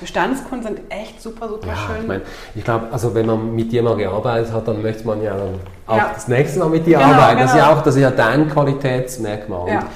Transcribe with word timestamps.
Bestandskunden 0.00 0.62
sind 0.76 0.80
echt 0.90 1.20
super, 1.22 1.48
super 1.48 1.66
Ja, 1.68 1.74
schön. 1.76 1.96
ich 2.02 2.06
meine, 2.08 2.22
ich 2.54 2.64
glaube, 2.64 2.86
also 2.90 3.14
wenn 3.14 3.26
man 3.26 3.54
mit 3.54 3.70
dir 3.70 3.82
mal 3.82 3.96
gearbeitet 3.96 4.52
hat, 4.52 4.66
dann 4.66 4.82
möchte 4.82 5.06
man 5.06 5.22
ja 5.22 5.34
dann 5.36 5.60
auch 5.86 5.96
Ja. 5.96 6.10
das 6.14 6.26
nächste 6.28 6.58
Mal 6.58 6.68
mit 6.70 6.86
dir 6.86 6.98
Genau, 6.98 7.12
arbeiten. 7.12 7.40
Das 7.40 7.50
ist 7.52 7.56
ja 7.58 7.66
genau. 7.68 7.78
auch, 7.78 7.82
das 7.84 7.94
ist 7.96 8.00
ja 8.02 8.10
dein 8.10 8.48
Qualitätsmerkmal. 8.48 9.68
Ja. 9.68 9.78
Und 9.80 9.88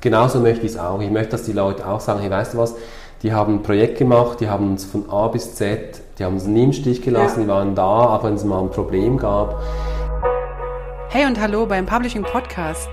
genauso 0.00 0.40
möchte 0.40 0.66
ich 0.66 0.72
es 0.72 0.78
auch. 0.78 1.00
Ich 1.00 1.10
möchte, 1.10 1.30
dass 1.30 1.42
die 1.44 1.52
Leute 1.52 1.86
auch 1.88 2.00
sagen, 2.00 2.20
hey, 2.20 2.30
weißt 2.30 2.54
du 2.54 2.58
was, 2.58 2.74
die 3.22 3.32
haben 3.32 3.54
ein 3.56 3.62
Projekt 3.62 3.98
gemacht, 3.98 4.38
die 4.40 4.48
haben 4.48 4.70
uns 4.72 4.84
von 4.84 5.08
A 5.10 5.26
bis 5.28 5.54
Z, 5.56 6.00
die 6.18 6.24
haben 6.24 6.34
uns 6.34 6.44
nie 6.44 6.64
im 6.64 6.72
Stich 6.72 7.02
gelassen, 7.02 7.40
Ja. 7.40 7.44
die 7.46 7.48
waren 7.50 7.74
da, 7.74 7.82
auch 8.14 8.22
wenn 8.24 8.34
es 8.34 8.44
mal 8.44 8.60
ein 8.60 8.70
Problem 8.70 9.16
gab. 9.18 9.60
Hey 11.08 11.24
und 11.26 11.40
hallo 11.40 11.64
beim 11.66 11.86
Publishing 11.86 12.22
Podcast. 12.22 12.88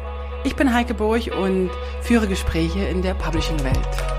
Ich 0.46 0.56
bin 0.56 0.74
Heike 0.74 0.94
Burch 0.94 1.32
und 1.36 1.70
führe 2.02 2.28
Gespräche 2.28 2.80
in 2.86 3.02
der 3.02 3.14
Publishing-Welt. 3.16 4.15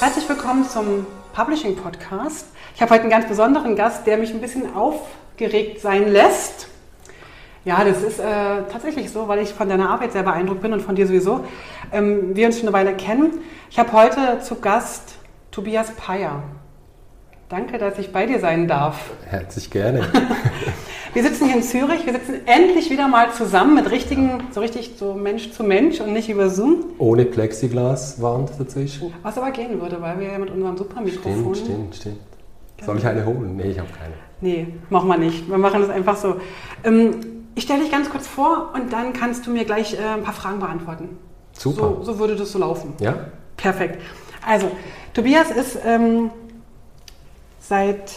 Herzlich 0.00 0.28
willkommen 0.28 0.64
zum 0.64 1.06
Publishing 1.32 1.74
Podcast. 1.74 2.46
Ich 2.72 2.80
habe 2.80 2.92
heute 2.92 3.02
einen 3.02 3.10
ganz 3.10 3.26
besonderen 3.26 3.74
Gast, 3.74 4.06
der 4.06 4.16
mich 4.16 4.30
ein 4.30 4.40
bisschen 4.40 4.72
aufgeregt 4.76 5.80
sein 5.80 6.12
lässt. 6.12 6.68
Ja, 7.64 7.82
das 7.82 8.02
ist 8.02 8.20
äh, 8.20 8.24
tatsächlich 8.70 9.10
so, 9.10 9.26
weil 9.26 9.40
ich 9.40 9.48
von 9.48 9.68
deiner 9.68 9.90
Arbeit 9.90 10.12
sehr 10.12 10.22
beeindruckt 10.22 10.62
bin 10.62 10.72
und 10.72 10.82
von 10.82 10.94
dir 10.94 11.08
sowieso. 11.08 11.44
Ähm, 11.90 12.36
wir 12.36 12.46
uns 12.46 12.60
schon 12.60 12.68
eine 12.68 12.74
Weile 12.74 12.94
kennen. 12.94 13.40
Ich 13.70 13.80
habe 13.80 13.90
heute 13.92 14.38
zu 14.40 14.60
Gast 14.60 15.16
Tobias 15.50 15.90
Peyer. 15.90 16.44
Danke, 17.48 17.78
dass 17.78 17.98
ich 17.98 18.12
bei 18.12 18.24
dir 18.24 18.38
sein 18.38 18.68
darf. 18.68 19.10
Herzlich 19.26 19.68
gerne. 19.68 20.06
Sitzen 21.48 21.78
hier 21.78 21.86
in 21.86 21.88
Zürich, 21.88 22.06
wir 22.06 22.12
sitzen 22.12 22.46
endlich 22.46 22.90
wieder 22.90 23.08
mal 23.08 23.32
zusammen 23.32 23.74
mit 23.74 23.90
richtigen, 23.90 24.42
so 24.50 24.60
richtig 24.60 24.92
so 24.96 25.14
Mensch 25.14 25.50
zu 25.52 25.62
Mensch 25.64 26.00
und 26.00 26.12
nicht 26.12 26.28
über 26.28 26.50
Zoom. 26.50 26.84
Ohne 26.98 27.24
Plexiglaswand 27.24 28.50
dazwischen. 28.58 29.12
Was 29.22 29.38
aber 29.38 29.50
gehen 29.50 29.80
würde, 29.80 30.00
weil 30.00 30.20
wir 30.20 30.32
ja 30.32 30.38
mit 30.38 30.50
unserem 30.50 30.76
Supermikrofon. 30.76 31.54
Stimmt, 31.54 31.56
stimmt, 31.56 31.96
stimmt. 31.96 32.18
Soll 32.84 32.98
ich 32.98 33.06
eine 33.06 33.24
holen? 33.24 33.56
Nee, 33.56 33.70
ich 33.70 33.78
habe 33.78 33.88
keine. 33.90 34.14
Nee, 34.40 34.68
machen 34.90 35.08
wir 35.08 35.18
nicht. 35.18 35.48
Wir 35.48 35.58
machen 35.58 35.80
das 35.80 35.90
einfach 35.90 36.16
so. 36.16 36.36
Ähm, 36.84 37.20
ich 37.54 37.64
stelle 37.64 37.80
dich 37.80 37.90
ganz 37.90 38.08
kurz 38.08 38.26
vor 38.26 38.72
und 38.74 38.92
dann 38.92 39.12
kannst 39.12 39.46
du 39.46 39.50
mir 39.50 39.64
gleich 39.64 39.94
äh, 39.94 40.04
ein 40.16 40.22
paar 40.22 40.34
Fragen 40.34 40.60
beantworten. 40.60 41.18
Super. 41.52 41.96
So, 41.98 42.04
so 42.04 42.18
würde 42.18 42.36
das 42.36 42.52
so 42.52 42.58
laufen. 42.58 42.92
Ja? 43.00 43.30
Perfekt. 43.56 44.00
Also, 44.46 44.70
Tobias 45.12 45.50
ist 45.50 45.78
ähm, 45.84 46.30
seit 47.58 48.12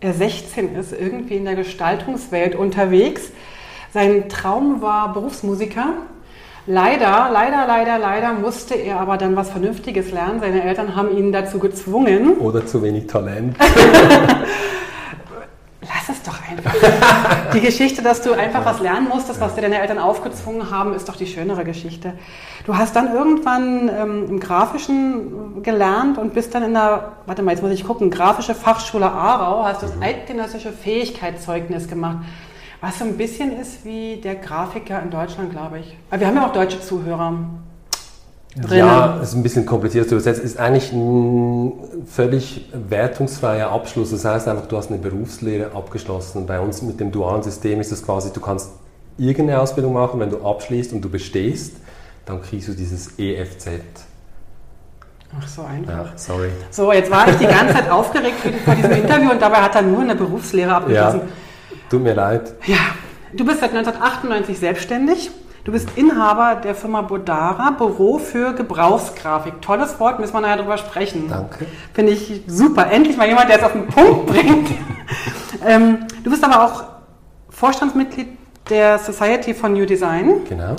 er 0.00 0.12
16 0.12 0.76
ist, 0.76 0.92
irgendwie 0.92 1.36
in 1.36 1.44
der 1.44 1.56
Gestaltungswelt 1.56 2.54
unterwegs. 2.54 3.32
Sein 3.92 4.28
Traum 4.28 4.80
war 4.80 5.12
Berufsmusiker. 5.12 5.94
Leider, 6.66 7.30
leider, 7.32 7.66
leider, 7.66 7.98
leider 7.98 8.34
musste 8.34 8.74
er 8.74 9.00
aber 9.00 9.16
dann 9.16 9.34
was 9.36 9.50
Vernünftiges 9.50 10.12
lernen. 10.12 10.40
Seine 10.40 10.62
Eltern 10.62 10.94
haben 10.94 11.16
ihn 11.16 11.32
dazu 11.32 11.58
gezwungen. 11.58 12.36
Oder 12.38 12.66
zu 12.66 12.82
wenig 12.82 13.06
Talent. 13.06 13.56
Einfach. 16.48 16.74
Die 17.54 17.60
Geschichte, 17.60 18.02
dass 18.02 18.22
du 18.22 18.32
einfach 18.32 18.64
was 18.64 18.80
lernen 18.80 19.08
musstest, 19.08 19.40
was 19.40 19.54
dir 19.54 19.62
deine 19.62 19.80
Eltern 19.80 19.98
aufgezwungen 19.98 20.70
haben, 20.70 20.94
ist 20.94 21.08
doch 21.08 21.16
die 21.16 21.26
schönere 21.26 21.64
Geschichte. 21.64 22.12
Du 22.66 22.76
hast 22.76 22.94
dann 22.96 23.12
irgendwann 23.12 23.88
ähm, 23.88 24.26
im 24.28 24.40
Grafischen 24.40 25.62
gelernt 25.62 26.18
und 26.18 26.34
bist 26.34 26.54
dann 26.54 26.62
in 26.62 26.74
der, 26.74 27.12
warte 27.26 27.42
mal, 27.42 27.52
jetzt 27.52 27.62
muss 27.62 27.72
ich 27.72 27.84
gucken, 27.84 28.10
Grafische 28.10 28.54
Fachschule 28.54 29.10
Aarau, 29.10 29.64
hast 29.64 29.82
das 29.82 29.92
eidgenössische 30.00 30.72
Fähigkeitszeugnis 30.72 31.88
gemacht. 31.88 32.18
Was 32.80 32.98
so 32.98 33.04
ein 33.04 33.16
bisschen 33.16 33.58
ist 33.58 33.84
wie 33.84 34.16
der 34.16 34.36
Grafiker 34.36 35.02
in 35.02 35.10
Deutschland, 35.10 35.50
glaube 35.50 35.80
ich. 35.80 35.96
Aber 36.10 36.20
wir 36.20 36.26
haben 36.28 36.36
ja 36.36 36.46
auch 36.46 36.52
deutsche 36.52 36.80
Zuhörer. 36.80 37.34
Drinnen. 38.60 38.78
Ja, 38.78 39.18
es 39.22 39.30
ist 39.30 39.34
ein 39.36 39.42
bisschen 39.42 39.66
kompliziert 39.66 40.08
zu 40.08 40.14
übersetzen. 40.14 40.44
Es 40.44 40.52
ist 40.52 40.58
eigentlich 40.58 40.92
ein 40.92 41.72
völlig 42.06 42.68
wertungsfreier 42.72 43.70
Abschluss. 43.70 44.10
Das 44.10 44.24
heißt 44.24 44.48
einfach, 44.48 44.66
du 44.66 44.76
hast 44.76 44.90
eine 44.90 44.98
Berufslehre 44.98 45.72
abgeschlossen. 45.74 46.46
Bei 46.46 46.58
uns 46.60 46.82
mit 46.82 46.98
dem 47.00 47.12
dualen 47.12 47.42
System 47.42 47.80
ist 47.80 47.92
es 47.92 48.04
quasi, 48.04 48.32
du 48.32 48.40
kannst 48.40 48.70
irgendeine 49.16 49.60
Ausbildung 49.60 49.92
machen, 49.92 50.18
wenn 50.20 50.30
du 50.30 50.44
abschließt 50.44 50.92
und 50.92 51.00
du 51.02 51.08
bestehst, 51.08 51.76
dann 52.26 52.42
kriegst 52.42 52.68
du 52.68 52.72
dieses 52.72 53.18
EFZ. 53.18 53.68
Ach, 55.38 55.46
so 55.46 55.62
einfach. 55.62 55.92
Ja, 55.92 56.12
sorry. 56.16 56.48
So, 56.70 56.92
jetzt 56.92 57.10
war 57.10 57.28
ich 57.28 57.36
die 57.36 57.46
ganze 57.46 57.74
Zeit 57.74 57.90
aufgeregt 57.90 58.36
für- 58.40 58.52
vor 58.52 58.74
diesem 58.74 58.92
Interview 58.92 59.30
und 59.30 59.42
dabei 59.42 59.56
hat 59.58 59.74
er 59.74 59.82
nur 59.82 60.00
eine 60.00 60.14
Berufslehre 60.14 60.74
abgeschlossen. 60.74 61.20
Ja, 61.20 61.76
tut 61.90 62.02
mir 62.02 62.14
leid. 62.14 62.54
Ja, 62.66 62.78
du 63.34 63.44
bist 63.44 63.60
seit 63.60 63.70
1998 63.74 64.58
selbstständig. 64.58 65.30
Du 65.68 65.72
bist 65.72 65.90
Inhaber 65.96 66.54
der 66.64 66.74
Firma 66.74 67.02
Bodara, 67.02 67.72
Büro 67.72 68.16
für 68.16 68.54
Gebrauchsgrafik. 68.54 69.60
Tolles 69.60 70.00
Wort, 70.00 70.18
müssen 70.18 70.32
wir 70.32 70.40
nachher 70.40 70.56
drüber 70.56 70.78
sprechen. 70.78 71.28
Danke. 71.28 71.66
Finde 71.92 72.12
ich 72.12 72.40
super. 72.46 72.90
Endlich 72.90 73.18
mal 73.18 73.28
jemand, 73.28 73.50
der 73.50 73.58
es 73.58 73.62
auf 73.62 73.72
den 73.72 73.86
Punkt 73.86 74.28
bringt. 74.28 74.70
ähm, 75.66 76.06
du 76.24 76.30
bist 76.30 76.42
aber 76.42 76.64
auch 76.64 76.84
Vorstandsmitglied 77.50 78.28
der 78.70 78.98
Society 78.98 79.52
for 79.52 79.68
New 79.68 79.84
Design. 79.84 80.46
Genau. 80.48 80.74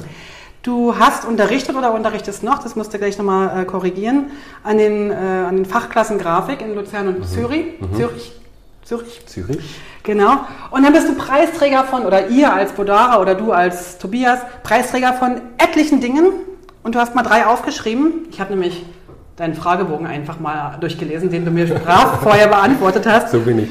Du 0.63 0.97
hast 0.97 1.23
unterrichtet 1.23 1.75
oder 1.75 1.93
unterrichtest 1.93 2.41
noch, 2.41 2.57
das 2.57 2.75
musst 2.75 2.91
du 2.91 2.97
gleich 2.97 3.15
nochmal 3.19 3.61
äh, 3.61 3.65
korrigieren, 3.65 4.31
an 4.63 4.79
den, 4.79 5.11
äh, 5.11 5.13
an 5.13 5.57
den 5.57 5.65
Fachklassen 5.65 6.17
Grafik 6.17 6.61
in 6.61 6.73
Luzern 6.73 7.09
und 7.09 7.27
Zürich. 7.27 7.75
Zürich. 7.95 8.38
Zürich. 8.89 9.21
Zürich. 9.27 9.59
Genau. 10.01 10.39
Und 10.71 10.81
dann 10.81 10.93
bist 10.93 11.07
du 11.07 11.13
Preisträger 11.13 11.83
von, 11.83 12.07
oder 12.07 12.29
ihr 12.29 12.51
als 12.51 12.71
Bodara 12.71 13.21
oder 13.21 13.35
du 13.35 13.51
als 13.51 13.99
Tobias, 13.99 14.39
Preisträger 14.63 15.13
von 15.13 15.41
etlichen 15.59 16.01
Dingen. 16.01 16.31
Und 16.81 16.95
du 16.95 16.99
hast 16.99 17.13
mal 17.13 17.21
drei 17.21 17.45
aufgeschrieben. 17.45 18.25
Ich 18.31 18.41
habe 18.41 18.49
nämlich 18.49 18.83
deinen 19.35 19.53
Fragebogen 19.53 20.07
einfach 20.07 20.39
mal 20.39 20.75
durchgelesen, 20.79 21.29
den 21.29 21.45
du 21.45 21.51
mir 21.51 21.67
brav 21.67 22.19
vorher 22.23 22.47
beantwortet 22.47 23.05
hast. 23.05 23.29
So 23.31 23.41
bin 23.41 23.59
ich. 23.59 23.69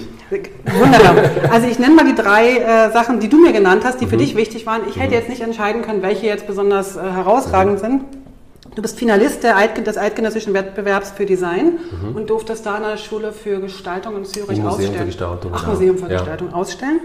Wunderbar. 0.78 1.50
Also 1.50 1.66
ich 1.66 1.80
nenne 1.80 1.96
mal 1.96 2.04
die 2.04 2.14
drei 2.14 2.58
äh, 2.58 2.92
Sachen, 2.92 3.18
die 3.18 3.28
du 3.28 3.40
mir 3.40 3.52
genannt 3.52 3.82
hast, 3.84 4.00
die 4.00 4.06
für 4.06 4.18
dich 4.18 4.36
wichtig 4.36 4.66
waren. 4.66 4.82
Ich 4.88 5.00
hätte 5.00 5.14
jetzt 5.14 5.28
nicht 5.28 5.40
entscheiden 5.40 5.82
können, 5.82 6.00
welche 6.02 6.26
jetzt 6.26 6.46
besonders 6.46 6.96
äh, 6.96 7.00
herausragend 7.00 7.80
sind. 7.80 8.02
Du 8.78 8.82
bist 8.82 8.96
Finalist 8.96 9.42
der 9.42 9.56
Eidgen 9.56 9.82
des 9.82 9.98
Eidgenössischen 9.98 10.54
Wettbewerbs 10.54 11.10
für 11.10 11.26
Design 11.26 11.80
und 12.14 12.30
durftest 12.30 12.64
da 12.64 12.76
an 12.76 12.82
der 12.82 12.96
Schule 12.96 13.32
für 13.32 13.58
Gestaltung 13.58 14.16
in 14.18 14.24
Zürich 14.24 14.56
Im 14.56 14.62
Museum 14.62 14.68
ausstellen. 14.70 14.94
für 15.00 15.04
Gestaltung, 15.06 15.52
Ach. 15.52 15.66
Museum 15.66 15.98
für 15.98 16.04
Ja. 16.04 16.18
Gestaltung 16.18 16.54
ausstellen. 16.54 17.00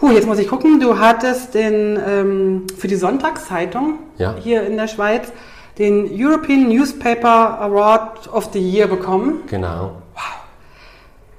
Huh, 0.00 0.12
jetzt 0.12 0.28
muss 0.28 0.38
ich 0.38 0.46
gucken. 0.46 0.78
Du 0.78 1.00
hattest 1.00 1.54
den 1.54 1.98
ähm, 2.06 2.66
für 2.78 2.86
die 2.86 2.94
Sonntagszeitung 2.94 3.98
Ja. 4.18 4.36
hier 4.38 4.62
in 4.64 4.76
der 4.76 4.86
Schweiz 4.86 5.32
den 5.78 6.08
European 6.12 6.68
Newspaper 6.68 7.60
Award 7.60 8.32
of 8.32 8.50
the 8.52 8.60
Year 8.60 8.86
bekommen. 8.86 9.40
Genau. 9.48 9.96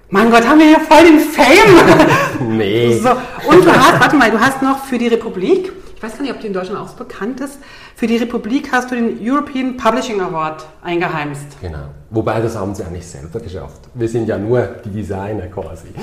Mein 0.10 0.32
Gott, 0.32 0.46
haben 0.46 0.60
wir 0.60 0.68
hier 0.68 0.82
voll 0.82 1.06
den 1.06 1.20
Fame! 1.22 2.10
Nee. 2.58 2.98
So, 3.02 3.12
und 3.50 3.64
du 3.64 3.72
hast, 3.72 4.02
warte 4.02 4.18
mal, 4.18 4.30
du 4.30 4.38
hast 4.38 4.62
noch 4.62 4.84
für 4.84 4.98
die 4.98 5.08
Republik, 5.08 5.72
weiß 6.04 6.18
gar 6.18 6.22
nicht, 6.22 6.34
ob 6.34 6.42
die 6.42 6.48
in 6.48 6.54
Deutschland 6.54 6.80
auch 6.80 6.90
so 6.90 6.98
bekannt 6.98 7.40
ist, 7.40 7.60
für 7.96 8.08
die 8.08 8.18
Republik 8.18 8.72
hast 8.72 8.92
du 8.92 8.96
den 8.96 9.18
European 9.22 9.78
Publishing 9.78 10.20
Award 10.22 10.66
eingeheimst. 10.84 11.60
Genau. 11.62 11.86
Wobei, 12.10 12.42
das 12.42 12.58
haben 12.58 12.76
sie 12.76 12.84
eigentlich 12.84 13.08
selber 13.08 13.40
geschafft. 13.40 13.82
Wir 13.94 14.10
sind 14.10 14.28
ja 14.28 14.38
nur 14.38 14.62
die 14.84 14.90
Designer 14.90 15.48
quasi. 15.48 15.88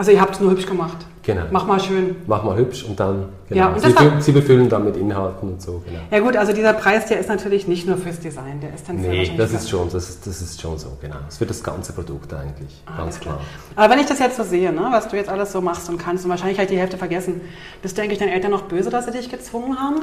Also 0.00 0.12
ihr 0.12 0.20
habt 0.22 0.32
es 0.32 0.40
nur 0.40 0.52
hübsch 0.52 0.64
gemacht. 0.64 0.96
Genau. 1.34 1.46
Mach 1.50 1.66
mal 1.66 1.78
schön. 1.80 2.16
Mach 2.26 2.42
mal 2.42 2.56
hübsch 2.56 2.84
und 2.84 2.98
dann. 2.98 3.28
Genau. 3.48 3.60
Ja, 3.60 3.68
und 3.68 3.80
sie, 3.80 3.94
war- 3.94 4.20
sie 4.20 4.32
befüllen 4.32 4.68
dann 4.68 4.84
mit 4.84 4.96
Inhalten 4.96 5.48
und 5.50 5.62
so. 5.62 5.82
Genau. 5.86 6.00
Ja 6.10 6.18
gut, 6.20 6.36
also 6.36 6.52
dieser 6.52 6.72
Preis, 6.72 7.06
der 7.06 7.18
ist 7.20 7.28
natürlich 7.28 7.68
nicht 7.68 7.86
nur 7.86 7.96
fürs 7.96 8.18
Design, 8.20 8.60
der 8.60 8.74
ist 8.74 8.88
dann 8.88 9.00
sehr 9.00 9.10
Nee, 9.10 9.32
das 9.36 9.52
ist 9.52 9.68
schon, 9.70 9.88
das 9.92 10.08
ist, 10.08 10.26
das 10.26 10.40
ist 10.42 10.60
schon 10.60 10.78
so, 10.78 10.88
genau. 11.00 11.16
Das 11.24 11.34
ist 11.34 11.38
für 11.38 11.46
das 11.46 11.62
ganze 11.62 11.92
Produkt 11.92 12.32
eigentlich, 12.34 12.82
Ah, 12.86 12.98
ganz 12.98 13.20
klar. 13.20 13.40
Aber 13.76 13.92
wenn 13.92 14.00
ich 14.00 14.06
das 14.06 14.18
jetzt 14.18 14.36
so 14.36 14.42
sehe, 14.44 14.72
ne, 14.72 14.88
was 14.90 15.08
du 15.08 15.16
jetzt 15.16 15.28
alles 15.28 15.52
so 15.52 15.60
machst 15.60 15.88
und 15.88 15.98
kannst, 15.98 16.24
und 16.24 16.30
wahrscheinlich 16.30 16.58
ich 16.58 16.66
die 16.68 16.78
Hälfte 16.78 16.96
vergessen, 16.96 17.40
bist 17.82 17.96
du 17.96 18.02
eigentlich 18.02 18.18
deinen 18.18 18.30
Eltern 18.32 18.50
noch 18.50 18.62
böse, 18.62 18.90
dass 18.90 19.06
sie 19.06 19.12
dich 19.12 19.28
gezwungen 19.30 19.78
haben, 19.78 20.02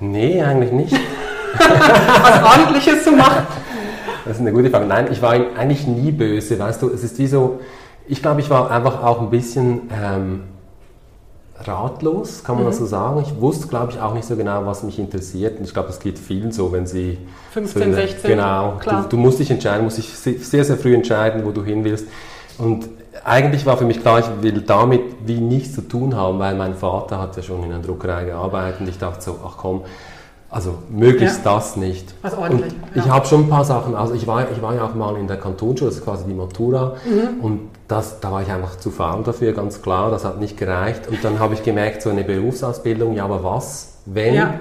Nee, 0.00 0.42
eigentlich 0.42 0.72
nicht. 0.72 0.92
was 1.58 2.42
Ordentliches 2.42 3.04
zu 3.04 3.12
machen? 3.12 3.46
Das 4.24 4.34
ist 4.36 4.40
eine 4.40 4.52
gute 4.52 4.70
Frage. 4.70 4.86
Nein, 4.86 5.08
ich 5.10 5.20
war 5.22 5.32
eigentlich 5.32 5.86
nie 5.86 6.10
böse, 6.12 6.58
weißt 6.58 6.82
du. 6.82 6.88
Es 6.90 7.04
ist 7.04 7.18
wie 7.18 7.26
so, 7.26 7.60
ich 8.06 8.22
glaube, 8.22 8.40
ich 8.40 8.50
war 8.50 8.70
einfach 8.70 9.02
auch 9.02 9.20
ein 9.20 9.30
bisschen 9.30 9.82
ähm, 9.92 10.40
ratlos, 11.68 12.42
kann 12.44 12.56
man 12.56 12.64
das 12.66 12.78
so 12.78 12.86
sagen. 12.86 13.22
Ich 13.26 13.40
wusste, 13.40 13.68
glaube 13.68 13.92
ich, 13.92 14.00
auch 14.00 14.14
nicht 14.14 14.24
so 14.26 14.36
genau, 14.36 14.64
was 14.66 14.82
mich 14.82 14.98
interessiert. 14.98 15.58
Und 15.58 15.64
ich 15.64 15.72
glaube, 15.72 15.88
es 15.90 15.98
geht 16.00 16.18
vielen 16.18 16.52
so, 16.52 16.72
wenn 16.72 16.86
sie... 16.86 17.18
15, 17.52 17.82
so 17.82 17.86
eine- 17.86 17.94
16, 17.94 18.30
Genau. 18.30 18.74
klar. 18.80 19.02
Du, 19.02 19.08
du 19.10 19.16
musst 19.16 19.38
dich 19.38 19.50
entscheiden, 19.50 19.84
musst 19.84 19.98
dich 19.98 20.08
se- 20.16 20.38
sehr, 20.38 20.64
sehr 20.64 20.76
früh 20.76 20.94
entscheiden, 20.94 21.44
wo 21.44 21.50
du 21.50 21.62
hin 21.64 21.84
willst. 21.84 22.06
Und 22.58 22.88
eigentlich 23.24 23.64
war 23.66 23.76
für 23.76 23.84
mich 23.84 24.00
klar, 24.00 24.18
ich 24.20 24.26
will 24.42 24.60
damit 24.62 25.00
wie 25.26 25.40
nichts 25.40 25.74
zu 25.74 25.82
tun 25.82 26.16
haben, 26.16 26.38
weil 26.38 26.54
mein 26.54 26.74
Vater 26.74 27.20
hat 27.20 27.36
ja 27.36 27.42
schon 27.42 27.62
in 27.62 27.72
einer 27.72 27.82
Druckerei 27.82 28.24
gearbeitet 28.24 28.80
und 28.80 28.88
ich 28.88 28.98
dachte 28.98 29.22
so, 29.22 29.38
ach 29.46 29.56
komm, 29.58 29.82
also 30.52 30.74
möglichst 30.90 31.44
Ja. 31.44 31.54
das 31.54 31.76
nicht. 31.76 32.14
Was 32.22 32.36
ordentlich, 32.36 32.72
Und 32.72 32.96
ja. 32.96 33.02
ich 33.04 33.10
habe 33.10 33.26
schon 33.26 33.40
ein 33.44 33.48
paar 33.48 33.64
Sachen, 33.64 33.96
also 33.96 34.14
ich 34.14 34.26
war, 34.26 34.48
ich 34.52 34.62
war 34.62 34.74
ja 34.74 34.84
auch 34.84 34.94
mal 34.94 35.16
in 35.16 35.26
der 35.26 35.38
Kantonsschule, 35.38 35.90
das 35.90 35.98
ist 35.98 36.04
quasi 36.04 36.24
die 36.26 36.34
Matura, 36.34 36.94
Mhm. 37.04 37.40
und 37.44 37.60
das, 37.88 38.20
da 38.20 38.30
war 38.30 38.42
ich 38.42 38.50
einfach 38.50 38.76
zu 38.78 38.90
faul 38.90 39.22
dafür, 39.24 39.52
ganz 39.52 39.82
klar, 39.82 40.10
das 40.10 40.24
hat 40.24 40.38
nicht 40.40 40.56
gereicht. 40.56 41.08
Und 41.08 41.22
dann 41.24 41.38
habe 41.40 41.54
ich 41.54 41.62
gemerkt, 41.62 42.02
so 42.02 42.10
eine 42.10 42.22
Berufsausbildung, 42.24 43.14
ja, 43.14 43.24
aber 43.24 43.42
was, 43.42 43.98
wenn? 44.06 44.34
Ja. 44.34 44.54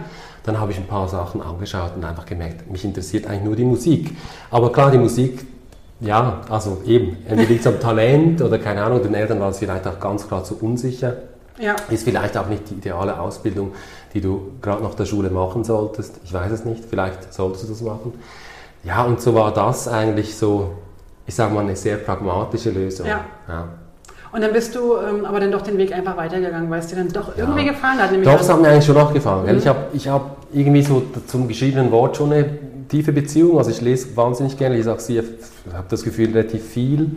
dann 0.44 0.60
habe 0.60 0.72
ich 0.72 0.78
ein 0.80 0.88
paar 0.88 1.08
Sachen 1.08 1.40
angeschaut 1.42 1.92
und 1.96 2.04
einfach 2.04 2.26
gemerkt, 2.26 2.70
mich 2.72 2.84
interessiert 2.84 3.28
eigentlich 3.28 3.44
nur 3.44 3.56
die 3.56 3.64
Musik. 3.64 4.16
Aber 4.50 4.72
klar, 4.72 4.90
die 4.92 4.98
Musik, 4.98 5.46
ja, 6.00 6.42
also 6.50 6.80
eben, 6.86 7.18
entweder 7.28 7.50
liegt 7.50 7.62
es 7.62 7.68
am 7.68 7.80
Talent 7.80 8.42
oder 8.42 8.58
keine 8.58 8.84
Ahnung, 8.84 9.04
den 9.04 9.14
Eltern 9.14 9.40
war 9.40 9.50
es 9.50 9.60
vielleicht 9.60 9.86
auch 9.88 10.00
ganz 10.00 10.28
klar 10.28 10.44
zu 10.44 10.58
unsicher. 10.60 11.14
Ja. 11.60 11.76
Ist 11.90 12.04
vielleicht 12.04 12.38
auch 12.38 12.48
nicht 12.48 12.70
die 12.70 12.76
ideale 12.76 13.20
Ausbildung, 13.20 13.74
die 14.14 14.22
du 14.22 14.54
gerade 14.62 14.84
nach 14.84 14.96
der 14.96 15.06
Schule 15.06 15.30
machen 15.30 15.64
solltest. 15.64 16.20
Ich 16.24 16.34
weiß 16.34 16.52
es 16.52 16.66
nicht, 16.66 16.84
vielleicht 16.86 17.34
solltest 17.34 17.66
du 17.66 17.70
das 17.70 17.82
machen. 17.82 18.14
Ja, 18.84 19.04
und 19.04 19.22
so 19.22 19.36
war 19.36 19.54
das 19.54 19.88
eigentlich 19.88 20.36
so, 20.36 20.72
ich 21.28 21.36
sage 21.36 21.54
mal, 21.54 21.62
eine 21.62 21.76
sehr 21.76 21.98
pragmatische 21.98 22.72
Lösung. 22.72 23.06
Ja. 23.06 23.26
ja. 23.48 23.68
Und 24.32 24.42
dann 24.42 24.54
bist 24.54 24.74
du 24.76 24.96
ähm, 24.96 25.26
aber 25.26 25.40
dann 25.42 25.52
doch 25.52 25.62
den 25.62 25.78
Weg 25.78 25.94
einfach 25.94 26.16
weitergegangen, 26.16 26.70
weil 26.70 26.80
es 26.80 26.88
dir 26.88 26.96
dann 26.96 27.10
doch 27.10 27.36
ja. 27.36 27.44
irgendwie 27.44 27.66
gefallen 27.66 28.00
hat. 28.00 28.12
Doch, 28.26 28.40
es 28.40 28.50
hat 28.50 28.62
mir 28.62 28.70
eigentlich 28.70 28.86
schon 28.86 28.96
noch 28.96 29.14
gefallen. 29.14 29.52
Mhm. 29.52 29.58
Ich 29.58 29.68
habe 29.68 29.80
ich 29.94 30.08
hab 30.08 30.38
irgendwie 30.54 30.84
so 30.84 31.04
zum 31.28 31.48
geschriebenen 31.48 31.92
Wort 31.92 32.18
schon 32.18 32.32
eine 32.32 32.50
tiefe 32.88 33.12
Beziehung. 33.12 33.58
Also 33.58 33.72
ich 33.72 33.82
lese 33.82 34.16
wahnsinnig 34.16 34.58
gerne, 34.58 34.78
ich 34.78 34.86
sage 34.86 35.02
sie, 35.02 35.20
ich 35.20 35.74
habe 35.74 35.86
das 35.90 36.04
Gefühl 36.04 36.32
relativ 36.32 36.64
viel. 36.64 37.12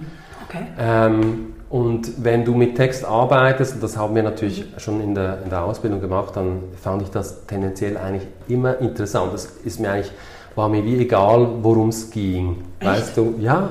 Okay. 0.49 0.67
Ähm, 0.79 1.54
und 1.75 2.23
wenn 2.23 2.45
du 2.45 2.55
mit 2.55 2.77
Text 2.77 3.05
arbeitest, 3.05 3.75
und 3.75 3.83
das 3.83 3.97
haben 3.97 4.15
wir 4.15 4.23
natürlich 4.23 4.65
schon 4.77 5.01
in 5.01 5.13
der, 5.13 5.43
in 5.43 5.51
der 5.51 5.65
Ausbildung 5.65 6.01
gemacht, 6.01 6.37
dann 6.37 6.61
fand 6.81 7.03
ich 7.03 7.11
das 7.11 7.47
tendenziell 7.47 7.97
eigentlich 7.97 8.29
immer 8.47 8.79
interessant. 8.79 9.35
Das 9.35 9.47
ist 9.65 9.81
mir 9.81 9.91
eigentlich, 9.91 10.13
war 10.55 10.69
mir 10.69 10.85
wie 10.85 10.97
egal, 11.01 11.49
worum 11.63 11.89
es 11.89 12.13
ging. 12.13 12.63
Echt? 12.79 12.89
Weißt 12.89 13.17
du, 13.17 13.35
ja, 13.41 13.71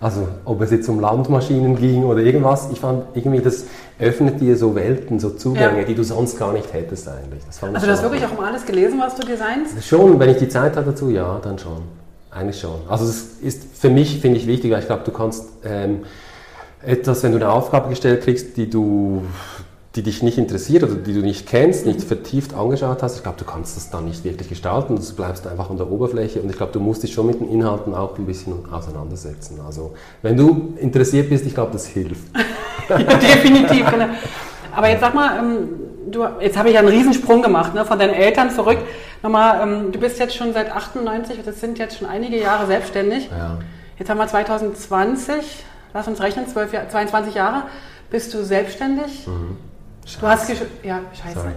also 0.00 0.26
ob 0.44 0.62
es 0.62 0.72
jetzt 0.72 0.88
um 0.88 0.98
Landmaschinen 0.98 1.76
ging 1.76 2.02
oder 2.02 2.22
irgendwas, 2.22 2.70
ich 2.72 2.80
fand 2.80 3.04
irgendwie, 3.14 3.40
das 3.40 3.66
öffnet 4.00 4.40
dir 4.40 4.56
so 4.56 4.74
Welten, 4.74 5.20
so 5.20 5.30
Zugänge, 5.30 5.78
ja. 5.78 5.84
die 5.84 5.94
du 5.94 6.02
sonst 6.02 6.36
gar 6.36 6.52
nicht 6.52 6.72
hättest 6.72 7.06
eigentlich. 7.06 7.44
also 7.62 7.86
du 7.86 7.92
hast 7.92 8.02
wirklich 8.02 8.24
auch 8.24 8.36
um 8.36 8.44
alles 8.44 8.66
gelesen, 8.66 8.98
was 8.98 9.14
du 9.14 9.24
designst? 9.24 9.80
Schon, 9.84 10.18
wenn 10.18 10.30
ich 10.30 10.38
die 10.38 10.48
Zeit 10.48 10.74
habe 10.74 10.86
dazu, 10.90 11.08
ja, 11.08 11.38
dann 11.40 11.56
schon. 11.60 11.82
Eigentlich 12.32 12.58
schon. 12.58 12.80
Also 12.88 13.06
das 13.06 13.26
ist 13.40 13.76
für 13.78 13.90
mich, 13.90 14.20
finde 14.20 14.38
ich, 14.38 14.48
wichtig, 14.48 14.72
weil 14.72 14.80
ich 14.80 14.86
glaube, 14.86 15.02
du 15.04 15.12
kannst 15.12 15.44
ähm, 15.64 16.00
etwas, 16.86 17.22
wenn 17.22 17.32
du 17.32 17.38
eine 17.38 17.50
Aufgabe 17.50 17.88
gestellt 17.88 18.22
kriegst, 18.22 18.56
die 18.56 18.68
du 18.68 19.22
die 19.94 20.02
dich 20.02 20.24
nicht 20.24 20.38
interessiert 20.38 20.82
oder 20.82 20.96
die 20.96 21.14
du 21.14 21.20
nicht 21.20 21.46
kennst, 21.46 21.86
nicht 21.86 22.02
vertieft 22.02 22.52
angeschaut 22.54 23.02
hast, 23.02 23.16
ich 23.16 23.22
glaube, 23.22 23.38
du 23.38 23.44
kannst 23.44 23.76
das 23.76 23.90
dann 23.90 24.06
nicht 24.06 24.24
wirklich 24.24 24.48
gestalten, 24.48 24.96
du 24.96 25.14
bleibst 25.14 25.46
einfach 25.46 25.70
an 25.70 25.76
der 25.76 25.88
Oberfläche 25.88 26.40
und 26.40 26.50
ich 26.50 26.56
glaube, 26.56 26.72
du 26.72 26.80
musst 26.80 27.04
dich 27.04 27.12
schon 27.12 27.26
mit 27.26 27.38
den 27.38 27.48
Inhalten 27.48 27.94
auch 27.94 28.18
ein 28.18 28.26
bisschen 28.26 28.54
auseinandersetzen. 28.72 29.60
Also, 29.64 29.94
wenn 30.22 30.36
du 30.36 30.74
interessiert 30.80 31.30
bist, 31.30 31.46
ich 31.46 31.54
glaube, 31.54 31.72
das 31.72 31.86
hilft. 31.86 32.24
ja, 32.88 32.98
definitiv. 32.98 33.88
Genau. 33.88 34.06
Aber 34.74 34.88
jetzt 34.88 35.00
sag 35.00 35.14
mal, 35.14 35.38
ähm, 35.38 35.68
du, 36.10 36.24
jetzt 36.40 36.58
habe 36.58 36.70
ich 36.70 36.74
ja 36.74 36.80
einen 36.80 36.88
Riesensprung 36.88 37.40
gemacht, 37.40 37.72
ne, 37.74 37.84
von 37.84 37.96
deinen 37.96 38.14
Eltern 38.14 38.50
zurück. 38.50 38.78
Nochmal, 39.22 39.60
ähm, 39.62 39.92
du 39.92 40.00
bist 40.00 40.18
jetzt 40.18 40.34
schon 40.34 40.52
seit 40.52 40.72
98, 40.72 41.38
das 41.44 41.60
sind 41.60 41.78
jetzt 41.78 41.98
schon 41.98 42.08
einige 42.08 42.36
Jahre 42.36 42.66
selbstständig. 42.66 43.30
Ja. 43.30 43.58
Jetzt 43.96 44.10
haben 44.10 44.18
wir 44.18 44.26
2020, 44.26 45.64
lass 45.94 46.06
uns 46.06 46.20
rechnen, 46.20 46.46
12, 46.46 46.90
22 46.90 47.34
Jahre. 47.34 47.62
Bist 48.10 48.34
du 48.34 48.44
selbstständig? 48.44 49.26
Mhm. 49.26 49.56
Scheiße. 50.06 50.20
Du 50.20 50.26
hast 50.28 50.50
ja, 50.82 51.00
scheiße. 51.14 51.48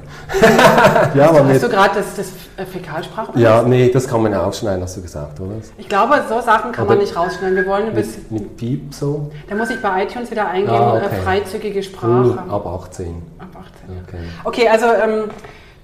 ja, 1.17 1.29
aber 1.29 1.45
hast 1.49 1.63
du 1.63 1.67
gerade 1.67 1.95
das, 1.95 2.15
das 2.15 2.27
äh, 2.55 2.65
Fäkalsprach? 2.65 3.35
Ja, 3.35 3.61
nee, 3.63 3.91
das 3.91 4.07
kann 4.07 4.23
man 4.23 4.31
ja 4.31 4.41
ausschneiden, 4.41 4.81
hast 4.81 4.95
du 4.95 5.01
gesagt, 5.01 5.37
oder? 5.41 5.55
Ich 5.77 5.89
glaube, 5.89 6.23
so 6.29 6.39
Sachen 6.39 6.71
kann 6.71 6.85
aber 6.85 6.95
man 6.95 7.03
nicht 7.03 7.13
rausschneiden. 7.13 7.57
Wir 7.57 7.65
wollen 7.65 7.93
mit, 7.93 8.31
mit 8.31 8.55
Piep 8.55 8.93
so? 8.93 9.31
Da 9.49 9.55
muss 9.55 9.69
ich 9.69 9.81
bei 9.81 10.03
iTunes 10.03 10.31
wieder 10.31 10.47
eingeben, 10.47 10.73
ah, 10.73 10.95
okay. 10.95 11.07
äh, 11.07 11.21
freizügige 11.23 11.83
Sprache. 11.83 12.39
Uh, 12.47 12.53
ab 12.53 12.65
18. 12.65 13.21
Ab 13.37 13.47
18, 13.53 14.01
okay. 14.07 14.17
Okay, 14.45 14.69
also 14.69 14.85
ähm, 14.85 15.29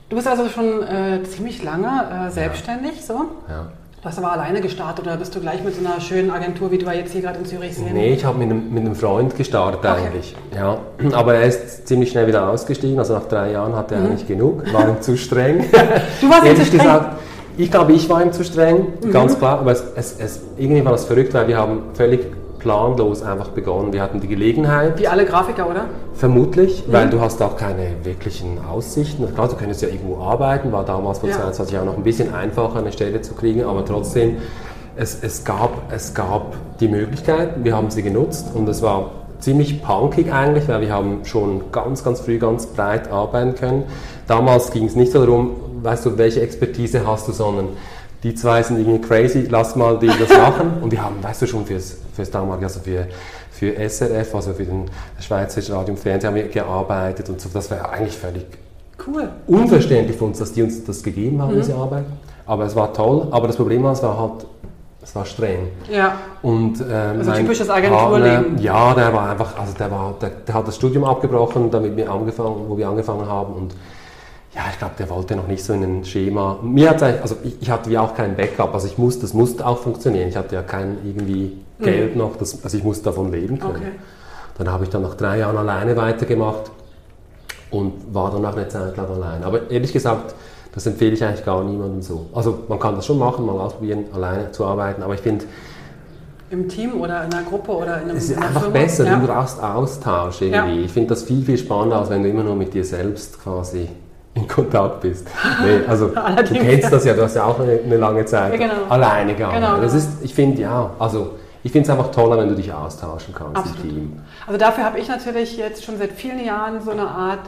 du 0.07 0.15
bist 0.15 0.27
also 0.29 0.47
schon 0.47 0.83
äh, 0.83 1.21
ziemlich 1.23 1.61
lange 1.63 2.27
äh, 2.27 2.31
selbstständig, 2.31 2.95
ja. 2.95 3.05
so? 3.05 3.13
Ja. 3.49 3.67
Du 4.03 4.09
hast 4.09 4.17
aber 4.17 4.33
alleine 4.33 4.59
gestartet 4.59 5.05
oder 5.07 5.15
bist 5.15 5.33
du 5.33 5.39
gleich 5.39 5.63
mit 5.63 5.75
so 5.75 5.79
einer 5.79 6.01
schönen 6.01 6.29
Agentur, 6.29 6.69
wie 6.71 6.77
du 6.77 6.91
jetzt 6.91 7.13
hier 7.13 7.21
gerade 7.21 7.39
in 7.39 7.45
Zürich 7.45 7.73
sehen? 7.73 7.93
Nee, 7.93 8.11
ich 8.11 8.25
habe 8.25 8.37
mit, 8.37 8.49
einem, 8.49 8.73
mit 8.73 8.85
einem 8.85 8.95
Freund 8.95 9.33
gestartet 9.37 9.79
okay. 9.79 10.07
eigentlich. 10.07 10.35
Ja. 10.53 10.79
Aber 11.13 11.35
er 11.35 11.45
ist 11.45 11.87
ziemlich 11.87 12.11
schnell 12.11 12.27
wieder 12.27 12.49
ausgestiegen. 12.49 12.99
Also 12.99 13.13
nach 13.13 13.29
drei 13.29 13.53
Jahren 13.53 13.73
hatte 13.77 13.95
er 13.95 14.01
mhm. 14.01 14.07
eigentlich 14.07 14.27
genug, 14.27 14.73
war 14.73 14.89
ihm 14.89 15.01
zu 15.01 15.15
streng. 15.15 15.63
du 16.19 16.29
warst 16.29 16.45
ihm 16.45 16.55
zu 16.57 16.65
streng? 16.65 16.79
Gesagt, 16.79 17.21
ich 17.55 17.71
glaube, 17.71 17.93
ich 17.93 18.09
war 18.09 18.21
ihm 18.21 18.33
zu 18.33 18.43
streng, 18.43 18.87
mhm. 19.01 19.11
ganz 19.13 19.37
klar. 19.37 19.59
Aber 19.59 19.71
es, 19.71 19.81
es, 19.95 20.19
es, 20.19 20.41
irgendwie 20.57 20.83
war 20.83 20.91
das 20.91 21.05
verrückt, 21.05 21.33
weil 21.33 21.47
wir 21.47 21.57
haben 21.57 21.83
völlig 21.93 22.25
planlos 22.63 23.21
einfach 23.21 23.49
begonnen. 23.49 23.93
Wir 23.93 24.01
hatten 24.01 24.21
die 24.21 24.27
Gelegenheit. 24.27 24.97
Wie 24.97 25.07
alle 25.07 25.25
Grafiker, 25.25 25.69
oder? 25.69 25.85
Vermutlich, 26.13 26.87
mhm. 26.87 26.93
weil 26.93 27.09
du 27.09 27.19
hast 27.19 27.41
auch 27.41 27.57
keine 27.57 28.03
wirklichen 28.03 28.57
Aussichten. 28.65 29.31
Klar, 29.35 29.49
du 29.49 29.55
könntest 29.55 29.81
ja 29.81 29.89
irgendwo 29.89 30.17
arbeiten, 30.21 30.71
war 30.71 30.85
damals 30.85 31.19
vor 31.19 31.29
ja. 31.29 31.35
22 31.35 31.73
Jahren 31.73 31.85
noch 31.85 31.97
ein 31.97 32.03
bisschen 32.03 32.33
einfacher, 32.33 32.79
eine 32.79 32.91
Stelle 32.91 33.21
zu 33.21 33.33
kriegen, 33.33 33.63
aber 33.63 33.85
trotzdem, 33.85 34.37
es, 34.95 35.19
es, 35.21 35.43
gab, 35.43 35.91
es 35.91 36.13
gab 36.13 36.55
die 36.79 36.87
Möglichkeit, 36.87 37.63
wir 37.63 37.75
haben 37.75 37.89
sie 37.89 38.03
genutzt 38.03 38.51
und 38.53 38.69
es 38.69 38.81
war 38.81 39.11
ziemlich 39.39 39.83
punkig 39.83 40.31
eigentlich, 40.31 40.67
weil 40.67 40.81
wir 40.81 40.93
haben 40.93 41.25
schon 41.25 41.71
ganz, 41.71 42.03
ganz 42.03 42.21
früh 42.21 42.37
ganz 42.37 42.67
breit 42.67 43.11
arbeiten 43.11 43.55
können. 43.55 43.83
Damals 44.27 44.71
ging 44.71 44.85
es 44.85 44.95
nicht 44.95 45.11
so 45.11 45.19
darum, 45.19 45.51
weißt 45.81 46.05
du, 46.05 46.17
welche 46.17 46.41
Expertise 46.41 47.05
hast 47.05 47.27
du, 47.27 47.33
sondern 47.33 47.69
die 48.23 48.33
zwei 48.33 48.63
sind 48.63 48.79
irgendwie 48.79 49.01
crazy, 49.05 49.47
lass 49.49 49.75
mal 49.75 49.99
die 49.99 50.07
das 50.07 50.29
machen. 50.29 50.81
Und 50.81 50.91
wir 50.91 51.03
haben, 51.03 51.21
weißt 51.21 51.41
du 51.41 51.47
schon, 51.47 51.65
fürs, 51.65 51.97
fürs 52.15 52.31
damalige, 52.31 52.65
also 52.65 52.79
für, 52.79 53.07
für 53.51 53.75
SRF, 53.75 54.33
also 54.33 54.53
für 54.53 54.63
den 54.63 54.85
Schweizer 55.19 55.75
Radio 55.75 55.93
und 55.93 55.99
Fernsehen 55.99 56.29
haben 56.29 56.35
wir 56.35 56.47
gearbeitet 56.47 57.29
und 57.29 57.41
so. 57.41 57.49
Das 57.53 57.69
war 57.69 57.91
eigentlich 57.91 58.17
völlig 58.17 58.45
cool. 59.05 59.29
unverständlich 59.47 60.17
für 60.17 60.25
uns, 60.25 60.39
dass 60.39 60.53
die 60.53 60.63
uns 60.63 60.83
das 60.85 61.03
gegeben 61.03 61.41
haben, 61.41 61.53
mhm. 61.53 61.61
diese 61.61 61.75
Arbeit. 61.75 62.05
Aber 62.45 62.65
es 62.65 62.75
war 62.75 62.93
toll. 62.93 63.27
Aber 63.31 63.47
das 63.47 63.57
Problem 63.57 63.83
war, 63.83 63.91
es 63.91 64.01
war 64.01 64.17
halt 64.17 64.45
es 65.03 65.13
war 65.15 65.25
streng. 65.25 65.67
Ja. 65.91 66.17
Und, 66.41 66.79
ähm, 66.79 67.19
also 67.19 67.33
typisches 67.33 67.69
Agenturleben. 67.69 68.57
Ja, 68.59 68.93
der 68.93 69.13
war 69.13 69.31
einfach, 69.31 69.57
also 69.59 69.73
der, 69.73 69.91
war, 69.91 70.15
der, 70.21 70.29
der, 70.29 70.55
hat 70.55 70.65
das 70.65 70.77
Studium 70.77 71.03
abgebrochen, 71.03 71.69
damit 71.69 71.97
wir 71.97 72.09
angefangen, 72.09 72.69
wo 72.69 72.77
wir 72.77 72.87
angefangen 72.87 73.27
haben 73.27 73.53
und 73.53 73.75
ja, 74.55 74.61
ich 74.71 74.77
glaube, 74.77 74.93
der 74.99 75.09
wollte 75.09 75.35
noch 75.35 75.47
nicht 75.47 75.63
so 75.63 75.73
in 75.73 75.83
ein 75.83 76.05
Schema. 76.05 76.59
Mir 76.61 76.91
hat 76.91 77.01
also 77.01 77.37
ich, 77.43 77.61
ich, 77.61 77.69
hatte 77.71 77.89
wie 77.89 77.97
auch 77.97 78.13
kein 78.13 78.35
Backup, 78.35 78.73
also 78.73 78.87
ich 78.87 78.97
musste, 78.97 79.21
das 79.21 79.33
musste 79.33 79.65
auch 79.65 79.79
funktionieren. 79.79 80.29
Ich 80.29 80.37
hatte 80.37 80.55
ja 80.55 80.61
kein 80.61 80.97
irgendwie 81.03 81.57
Geld 81.79 82.13
mhm. 82.13 82.21
noch, 82.21 82.35
das, 82.37 82.63
also 82.63 82.77
ich 82.77 82.83
musste 82.83 83.05
davon 83.05 83.31
leben 83.31 83.57
können. 83.57 83.77
Okay. 83.77 83.91
Dann 84.57 84.71
habe 84.71 84.83
ich 84.83 84.91
dann 84.91 85.01
nach 85.01 85.15
drei 85.15 85.39
Jahren 85.39 85.57
alleine 85.57 85.97
weitergemacht 85.97 86.69
und 87.71 88.13
war 88.13 88.29
dann 88.29 88.45
auch 88.45 88.55
eine 88.55 88.67
Zeit 88.67 88.95
lang 88.95 89.09
allein. 89.09 89.43
Aber 89.43 89.71
ehrlich 89.71 89.91
gesagt, 89.91 90.35
das 90.73 90.85
empfehle 90.85 91.13
ich 91.13 91.23
eigentlich 91.23 91.45
gar 91.45 91.63
niemandem 91.63 92.03
so. 92.03 92.27
Also 92.33 92.59
man 92.67 92.79
kann 92.79 92.95
das 92.95 93.07
schon 93.07 93.17
machen, 93.17 93.45
mal 93.47 93.59
ausprobieren, 93.59 94.05
alleine 94.13 94.51
zu 94.51 94.65
arbeiten, 94.65 95.01
aber 95.01 95.15
ich 95.15 95.21
finde, 95.21 95.45
im 96.51 96.69
Team 96.69 97.01
oder 97.01 97.23
in 97.25 97.33
einer 97.33 97.43
Gruppe 97.43 97.71
oder 97.71 97.97
in 98.03 98.09
einem 98.09 98.17
Es 98.17 98.29
ist 98.29 98.37
einfach 98.37 98.61
Firma. 98.61 98.79
besser, 98.79 99.05
ja. 99.05 99.15
du 99.15 99.25
brauchst 99.25 99.61
Austausch 99.61 100.41
irgendwie. 100.43 100.79
Ja. 100.79 100.85
Ich 100.85 100.91
finde 100.91 101.09
das 101.09 101.23
viel, 101.23 101.43
viel 101.43 101.57
spannender, 101.57 101.97
als 101.97 102.11
wenn 102.11 102.21
du 102.21 102.29
immer 102.29 102.43
nur 102.43 102.55
mit 102.55 102.75
dir 102.75 102.85
selbst 102.85 103.41
quasi 103.41 103.89
in 104.35 104.47
Kontakt 104.47 105.01
bist. 105.01 105.27
Nee, 105.63 105.85
also 105.87 106.07
du 106.47 106.53
kennst 106.53 106.91
das 106.91 107.05
ja, 107.05 107.13
du 107.13 107.23
hast 107.23 107.35
ja 107.35 107.45
auch 107.45 107.59
eine, 107.59 107.79
eine 107.83 107.97
lange 107.97 108.25
Zeit 108.25 108.53
ja, 108.53 108.67
genau. 108.67 108.87
alleine 108.89 109.35
gearbeitet. 109.35 109.69
Genau, 109.69 109.81
das 109.81 109.93
ist, 109.93 110.23
ich 110.23 110.33
finde 110.33 110.61
ja, 110.61 110.91
also 110.97 111.33
ich 111.63 111.71
finde 111.71 111.89
es 111.89 111.89
einfach 111.97 112.11
toller, 112.11 112.37
wenn 112.37 112.49
du 112.49 112.55
dich 112.55 112.73
austauschen 112.73 113.33
kannst 113.33 113.57
Absolut. 113.57 113.83
im 113.83 113.89
Team. 113.89 114.21
Also 114.45 114.59
dafür 114.59 114.83
habe 114.83 114.99
ich 114.99 115.07
natürlich 115.07 115.57
jetzt 115.57 115.83
schon 115.85 115.97
seit 115.97 116.11
vielen 116.11 116.43
Jahren 116.43 116.81
so 116.81 116.91
eine 116.91 117.07
Art, 117.07 117.39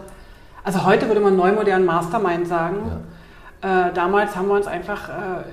also 0.63 0.85
heute 0.85 1.07
würde 1.07 1.21
man 1.21 1.35
neu 1.35 1.51
modern 1.51 1.85
Mastermind 1.85 2.47
sagen. 2.47 3.01
Ja. 3.63 3.87
Äh, 3.87 3.93
damals 3.93 4.35
haben 4.35 4.47
wir 4.47 4.55
uns 4.55 4.67
einfach, 4.67 5.09
äh, 5.09 5.43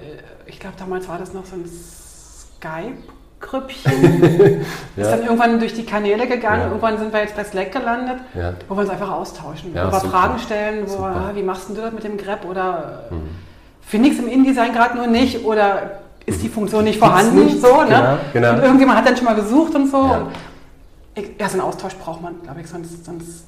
ich 0.47 0.61
glaube 0.61 0.77
damals 0.79 1.09
war 1.09 1.19
das 1.19 1.33
noch 1.33 1.47
so 1.47 1.57
ein 1.57 1.65
Skype 1.67 2.99
Grüppchen. 3.43 3.93
ja. 4.97 5.03
Ist 5.03 5.11
dann 5.11 5.23
irgendwann 5.23 5.59
durch 5.59 5.75
die 5.75 5.85
Kanäle 5.85 6.27
gegangen. 6.27 6.63
Ja. 6.63 6.67
Irgendwann 6.69 6.99
sind 6.99 7.13
wir 7.13 7.21
jetzt 7.21 7.37
bei 7.37 7.45
Slack 7.45 7.73
gelandet, 7.73 8.21
ja. 8.35 8.55
wo 8.69 8.75
wir 8.75 8.83
uns 8.83 8.91
einfach 8.91 9.11
austauschen, 9.11 9.75
ja, 9.75 9.89
wo 9.89 9.93
wir 9.93 10.01
super. 10.01 10.11
Fragen 10.13 10.39
stellen, 10.39 10.85
wo 10.87 11.03
wir, 11.03 11.33
wie 11.35 11.43
machst 11.43 11.69
du 11.69 11.75
das 11.75 11.93
mit 11.93 12.05
dem 12.05 12.17
Grep 12.17 12.45
oder 12.47 13.05
mhm. 13.11 13.29
finde 13.83 14.09
ich 14.09 14.15
es 14.15 14.25
im 14.25 14.29
InDesign 14.29 14.73
gerade 14.73 14.97
nur 14.97 15.09
nicht 15.09 15.45
oder 15.45 16.01
ist 16.25 16.43
die 16.43 16.49
Funktion 16.49 16.85
nicht 16.85 16.99
vorhanden? 16.99 17.45
Nicht. 17.45 17.61
So, 17.61 17.83
ne? 17.83 17.89
genau, 17.89 18.19
genau. 18.33 18.53
Und 18.55 18.63
irgendjemand 18.63 18.99
hat 18.99 19.07
dann 19.07 19.17
schon 19.17 19.27
mal 19.27 19.35
gesucht 19.35 19.75
und 19.75 19.91
so. 19.91 19.99
Und 19.99 20.29
ich, 21.15 21.31
ja, 21.39 21.49
so 21.49 21.55
einen 21.55 21.63
Austausch 21.63 21.95
braucht 21.97 22.23
man, 22.23 22.41
glaube 22.43 22.61
ich, 22.61 22.69
sonst, 22.69 23.05
sonst 23.05 23.45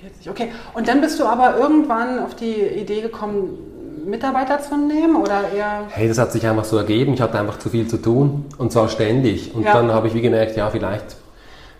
geht 0.00 0.12
es 0.12 0.18
nicht. 0.18 0.28
Okay, 0.28 0.52
und 0.74 0.86
dann 0.86 1.00
bist 1.00 1.18
du 1.18 1.24
aber 1.24 1.56
irgendwann 1.56 2.20
auf 2.20 2.34
die 2.34 2.60
Idee 2.60 3.00
gekommen, 3.00 3.58
Mitarbeiter 4.04 4.60
zu 4.60 4.76
nehmen 4.76 5.16
oder 5.16 5.44
eher? 5.54 5.84
Hey, 5.90 6.08
das 6.08 6.18
hat 6.18 6.32
sich 6.32 6.46
einfach 6.46 6.64
so 6.64 6.76
ergeben. 6.76 7.14
Ich 7.14 7.20
hatte 7.20 7.38
einfach 7.38 7.58
zu 7.58 7.68
viel 7.68 7.86
zu 7.88 7.98
tun 7.98 8.46
und 8.58 8.72
zwar 8.72 8.88
ständig. 8.88 9.54
Und 9.54 9.64
ja. 9.64 9.74
dann 9.74 9.92
habe 9.92 10.08
ich 10.08 10.14
wie 10.14 10.20
gemerkt, 10.20 10.56
ja, 10.56 10.70
vielleicht 10.70 11.16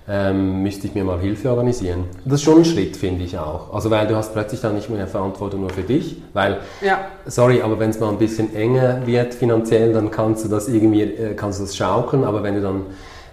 ähm, 0.09 0.62
müsste 0.62 0.89
ich 0.89 0.95
mir 0.95 1.05
mal 1.05 1.21
Hilfe 1.21 1.50
organisieren. 1.50 2.05
Das 2.25 2.35
ist 2.35 2.43
schon 2.43 2.59
ein 2.59 2.65
Schritt, 2.65 2.97
finde 2.97 3.25
ich 3.25 3.39
auch. 3.39 3.73
Also 3.73 3.91
weil 3.91 4.07
du 4.07 4.17
hast 4.17 4.33
plötzlich 4.33 4.61
dann 4.61 4.75
nicht 4.75 4.91
mehr 4.91 5.07
Verantwortung 5.07 5.61
nur 5.61 5.71
für 5.71 5.83
dich, 5.83 6.21
weil, 6.33 6.59
ja. 6.81 6.99
sorry, 7.27 7.62
aber 7.62 7.79
wenn 7.79 7.91
es 7.91 8.00
mal 8.00 8.09
ein 8.09 8.19
bisschen 8.19 8.55
enger 8.55 9.07
wird 9.07 9.35
finanziell, 9.35 9.93
dann 9.93 10.11
kannst 10.11 10.45
du 10.45 10.49
das 10.49 10.69
irgendwie, 10.69 11.03
äh, 11.03 11.35
kannst 11.35 11.61
du 11.61 11.65
das 11.65 11.77
schaukeln, 11.77 12.25
aber 12.25 12.43
wenn 12.43 12.57
du 12.57 12.61
dann 12.61 12.83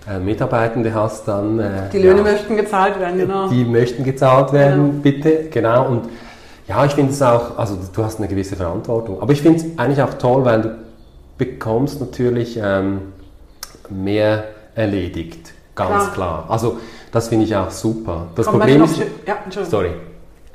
äh, 0.08 0.20
Mitarbeitende 0.20 0.94
hast, 0.94 1.28
dann... 1.28 1.60
Äh, 1.60 1.90
die 1.92 2.00
Löhne 2.00 2.18
ja, 2.18 2.24
möchten 2.24 2.56
gezahlt 2.56 3.00
werden, 3.00 3.18
genau. 3.18 3.48
Die 3.48 3.66
möchten 3.66 4.04
gezahlt 4.04 4.54
werden, 4.54 5.02
genau. 5.02 5.02
bitte, 5.02 5.50
genau. 5.50 5.88
Und 5.88 6.04
Ja, 6.68 6.84
ich 6.86 6.94
finde 6.94 7.14
es 7.14 7.22
auch, 7.22 7.58
also 7.58 7.78
du 7.94 8.04
hast 8.04 8.20
eine 8.20 8.28
gewisse 8.28 8.56
Verantwortung. 8.56 9.22
Aber 9.22 9.32
ich 9.32 9.42
finde 9.42 9.60
es 9.60 9.80
eigentlich 9.80 10.02
auch 10.02 10.14
toll, 10.16 10.44
weil 10.44 10.62
du 10.62 10.76
bekommst 11.38 12.00
natürlich 12.02 12.60
ähm, 12.62 13.14
mehr 13.90 14.44
erledigt. 14.76 15.54
Ganz 15.76 16.12
klar. 16.12 16.14
klar. 16.14 16.46
Also 16.50 16.78
das 17.12 17.30
finde 17.30 17.46
ich 17.46 17.56
auch 17.56 17.72
super. 17.72 18.28
Das 18.36 18.48
Kommt 18.48 18.60
Problem 18.60 18.84
ist... 18.84 19.00
Ja, 19.26 19.38
Sorry. 19.64 19.92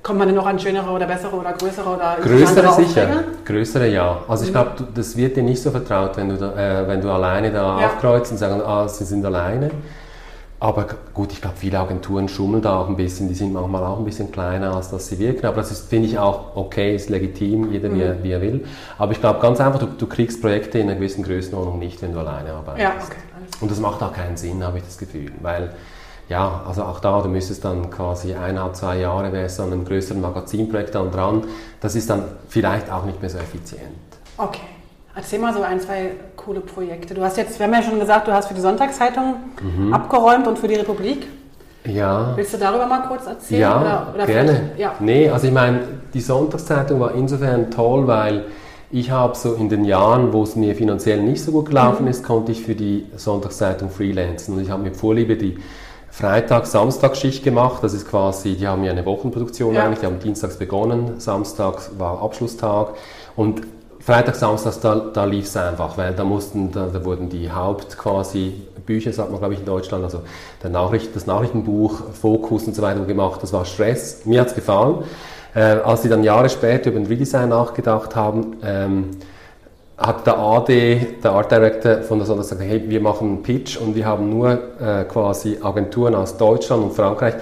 Kommt 0.03 0.19
man 0.19 0.27
denn 0.27 0.37
noch 0.37 0.47
an 0.47 0.59
schönere 0.59 0.91
oder 0.91 1.07
bessere 1.07 1.37
oder 1.37 1.53
größere 1.53 1.89
oder 1.89 2.17
Größere 2.21 2.73
sicher. 2.73 3.09
Größere 3.45 3.87
ja. 3.89 4.19
Also 4.27 4.45
ich 4.45 4.51
mhm. 4.51 4.55
glaube, 4.55 4.71
das 4.93 5.17
wird 5.17 5.37
dir 5.37 5.45
nicht 5.45 5.63
so 5.63 5.71
vertraut, 5.71 6.17
wenn 6.17 6.29
du, 6.29 6.37
da, 6.37 6.83
äh, 6.83 6.89
wenn 6.89 7.01
du 7.01 7.09
alleine 7.09 7.53
da 7.53 7.81
ja. 7.81 7.87
aufkreuzt 7.87 8.33
und 8.33 8.39
sagst, 8.39 8.67
ah, 8.67 8.89
sie 8.89 9.05
sind 9.05 9.25
alleine. 9.25 9.71
Aber 10.63 10.87
gut, 11.13 11.33
ich 11.33 11.41
glaube, 11.41 11.57
viele 11.59 11.81
Agenturen 11.81 12.29
schummeln 12.29 12.63
da 12.63 12.79
auch 12.79 12.89
ein 12.89 12.95
bisschen, 12.95 13.27
die 13.27 13.35
sind 13.35 13.53
manchmal 13.53 13.83
auch 13.83 13.99
ein 13.99 14.05
bisschen 14.05 14.31
kleiner, 14.31 14.77
als 14.77 14.91
dass 14.91 15.09
sie 15.09 15.19
wirken. 15.19 15.45
Aber 15.47 15.57
das 15.57 15.81
finde 15.81 16.07
ich 16.07 16.21
auch 16.21 16.55
okay, 16.55 16.95
ist 16.95 17.11
legitim, 17.11 17.73
jeder 17.73 17.89
mhm. 17.89 17.95
wie, 17.97 18.03
er, 18.03 18.23
wie, 18.23 18.31
er, 18.31 18.41
will. 18.41 18.65
Aber 18.97 19.11
ich 19.11 19.19
glaube 19.19 19.41
ganz 19.41 19.61
einfach, 19.61 19.81
du, 19.81 19.87
du, 19.87 20.07
kriegst 20.07 20.41
Projekte 20.41 20.79
in 20.79 20.89
einer 20.89 20.95
gewissen 20.95 21.25
Größenordnung 21.25 21.81
nicht, 21.81 22.01
wenn 22.01 22.13
du 22.13 22.21
alleine 22.21 22.53
arbeitest. 22.53 22.81
Ja, 22.81 22.91
okay. 22.91 23.19
Und 23.61 23.73
das 23.73 23.81
macht 23.81 24.05
auch 24.05 24.13
keinen 24.13 24.37
Sinn, 24.37 24.63
habe 24.63 24.79
ich 24.79 24.85
das 24.85 24.99
Gefühl. 24.99 25.33
Weil, 25.41 25.75
ja, 26.29 26.63
also 26.65 26.85
auch 26.85 27.01
da, 27.01 27.21
du 27.23 27.29
müsstest 27.29 27.65
dann 27.65 27.91
quasi 27.91 28.33
eineinhalb, 28.33 28.77
zwei 28.77 28.99
Jahre 28.99 29.33
wärst 29.33 29.59
an 29.59 29.73
einem 29.73 29.85
größeren 29.85 30.21
Magazinprojekt 30.21 30.95
dann 30.95 31.11
dran. 31.11 31.43
Das 31.81 31.97
ist 31.97 32.09
dann 32.09 32.23
vielleicht 32.49 32.89
auch 32.89 33.05
nicht 33.05 33.21
mehr 33.21 33.31
so 33.31 33.39
effizient. 33.39 33.83
Okay. 34.39 34.61
Erzähl 35.15 35.39
mal 35.39 35.53
so 35.53 35.63
ein, 35.63 35.79
zwei 35.79 36.13
coole 36.37 36.61
Projekte. 36.61 37.15
Du 37.15 37.23
hast 37.23 37.37
jetzt, 37.37 37.59
wir 37.59 37.67
haben 37.67 37.75
ja 37.75 37.83
schon 37.83 38.01
gesagt, 38.01 38.29
du 38.29 38.33
hast 38.33 38.49
für 38.49 38.55
die 38.55 38.61
Sonntagszeitung 38.61 39.35
mhm. 39.61 39.93
abgeräumt 39.93 40.47
und 40.47 40.59
für 40.59 40.69
die 40.69 40.77
Republik. 40.77 41.27
Ja. 41.85 42.33
Willst 42.37 42.55
du 42.55 42.59
darüber 42.59 42.87
mal 42.87 43.07
kurz 43.09 43.27
erzählen? 43.27 43.61
Ja, 43.61 43.81
oder, 43.81 44.15
oder 44.15 44.27
gerne. 44.27 44.71
Ja. 44.79 44.95
Nee, 45.01 45.29
also 45.29 45.49
ich 45.49 45.53
meine, 45.53 45.81
die 46.15 46.21
Sonntagszeitung 46.21 47.01
war 47.01 47.15
insofern 47.15 47.71
toll, 47.71 48.07
weil 48.07 48.45
ich 48.91 49.11
habe 49.11 49.37
so 49.37 49.55
in 49.55 49.69
den 49.69 49.85
Jahren, 49.85 50.33
wo 50.33 50.45
es 50.45 50.57
mir 50.57 50.75
finanziell 50.75 51.21
nicht 51.23 51.43
so 51.43 51.53
gut 51.53 51.67
gelaufen 51.67 52.05
mhm. 52.05 52.11
ist, 52.11 52.25
konnte 52.25 52.53
ich 52.53 52.63
für 52.63 52.75
die 52.75 53.07
Sonntagszeitung 53.17 53.91
freelancen. 53.91 54.55
Und 54.55 54.63
ich 54.63 54.71
habe 54.71 54.83
mit 54.83 54.97
Vorliebe 54.97 55.37
die 55.37 55.59
Freitag-Samstag-Schicht 56.11 57.43
gemacht. 57.43 57.83
Das 57.83 57.93
ist 57.93 58.09
quasi, 58.09 58.55
die 58.55 58.67
haben 58.67 58.85
ja 58.85 58.93
eine 58.93 59.05
Wochenproduktion 59.05 59.75
ja. 59.75 59.85
eigentlich, 59.85 60.01
die 60.01 60.07
haben 60.07 60.21
dienstags 60.21 60.57
begonnen, 60.57 61.21
Samstag 61.21 61.91
war 61.99 62.23
Abschlusstag. 62.23 62.95
Und 63.35 63.63
Freitag, 64.05 64.35
Samstag, 64.35 64.81
da, 64.81 64.97
da 64.97 65.25
lief 65.25 65.45
es 65.45 65.57
einfach, 65.57 65.97
weil 65.97 66.13
da 66.13 66.25
mussten, 66.25 66.73
da, 66.73 66.87
da, 66.93 67.05
wurden 67.05 67.29
die 67.29 67.53
Haupt 67.53 67.97
quasi 67.97 68.53
Bücher, 68.85 69.13
sagt 69.13 69.31
man 69.31 69.39
glaube 69.39 69.55
ich 69.55 69.61
in 69.61 69.67
Deutschland, 69.67 70.03
also 70.03 70.23
Nachricht, 70.69 71.15
das 71.15 71.27
Nachrichtenbuch, 71.27 72.03
Fokus 72.13 72.67
und 72.67 72.75
so 72.75 72.83
weiter 72.83 72.99
gemacht. 73.05 73.41
Das 73.45 73.53
war 73.53 73.65
Stress. 73.65 74.27
Mir 74.27 74.41
hat 74.41 74.49
es 74.49 74.55
gefallen. 74.57 75.05
Äh, 75.55 75.61
als 75.61 76.03
sie 76.03 76.09
dann 76.09 76.25
Jahre 76.25 76.49
später 76.49 76.91
über 76.91 76.99
ein 76.99 77.07
Redesign 77.07 77.51
nachgedacht 77.51 78.17
haben, 78.17 78.57
ähm, 78.65 79.11
hat 79.97 80.27
der 80.27 80.37
AD, 80.37 81.19
der 81.23 81.31
Art 81.31 81.53
Director 81.53 82.03
von 82.03 82.19
der 82.19 82.27
Sonne 82.27 82.41
gesagt, 82.41 82.61
hey, 82.61 82.83
wir 82.89 83.01
machen 83.01 83.29
einen 83.29 83.43
Pitch 83.45 83.77
und 83.77 83.95
wir 83.95 84.05
haben 84.05 84.31
nur 84.31 84.51
äh, 84.81 85.05
quasi 85.05 85.59
Agenturen 85.63 86.17
aus 86.17 86.37
Deutschland 86.37 86.83
und 86.83 86.93
Frankreich 86.93 87.35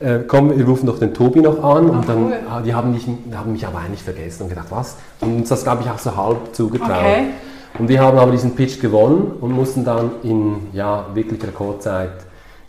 äh, 0.00 0.20
komm, 0.26 0.56
wir 0.56 0.66
rufen 0.66 0.86
doch 0.86 0.98
den 0.98 1.14
Tobi 1.14 1.40
noch 1.40 1.62
an. 1.62 1.90
und 1.90 2.08
dann, 2.08 2.24
cool. 2.26 2.34
Ah, 2.50 2.60
die 2.60 2.74
haben 2.74 2.92
mich, 2.92 3.06
haben 3.34 3.52
mich 3.52 3.66
aber 3.66 3.78
eigentlich 3.78 4.02
vergessen 4.02 4.44
und 4.44 4.48
gedacht, 4.50 4.68
was? 4.70 4.96
Und 5.20 5.36
uns 5.36 5.48
das, 5.48 5.64
glaube 5.64 5.82
ich, 5.82 5.90
auch 5.90 5.98
so 5.98 6.16
halb 6.16 6.54
zugetraut. 6.54 6.90
Okay. 6.90 7.24
Und 7.78 7.88
wir 7.88 8.00
haben 8.00 8.18
aber 8.18 8.32
diesen 8.32 8.54
Pitch 8.54 8.80
gewonnen 8.80 9.32
und 9.40 9.52
mussten 9.52 9.84
dann 9.84 10.12
in 10.22 10.68
ja, 10.72 11.06
wirklich 11.14 11.42
Rekordzeit 11.42 12.12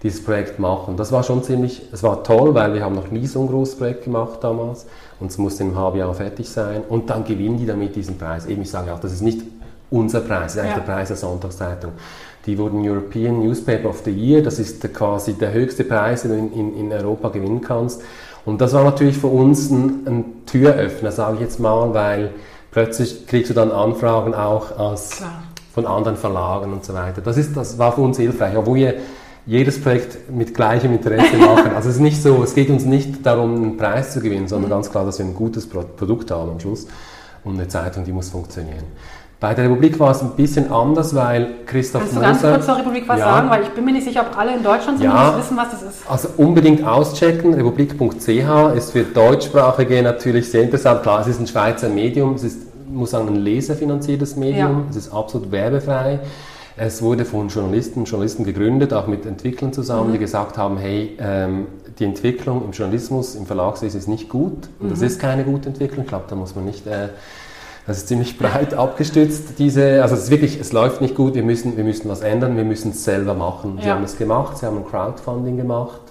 dieses 0.03 0.23
Projekt 0.23 0.59
machen. 0.59 0.95
Das 0.95 1.11
war 1.11 1.23
schon 1.23 1.43
ziemlich, 1.43 1.81
es 1.91 2.03
war 2.03 2.23
toll, 2.23 2.53
weil 2.53 2.73
wir 2.73 2.83
haben 2.83 2.95
noch 2.95 3.09
nie 3.09 3.25
so 3.25 3.41
ein 3.41 3.47
großes 3.47 3.77
Projekt 3.77 4.03
gemacht 4.03 4.39
damals 4.41 4.85
und 5.19 5.31
es 5.31 5.37
musste 5.37 5.63
im 5.63 5.77
halben 5.77 5.97
Jahr 5.97 6.13
fertig 6.13 6.49
sein 6.49 6.83
und 6.87 7.09
dann 7.09 7.23
gewinnen 7.23 7.57
die 7.57 7.65
damit 7.65 7.95
diesen 7.95 8.17
Preis. 8.17 8.45
Eben, 8.45 8.61
ich 8.61 8.69
sage 8.69 8.93
auch, 8.93 8.99
das 8.99 9.13
ist 9.13 9.21
nicht 9.21 9.41
unser 9.89 10.21
Preis, 10.21 10.53
ist 10.53 10.59
eigentlich 10.59 10.75
ja. 10.75 10.79
der 10.79 10.93
Preis 10.93 11.07
der 11.07 11.17
Sonntagszeitung. 11.17 11.91
Die 12.45 12.57
wurden 12.57 12.87
European 12.87 13.39
Newspaper 13.39 13.89
of 13.89 14.01
the 14.05 14.11
Year, 14.11 14.41
das 14.41 14.59
ist 14.59 14.81
quasi 14.93 15.33
der 15.33 15.53
höchste 15.53 15.83
Preis, 15.83 16.21
den 16.21 16.31
du 16.31 16.37
in, 16.37 16.77
in 16.77 16.93
Europa 16.93 17.29
gewinnen 17.29 17.61
kannst. 17.61 18.01
Und 18.45 18.61
das 18.61 18.73
war 18.73 18.85
natürlich 18.85 19.17
für 19.17 19.27
uns 19.27 19.69
ein, 19.69 20.07
ein 20.07 20.25
Türöffner, 20.45 21.11
sage 21.11 21.35
ich 21.35 21.41
jetzt 21.41 21.59
mal, 21.59 21.93
weil 21.93 22.31
plötzlich 22.71 23.27
kriegst 23.27 23.49
du 23.49 23.53
dann 23.53 23.71
Anfragen 23.71 24.33
auch 24.33 24.77
als 24.77 25.21
von 25.73 25.85
anderen 25.85 26.17
Verlagen 26.17 26.71
und 26.71 26.85
so 26.85 26.93
weiter. 26.93 27.21
Das, 27.21 27.37
ist, 27.37 27.55
das 27.55 27.77
war 27.77 27.91
für 27.91 28.01
uns 28.01 28.17
hilfreich, 28.17 28.55
obwohl 28.55 28.77
wir 28.77 28.93
jedes 29.45 29.81
Projekt 29.81 30.29
mit 30.29 30.53
gleichem 30.53 30.93
Interesse 30.93 31.37
machen. 31.39 31.71
Also 31.75 31.89
es 31.89 31.95
ist 31.95 32.01
nicht 32.01 32.21
so, 32.21 32.43
es 32.43 32.55
geht 32.55 32.69
uns 32.69 32.85
nicht 32.85 33.25
darum, 33.25 33.55
einen 33.55 33.77
Preis 33.77 34.13
zu 34.13 34.19
gewinnen, 34.19 34.47
sondern 34.47 34.69
mhm. 34.69 34.75
ganz 34.75 34.91
klar, 34.91 35.05
dass 35.05 35.19
wir 35.19 35.25
ein 35.25 35.33
gutes 35.33 35.67
Produkt 35.67 36.31
haben 36.31 36.51
am 36.51 36.59
Schluss 36.59 36.87
und 37.43 37.55
eine 37.55 37.67
Zeitung, 37.67 38.05
die 38.05 38.11
muss 38.11 38.29
funktionieren. 38.29 38.83
Bei 39.39 39.53
der 39.53 39.65
Republik 39.65 39.99
war 39.99 40.11
es 40.11 40.21
ein 40.23 40.31
bisschen 40.31 40.71
anders, 40.71 41.13
weil 41.13 41.47
Christoph 41.67 42.01
Kannst 42.01 42.15
du 42.15 42.21
ganz 42.21 42.41
kurz 42.41 42.65
zur 42.65 42.77
Republik 42.77 43.07
was 43.07 43.19
ja, 43.19 43.25
sagen? 43.25 43.49
Weil 43.51 43.61
ich 43.61 43.69
bin 43.69 43.85
mir 43.85 43.91
nicht 43.91 44.05
sicher, 44.05 44.25
ob 44.27 44.35
alle 44.35 44.55
in 44.55 44.63
Deutschland 44.63 44.99
ja, 44.99 45.37
wissen, 45.37 45.55
was 45.55 45.69
das 45.69 45.83
ist. 45.83 46.09
Also 46.09 46.29
unbedingt 46.37 46.83
auschecken. 46.83 47.53
Republik.ch 47.53 48.75
ist 48.75 48.91
für 48.91 49.03
Deutschsprachige 49.03 50.01
natürlich 50.01 50.49
sehr 50.49 50.63
interessant. 50.63 51.03
Klar, 51.03 51.21
es 51.21 51.27
ist 51.27 51.39
ein 51.39 51.45
Schweizer 51.45 51.87
Medium. 51.87 52.33
Es 52.33 52.43
ist, 52.43 52.61
muss 52.89 53.11
sagen, 53.11 53.27
ein 53.27 53.35
leserfinanziertes 53.35 54.37
Medium. 54.37 54.71
Ja. 54.71 54.85
Es 54.89 54.95
ist 54.95 55.13
absolut 55.13 55.51
werbefrei. 55.51 56.19
Es 56.75 57.03
wurde 57.03 57.23
von 57.23 57.49
Journalisten 57.49 58.05
Journalisten 58.05 58.43
gegründet, 58.43 58.91
auch 58.91 59.05
mit 59.05 59.27
Entwicklern 59.27 59.71
zusammen, 59.71 60.09
mhm. 60.09 60.13
die 60.13 60.19
gesagt 60.19 60.57
haben, 60.57 60.77
hey, 60.77 61.15
ähm, 61.19 61.67
die 61.99 62.05
Entwicklung 62.05 62.63
im 62.65 62.71
Journalismus, 62.71 63.35
im 63.35 63.45
Verlagswesen 63.45 63.99
ist 63.99 64.07
nicht 64.07 64.29
gut. 64.29 64.67
Und 64.79 64.87
mhm. 64.87 64.89
das 64.89 65.01
ist 65.01 65.19
keine 65.19 65.43
gute 65.43 65.69
Entwicklung. 65.69 66.05
Ich 66.05 66.09
glaube, 66.09 66.25
da 66.27 66.35
muss 66.35 66.55
man 66.55 66.65
nicht... 66.65 66.87
Äh, 66.87 67.09
das 67.87 67.99
ist 67.99 68.09
ziemlich 68.09 68.37
breit 68.37 68.73
abgestützt, 68.73 69.57
diese, 69.59 70.03
also 70.03 70.13
es 70.15 70.23
ist 70.23 70.29
wirklich, 70.29 70.59
es 70.59 70.73
läuft 70.73 70.99
nicht 70.99 71.15
gut, 71.15 71.35
wir 71.35 71.43
müssen, 71.43 71.77
wir 71.77 71.85
müssen 71.85 72.09
was 72.09 72.19
ändern, 72.19 72.57
wir 72.57 72.65
müssen 72.65 72.91
es 72.91 73.05
selber 73.05 73.33
machen. 73.33 73.79
Sie 73.81 73.89
haben 73.89 74.03
es 74.03 74.17
gemacht, 74.17 74.57
sie 74.57 74.65
haben 74.65 74.77
ein 74.77 74.85
Crowdfunding 74.85 75.55
gemacht 75.55 76.01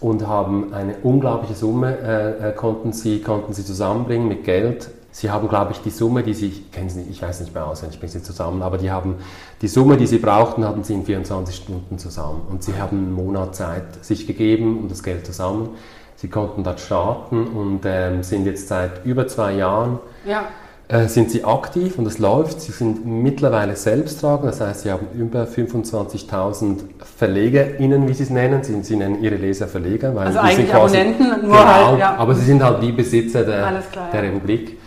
und 0.00 0.26
haben 0.26 0.74
eine 0.74 0.96
unglaubliche 1.04 1.54
Summe, 1.54 1.96
äh, 1.98 2.48
äh, 2.48 2.52
konnten, 2.52 2.92
sie, 2.92 3.20
konnten 3.20 3.52
sie 3.52 3.64
zusammenbringen 3.64 4.26
mit 4.26 4.42
Geld. 4.42 4.90
Sie 5.12 5.30
haben, 5.30 5.48
glaube 5.48 5.70
ich, 5.70 5.78
die 5.82 5.90
Summe, 5.90 6.24
die 6.24 6.34
sie, 6.34 6.48
ich 6.48 6.72
kenne 6.72 6.90
sie 6.90 6.98
nicht, 6.98 7.10
ich 7.10 7.22
weiß 7.22 7.38
nicht 7.42 7.54
mehr 7.54 7.64
auswendig, 7.64 7.94
ich 7.94 8.00
bringe 8.00 8.10
sie 8.10 8.22
zusammen, 8.24 8.62
aber 8.62 8.76
die 8.76 8.90
haben, 8.90 9.14
die 9.62 9.68
Summe, 9.68 9.96
die 9.96 10.08
sie 10.08 10.18
brauchten, 10.18 10.64
hatten 10.66 10.82
sie 10.82 10.94
in 10.94 11.04
24 11.04 11.54
Stunden 11.54 11.96
zusammen. 11.96 12.42
Und 12.50 12.64
sie 12.64 12.72
haben 12.76 12.98
einen 12.98 13.12
Monat 13.12 13.54
Zeit 13.54 14.04
sich 14.04 14.26
gegeben 14.26 14.80
und 14.80 14.90
das 14.90 15.04
Geld 15.04 15.24
zusammen. 15.24 15.68
Sie 16.16 16.26
konnten 16.26 16.64
dort 16.64 16.80
starten 16.80 17.46
und 17.46 17.82
ähm, 17.84 18.24
sind 18.24 18.46
jetzt 18.46 18.66
seit 18.66 19.04
über 19.04 19.28
zwei 19.28 19.52
Jahren 19.52 20.00
ja 20.26 20.48
äh, 20.88 21.08
sind 21.08 21.30
sie 21.30 21.44
aktiv 21.44 21.98
und 21.98 22.06
es 22.06 22.18
läuft. 22.18 22.60
Sie 22.60 22.72
sind 22.72 23.06
mittlerweile 23.06 23.74
selbsttragend, 23.74 24.46
das 24.48 24.60
heißt, 24.60 24.82
sie 24.82 24.92
haben 24.92 25.06
über 25.14 25.44
25.000 25.44 26.80
VerlegerInnen, 27.18 28.06
wie 28.06 28.12
sie 28.12 28.24
es 28.24 28.30
nennen. 28.30 28.62
Sie, 28.62 28.82
sie, 28.82 28.96
nennen 28.96 29.22
ihre 29.22 29.36
Leser 29.36 29.66
Verleger. 29.66 30.14
Weil 30.14 30.26
also 30.26 30.40
eigentlich 30.40 30.70
quasi, 30.70 30.98
Abonnenten, 30.98 31.28
nur 31.28 31.56
genau, 31.56 31.64
halt, 31.64 31.98
ja. 31.98 32.16
Aber 32.16 32.34
sie 32.34 32.44
sind 32.44 32.62
halt 32.62 32.82
die 32.82 32.92
Besitzer 32.92 33.44
der, 33.44 33.82
klar, 33.90 34.10
der 34.12 34.24
ja. 34.24 34.30
Republik. 34.30 34.78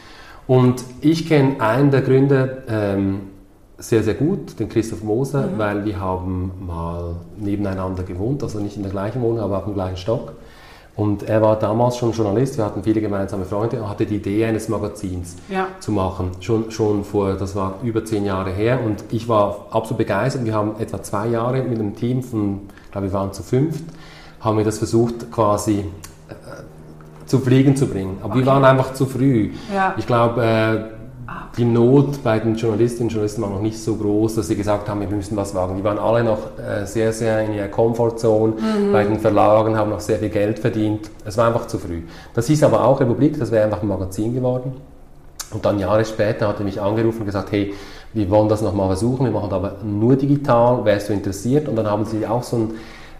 Und 0.45 0.83
ich 1.01 1.27
kenne 1.27 1.59
einen 1.59 1.91
der 1.91 2.01
Gründer 2.01 2.49
ähm, 2.69 3.21
sehr, 3.77 4.03
sehr 4.03 4.13
gut, 4.13 4.59
den 4.59 4.69
Christoph 4.69 5.03
Moser, 5.03 5.47
mhm. 5.47 5.57
weil 5.57 5.85
wir 5.85 5.99
haben 5.99 6.51
mal 6.65 7.15
nebeneinander 7.37 8.03
gewohnt, 8.03 8.43
also 8.43 8.59
nicht 8.59 8.77
in 8.77 8.83
der 8.83 8.91
gleichen 8.91 9.21
Wohnung, 9.21 9.39
aber 9.39 9.57
auf 9.57 9.65
dem 9.65 9.73
gleichen 9.73 9.97
Stock. 9.97 10.33
Und 10.97 11.29
er 11.29 11.43
war 11.43 11.57
damals 11.57 11.97
schon 11.97 12.11
Journalist, 12.11 12.57
wir 12.57 12.65
hatten 12.65 12.81
viele 12.81 12.99
gemeinsame 12.99 13.45
Freunde, 13.45 13.77
er 13.77 13.87
hatte 13.87 14.07
die 14.07 14.15
Idee 14.15 14.45
eines 14.45 14.67
Magazins 14.67 15.35
ja. 15.47 15.67
zu 15.79 15.91
machen. 15.91 16.31
Schon, 16.39 16.71
schon 16.71 17.03
vor, 17.03 17.35
das 17.35 17.55
war 17.55 17.75
über 17.83 18.03
zehn 18.03 18.25
Jahre 18.25 18.49
her 18.49 18.79
und 18.83 19.03
ich 19.11 19.29
war 19.29 19.67
absolut 19.69 19.99
begeistert. 19.99 20.43
Wir 20.43 20.55
haben 20.55 20.71
etwa 20.79 21.03
zwei 21.03 21.27
Jahre 21.27 21.61
mit 21.61 21.79
einem 21.79 21.95
Team 21.95 22.23
von, 22.23 22.61
ich 22.85 22.91
glaube 22.91 23.07
wir 23.07 23.13
waren 23.13 23.31
zu 23.31 23.43
fünft, 23.43 23.83
haben 24.39 24.57
wir 24.57 24.65
das 24.65 24.79
versucht 24.79 25.31
quasi 25.31 25.85
äh, 26.29 26.33
zu 27.27 27.39
Fliegen 27.41 27.75
zu 27.75 27.85
bringen. 27.85 28.17
Aber 28.23 28.31
okay. 28.33 28.39
wir 28.39 28.47
waren 28.47 28.65
einfach 28.65 28.93
zu 28.93 29.05
früh. 29.05 29.51
Ja. 29.71 29.93
Ich 29.97 30.07
glaube, 30.07 30.43
äh, 30.43 30.96
die 31.57 31.65
Not 31.65 32.23
bei 32.23 32.39
den 32.39 32.55
Journalistinnen 32.55 33.07
und 33.07 33.13
Journalisten 33.13 33.41
war 33.41 33.49
noch 33.49 33.61
nicht 33.61 33.77
so 33.77 33.95
groß, 33.95 34.35
dass 34.35 34.47
sie 34.47 34.55
gesagt 34.55 34.87
haben, 34.87 35.01
wir 35.01 35.07
müssen 35.07 35.35
was 35.35 35.53
wagen. 35.53 35.75
Die 35.75 35.83
waren 35.83 35.97
alle 35.97 36.23
noch 36.23 36.57
äh, 36.57 36.85
sehr, 36.85 37.11
sehr 37.11 37.43
in 37.43 37.53
ihrer 37.53 37.67
Komfortzone. 37.67 38.53
Mhm. 38.53 38.91
Bei 38.93 39.03
den 39.03 39.19
Verlagen 39.19 39.75
haben 39.75 39.89
noch 39.89 39.99
sehr 39.99 40.19
viel 40.19 40.29
Geld 40.29 40.59
verdient. 40.59 41.09
Es 41.25 41.37
war 41.37 41.47
einfach 41.47 41.67
zu 41.67 41.79
früh. 41.79 42.03
Das 42.33 42.47
hieß 42.47 42.63
aber 42.63 42.85
auch 42.85 42.99
Republik, 42.99 43.37
das 43.39 43.51
wäre 43.51 43.65
einfach 43.65 43.81
ein 43.81 43.87
Magazin 43.87 44.33
geworden. 44.33 44.73
Und 45.51 45.65
dann 45.65 45.79
Jahre 45.79 46.05
später 46.05 46.47
hat 46.47 46.59
er 46.59 46.65
mich 46.65 46.79
angerufen 46.79 47.21
und 47.21 47.25
gesagt, 47.25 47.51
hey, 47.51 47.73
wir 48.13 48.29
wollen 48.29 48.49
das 48.49 48.61
nochmal 48.61 48.87
versuchen, 48.87 49.25
wir 49.25 49.31
machen 49.31 49.51
aber 49.51 49.77
nur 49.83 50.15
digital, 50.15 50.85
wärst 50.85 51.09
du 51.09 51.13
interessiert? 51.13 51.67
Und 51.67 51.75
dann 51.75 51.87
haben 51.87 52.05
sie 52.05 52.25
auch 52.25 52.43
so 52.43 52.57
ein, 52.57 52.71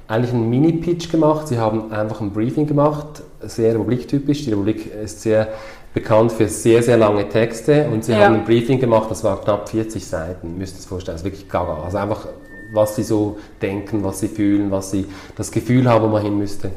eigentlich 0.08 0.34
einen 0.34 0.50
Mini-Pitch 0.50 1.12
gemacht. 1.12 1.48
Sie 1.48 1.58
haben 1.58 1.92
einfach 1.92 2.22
ein 2.22 2.32
Briefing 2.32 2.68
gemacht, 2.68 3.24
sehr 3.42 3.74
republiktypisch. 3.74 4.46
Die 4.46 4.52
Republik 4.52 4.94
ist 4.94 5.22
sehr 5.22 5.50
bekannt 5.98 6.32
für 6.32 6.48
sehr, 6.48 6.84
sehr 6.84 6.98
lange 6.98 7.28
Texte 7.28 7.88
und 7.92 8.06
sie 8.06 8.12
ja. 8.12 8.20
haben 8.20 8.36
ein 8.36 8.46
Briefing 8.46 8.80
gemacht, 8.80 9.10
das 9.10 9.24
war 9.24 9.42
knapp 9.42 9.68
40 9.68 10.06
Seiten, 10.06 10.56
müsst 10.56 10.76
ihr 10.76 10.80
es 10.80 10.86
vorstellen, 10.86 11.16
das 11.16 11.22
ist 11.22 11.26
wirklich 11.26 11.50
gaga. 11.50 11.82
Also 11.84 11.98
einfach, 11.98 12.28
was 12.72 12.96
sie 12.96 13.02
so 13.02 13.40
denken, 13.64 14.04
was 14.04 14.20
sie 14.20 14.28
fühlen, 14.28 14.70
was 14.70 14.92
sie 14.92 15.08
das 15.36 15.52
Gefühl 15.52 15.90
haben, 15.90 16.06
wo 16.06 16.10
man 16.10 16.22
hin 16.22 16.38
müsste. 16.38 16.70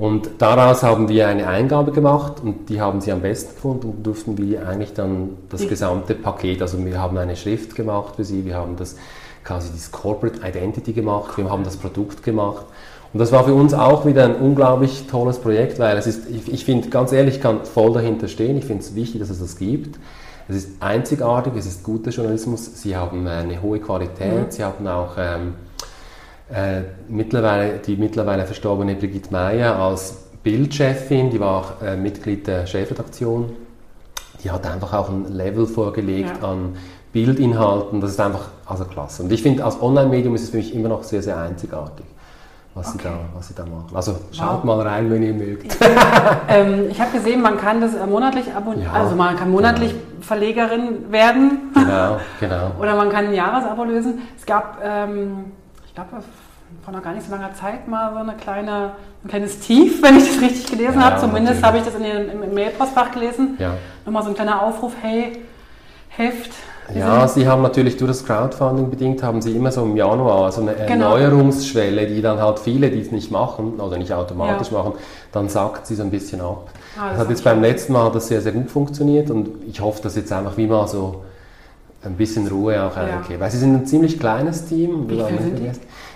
Und 0.00 0.30
daraus 0.38 0.82
haben 0.82 1.08
wir 1.08 1.28
eine 1.28 1.46
Eingabe 1.46 1.92
gemacht 1.92 2.42
und 2.42 2.68
die 2.68 2.80
haben 2.80 3.00
sie 3.00 3.12
am 3.12 3.20
besten 3.20 3.54
gefunden 3.54 3.88
und 3.88 4.04
durften 4.04 4.36
wir 4.36 4.68
eigentlich 4.68 4.94
dann 4.94 5.36
das 5.48 5.68
gesamte 5.68 6.16
Paket, 6.16 6.60
also 6.60 6.84
wir 6.84 7.00
haben 7.00 7.16
eine 7.18 7.36
Schrift 7.36 7.76
gemacht 7.76 8.16
für 8.16 8.24
sie, 8.24 8.44
wir 8.44 8.56
haben 8.56 8.74
das 8.76 8.96
quasi 9.44 9.70
das 9.72 9.92
Corporate 9.92 10.40
Identity 10.44 10.92
gemacht, 10.92 11.38
wir 11.38 11.48
haben 11.48 11.62
das 11.62 11.76
Produkt 11.76 12.24
gemacht. 12.24 12.66
Und 13.12 13.20
das 13.20 13.32
war 13.32 13.44
für 13.44 13.54
uns 13.54 13.72
auch 13.72 14.04
wieder 14.04 14.24
ein 14.24 14.36
unglaublich 14.36 15.06
tolles 15.10 15.38
Projekt, 15.38 15.78
weil 15.78 15.96
es 15.96 16.06
ist, 16.06 16.28
ich, 16.28 16.52
ich 16.52 16.64
finde, 16.64 16.88
ganz 16.88 17.12
ehrlich, 17.12 17.36
ich 17.36 17.40
kann 17.40 17.64
voll 17.64 17.92
dahinter 17.92 18.28
stehen. 18.28 18.56
Ich 18.56 18.64
finde 18.64 18.82
es 18.82 18.94
wichtig, 18.94 19.20
dass 19.20 19.30
es 19.30 19.38
das 19.40 19.56
gibt. 19.56 19.98
Es 20.48 20.56
ist 20.56 20.80
einzigartig, 20.80 21.54
es 21.56 21.66
ist 21.66 21.82
guter 21.82 22.10
Journalismus. 22.10 22.82
Sie 22.82 22.96
haben 22.96 23.26
eine 23.26 23.60
hohe 23.62 23.80
Qualität, 23.80 24.52
sie 24.52 24.62
haben 24.62 24.86
auch 24.86 25.16
ähm, 25.18 25.54
äh, 26.52 26.82
mittlerweile, 27.08 27.78
die 27.78 27.96
mittlerweile 27.96 28.44
verstorbene 28.44 28.94
Brigitte 28.94 29.32
Meyer 29.32 29.76
als 29.76 30.16
Bildchefin, 30.44 31.30
die 31.30 31.40
war 31.40 31.56
auch 31.58 31.82
äh, 31.82 31.96
Mitglied 31.96 32.46
der 32.46 32.66
Chefredaktion. 32.66 33.50
Die 34.44 34.50
hat 34.52 34.64
einfach 34.66 34.92
auch 34.92 35.08
ein 35.08 35.32
Level 35.32 35.66
vorgelegt 35.66 36.34
Ja. 36.40 36.48
an 36.52 36.76
Bildinhalten. 37.12 38.00
Das 38.00 38.10
ist 38.12 38.20
einfach 38.20 38.50
also 38.66 38.84
klasse. 38.84 39.24
Und 39.24 39.32
ich 39.32 39.42
finde, 39.42 39.64
als 39.64 39.80
Online-Medium 39.82 40.34
ist 40.36 40.42
es 40.42 40.50
für 40.50 40.58
mich 40.58 40.72
immer 40.74 40.88
noch 40.88 41.02
sehr, 41.02 41.22
sehr 41.22 41.38
einzigartig, 41.38 42.04
was, 42.76 42.92
sie, 42.92 42.98
Okay. 42.98 43.08
da, 43.08 43.18
was 43.36 43.48
sie 43.48 43.54
da 43.54 43.62
machen. 43.64 43.86
Also 43.94 44.16
schaut 44.32 44.58
Wow. 44.58 44.64
mal 44.64 44.80
rein, 44.86 45.10
wenn 45.10 45.22
ihr 45.22 45.32
mögt. 45.34 45.76
Ähm, 46.48 46.90
ich 46.90 47.00
habe 47.00 47.10
gesehen, 47.12 47.40
man 47.42 47.56
kann 47.58 47.80
das 47.80 47.94
äh, 47.94 48.06
monatlich 48.06 48.54
abonnieren. 48.54 48.92
Ja, 48.92 49.00
also 49.00 49.16
man 49.16 49.36
kann 49.36 49.50
monatlich 49.50 49.94
Verlegerin 50.20 51.10
werden 51.10 51.72
genau, 51.74 52.18
genau. 52.38 52.72
oder 52.80 52.94
man 52.94 53.08
kann 53.10 53.26
ein 53.26 53.34
Jahresabo 53.34 53.84
lösen. 53.84 54.22
Es 54.36 54.44
gab, 54.46 54.78
ähm, 54.84 55.52
ich 55.86 55.94
glaube, 55.94 56.10
vor 56.84 56.92
noch 56.92 57.02
gar 57.02 57.12
nicht 57.14 57.24
so 57.26 57.32
langer 57.34 57.54
Zeit 57.54 57.88
mal 57.88 58.12
so 58.12 58.18
eine 58.18 58.34
kleine, 58.34 58.92
ein 59.24 59.28
kleines 59.28 59.58
Tief, 59.60 60.02
wenn 60.02 60.16
ich 60.18 60.26
das 60.26 60.40
richtig 60.40 60.66
gelesen 60.66 61.00
Ja, 61.00 61.10
habe. 61.10 61.20
Zumindest 61.20 61.62
habe 61.64 61.78
ich 61.78 61.84
das 61.84 61.94
in 61.94 62.02
den, 62.02 62.28
im, 62.30 62.42
im 62.42 62.54
Mailpostfach 62.54 63.10
gelesen. 63.10 63.56
Ja. 63.58 63.74
Nochmal 64.04 64.22
so 64.22 64.28
ein 64.28 64.34
kleiner 64.34 64.62
Aufruf, 64.62 64.92
hey, 65.00 65.42
helft. 66.08 66.52
Ja, 66.94 67.26
sind- 67.26 67.42
sie 67.42 67.48
haben 67.48 67.62
natürlich 67.62 67.96
durch 67.96 68.10
das 68.10 68.24
Crowdfunding 68.24 68.90
bedingt, 68.90 69.22
haben 69.22 69.42
sie 69.42 69.52
immer 69.56 69.72
so 69.72 69.82
im 69.82 69.96
Januar 69.96 70.52
so 70.52 70.60
eine 70.62 70.74
Genau. 70.74 71.16
Erneuerungsschwelle, 71.16 72.06
die 72.06 72.22
dann 72.22 72.40
halt 72.40 72.58
viele, 72.58 72.90
die 72.90 73.00
es 73.00 73.10
nicht 73.10 73.30
machen 73.30 73.80
oder 73.80 73.98
nicht 73.98 74.12
automatisch 74.12 74.70
Ja. 74.70 74.78
machen, 74.78 74.92
dann 75.32 75.48
sackt 75.48 75.86
sie 75.86 75.94
so 75.96 76.02
ein 76.02 76.10
bisschen 76.10 76.40
ab. 76.40 76.68
Ah, 76.98 77.08
das 77.08 77.10
das 77.12 77.18
hat 77.20 77.30
jetzt 77.30 77.44
beim 77.44 77.60
letzten 77.60 77.92
Mal 77.92 78.10
das 78.12 78.28
sehr, 78.28 78.40
sehr 78.40 78.52
gut 78.52 78.70
funktioniert 78.70 79.30
und 79.30 79.48
ich 79.68 79.80
hoffe, 79.80 80.00
dass 80.02 80.16
jetzt 80.16 80.32
einfach 80.32 80.56
wie 80.56 80.66
mal 80.66 80.86
so 80.86 81.22
ein 82.04 82.14
bisschen 82.14 82.46
Ruhe 82.46 82.80
auch 82.82 82.96
Ja. 82.96 83.02
einkehrt. 83.02 83.40
Weil 83.40 83.50
sie 83.50 83.58
sind 83.58 83.74
ein 83.74 83.86
ziemlich 83.86 84.18
kleines 84.20 84.66
Team. 84.66 85.08
Wie 85.08 85.16
wir 85.18 85.26
viel 85.26 85.36
haben 85.38 85.44
sind 85.44 85.58
die? 85.58 85.70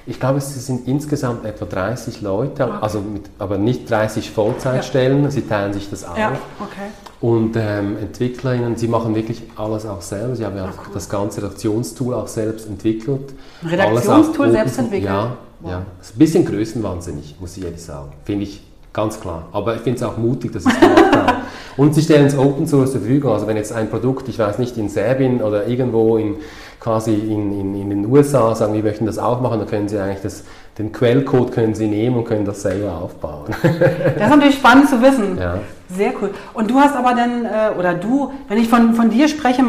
Ich 0.07 0.19
glaube, 0.19 0.39
es 0.39 0.67
sind 0.67 0.89
insgesamt 0.89 1.45
etwa 1.45 1.65
30 1.67 2.21
Leute, 2.23 2.65
Okay. 2.65 2.79
also 2.81 3.01
mit, 3.01 3.23
aber 3.39 3.59
nicht 3.59 3.89
30 3.91 4.31
Vollzeitstellen, 4.31 5.31
sie 5.31 5.43
teilen 5.43 5.73
sich 5.73 5.89
das 5.91 6.05
auf. 6.05 6.17
Ja, 6.19 6.33
okay. 6.59 6.91
Und 7.21 7.55
ähm, 7.57 7.97
EntwicklerInnen, 7.99 8.77
sie 8.77 8.89
machen 8.89 9.15
wirklich 9.15 9.43
alles 9.57 9.85
auch 9.87 10.01
selber. 10.01 10.35
Sie 10.37 10.45
haben 10.45 10.57
ja 10.57 10.65
Ah, 10.65 10.69
auch 10.71 10.87
cool. 10.87 10.95
das 10.95 11.09
ganze 11.09 11.43
Redaktionstool 11.43 12.15
auch 12.15 12.29
selbst 12.29 12.67
entwickelt. 12.67 13.35
Redaktionstool 13.65 14.51
selbst 14.53 14.79
entwickelt? 14.79 15.05
Ja, 15.11 15.37
Wow. 15.61 15.71
ja. 15.73 15.83
Ist 16.01 16.15
ein 16.17 16.19
bisschen 16.19 16.45
größenwahnsinnig, 16.47 17.37
muss 17.39 17.57
ich 17.59 17.65
ehrlich 17.65 17.83
sagen. 17.83 18.13
Finde 18.25 18.45
ich 18.45 18.63
ganz 18.93 19.21
klar. 19.21 19.45
Aber 19.53 19.75
ich 19.75 19.83
finde 19.83 19.99
es 19.99 20.03
auch 20.03 20.17
mutig, 20.17 20.53
dass 20.53 20.65
sie 20.65 20.71
es 20.71 20.81
gemacht 20.81 21.17
haben. 21.17 21.37
Und 21.77 21.95
sie 21.95 22.03
stellen 22.03 22.27
es 22.27 22.37
Open 22.37 22.67
Source 22.67 22.93
zur 22.93 23.01
Verfügung. 23.01 23.33
Also 23.33 23.47
wenn 23.47 23.57
jetzt 23.57 23.73
ein 23.73 23.89
Produkt, 23.89 24.29
ich 24.29 24.39
weiß 24.39 24.59
nicht, 24.59 24.77
in 24.77 24.89
Serbien 24.89 25.41
oder 25.41 25.67
irgendwo 25.67 26.19
in, 26.19 26.37
quasi 26.79 27.15
in, 27.15 27.59
in, 27.59 27.75
in 27.75 27.91
den 27.91 28.07
USA 28.07 28.55
sagen, 28.55 28.75
wir 28.75 28.83
möchten 28.83 29.07
das 29.07 29.19
auch 29.19 29.41
machen, 29.41 29.61
dann 29.61 29.69
können 29.69 29.89
sie 29.89 29.99
eigentlich 29.99 30.21
das, 30.23 30.45
den 30.79 30.93
Quellcode 30.93 31.53
können 31.53 31.75
sie 31.75 31.87
nehmen 31.87 32.17
und 32.17 32.25
können 32.25 32.45
das 32.45 32.63
selber 32.63 32.93
aufbauen. 33.01 33.47
Das 33.63 34.25
ist 34.25 34.31
natürlich 34.31 34.57
spannend 34.57 34.89
zu 34.89 35.01
wissen. 35.01 35.39
ja. 35.39 35.59
Sehr 35.97 36.13
cool. 36.21 36.31
Und 36.55 36.71
du 36.71 36.79
hast 36.79 36.95
aber 36.95 37.15
dann, 37.15 37.45
äh, 37.45 37.79
oder 37.79 37.95
du, 37.95 38.33
wenn 38.49 38.59
ich 38.59 38.69
von, 38.69 38.95
von 38.95 39.11
dir 39.11 39.27
spreche, 39.27 39.65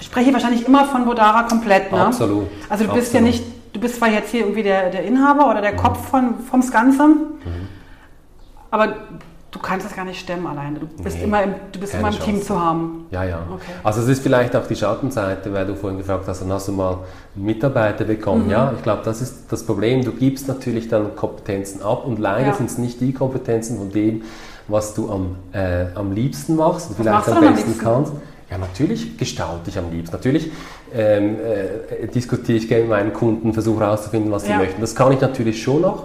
spreche 0.00 0.28
ich 0.28 0.32
wahrscheinlich 0.32 0.66
immer 0.66 0.84
von 0.84 1.04
Bodara 1.04 1.42
komplett, 1.44 1.90
ne? 1.90 2.06
Absolut. 2.06 2.46
Also 2.68 2.84
du 2.84 2.92
bist 2.92 3.12
ja 3.12 3.20
Absolut. 3.20 3.42
nicht, 3.42 3.44
du 3.72 3.80
bist 3.80 3.96
zwar 3.96 4.10
jetzt 4.10 4.30
hier 4.30 4.40
irgendwie 4.40 4.62
der, 4.62 4.90
der 4.90 5.04
Inhaber 5.04 5.50
oder 5.50 5.60
der 5.60 5.74
Kopf 5.74 6.08
von, 6.08 6.34
vom 6.48 6.60
Ganzen, 6.70 7.16
aber 8.74 8.94
du 9.50 9.58
kannst 9.60 9.86
das 9.86 9.94
gar 9.94 10.04
nicht 10.04 10.18
stemmen 10.20 10.46
alleine. 10.46 10.80
Du 10.80 10.86
bist 11.02 11.16
Nee, 11.18 11.24
immer 11.24 11.42
im, 11.44 11.54
du 11.70 11.78
bist 11.78 11.94
immer 11.94 12.08
im 12.08 12.18
Team 12.18 12.42
zu 12.42 12.60
haben. 12.60 13.06
Ja, 13.12 13.22
ja. 13.22 13.38
Okay. 13.52 13.70
Also 13.84 14.00
es 14.02 14.08
ist 14.08 14.22
vielleicht 14.22 14.54
auch 14.56 14.66
die 14.66 14.74
Schattenseite, 14.74 15.52
weil 15.52 15.64
du 15.66 15.76
vorhin 15.76 15.98
gefragt 15.98 16.24
hast, 16.26 16.40
dann 16.42 16.52
hast 16.52 16.66
du 16.68 16.72
mal 16.72 16.98
einen 17.36 17.44
Mitarbeiter 17.44 18.04
Mhm. 18.04 18.08
bekommen. 18.08 18.50
Ja, 18.50 18.72
ich 18.76 18.82
glaube, 18.82 19.02
das 19.04 19.22
ist 19.22 19.44
das 19.52 19.64
Problem. 19.64 20.04
Du 20.04 20.10
gibst 20.12 20.48
natürlich 20.48 20.88
dann 20.88 21.14
Kompetenzen 21.14 21.82
ab 21.82 22.04
und 22.04 22.18
leider 22.18 22.48
Ja. 22.48 22.54
sind 22.54 22.68
es 22.68 22.78
nicht 22.78 23.00
die 23.00 23.12
Kompetenzen 23.12 23.78
von 23.78 23.90
dem, 23.92 24.22
was 24.66 24.94
du 24.94 25.10
am, 25.10 25.36
äh, 25.52 25.86
am 25.94 26.10
liebsten 26.12 26.56
machst 26.56 26.90
und 26.90 26.96
vielleicht 26.96 27.28
am 27.28 27.36
am 27.36 27.40
besten 27.54 27.68
liebsten? 27.68 27.84
kannst. 27.84 28.12
Ja, 28.50 28.58
natürlich 28.58 29.16
gestalte 29.16 29.70
ich 29.70 29.78
am 29.78 29.90
liebsten. 29.92 30.16
Natürlich 30.16 30.50
ähm, 30.92 31.36
äh, 32.02 32.06
diskutiere 32.08 32.58
ich 32.58 32.68
gerne 32.68 32.82
mit 32.84 32.90
meinen 32.90 33.12
Kunden, 33.12 33.52
versuche 33.52 33.80
herauszufinden, 33.84 34.30
was 34.32 34.44
sie 34.44 34.50
Ja. 34.50 34.58
möchten. 34.58 34.80
Das 34.80 34.94
kann 34.94 35.12
ich 35.12 35.20
natürlich 35.20 35.62
schon 35.62 35.80
noch, 35.82 36.04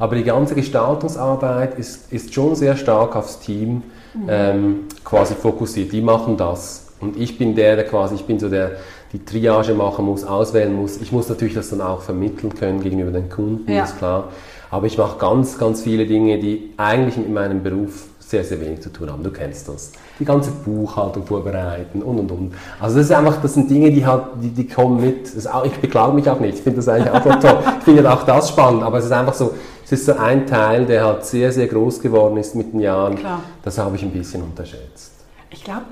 aber 0.00 0.16
die 0.16 0.24
ganze 0.24 0.56
Gestaltungsarbeit 0.56 1.78
ist, 1.78 2.12
ist 2.12 2.34
schon 2.34 2.56
sehr 2.56 2.76
stark 2.76 3.14
aufs 3.14 3.38
Team 3.38 3.82
Mhm. 4.12 4.26
ähm, 4.28 4.76
quasi 5.04 5.34
fokussiert. 5.34 5.92
Die 5.92 6.00
machen 6.02 6.36
das. 6.36 6.88
Und 7.00 7.16
ich 7.16 7.38
bin 7.38 7.54
der, 7.54 7.76
der 7.76 7.84
quasi, 7.86 8.16
ich 8.16 8.24
bin 8.24 8.40
so 8.40 8.48
der, 8.48 8.72
die 9.12 9.24
Triage 9.24 9.72
machen 9.72 10.04
muss, 10.04 10.24
auswählen 10.24 10.74
muss. 10.74 10.96
Ich 11.00 11.12
muss 11.12 11.28
natürlich 11.28 11.54
das 11.54 11.70
dann 11.70 11.80
auch 11.80 12.00
vermitteln 12.00 12.52
können 12.52 12.80
gegenüber 12.82 13.12
den 13.12 13.28
Kunden, 13.28 13.70
Ja. 13.70 13.84
ist 13.84 13.98
klar. 13.98 14.24
Aber 14.68 14.86
ich 14.86 14.98
mache 14.98 15.16
ganz, 15.18 15.56
ganz 15.58 15.82
viele 15.82 16.06
Dinge, 16.06 16.40
die 16.40 16.72
eigentlich 16.76 17.18
mit 17.18 17.32
meinem 17.32 17.62
Beruf 17.62 18.06
sehr, 18.18 18.42
sehr 18.44 18.60
wenig 18.60 18.80
zu 18.80 18.90
tun 18.92 19.10
haben. 19.12 19.22
Du 19.22 19.30
kennst 19.30 19.68
das. 19.68 19.92
Die 20.18 20.24
ganze 20.24 20.50
Buchhaltung 20.50 21.24
vorbereiten 21.24 22.02
und 22.02 22.18
und 22.18 22.30
und. 22.32 22.54
Also 22.80 22.96
das 22.96 23.06
ist 23.06 23.12
einfach, 23.12 23.40
das 23.40 23.54
sind 23.54 23.70
Dinge, 23.70 23.90
die 23.92 24.04
halt, 24.04 24.22
die, 24.42 24.50
die 24.50 24.66
kommen 24.66 25.00
mit. 25.00 25.30
Auch, 25.52 25.64
ich 25.64 25.72
beklage 25.78 26.12
mich 26.14 26.28
auch 26.28 26.38
nicht. 26.40 26.54
Ich 26.58 26.62
finde 26.62 26.76
das 26.78 26.88
eigentlich 26.88 27.12
auch 27.12 27.38
toll. 27.40 27.58
Ich 27.78 27.84
finde 27.84 28.12
auch 28.12 28.24
das 28.24 28.48
spannend, 28.48 28.82
aber 28.82 28.98
es 28.98 29.04
ist 29.06 29.12
einfach 29.12 29.34
so, 29.34 29.52
es 29.92 30.00
ist 30.00 30.06
so 30.06 30.12
ein 30.16 30.46
Teil, 30.46 30.86
der 30.86 31.04
halt 31.04 31.24
sehr, 31.24 31.50
sehr 31.50 31.66
groß 31.66 32.00
geworden 32.00 32.36
ist 32.36 32.54
mit 32.54 32.72
den 32.72 32.78
Jahren. 32.80 33.16
Klar. 33.16 33.42
Das 33.62 33.76
habe 33.78 33.96
ich 33.96 34.02
ein 34.04 34.12
bisschen 34.12 34.40
unterschätzt. 34.40 35.12
Ich 35.50 35.64
glaube, 35.64 35.86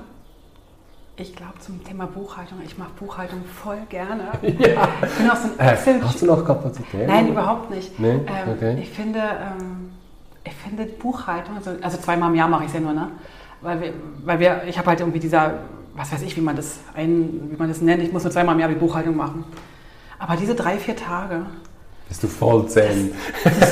ich 1.17 1.35
glaube 1.35 1.59
zum 1.59 1.83
Thema 1.83 2.05
Buchhaltung, 2.07 2.59
ich 2.65 2.77
mache 2.77 2.91
Buchhaltung 2.97 3.43
voll 3.43 3.79
gerne. 3.89 4.29
Ja. 4.41 4.87
Ich 5.03 5.13
bin 5.17 5.29
auch 5.29 5.35
so 5.35 5.49
ein 5.57 5.59
Äh, 5.59 6.01
hast 6.01 6.21
du 6.21 6.25
noch 6.27 6.45
Kapazität? 6.45 7.07
Nein, 7.07 7.27
überhaupt 7.27 7.71
nicht. 7.71 7.99
Nee? 7.99 8.11
Ähm, 8.11 8.23
Okay. 8.55 8.77
Ich 8.81 8.89
finde, 8.89 9.19
ähm, 9.19 9.91
ich 10.45 10.53
finde 10.53 10.85
Buchhaltung, 10.85 11.57
also, 11.57 11.71
also 11.81 11.97
zweimal 11.97 12.29
im 12.29 12.35
Jahr 12.35 12.47
mache 12.47 12.63
ich 12.63 12.69
es 12.69 12.75
ja 12.75 12.79
nur, 12.79 12.93
ne? 12.93 13.09
Weil 13.61 13.81
wir, 13.81 13.93
weil 14.23 14.39
wir 14.39 14.61
ich 14.65 14.77
habe 14.77 14.87
halt 14.87 15.01
irgendwie 15.01 15.19
dieser, 15.19 15.55
was 15.97 16.13
weiß 16.13 16.21
ich, 16.21 16.37
wie 16.37 16.41
man 16.41 16.55
das 16.55 16.79
ein, 16.95 17.49
wie 17.51 17.57
man 17.57 17.67
das 17.67 17.81
nennt, 17.81 18.01
ich 18.01 18.13
muss 18.13 18.23
nur 18.23 18.31
zweimal 18.31 18.55
im 18.55 18.61
Jahr 18.61 18.69
die 18.69 18.75
Buchhaltung 18.75 19.17
machen. 19.17 19.43
Aber 20.17 20.37
diese 20.37 20.55
drei, 20.55 20.77
vier 20.77 20.95
Tage, 20.95 21.41
Bist 22.09 22.23
du 22.23 22.27
voll 22.27 22.67
zen. 22.67 23.11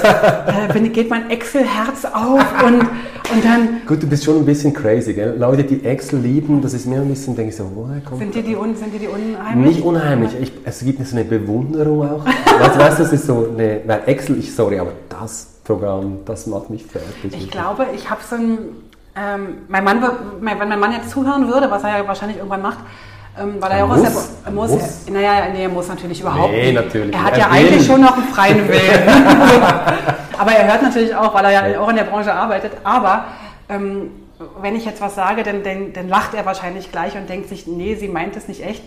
da 0.03 0.69
bin, 0.71 0.93
geht 0.93 1.09
mein 1.09 1.27
Excel-Herz 1.31 2.05
auf 2.05 2.63
und, 2.63 2.81
und 2.81 3.43
dann 3.43 3.81
Gut, 3.87 4.03
du 4.03 4.07
bist 4.07 4.23
schon 4.23 4.37
ein 4.37 4.45
bisschen 4.45 4.71
crazy, 4.73 5.13
gell? 5.13 5.35
Leute, 5.39 5.63
die 5.63 5.83
Excel 5.83 6.19
lieben, 6.19 6.61
das 6.61 6.75
ist 6.75 6.85
mir 6.85 7.01
ein 7.01 7.09
bisschen, 7.09 7.35
denke 7.35 7.49
ich 7.49 7.57
so, 7.57 7.69
woher 7.73 7.99
kommt 8.01 8.19
sind 8.19 8.35
die 8.35 8.43
die, 8.43 8.55
un, 8.55 8.75
sind 8.75 8.93
die, 8.93 8.99
die 8.99 9.07
unheimlich. 9.07 9.75
Nicht 9.75 9.83
unheimlich, 9.83 10.31
ich, 10.39 10.51
es 10.63 10.85
gibt 10.85 11.05
so 11.05 11.15
eine 11.15 11.25
Bewunderung 11.25 12.07
auch. 12.07 12.25
weißt, 12.25 12.77
weißt 12.77 12.99
du, 12.99 13.03
das 13.03 13.13
ist 13.13 13.25
so 13.25 13.49
eine, 13.51 13.81
weil 13.87 14.03
Excel, 14.05 14.37
ich, 14.37 14.53
sorry, 14.53 14.77
aber 14.77 14.91
das 15.09 15.47
Programm, 15.63 16.19
das 16.23 16.45
macht 16.45 16.69
mich 16.69 16.85
fertig. 16.85 17.33
Ich 17.33 17.49
glaube, 17.49 17.87
ich 17.95 18.09
habe 18.09 18.21
so 18.27 18.35
ein. 18.35 18.59
Ähm, 19.19 19.57
mein 19.67 19.83
Mann, 19.83 19.99
wenn 20.41 20.57
mein 20.69 20.79
Mann 20.79 20.91
jetzt 20.91 21.09
zuhören 21.09 21.47
würde, 21.47 21.71
was 21.71 21.83
er 21.83 21.97
ja 21.97 22.07
wahrscheinlich 22.07 22.37
irgendwann 22.37 22.61
macht, 22.61 22.77
ähm, 23.39 23.55
weil 23.59 23.71
er 23.71 23.77
ja 23.79 23.85
auch 23.85 23.89
aus 23.91 23.97
Muss? 23.99 24.13
der. 24.13 24.23
Er 24.45 24.51
Muss, 24.51 24.71
muss? 24.71 25.05
Naja, 25.11 25.31
nee, 25.53 25.63
er 25.63 25.69
muss 25.69 25.87
natürlich 25.87 26.21
überhaupt 26.21 26.51
Nee, 26.51 26.71
nicht. 26.71 26.75
natürlich 26.75 27.13
Er 27.15 27.23
hat 27.23 27.33
nicht. 27.33 27.41
ja 27.41 27.47
Er 27.47 27.51
will. 27.53 27.59
eigentlich 27.67 27.85
schon 27.85 28.01
noch 28.01 28.13
einen 28.17 28.27
freien 28.27 28.67
Willen. 28.67 29.07
aber 30.37 30.51
er 30.51 30.71
hört 30.71 30.81
natürlich 30.83 31.15
auch, 31.15 31.33
weil 31.33 31.45
er 31.45 31.71
ja 31.71 31.79
auch 31.79 31.89
in 31.89 31.95
der 31.95 32.03
Branche 32.03 32.33
arbeitet. 32.33 32.73
Aber 32.83 33.25
ähm, 33.69 34.11
wenn 34.61 34.75
ich 34.75 34.85
jetzt 34.85 35.01
was 35.01 35.15
sage, 35.15 35.43
dann, 35.43 35.63
dann, 35.63 35.93
dann 35.93 36.07
lacht 36.09 36.33
er 36.33 36.45
wahrscheinlich 36.45 36.91
gleich 36.91 37.15
und 37.15 37.27
denkt 37.29 37.49
sich, 37.49 37.67
nee, 37.67 37.95
sie 37.95 38.07
meint 38.07 38.35
es 38.35 38.47
nicht 38.47 38.63
echt. 38.65 38.83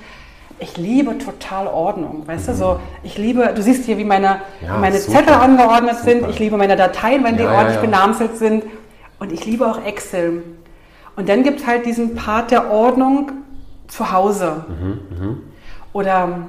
Ich 0.62 0.76
liebe 0.76 1.16
total 1.16 1.66
Ordnung, 1.68 2.24
weißt 2.26 2.48
du, 2.48 2.54
so, 2.54 2.80
ich 3.02 3.16
liebe, 3.16 3.50
du 3.54 3.62
siehst 3.62 3.86
hier, 3.86 3.96
wie 3.96 4.04
meine, 4.04 4.42
Ja, 4.60 4.76
meine 4.78 4.98
super. 4.98 5.18
Zettel 5.18 5.34
angeordnet 5.34 5.96
sind, 6.04 6.18
Super. 6.20 6.30
ich 6.30 6.38
liebe 6.38 6.56
meine 6.58 6.76
Dateien, 6.76 7.24
wenn 7.24 7.36
die 7.38 7.44
Ja, 7.44 7.50
ja, 7.52 7.56
ordentlich 7.56 7.76
ja. 7.76 7.82
benamselt 7.82 8.36
sind 8.36 8.64
und 9.20 9.32
ich 9.32 9.46
liebe 9.46 9.66
auch 9.66 9.82
Excel. 9.86 10.42
Und 11.16 11.30
dann 11.30 11.44
gibt 11.44 11.60
es 11.60 11.66
halt 11.66 11.86
diesen 11.86 12.14
Part 12.14 12.50
der 12.50 12.70
Ordnung 12.70 13.32
zu 13.90 14.12
Hause. 14.12 14.64
Oder, 15.92 16.46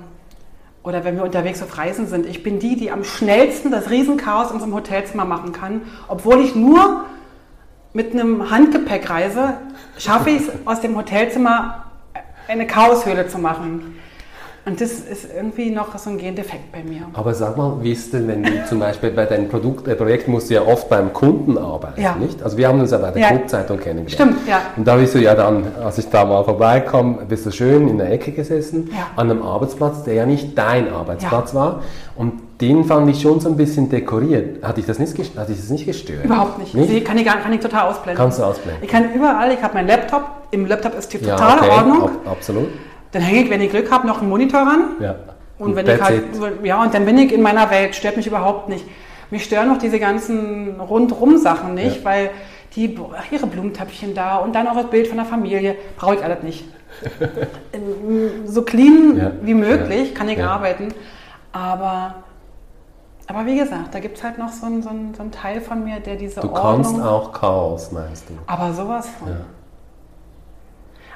oder 0.84 1.04
wenn 1.04 1.16
wir 1.16 1.24
unterwegs 1.24 1.62
auf 1.62 1.78
Reisen 1.78 2.08
sind. 2.08 2.26
Ich 2.26 2.44
bin 2.44 2.60
die, 2.60 2.76
die 2.76 2.92
am 2.92 3.04
schnellsten 3.04 3.72
das 3.72 3.90
Riesenchaos 3.90 4.50
in 4.50 4.56
unserem 4.56 4.74
Hotelzimmer 4.74 5.26
machen 5.26 5.52
kann, 5.52 5.82
obwohl 6.08 6.40
ich 6.42 6.56
nur 6.56 7.06
mit 7.94 8.14
einem 8.14 8.50
Handgepäck 8.50 9.10
reise, 9.10 9.56
schaffe 9.98 10.30
ich 10.30 10.48
es 10.48 10.50
aus 10.66 10.82
dem 10.82 10.96
Hotelzimmer 10.96 11.86
eine 12.48 12.68
Chaoshöhle 12.68 13.28
zu 13.28 13.38
machen. 13.38 13.98
Und 14.64 14.80
das 14.80 14.92
ist 14.92 15.28
irgendwie 15.36 15.72
noch 15.72 15.98
so 15.98 16.12
ein 16.12 16.20
Gendefekt 16.20 16.72
bei 16.72 16.84
mir. 16.84 17.02
Aber 17.14 17.34
sag 17.34 17.58
mal, 17.58 17.78
wie 17.82 17.94
ist 17.94 18.14
denn, 18.14 18.28
wenn 18.28 18.44
du 18.44 18.64
zum 18.70 18.80
Beispiel 18.80 19.10
bei 19.10 19.26
deinem 19.26 19.50
Produkt, 19.50 19.88
äh, 19.88 19.96
Projekt 19.96 20.28
musst 20.28 20.52
du 20.52 20.54
ja 20.54 20.62
oft 20.62 20.88
beim 20.88 21.12
Kunden 21.14 21.58
arbeiten, 21.58 22.00
Ja. 22.00 22.16
nicht? 22.16 22.44
Also 22.44 22.58
wir 22.58 22.68
haben 22.68 22.80
uns 22.80 22.92
ja 22.92 23.00
bei 23.00 23.10
der 23.10 23.22
Ja. 23.24 23.28
Clubzeitung 23.30 23.80
kennengelernt. 23.80 24.12
Stimmt, 24.12 24.48
ja. 24.48 24.62
Und 24.78 24.88
da 24.88 24.98
bist 24.98 25.16
du 25.16 25.20
ja 25.20 25.34
dann, 25.34 25.64
als 25.84 25.98
ich 25.98 26.08
da 26.10 26.26
mal 26.26 26.44
vorbeikam, 26.44 27.18
bist 27.28 27.48
du 27.48 27.52
schön 27.52 27.88
in 27.88 27.98
der 27.98 28.12
Ecke 28.12 28.32
gesessen, 28.34 28.90
Ja. 28.92 29.08
an 29.16 29.32
einem 29.32 29.42
Arbeitsplatz, 29.42 30.04
der 30.04 30.14
ja 30.14 30.26
nicht 30.28 30.56
dein 30.56 30.94
Arbeitsplatz 30.94 31.56
war. 31.56 31.82
Und 32.16 32.34
den 32.62 32.84
fand 32.84 33.10
ich 33.10 33.20
schon 33.20 33.40
so 33.40 33.50
ein 33.50 33.58
bisschen 33.58 33.90
dekoriert. 33.90 34.64
Hat 34.64 34.78
dich 34.78 34.86
das 34.86 35.00
nicht, 35.00 35.18
hat 35.38 35.50
dich 35.50 35.58
das 35.58 35.70
nicht 35.72 35.88
gestört? 35.88 36.24
Überhaupt 36.24 36.60
nicht. 36.60 36.76
nicht? 36.76 36.88
Sie 36.88 37.02
kann 37.02 37.18
ich, 37.18 37.26
gar, 37.26 37.38
kann 37.38 37.52
ich 37.52 37.62
total 37.62 37.90
ausblenden. 37.90 38.16
Kannst 38.24 38.38
du 38.38 38.44
ausblenden. 38.44 38.84
Ich 38.84 38.90
kann 38.92 39.12
überall, 39.12 39.52
ich 39.52 39.62
habe 39.64 39.74
meinen 39.74 39.88
Laptop, 39.88 40.22
im 40.52 40.68
Laptop 40.68 40.94
ist 41.00 41.12
die 41.12 41.18
Ja, 41.18 41.36
totale 41.36 41.62
okay, 41.62 41.70
Ordnung. 41.72 42.04
ab, 42.04 42.12
absolut. 42.30 42.68
Dann 43.12 43.22
hänge 43.22 43.44
ich, 43.44 43.50
wenn 43.50 43.62
ich 43.62 43.70
Glück 43.72 43.92
habe, 43.92 44.08
noch 44.08 44.22
einen 44.22 44.30
Monitor 44.30 44.62
ran. 44.62 44.84
Ja. 45.00 45.16
Und 45.60 45.76
wenn 45.76 45.88
ich 45.88 46.02
halt, 46.02 46.24
ja, 46.64 46.82
und 46.82 46.94
dann 46.94 47.06
bin 47.06 47.18
ich 47.18 47.32
in 47.34 47.42
meiner 47.42 47.70
Welt, 47.70 47.94
stört 47.96 48.18
mich 48.18 48.26
überhaupt 48.28 48.68
nicht. 48.70 48.86
Mich 49.30 49.44
stören 49.44 49.68
noch 49.68 49.78
diese 49.78 50.00
ganzen 50.00 50.80
Rundrum-Sachen 50.80 51.74
nicht, 51.74 51.98
Ja. 52.00 52.06
weil 52.06 52.30
die, 52.76 52.98
ihre 53.32 53.48
Blumentöpfchen 53.48 54.14
da 54.16 54.38
und 54.38 54.56
dann 54.56 54.68
auch 54.68 54.76
das 54.76 54.88
Bild 54.90 55.08
von 55.08 55.18
der 55.18 55.26
Familie, 55.26 55.76
brauche 55.98 56.16
ich 56.16 56.24
alles 56.24 56.44
nicht. 56.44 56.66
Ähm, 57.74 58.46
so 58.46 58.64
clean 58.64 59.18
Ja. 59.18 59.32
wie 59.42 59.54
möglich 59.54 60.14
kann 60.14 60.28
ich 60.28 60.44
arbeiten, 60.44 60.90
aber, 61.54 62.16
aber 63.28 63.46
wie 63.46 63.58
gesagt, 63.58 63.94
da 63.94 64.00
gibt 64.00 64.18
es 64.18 64.24
halt 64.24 64.38
noch 64.38 64.50
so 64.50 64.66
einen, 64.66 64.82
so, 64.84 64.90
einen, 64.90 65.14
so 65.14 65.22
einen 65.22 65.32
Teil 65.32 65.62
von 65.62 65.84
mir, 65.86 66.00
der 66.02 66.16
diese 66.18 66.42
Du 66.42 66.50
Ordnung... 66.52 66.84
kannst 66.84 67.02
auch 67.02 67.32
Chaos, 67.32 67.92
meinst 67.94 68.30
du? 68.30 68.34
Aber 68.48 68.74
sowas 68.74 69.08
von. 69.20 69.30
Ja. 69.30 69.36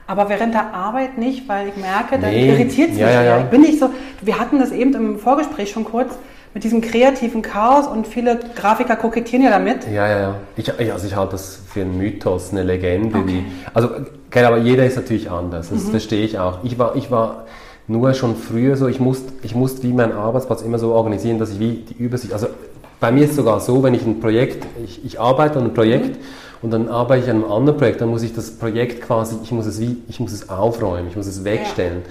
Aber 0.07 0.29
während 0.29 0.53
der 0.53 0.73
Arbeit 0.73 1.17
nicht, 1.17 1.47
weil 1.49 1.67
ich 1.69 1.75
merke, 1.77 2.19
dann 2.19 2.31
Nee. 2.31 2.49
irritiert 2.49 2.89
es 2.91 2.95
mich 2.95 3.01
ja, 3.01 3.23
ja. 3.23 3.39
Ich 3.39 3.45
bin 3.45 3.61
nicht 3.61 3.79
so, 3.79 3.89
wir 4.21 4.39
hatten 4.39 4.59
das 4.59 4.71
eben 4.71 4.93
im 4.93 5.17
Vorgespräch 5.19 5.71
schon 5.71 5.83
kurz 5.83 6.13
mit 6.53 6.63
diesem 6.63 6.79
kreativen 6.81 7.41
Chaos 7.41 7.87
und 7.87 8.07
viele 8.07 8.39
Grafiker 8.55 8.95
kokettieren 8.95 9.43
ja 9.43 9.51
damit. 9.51 9.85
Ja, 9.91 10.07
ja, 10.07 10.19
ja. 10.19 10.35
Ich, 10.55 10.71
also 10.79 11.07
ich 11.07 11.15
halte 11.15 11.31
das 11.33 11.59
für 11.67 11.81
einen 11.81 11.97
Mythos, 11.97 12.51
eine 12.51 12.63
Legende. 12.63 13.17
Okay. 13.17 13.27
Die, 13.27 13.45
also, 13.73 13.89
gell, 14.29 14.45
aber 14.45 14.57
jeder 14.57 14.85
ist 14.85 14.95
natürlich 14.95 15.29
anders. 15.29 15.71
Mhm. 15.71 15.75
Das 15.75 15.89
verstehe 15.89 16.23
ich 16.23 16.39
auch. 16.39 16.59
Ich 16.63 16.77
war, 16.79 16.95
ich 16.95 17.09
war 17.11 17.45
nur 17.87 18.13
schon 18.13 18.35
früher 18.35 18.77
so, 18.77 18.87
ich 18.87 18.99
musste, 18.99 19.33
ich 19.43 19.53
musste 19.53 19.83
wie 19.83 19.91
meinen 19.93 20.13
Arbeitsplatz 20.13 20.61
immer 20.61 20.79
so 20.79 20.93
organisieren, 20.93 21.39
dass 21.39 21.51
ich 21.51 21.59
wie 21.59 21.83
die 21.89 21.95
Übersicht, 22.01 22.31
also 22.31 22.47
bei 22.99 23.11
mir 23.11 23.25
ist 23.25 23.31
es 23.31 23.35
sogar 23.35 23.59
so, 23.59 23.83
wenn 23.83 23.93
ich 23.93 24.05
ein 24.05 24.19
Projekt, 24.21 24.65
ich, 24.83 25.03
ich 25.03 25.19
arbeite 25.19 25.57
an 25.59 25.65
einem 25.65 25.73
Projekt 25.73 26.17
und 26.65 26.71
dann 26.71 26.89
arbeite 26.89 27.25
ich 27.25 27.29
an 27.29 27.43
einem 27.43 27.51
anderen 27.51 27.77
Projekt, 27.77 28.01
dann 28.01 28.09
muss 28.09 28.23
ich 28.23 28.33
das 28.33 28.49
Projekt 28.49 29.03
quasi, 29.03 29.35
ich 29.43 29.51
muss 29.51 29.67
es 29.67 29.79
wie, 29.79 29.97
ich 30.07 30.19
muss 30.19 30.31
es 30.31 30.49
aufräumen, 30.49 31.07
ich 31.07 31.15
muss 31.15 31.27
es 31.27 31.43
wegstellen. 31.43 32.01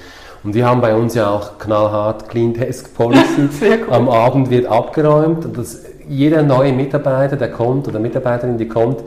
Und 0.45 0.55
wir 0.55 0.65
haben 0.65 0.81
bei 0.81 0.95
uns 0.95 1.15
ja 1.15 1.29
auch 1.29 1.59
knallhart 1.59 2.29
Clean 2.29 2.55
Desk 2.55 2.95
Policy. 2.95 3.49
Sehr 3.51 3.81
cool. 3.81 3.93
Am 3.93 4.09
Abend 4.09 4.51
wird 4.51 4.67
abgeräumt 4.67 5.45
und 5.45 5.59
das, 5.59 5.81
jeder 6.09 6.43
neue 6.43 6.73
Mitarbeiter, 6.73 7.37
der 7.37 7.51
kommt 7.51 7.89
oder 7.89 7.99
Mitarbeiterin, 7.99 8.57
die 8.57 8.69
kommt, 8.69 9.03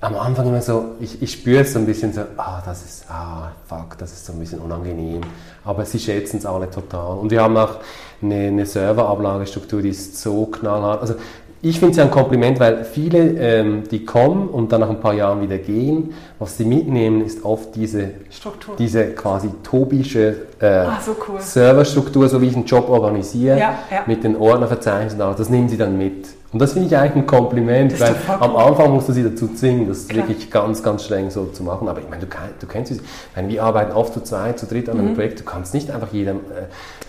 am 0.00 0.14
Anfang 0.14 0.46
immer 0.46 0.62
so, 0.62 0.84
ich, 1.00 1.20
ich 1.20 1.32
spüre 1.32 1.62
es 1.62 1.72
so 1.72 1.80
ein 1.80 1.86
bisschen 1.86 2.12
so, 2.12 2.20
ah, 2.36 2.62
das 2.64 2.84
ist, 2.84 3.06
ah, 3.10 3.50
fuck, 3.66 3.98
das 3.98 4.12
ist 4.12 4.24
so 4.24 4.34
ein 4.34 4.38
bisschen 4.38 4.60
unangenehm. 4.60 5.22
Aber 5.64 5.84
sie 5.84 5.98
schätzen 5.98 6.36
es 6.36 6.46
alle 6.46 6.70
total. 6.70 7.18
Und 7.18 7.32
wir 7.32 7.42
haben 7.42 7.56
auch 7.56 7.78
eine, 8.22 8.46
eine 8.46 8.66
Serverablagestruktur, 8.66 9.82
die 9.82 9.88
ist 9.88 10.20
so 10.20 10.46
knallhart. 10.46 11.00
Also 11.00 11.14
ich 11.62 11.78
finde 11.78 11.92
es 11.92 11.96
ja 11.96 12.04
ein 12.04 12.10
Kompliment, 12.10 12.60
weil 12.60 12.84
viele, 12.84 13.18
ähm, 13.38 13.82
die 13.90 14.04
kommen 14.04 14.48
und 14.48 14.70
dann 14.72 14.80
nach 14.82 14.90
ein 14.90 15.00
paar 15.00 15.14
Jahren 15.14 15.40
wieder 15.40 15.58
gehen, 15.58 16.12
was 16.38 16.56
sie 16.56 16.64
mitnehmen, 16.64 17.24
ist 17.24 17.44
oft 17.44 17.74
diese 17.74 18.10
Struktur. 18.30 18.74
diese 18.78 19.06
quasi 19.14 19.50
tobische 19.62 20.36
äh, 20.60 20.66
Ah, 20.66 21.00
so 21.04 21.16
cool. 21.28 21.40
Serverstruktur, 21.40 22.28
so 22.28 22.40
wie 22.40 22.48
ich 22.48 22.54
einen 22.56 22.66
Job 22.66 22.88
organisiere, 22.88 23.58
Ja, 23.58 23.78
ja. 23.90 24.02
mit 24.06 24.22
den 24.22 24.36
Ordnerverzeichnissen 24.36 25.18
das 25.18 25.48
nehmen 25.50 25.68
sie 25.68 25.76
dann 25.76 25.96
mit. 25.98 26.28
Und 26.56 26.60
das 26.60 26.72
finde 26.72 26.88
ich 26.88 26.96
eigentlich 26.96 27.16
ein 27.16 27.26
Kompliment, 27.26 28.00
weil 28.00 28.16
am. 28.40 28.56
Anfang 28.56 28.90
musst 28.94 29.10
du 29.10 29.12
sie 29.12 29.22
dazu 29.22 29.46
zwingen, 29.48 29.86
das 29.88 30.08
Klar. 30.08 30.26
wirklich 30.26 30.50
ganz, 30.50 30.82
ganz 30.82 31.04
streng 31.04 31.28
so 31.28 31.44
zu 31.44 31.62
machen. 31.62 31.86
Aber 31.86 31.98
ich 32.00 32.08
meine, 32.08 32.22
du, 32.24 32.28
du 32.58 32.66
kennst 32.66 32.92
es, 32.92 32.96
ich 32.96 33.04
meine, 33.36 33.50
wir 33.50 33.62
arbeiten 33.62 33.92
oft 33.92 34.14
zu 34.14 34.22
zweit, 34.22 34.58
zu 34.58 34.64
dritt 34.64 34.88
an 34.88 34.98
einem 34.98 35.10
Mhm. 35.10 35.14
Projekt, 35.16 35.40
du 35.40 35.44
kannst 35.44 35.74
nicht 35.74 35.90
einfach 35.90 36.10
jedem 36.14 36.36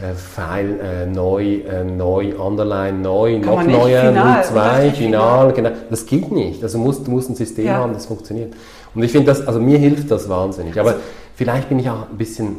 äh, 0.01 0.05
äh, 0.05 0.13
File 0.15 0.81
äh, 0.81 1.05
neu, 1.05 1.60
äh, 1.62 1.86
neu, 1.86 2.36
underline, 2.38 3.01
neu, 3.01 3.39
noch 3.39 3.55
man 3.55 3.67
nicht, 3.67 3.77
neuer, 3.79 4.01
final, 4.10 4.43
02, 4.43 4.79
richtig, 4.81 4.97
final, 5.05 5.53
genau. 5.53 5.69
Das 5.89 6.05
geht 6.05 6.29
nicht. 6.29 6.62
Also 6.62 6.77
musst, 6.77 7.07
du 7.07 7.12
musst 7.12 7.29
ein 7.29 7.36
System 7.36 7.67
Ja. 7.67 7.75
haben, 7.77 7.93
das 7.93 8.05
funktioniert. 8.05 8.53
Und 8.93 9.01
ich 9.01 9.13
finde 9.13 9.27
das, 9.27 9.47
also 9.47 9.62
mir 9.62 9.77
hilft 9.77 10.12
das 10.12 10.27
wahnsinnig. 10.27 10.77
Aber 10.77 10.95
vielleicht 11.36 11.69
bin 11.69 11.79
ich 11.79 11.89
auch 11.89 12.10
ein 12.12 12.17
bisschen 12.17 12.57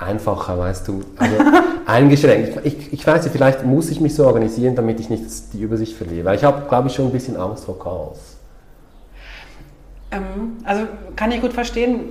einfacher, 0.00 0.58
weißt 0.58 0.88
du, 0.88 1.02
also 1.16 1.34
eingeschränkt. 1.86 2.60
Ich, 2.64 2.92
ich 2.92 3.06
weiß 3.06 3.22
nicht, 3.24 3.32
vielleicht 3.32 3.64
muss 3.64 3.90
ich 3.90 4.00
mich 4.00 4.14
so 4.14 4.26
organisieren, 4.26 4.74
damit 4.74 4.98
ich 5.00 5.10
nicht 5.10 5.24
die 5.52 5.60
Übersicht 5.62 5.96
verliere. 5.96 6.24
Weil 6.24 6.36
ich 6.36 6.44
habe, 6.44 6.66
glaube 6.68 6.88
ich, 6.88 6.94
schon 6.94 7.06
ein 7.06 7.12
bisschen 7.12 7.36
Angst 7.36 7.64
vor 7.64 7.78
Chaos. 7.78 8.18
Ähm, 10.10 10.56
also 10.64 10.84
kann 11.16 11.30
ich 11.32 11.40
gut 11.40 11.52
verstehen. 11.52 12.10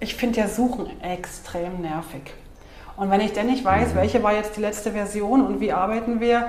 Ich 0.00 0.14
finde 0.14 0.40
ja 0.40 0.48
Suchen 0.48 0.86
extrem 1.00 1.80
nervig. 1.80 2.22
Und 2.96 3.10
wenn 3.10 3.20
ich 3.20 3.32
denn 3.32 3.46
nicht 3.46 3.64
Mhm. 3.64 3.68
weiß, 3.68 3.88
welche 3.94 4.22
war 4.22 4.34
jetzt 4.34 4.56
die 4.56 4.60
letzte 4.60 4.90
Version 4.90 5.46
und 5.46 5.60
wie 5.60 5.72
arbeiten 5.72 6.20
wir, 6.20 6.48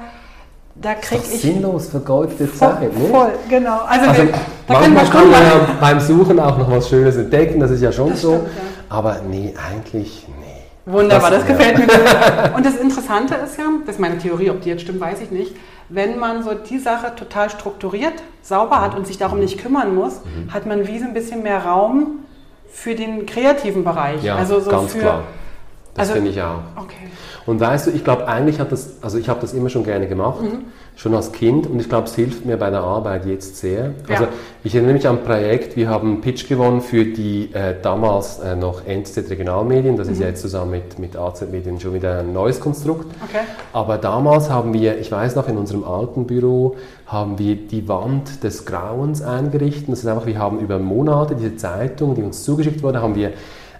da 0.75 0.95
kriege 0.95 1.21
ich 1.31 1.41
sinnlos 1.41 1.87
vergeudete 1.87 2.47
voll, 2.47 2.69
Zeit, 2.69 2.97
ne? 2.97 3.05
voll, 3.09 3.31
genau. 3.47 3.81
Also, 3.87 4.09
Also 4.09 4.23
wir 4.23 4.33
manchmal 4.67 5.05
kann 5.05 5.29
man 5.29 5.41
ja 5.43 5.67
beim 5.79 5.99
Suchen 5.99 6.39
auch 6.39 6.57
noch 6.57 6.69
was 6.69 6.89
Schönes 6.89 7.15
entdecken, 7.15 7.59
das 7.59 7.69
ist 7.71 7.81
ja 7.81 7.91
schon 7.91 8.09
Das 8.09 8.21
so. 8.21 8.33
stimmt, 8.33 8.47
ja. 8.47 8.61
Aber 8.93 9.21
nee, 9.27 9.53
eigentlich 9.71 10.27
nee. 10.39 10.91
Wunderbar, 10.91 11.31
das, 11.31 11.41
Das- 11.45 11.49
ja. 11.49 11.55
gefällt 11.57 11.77
mir 11.79 11.87
gut. 11.87 12.55
Und 12.57 12.65
das 12.65 12.75
Interessante 12.75 13.35
ist 13.35 13.57
ja, 13.57 13.65
das 13.85 13.95
ist 13.95 13.99
meine 14.01 14.17
Theorie, 14.17 14.49
ob 14.51 14.61
die 14.61 14.69
jetzt 14.69 14.81
stimmt, 14.83 14.99
weiß 15.01 15.21
ich 15.21 15.31
nicht, 15.31 15.55
wenn 15.89 16.19
man 16.19 16.43
so 16.43 16.53
die 16.53 16.77
Sache 16.77 17.15
total 17.15 17.49
strukturiert, 17.49 18.13
sauber 18.41 18.81
hat 18.81 18.95
und 18.95 19.07
sich 19.07 19.17
darum 19.17 19.39
nicht 19.39 19.59
kümmern 19.59 19.95
muss, 19.95 20.21
Mhm. 20.23 20.53
hat 20.53 20.65
man 20.65 20.87
wie 20.87 20.99
so 20.99 21.05
ein 21.05 21.13
bisschen 21.13 21.41
mehr 21.43 21.63
Raum 21.65 22.19
für 22.71 22.95
den 22.95 23.25
kreativen 23.25 23.83
Bereich. 23.83 24.23
Ja, 24.23 24.35
also 24.35 24.59
so 24.59 24.69
ganz 24.71 24.91
für, 24.93 24.99
klar. 24.99 25.23
Das 25.95 26.09
also- 26.09 26.13
finde 26.13 26.31
ich 26.31 26.41
auch. 26.41 26.59
Okay. 26.75 26.95
Und 27.45 27.59
weißt 27.59 27.87
du, 27.87 27.91
ich 27.91 28.03
glaube, 28.03 28.27
eigentlich 28.27 28.59
hat 28.59 28.71
das, 28.71 28.93
also 29.01 29.17
ich 29.17 29.29
habe 29.29 29.39
das 29.41 29.53
immer 29.53 29.69
schon 29.69 29.83
gerne 29.83 30.07
gemacht, 30.07 30.39
schon 30.95 31.15
als 31.15 31.31
Kind 31.31 31.67
und 31.67 31.79
ich 31.79 31.89
glaube, 31.89 32.07
es 32.07 32.15
hilft 32.15 32.45
mir 32.45 32.57
bei 32.57 32.69
der 32.69 32.81
Arbeit 32.81 33.25
jetzt 33.25 33.57
sehr. 33.57 33.93
Ja. 34.07 34.15
Also 34.15 34.27
ich 34.63 34.75
erinnere 34.75 34.93
mich 34.93 35.07
an 35.07 35.17
ein 35.17 35.23
Projekt, 35.23 35.75
wir 35.75 35.89
haben 35.89 36.09
einen 36.09 36.21
Pitch 36.21 36.47
gewonnen 36.47 36.81
für 36.81 37.05
die 37.05 37.49
äh, 37.53 37.75
damals 37.81 38.39
äh, 38.39 38.55
noch 38.55 38.85
NZ 38.85 39.29
Regionalmedien, 39.29 39.97
das 39.97 40.07
ist 40.07 40.19
ja 40.19 40.27
jetzt 40.27 40.41
zusammen 40.41 40.71
mit, 40.71 40.99
mit 40.99 41.17
AZ 41.17 41.41
Medien 41.51 41.79
schon 41.79 41.93
wieder 41.93 42.19
ein 42.19 42.31
neues 42.31 42.59
Konstrukt. 42.59 43.07
Okay. 43.27 43.43
Aber 43.73 43.97
damals 43.97 44.49
haben 44.49 44.73
wir, 44.73 44.99
ich 44.99 45.11
weiß 45.11 45.35
noch, 45.35 45.47
in 45.47 45.57
unserem 45.57 45.83
alten 45.83 46.27
Büro 46.27 46.75
haben 47.07 47.39
wir 47.39 47.55
die 47.55 47.87
Wand 47.87 48.43
des 48.43 48.65
Grauens 48.65 49.21
eingerichtet. 49.21 49.89
Das 49.89 49.99
ist 49.99 50.07
einfach, 50.07 50.25
wir 50.25 50.37
haben 50.37 50.59
über 50.59 50.79
Monate 50.79 51.35
diese 51.35 51.55
Zeitung, 51.55 52.15
die 52.15 52.23
uns 52.23 52.43
zugeschickt 52.43 52.83
wurde, 52.83 53.01
haben 53.01 53.15
wir 53.15 53.33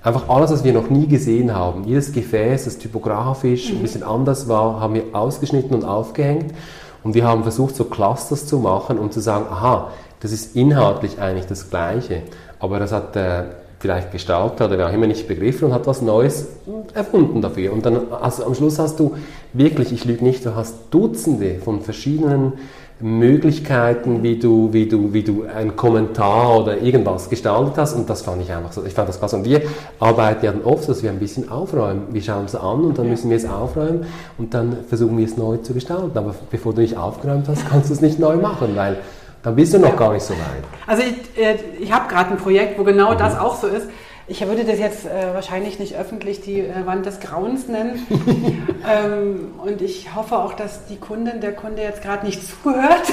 einfach 0.04 0.28
alles, 0.30 0.52
was 0.52 0.64
wir 0.64 0.74
noch 0.74 0.90
nie 0.90 1.08
gesehen 1.08 1.54
haben, 1.54 1.86
jedes 1.86 2.12
Gefäß, 2.12 2.66
das 2.66 2.78
typografisch 2.78 3.72
ein 3.72 3.82
bisschen 3.82 4.04
anders 4.04 4.48
war, 4.50 4.80
haben 4.80 4.96
wir 4.96 5.04
ausgeschnitten 5.14 5.74
und 5.74 5.86
aufgehängt. 5.86 6.54
Und 7.04 7.16
wir 7.16 7.26
haben 7.26 7.44
versucht, 7.44 7.76
so 7.76 7.86
Clusters 7.86 8.46
zu 8.46 8.60
machen, 8.60 8.98
um 8.98 9.12
zu 9.12 9.20
sagen, 9.20 9.46
aha, 9.50 9.90
das 10.22 10.32
ist 10.32 10.56
inhaltlich 10.56 11.20
eigentlich 11.20 11.48
das 11.48 11.70
Gleiche. 11.70 12.22
Aber 12.60 12.80
das 12.80 12.92
hat 12.92 13.16
der 13.16 13.56
vielleicht 13.80 14.14
Gestalter 14.14 14.66
oder 14.66 14.78
wer 14.78 14.88
auch 14.88 14.94
immer 14.94 15.08
nicht 15.08 15.28
begriffen 15.28 15.66
und 15.66 15.74
hat 15.74 15.86
was 15.88 16.02
Neues 16.02 16.48
erfunden 16.94 17.42
dafür. 17.42 17.74
Und 17.74 17.86
dann 17.86 18.14
also 18.14 18.46
am 18.46 18.56
Schluss 18.56 18.80
hast 18.80 18.98
du 18.98 19.18
wirklich, 19.52 19.92
ich 19.92 20.06
lüge 20.06 20.24
nicht, 20.24 20.46
du 20.46 20.56
hast 20.56 20.76
Dutzende 20.90 21.56
von 21.56 21.82
verschiedenen 21.82 22.54
Möglichkeiten, 23.00 24.24
wie 24.24 24.38
du, 24.40 24.72
wie 24.72 24.88
du, 24.88 25.14
wie 25.14 25.24
du 25.24 25.44
einen 25.54 25.76
Kommentar 25.76 26.60
oder 26.60 26.78
irgendwas 26.82 27.30
gestaltet 27.30 27.74
hast. 27.78 27.94
Und 27.94 28.10
das 28.10 28.22
fand 28.22 28.42
ich 28.42 28.52
einfach 28.52 28.72
so, 28.72 28.84
ich 28.86 28.94
fand 28.94 29.10
das 29.10 29.20
klasse. 29.20 29.36
Und 29.38 29.46
wir 29.46 29.62
arbeiten 30.00 30.46
ja 30.46 30.52
dann 30.52 30.64
oft, 30.64 30.88
dass 30.88 31.04
wir 31.04 31.10
ein 31.10 31.20
bisschen 31.20 31.50
aufräumen. 31.50 32.04
Wir 32.12 32.22
schauen 32.22 32.46
es 32.46 32.56
an 32.56 32.84
und 32.86 32.98
dann 32.98 33.10
müssen 33.10 33.30
wir 33.30 33.38
es 33.38 33.46
aufräumen 33.46 34.06
und 34.38 34.54
dann 34.54 34.78
versuchen 34.88 35.18
wir 35.18 35.26
es 35.26 35.38
neu 35.38 35.58
zu 35.58 35.74
gestalten. 35.74 36.18
Aber 36.18 36.36
bevor 36.52 36.74
du 36.74 36.82
nicht 36.82 36.98
aufgeräumt 36.98 37.48
hast, 37.48 37.68
kannst 37.70 37.90
du 37.90 37.94
es 37.94 38.02
nicht 38.02 38.20
neu 38.20 38.36
machen, 38.38 38.76
weil 38.76 38.98
dann 39.42 39.56
bist 39.56 39.74
du 39.74 39.80
noch 39.80 39.90
Ja. 39.90 39.96
gar 39.96 40.14
nicht 40.14 40.24
so 40.24 40.34
weit. 40.34 40.64
Also 40.88 41.04
ich, 41.04 41.42
äh, 41.44 41.56
ich 41.80 41.92
habe 41.92 42.08
gerade 42.08 42.32
ein 42.32 42.38
Projekt, 42.38 42.80
wo 42.80 42.84
genau 42.84 43.14
das 43.14 43.38
auch 43.38 43.56
so 43.60 43.68
ist. 43.68 43.88
Ich 44.26 44.46
würde 44.48 44.64
das 44.64 44.80
jetzt 44.80 45.06
äh, 45.06 45.34
wahrscheinlich 45.34 45.80
nicht 45.80 45.96
öffentlich 45.96 46.40
die 46.40 46.62
äh, 46.62 46.86
Wand 46.86 47.06
des 47.06 47.20
Grauens 47.20 47.68
nennen. 47.68 48.08
ähm, 48.90 49.52
und 49.62 49.82
ich 49.82 50.16
hoffe 50.16 50.38
auch, 50.38 50.54
dass 50.54 50.86
die 50.86 50.96
Kundin, 50.98 51.42
der 51.42 51.54
Kunde 51.54 51.82
jetzt 51.82 52.02
gerade 52.02 52.26
nicht 52.26 52.42
zuhört. 52.42 53.04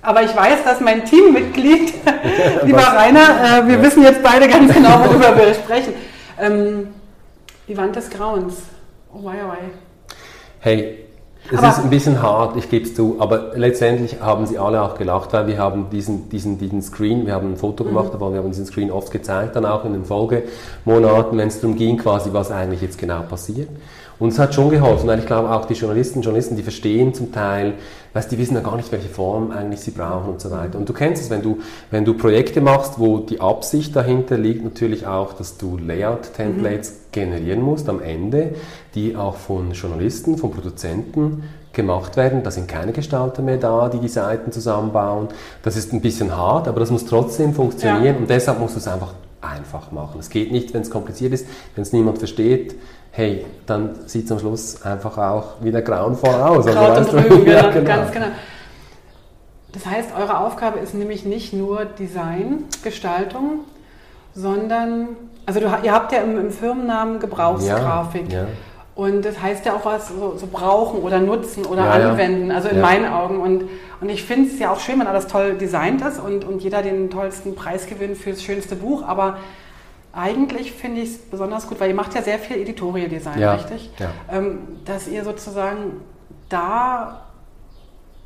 Aber 0.00 0.22
ich 0.22 0.34
weiß, 0.34 0.62
dass 0.64 0.80
mein 0.80 1.04
Teammitglied, 1.04 1.92
lieber? 2.62 2.78
Rainer, 2.78 3.64
äh, 3.64 3.66
wir 3.66 3.76
Ja. 3.78 3.82
wissen 3.82 4.02
jetzt 4.04 4.22
beide 4.22 4.46
ganz 4.48 4.72
genau, 4.72 5.00
worüber 5.04 5.36
wir 5.36 5.52
sprechen. 5.54 5.92
Ähm, 6.40 6.94
die 7.66 7.76
Wand 7.76 7.96
des 7.96 8.08
Grauens. 8.08 8.54
Oh 9.12 9.24
wei, 9.24 9.34
oh 9.44 9.48
wei. 9.48 9.58
Hey, 10.60 11.07
Es 11.50 11.58
aber 11.58 11.68
ist 11.68 11.78
ein 11.78 11.90
bisschen 11.90 12.20
hart, 12.20 12.56
ich 12.56 12.68
gebe 12.68 12.84
es 12.84 12.94
zu, 12.94 13.16
aber 13.20 13.52
letztendlich 13.54 14.20
haben 14.20 14.46
sie 14.46 14.58
alle 14.58 14.82
auch 14.82 14.98
gelacht, 14.98 15.32
weil 15.32 15.46
wir 15.46 15.58
haben 15.58 15.88
diesen, 15.90 16.28
diesen, 16.28 16.58
diesen 16.58 16.82
Screen, 16.82 17.26
wir 17.26 17.34
haben 17.34 17.52
ein 17.52 17.56
Foto 17.56 17.84
mhm. 17.84 17.88
gemacht 17.88 18.12
davon, 18.12 18.34
wir 18.34 18.40
haben 18.40 18.50
diesen 18.50 18.66
Screen 18.66 18.90
oft 18.90 19.10
gezeigt, 19.10 19.56
dann 19.56 19.64
auch 19.64 19.84
in 19.84 19.94
den 19.94 20.04
Folgemonaten, 20.04 21.38
wenn 21.38 21.48
es 21.48 21.60
darum 21.60 21.76
ging, 21.76 21.96
quasi, 21.96 22.30
was 22.32 22.50
eigentlich 22.50 22.82
jetzt 22.82 22.98
genau 22.98 23.22
passiert. 23.22 23.68
Und 24.18 24.30
es 24.30 24.38
hat 24.38 24.54
schon 24.54 24.70
geholfen, 24.70 25.06
weil 25.06 25.20
ich 25.20 25.26
glaube 25.26 25.50
auch 25.50 25.64
die 25.64 25.74
Journalisten, 25.74 26.22
Journalisten, 26.22 26.56
die 26.56 26.62
verstehen 26.62 27.14
zum 27.14 27.32
Teil, 27.32 27.74
weißt, 28.14 28.30
die 28.32 28.38
wissen 28.38 28.54
ja 28.54 28.60
gar 28.60 28.76
nicht, 28.76 28.90
welche 28.90 29.08
Form 29.08 29.52
eigentlich 29.52 29.80
sie 29.80 29.92
brauchen 29.92 30.30
und 30.30 30.40
so 30.40 30.50
weiter. 30.50 30.76
Und 30.76 30.88
du 30.88 30.92
kennst 30.92 31.22
es, 31.22 31.30
wenn 31.30 31.42
du, 31.42 31.58
wenn 31.90 32.04
du 32.04 32.14
Projekte 32.14 32.60
machst, 32.60 32.98
wo 32.98 33.18
die 33.18 33.40
Absicht 33.40 33.94
dahinter 33.94 34.36
liegt, 34.36 34.64
natürlich 34.64 35.06
auch, 35.06 35.34
dass 35.34 35.56
du 35.56 35.78
Layout-Templates 35.78 36.90
mhm. 36.90 36.94
generieren 37.12 37.62
musst 37.62 37.88
am 37.88 38.02
Ende, 38.02 38.54
die 38.94 39.14
auch 39.14 39.36
von 39.36 39.72
Journalisten, 39.72 40.36
von 40.36 40.50
Produzenten 40.50 41.44
gemacht 41.72 42.16
werden. 42.16 42.42
Da 42.42 42.50
sind 42.50 42.66
keine 42.66 42.92
Gestalter 42.92 43.42
mehr 43.42 43.58
da, 43.58 43.88
die 43.88 44.00
die 44.00 44.08
Seiten 44.08 44.50
zusammenbauen. 44.50 45.28
Das 45.62 45.76
ist 45.76 45.92
ein 45.92 46.00
bisschen 46.00 46.36
hart, 46.36 46.66
aber 46.66 46.80
das 46.80 46.90
muss 46.90 47.06
trotzdem 47.06 47.54
funktionieren 47.54 48.14
ja. 48.14 48.16
und 48.16 48.28
deshalb 48.28 48.58
musst 48.58 48.74
du 48.74 48.80
es 48.80 48.88
einfach 48.88 49.14
einfach 49.40 49.92
machen. 49.92 50.18
Es 50.18 50.30
geht 50.30 50.50
nicht, 50.50 50.74
wenn 50.74 50.82
es 50.82 50.90
kompliziert 50.90 51.32
ist, 51.32 51.46
wenn 51.74 51.82
es 51.82 51.92
niemand 51.92 52.18
versteht, 52.18 52.74
hey, 53.12 53.44
dann 53.66 53.94
sieht 54.06 54.26
es 54.26 54.32
am 54.32 54.38
Schluss 54.38 54.82
einfach 54.82 55.18
auch 55.18 55.62
wieder 55.62 55.82
grauenvoll 55.82 56.34
aus. 56.34 56.66
Also, 56.66 56.78
weißt 56.78 57.14
und 57.14 57.24
Rügen, 57.24 57.46
ja, 57.50 57.70
genau. 57.70 57.84
ganz 57.84 58.12
genau. 58.12 58.26
Das 59.72 59.86
heißt, 59.86 60.10
eure 60.18 60.38
Aufgabe 60.38 60.78
ist 60.78 60.94
nämlich 60.94 61.24
nicht 61.24 61.52
nur 61.52 61.84
Design, 61.84 62.64
Gestaltung, 62.82 63.60
sondern, 64.34 65.08
also 65.46 65.60
du, 65.60 65.66
ihr 65.82 65.92
habt 65.92 66.12
ja 66.12 66.20
im, 66.20 66.38
im 66.38 66.50
Firmennamen 66.50 67.20
Gebrauchsgrafik. 67.20 68.32
Ja, 68.32 68.42
ja. 68.42 68.46
Und 68.94 69.24
das 69.24 69.40
heißt 69.40 69.64
ja 69.64 69.76
auch 69.76 69.84
was, 69.84 70.08
so, 70.08 70.36
so 70.36 70.48
brauchen 70.50 71.02
oder 71.02 71.20
nutzen 71.20 71.64
oder 71.64 71.84
ja, 71.84 72.10
anwenden, 72.10 72.50
also 72.50 72.68
in 72.68 72.80
meinen 72.80 73.06
Augen. 73.06 73.40
Und, 73.40 73.68
und 74.00 74.08
ich 74.08 74.24
finde 74.24 74.48
es 74.48 74.58
ja 74.58 74.72
auch 74.72 74.80
schön, 74.80 74.98
wenn 74.98 75.06
alles 75.06 75.28
toll 75.28 75.54
designt 75.54 76.02
ist 76.02 76.18
und, 76.18 76.44
und 76.44 76.64
jeder 76.64 76.82
den 76.82 77.08
tollsten 77.08 77.54
Preis 77.54 77.86
gewinnt 77.86 78.16
fürs 78.16 78.42
schönste 78.42 78.74
Buch, 78.74 79.04
aber 79.06 79.36
eigentlich 80.12 80.72
finde 80.72 81.02
ich 81.02 81.10
es 81.10 81.18
besonders 81.18 81.66
gut, 81.66 81.80
weil 81.80 81.90
ihr 81.90 81.94
macht 81.94 82.14
ja 82.14 82.22
sehr 82.22 82.38
viel 82.38 82.56
Editorial 82.58 83.08
Design, 83.08 83.38
ja, 83.38 83.54
richtig? 83.54 83.90
Ja. 83.98 84.10
Ähm, 84.30 84.60
dass 84.84 85.06
ihr 85.08 85.24
sozusagen 85.24 86.00
da 86.48 87.26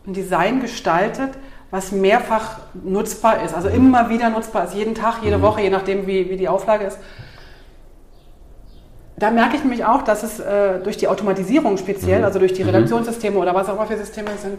ein 0.06 0.14
Design 0.14 0.60
gestaltet, 0.60 1.30
was 1.70 1.90
mehrfach 1.90 2.58
nutzbar 2.74 3.42
ist, 3.42 3.54
also 3.54 3.68
mhm. 3.68 3.74
immer 3.76 4.08
wieder 4.10 4.30
nutzbar 4.30 4.64
ist, 4.64 4.74
jeden 4.74 4.94
Tag, 4.94 5.22
jede 5.22 5.38
mhm. 5.38 5.42
Woche, 5.42 5.62
je 5.62 5.70
nachdem, 5.70 6.06
wie, 6.06 6.30
wie 6.30 6.36
die 6.36 6.48
Auflage 6.48 6.84
ist. 6.84 6.98
Da 9.16 9.30
merke 9.30 9.56
ich 9.56 9.62
nämlich 9.62 9.84
auch, 9.84 10.02
dass 10.02 10.22
es 10.22 10.40
äh, 10.40 10.80
durch 10.80 10.96
die 10.96 11.08
Automatisierung 11.08 11.78
speziell, 11.78 12.20
mhm. 12.20 12.24
also 12.24 12.38
durch 12.38 12.52
die 12.52 12.62
mhm. 12.62 12.70
Redaktionssysteme 12.70 13.38
oder 13.38 13.54
was 13.54 13.68
auch 13.68 13.74
immer 13.74 13.86
für 13.86 13.96
Systeme 13.96 14.30
sind, 14.36 14.58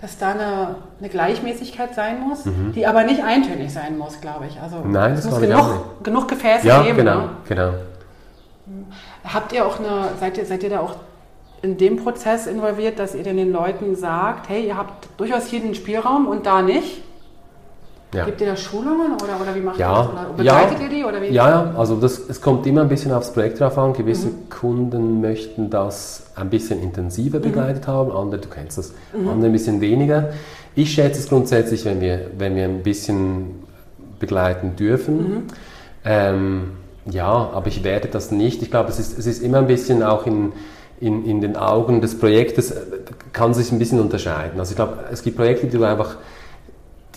dass 0.00 0.16
da 0.16 0.30
eine, 0.30 0.76
eine 1.00 1.08
Gleichmäßigkeit 1.08 1.94
sein 1.94 2.20
muss, 2.20 2.44
mhm. 2.44 2.72
die 2.72 2.86
aber 2.86 3.02
nicht 3.02 3.22
eintönig 3.22 3.72
sein 3.72 3.98
muss, 3.98 4.20
glaube 4.20 4.46
ich. 4.46 4.60
Also 4.60 4.76
Nein, 4.84 5.16
das 5.16 5.24
es 5.24 5.30
muss 5.30 5.40
genug, 5.40 6.04
genug 6.04 6.28
Gefäße 6.28 6.66
ja, 6.66 6.82
geben. 6.82 6.98
Genau, 6.98 7.18
ne? 7.18 7.30
genau. 7.48 7.72
Habt 9.24 9.52
ihr 9.52 9.66
auch 9.66 9.78
eine, 9.78 10.10
seid 10.20 10.38
ihr, 10.38 10.46
seid 10.46 10.62
ihr 10.62 10.70
da 10.70 10.80
auch 10.80 10.94
in 11.62 11.76
dem 11.76 11.96
Prozess 11.96 12.46
involviert, 12.46 12.98
dass 12.98 13.14
ihr 13.14 13.24
den 13.24 13.50
Leuten 13.50 13.96
sagt, 13.96 14.48
hey, 14.48 14.66
ihr 14.66 14.76
habt 14.76 15.08
durchaus 15.16 15.46
hier 15.46 15.60
den 15.60 15.74
Spielraum 15.74 16.28
und 16.28 16.46
da 16.46 16.62
nicht? 16.62 17.02
Ja. 18.14 18.24
Gibt 18.24 18.40
ihr 18.40 18.46
da 18.46 18.56
Schulungen 18.56 19.12
oder, 19.12 19.38
oder 19.40 19.54
wie 19.54 19.60
macht 19.60 19.78
ja. 19.78 19.92
ihr 19.92 19.96
das? 19.96 20.12
Oder 20.12 20.34
begleitet 20.34 20.78
ja. 20.78 20.84
ihr 20.84 20.90
die? 20.90 21.04
Oder 21.04 21.22
wie? 21.22 21.26
Ja, 21.28 21.50
ja, 21.50 21.74
also 21.76 21.96
das, 21.96 22.18
es 22.28 22.40
kommt 22.40 22.66
immer 22.66 22.80
ein 22.80 22.88
bisschen 22.88 23.12
aufs 23.12 23.32
Projekt 23.32 23.60
drauf 23.60 23.76
an. 23.76 23.92
Gewisse 23.92 24.28
mhm. 24.28 24.48
Kunden 24.48 25.20
möchten 25.20 25.68
das 25.68 26.22
ein 26.34 26.48
bisschen 26.48 26.82
intensiver 26.82 27.38
mhm. 27.38 27.42
begleitet 27.42 27.86
mhm. 27.86 27.92
haben, 27.92 28.12
andere, 28.12 28.40
du 28.40 28.48
kennst 28.48 28.78
das, 28.78 28.94
mhm. 29.12 29.28
andere 29.28 29.46
ein 29.46 29.52
bisschen 29.52 29.80
weniger. 29.82 30.30
Ich 30.74 30.92
schätze 30.92 31.20
es 31.20 31.28
grundsätzlich, 31.28 31.84
wenn 31.84 32.00
wir, 32.00 32.30
wenn 32.38 32.56
wir 32.56 32.64
ein 32.64 32.82
bisschen 32.82 33.62
begleiten 34.18 34.74
dürfen. 34.76 35.16
Mhm. 35.16 35.42
Ähm, 36.04 36.70
ja, 37.10 37.26
aber 37.26 37.66
ich 37.66 37.84
werde 37.84 38.08
das 38.08 38.30
nicht. 38.30 38.62
Ich 38.62 38.70
glaube, 38.70 38.88
es 38.88 38.98
ist, 38.98 39.18
es 39.18 39.26
ist 39.26 39.42
immer 39.42 39.58
ein 39.58 39.66
bisschen 39.66 40.02
auch 40.02 40.26
in, 40.26 40.52
in, 41.00 41.26
in 41.26 41.40
den 41.42 41.56
Augen 41.56 42.00
des 42.00 42.18
Projektes, 42.18 42.70
äh, 42.70 42.80
kann 43.34 43.52
sich 43.52 43.70
ein 43.70 43.78
bisschen 43.78 44.00
unterscheiden. 44.00 44.58
Also 44.58 44.72
ich 44.72 44.76
glaube, 44.76 45.04
es 45.12 45.22
gibt 45.22 45.36
Projekte, 45.36 45.66
die 45.66 45.76
du 45.76 45.84
einfach 45.84 46.16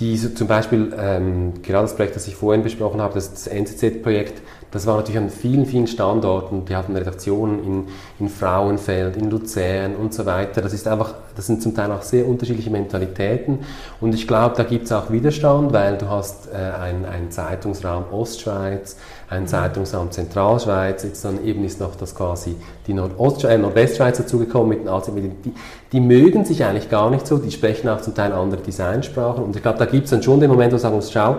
die 0.01 0.17
zum 0.17 0.47
Beispiel, 0.47 0.93
ähm, 0.97 1.53
gerade 1.61 1.83
das 1.83 1.95
Projekt, 1.95 2.15
das 2.15 2.27
ich 2.27 2.35
vorhin 2.35 2.63
besprochen 2.63 2.99
habe, 2.99 3.13
das, 3.13 3.31
das 3.31 3.47
NCZ-Projekt, 3.47 4.41
das 4.71 4.87
war 4.87 4.95
natürlich 4.95 5.17
an 5.17 5.29
vielen, 5.29 5.65
vielen 5.65 5.85
Standorten. 5.85 6.63
Die 6.65 6.75
hatten 6.75 6.95
Redaktionen 6.95 7.63
in, 7.63 7.87
in 8.19 8.29
Frauenfeld, 8.29 9.17
in 9.17 9.29
Luzern 9.29 9.95
und 9.95 10.13
so 10.13 10.25
weiter. 10.25 10.61
Das 10.61 10.73
ist 10.73 10.87
einfach, 10.87 11.13
das 11.35 11.47
sind 11.47 11.61
zum 11.61 11.75
Teil 11.75 11.91
auch 11.91 12.01
sehr 12.01 12.25
unterschiedliche 12.25 12.69
Mentalitäten. 12.69 13.59
Und 13.99 14.15
ich 14.15 14.27
glaube, 14.27 14.55
da 14.55 14.63
gibt 14.63 14.85
es 14.85 14.91
auch 14.93 15.11
Widerstand, 15.11 15.73
weil 15.73 15.97
du 15.97 16.09
hast 16.09 16.47
äh, 16.47 16.55
einen 16.55 17.29
Zeitungsraum 17.31 18.05
Ostschweiz, 18.11 18.95
ein 19.31 19.47
Zeitungsamt 19.47 20.13
Zentralschweiz, 20.13 21.03
jetzt 21.03 21.23
dann 21.23 21.43
eben 21.45 21.63
ist 21.63 21.79
noch 21.79 21.95
das 21.95 22.13
quasi 22.13 22.57
die 22.85 22.93
Nordost 22.93 23.45
äh, 23.45 23.57
Nordwestschweiz 23.57 24.17
dazugekommen 24.17 24.69
mit 24.69 24.79
den 24.81 24.89
AC-Medien. 24.89 25.35
Die, 25.45 25.53
die, 25.93 25.99
mögen 26.01 26.43
sich 26.43 26.65
eigentlich 26.65 26.89
gar 26.89 27.09
nicht 27.09 27.25
so, 27.25 27.37
die 27.37 27.49
sprechen 27.49 27.87
auch 27.87 28.01
zum 28.01 28.13
Teil 28.13 28.33
andere 28.33 28.61
Designsprachen 28.61 29.41
und 29.41 29.55
ich 29.55 29.61
glaube, 29.61 29.79
da 29.79 29.85
gibt 29.85 30.03
es 30.03 30.11
dann 30.11 30.21
schon 30.21 30.41
den 30.41 30.49
Moment, 30.49 30.73
wo 30.73 30.75
du 30.75 30.81
sagen 30.81 30.95
musst, 30.95 31.13
schau, 31.13 31.37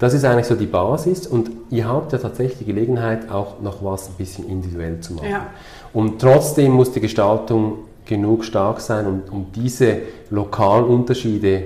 das 0.00 0.14
ist 0.14 0.24
eigentlich 0.24 0.46
so 0.46 0.56
die 0.56 0.66
Basis 0.66 1.28
und 1.28 1.50
ihr 1.70 1.88
habt 1.88 2.12
ja 2.12 2.18
tatsächlich 2.18 2.58
die 2.58 2.64
Gelegenheit, 2.64 3.30
auch 3.30 3.60
noch 3.60 3.84
was 3.84 4.08
ein 4.08 4.14
bisschen 4.18 4.48
individuell 4.48 4.98
zu 4.98 5.14
machen. 5.14 5.30
Ja. 5.30 5.46
Und 5.92 6.20
trotzdem 6.20 6.72
muss 6.72 6.90
die 6.90 7.00
Gestaltung 7.00 7.84
genug 8.04 8.44
stark 8.44 8.80
sein, 8.80 9.06
um, 9.06 9.22
um 9.30 9.46
diese 9.54 9.98
lokalen 10.30 10.86
Unterschiede 10.86 11.62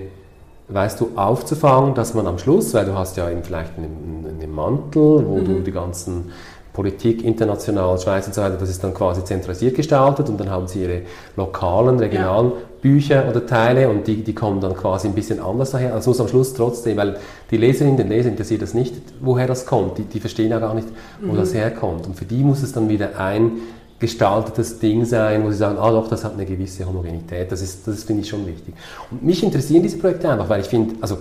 weißt 0.73 1.01
du, 1.01 1.11
aufzufangen, 1.17 1.95
dass 1.95 2.15
man 2.15 2.27
am 2.27 2.39
Schluss, 2.39 2.75
weil 2.75 2.85
du 2.85 2.95
hast 2.95 3.17
ja 3.17 3.31
eben 3.31 3.43
vielleicht 3.43 3.77
einen, 3.77 4.27
einen 4.41 4.55
Mantel, 4.55 5.27
wo 5.27 5.37
mhm. 5.39 5.45
du 5.45 5.61
die 5.61 5.73
ganzen 5.73 6.31
Politik, 6.73 7.23
international, 7.23 7.99
Schweiz 7.99 8.27
und 8.27 8.35
so 8.35 8.41
weiter, 8.41 8.57
das 8.57 8.71
ist 8.71 8.83
dann 8.83 8.95
quasi 8.95 9.23
zentralisiert 9.25 9.77
gestaltet 9.77 10.29
und 10.31 10.41
dann 10.41 10.49
haben 10.51 10.67
sie 10.67 10.83
ihre 10.83 11.03
lokalen, 11.37 11.99
regionalen 11.99 12.53
ja. 12.53 12.57
Bücher 12.81 13.29
oder 13.29 13.47
Teile 13.47 13.89
und 13.91 14.07
die, 14.07 14.25
die 14.25 14.35
kommen 14.35 14.61
dann 14.61 14.75
quasi 14.75 15.07
ein 15.07 15.15
bisschen 15.15 15.39
anders 15.39 15.73
daher. 15.73 15.93
Also 15.93 16.11
muss 16.11 16.21
am 16.21 16.29
Schluss 16.29 16.55
trotzdem, 16.55 16.97
weil 16.97 17.19
die 17.51 17.59
Leserinnen, 17.59 17.99
den 17.99 18.09
Leser 18.09 18.31
interessiert 18.31 18.63
das 18.63 18.73
nicht, 18.73 18.95
woher 19.21 19.47
das 19.47 19.67
kommt. 19.67 19.99
Die, 19.99 20.05
die 20.05 20.19
verstehen 20.19 20.51
ja 20.51 20.59
gar 20.59 20.75
nicht, 20.75 20.89
wo 21.21 21.33
mhm. 21.33 21.37
das 21.37 21.53
herkommt. 21.53 22.07
Und 22.07 22.17
für 22.17 22.25
die 22.25 22.43
muss 22.43 22.63
es 22.63 22.73
dann 22.73 22.89
wieder 22.89 23.19
ein 23.19 23.53
gestaltetes 24.03 24.79
Ding 24.81 25.05
sein, 25.05 25.43
wo 25.45 25.51
sie 25.51 25.57
sagen, 25.57 25.79
ah 25.79 25.91
doch, 25.91 26.09
das 26.09 26.25
hat 26.25 26.35
eine 26.35 26.45
gewisse 26.45 26.85
Homogenität. 26.85 27.51
Das 27.51 27.63
ist, 27.63 27.87
das 27.87 28.03
finde 28.03 28.23
ich 28.23 28.29
schon 28.29 28.47
wichtig. 28.47 28.75
Und 29.11 29.25
mich 29.25 29.43
interessieren 29.43 29.83
diese 29.83 29.97
Projekte 29.97 30.29
einfach, 30.29 30.49
weil 30.49 30.61
ich 30.61 30.67
finde, 30.67 30.97
also 31.01 31.19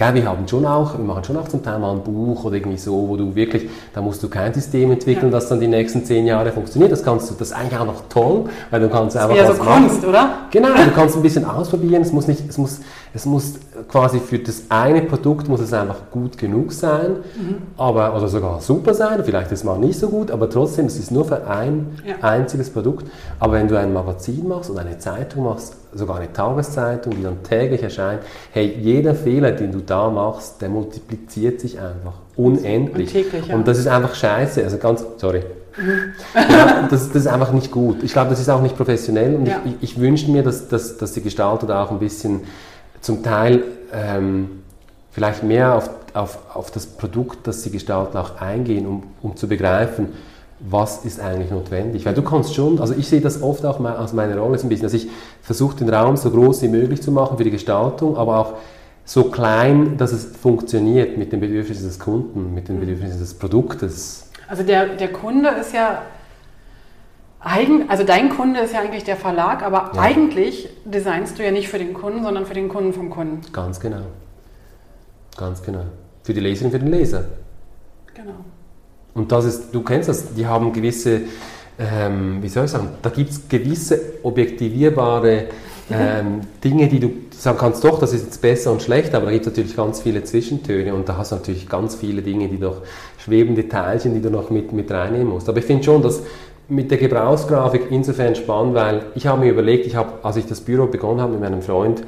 Gell, 0.00 0.14
wir 0.14 0.24
haben 0.24 0.48
schon 0.48 0.64
auch, 0.64 0.96
wir 0.96 1.04
machen 1.04 1.22
schon 1.24 1.36
auch 1.36 1.46
zum 1.46 1.62
Teil 1.62 1.78
mal 1.78 1.92
ein 1.92 2.02
Buch 2.02 2.44
oder 2.44 2.56
irgendwie 2.56 2.78
so, 2.78 3.06
wo 3.06 3.18
du 3.18 3.34
wirklich, 3.34 3.68
da 3.92 4.00
musst 4.00 4.22
du 4.22 4.30
kein 4.30 4.54
System 4.54 4.90
entwickeln, 4.92 5.30
das 5.30 5.50
dann 5.50 5.60
die 5.60 5.68
nächsten 5.68 6.06
zehn 6.06 6.26
Jahre 6.26 6.52
funktioniert. 6.52 6.90
Das 6.90 7.02
kannst 7.02 7.28
du, 7.28 7.34
das 7.34 7.48
ist 7.48 7.54
eigentlich 7.54 7.78
auch 7.78 7.84
noch 7.84 8.08
toll, 8.08 8.44
weil 8.70 8.80
du 8.80 8.88
kannst 8.88 9.14
einfach 9.14 9.36
das 9.36 9.50
ist 9.50 9.58
ja 9.58 9.62
so 9.62 9.70
Kunst, 9.70 10.06
oder? 10.06 10.30
Genau, 10.50 10.68
du 10.68 10.90
kannst 10.92 11.16
ein 11.16 11.22
bisschen 11.22 11.44
ausprobieren. 11.44 12.00
Es 12.00 12.12
muss 12.12 12.26
nicht, 12.28 12.48
es 12.48 12.56
muss, 12.56 12.80
es 13.12 13.26
muss 13.26 13.54
quasi 13.88 14.20
für 14.20 14.38
das 14.38 14.64
eine 14.68 15.02
Produkt 15.02 15.48
muss 15.48 15.60
es 15.60 15.72
einfach 15.72 16.10
gut 16.10 16.38
genug 16.38 16.72
sein, 16.72 17.16
mhm. 17.36 17.56
aber 17.76 18.16
oder 18.16 18.28
sogar 18.28 18.60
super 18.60 18.94
sein. 18.94 19.22
Vielleicht 19.24 19.50
ist 19.50 19.60
es 19.60 19.64
mal 19.64 19.78
nicht 19.78 19.98
so 19.98 20.08
gut, 20.08 20.30
aber 20.30 20.48
trotzdem, 20.48 20.86
es 20.86 20.98
ist 20.98 21.10
nur 21.10 21.24
für 21.24 21.46
ein 21.46 21.98
ja. 22.06 22.14
einziges 22.22 22.70
Produkt. 22.70 23.06
Aber 23.38 23.54
wenn 23.54 23.68
du 23.68 23.78
ein 23.78 23.92
Magazin 23.92 24.46
machst 24.46 24.70
oder 24.70 24.80
eine 24.80 24.98
Zeitung 24.98 25.44
machst, 25.44 25.76
sogar 25.92 26.16
eine 26.18 26.32
Tageszeitung, 26.32 27.14
die 27.16 27.22
dann 27.22 27.42
täglich 27.42 27.82
erscheint, 27.82 28.20
hey, 28.52 28.76
jeder 28.80 29.14
Fehler, 29.14 29.52
den 29.52 29.72
du 29.72 29.80
da 29.80 30.08
machst, 30.08 30.62
der 30.62 30.68
multipliziert 30.68 31.60
sich 31.60 31.78
einfach 31.80 32.14
unendlich. 32.36 33.14
Und, 33.14 33.22
täglich, 33.22 33.46
ja. 33.48 33.54
und 33.56 33.66
das 33.66 33.78
ist 33.78 33.88
einfach 33.88 34.14
scheiße. 34.14 34.62
Also 34.62 34.78
ganz, 34.78 35.04
sorry. 35.16 35.42
Mhm. 35.76 36.12
ja, 36.34 36.86
das, 36.90 37.08
das, 37.08 37.22
ist 37.22 37.26
einfach 37.26 37.52
nicht 37.52 37.70
gut. 37.70 38.02
Ich 38.02 38.12
glaube, 38.12 38.30
das 38.30 38.40
ist 38.40 38.48
auch 38.48 38.62
nicht 38.62 38.76
professionell 38.76 39.34
und 39.34 39.46
ja. 39.46 39.60
ich, 39.64 39.92
ich, 39.92 40.00
wünsche 40.00 40.30
mir, 40.30 40.42
dass, 40.42 40.68
dass, 40.68 40.96
dass 40.96 41.12
die 41.12 41.22
Gestalter 41.22 41.66
da 41.66 41.84
auch 41.84 41.90
ein 41.90 41.98
bisschen 41.98 42.40
zum 43.00 43.22
Teil 43.22 43.62
ähm, 43.92 44.62
vielleicht 45.10 45.42
mehr 45.42 45.74
auf, 45.74 45.90
auf, 46.14 46.38
auf 46.54 46.70
das 46.70 46.86
Produkt, 46.86 47.46
das 47.46 47.62
sie 47.62 47.70
gestalten, 47.70 48.16
auch 48.16 48.40
eingehen, 48.40 48.86
um, 48.86 49.02
um 49.22 49.36
zu 49.36 49.48
begreifen, 49.48 50.08
was 50.60 51.04
ist 51.04 51.20
eigentlich 51.20 51.50
notwendig. 51.50 52.04
Weil 52.04 52.14
du 52.14 52.22
kannst 52.22 52.54
schon, 52.54 52.80
also 52.80 52.94
ich 52.94 53.08
sehe 53.08 53.20
das 53.20 53.42
oft 53.42 53.64
auch 53.64 53.80
aus 53.80 54.12
meiner 54.12 54.36
Rolle 54.36 54.58
so 54.58 54.66
ein 54.66 54.68
bisschen, 54.68 54.84
dass 54.84 54.92
ich 54.92 55.08
versuche, 55.42 55.76
den 55.76 55.88
Raum 55.88 56.16
so 56.16 56.30
groß 56.30 56.62
wie 56.62 56.68
möglich 56.68 57.02
zu 57.02 57.10
machen 57.12 57.38
für 57.38 57.44
die 57.44 57.50
Gestaltung, 57.50 58.16
aber 58.16 58.38
auch 58.38 58.52
so 59.04 59.24
klein, 59.24 59.96
dass 59.96 60.12
es 60.12 60.24
funktioniert 60.24 61.16
mit 61.16 61.32
den 61.32 61.40
Bedürfnissen 61.40 61.86
des 61.86 61.98
Kunden, 61.98 62.54
mit 62.54 62.68
den 62.68 62.76
mhm. 62.76 62.80
Bedürfnissen 62.80 63.18
des 63.18 63.34
Produktes. 63.34 64.28
Also 64.46 64.62
der, 64.62 64.86
der 64.96 65.12
Kunde 65.12 65.48
ist 65.60 65.72
ja 65.72 66.02
Eigen, 67.40 67.88
also 67.88 68.04
dein 68.04 68.28
Kunde 68.28 68.60
ist 68.60 68.74
ja 68.74 68.80
eigentlich 68.80 69.04
der 69.04 69.16
Verlag, 69.16 69.62
aber 69.62 69.92
ja. 69.94 70.00
eigentlich 70.00 70.68
designst 70.84 71.38
du 71.38 71.44
ja 71.44 71.50
nicht 71.50 71.68
für 71.68 71.78
den 71.78 71.94
Kunden, 71.94 72.22
sondern 72.22 72.46
für 72.46 72.54
den 72.54 72.68
Kunden 72.68 72.92
vom 72.92 73.08
Kunden. 73.10 73.40
Ganz 73.52 73.80
genau. 73.80 74.02
Ganz 75.36 75.62
genau. 75.62 75.84
Für 76.22 76.34
die 76.34 76.40
Leserin, 76.40 76.70
für 76.70 76.78
den 76.78 76.90
Leser. 76.90 77.24
Genau. 78.14 78.34
Und 79.14 79.32
das 79.32 79.46
ist, 79.46 79.74
du 79.74 79.82
kennst 79.82 80.08
das, 80.08 80.34
die 80.34 80.46
haben 80.46 80.72
gewisse 80.72 81.22
ähm, 81.80 82.42
wie 82.42 82.48
soll 82.48 82.66
ich 82.66 82.70
sagen, 82.70 82.88
da 83.00 83.08
gibt 83.08 83.30
es 83.30 83.48
gewisse 83.48 84.00
objektivierbare 84.22 85.46
ähm, 85.90 86.42
Dinge, 86.62 86.88
die 86.88 87.00
du 87.00 87.10
sagen 87.30 87.58
kannst, 87.58 87.82
doch, 87.82 87.98
das 87.98 88.12
ist 88.12 88.26
jetzt 88.26 88.42
besser 88.42 88.70
und 88.70 88.82
schlecht, 88.82 89.14
aber 89.14 89.26
da 89.26 89.32
gibt 89.32 89.46
es 89.46 89.52
natürlich 89.52 89.74
ganz 89.74 90.02
viele 90.02 90.22
Zwischentöne 90.22 90.94
und 90.94 91.08
da 91.08 91.16
hast 91.16 91.32
du 91.32 91.36
natürlich 91.36 91.68
ganz 91.68 91.94
viele 91.94 92.20
Dinge, 92.22 92.48
die 92.48 92.58
noch 92.58 92.82
schwebende 93.18 93.66
Teilchen, 93.66 94.14
die 94.14 94.20
du 94.20 94.30
noch 94.30 94.50
mit, 94.50 94.72
mit 94.72 94.90
reinnehmen 94.90 95.28
musst. 95.28 95.48
Aber 95.48 95.58
ich 95.58 95.64
finde 95.64 95.82
schon, 95.82 96.02
dass 96.02 96.22
mit 96.70 96.90
der 96.90 96.98
Gebrauchsgrafik 96.98 97.90
insofern 97.90 98.34
spannend, 98.34 98.74
weil 98.74 99.06
ich 99.14 99.26
habe 99.26 99.40
mir 99.40 99.50
überlegt, 99.50 99.86
ich 99.86 99.96
habe, 99.96 100.12
als 100.22 100.36
ich 100.36 100.46
das 100.46 100.60
Büro 100.60 100.86
begonnen 100.86 101.20
habe 101.20 101.32
mit 101.32 101.40
meinem 101.40 101.62
Freund, 101.62 102.04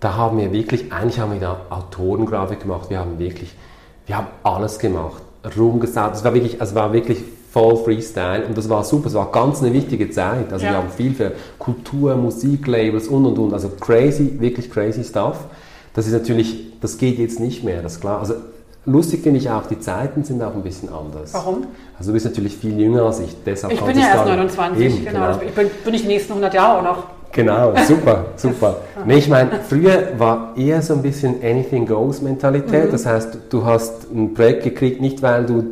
da 0.00 0.14
haben 0.16 0.38
wir 0.38 0.52
wirklich, 0.52 0.92
eigentlich 0.92 1.20
haben 1.20 1.32
wir 1.32 1.40
da 1.40 1.60
Autorengrafik 1.70 2.60
gemacht, 2.60 2.90
wir 2.90 2.98
haben 2.98 3.18
wirklich, 3.18 3.54
wir 4.06 4.16
haben 4.16 4.28
alles 4.42 4.78
gemacht, 4.78 5.22
rumgesagt, 5.56 6.16
es 6.16 6.24
war 6.24 6.34
wirklich, 6.34 6.60
es 6.60 6.74
war 6.74 6.92
wirklich 6.92 7.18
voll 7.52 7.76
Freestyle 7.76 8.46
und 8.46 8.56
das 8.56 8.68
war 8.68 8.84
super, 8.84 9.08
es 9.08 9.14
war 9.14 9.30
ganz 9.32 9.62
eine 9.62 9.72
wichtige 9.72 10.10
Zeit, 10.10 10.52
also 10.52 10.64
ja. 10.64 10.72
wir 10.72 10.78
haben 10.78 10.90
viel 10.90 11.14
für 11.14 11.32
Kultur, 11.58 12.16
Musiklabels 12.16 13.08
und 13.08 13.26
und 13.26 13.38
und, 13.38 13.52
also 13.52 13.70
crazy, 13.80 14.40
wirklich 14.40 14.70
crazy 14.70 15.04
Stuff. 15.04 15.38
Das 15.94 16.06
ist 16.06 16.12
natürlich, 16.12 16.78
das 16.80 16.98
geht 16.98 17.18
jetzt 17.18 17.40
nicht 17.40 17.64
mehr, 17.64 17.82
das 17.82 17.94
ist 17.94 18.00
klar. 18.00 18.20
Also 18.20 18.34
lustig 18.88 19.22
finde 19.22 19.38
ich 19.38 19.50
auch, 19.50 19.66
die 19.66 19.78
Zeiten 19.78 20.24
sind 20.24 20.42
auch 20.42 20.54
ein 20.54 20.62
bisschen 20.62 20.88
anders. 20.88 21.32
Warum? 21.34 21.66
Also 21.98 22.10
du 22.10 22.14
bist 22.14 22.26
natürlich 22.26 22.56
viel 22.56 22.78
jünger 22.78 23.04
als 23.04 23.20
ich, 23.20 23.36
deshalb 23.44 23.72
Ich 23.72 23.80
bin 23.80 23.98
ja 23.98 24.08
erst 24.08 24.26
29, 24.26 24.84
eben, 24.84 25.04
genau. 25.04 25.12
genau. 25.12 25.40
Ich 25.46 25.54
bin, 25.54 25.70
bin 25.84 25.94
ich 25.94 26.02
die 26.02 26.08
nächsten 26.08 26.32
100 26.32 26.54
Jahre 26.54 26.78
auch 26.78 26.82
noch. 26.82 27.04
Genau, 27.32 27.74
super, 27.86 28.26
super. 28.36 28.76
Nee, 29.04 29.18
ich 29.18 29.28
meine, 29.28 29.50
früher 29.68 30.18
war 30.18 30.54
eher 30.56 30.80
so 30.82 30.94
ein 30.94 31.02
bisschen 31.02 31.36
Anything 31.42 31.86
Goes 31.86 32.22
Mentalität. 32.22 32.86
Mhm. 32.86 32.92
Das 32.92 33.06
heißt, 33.06 33.38
du 33.50 33.64
hast 33.64 34.10
ein 34.10 34.34
Projekt 34.34 34.64
gekriegt, 34.64 35.00
nicht 35.00 35.22
weil 35.22 35.44
du 35.44 35.64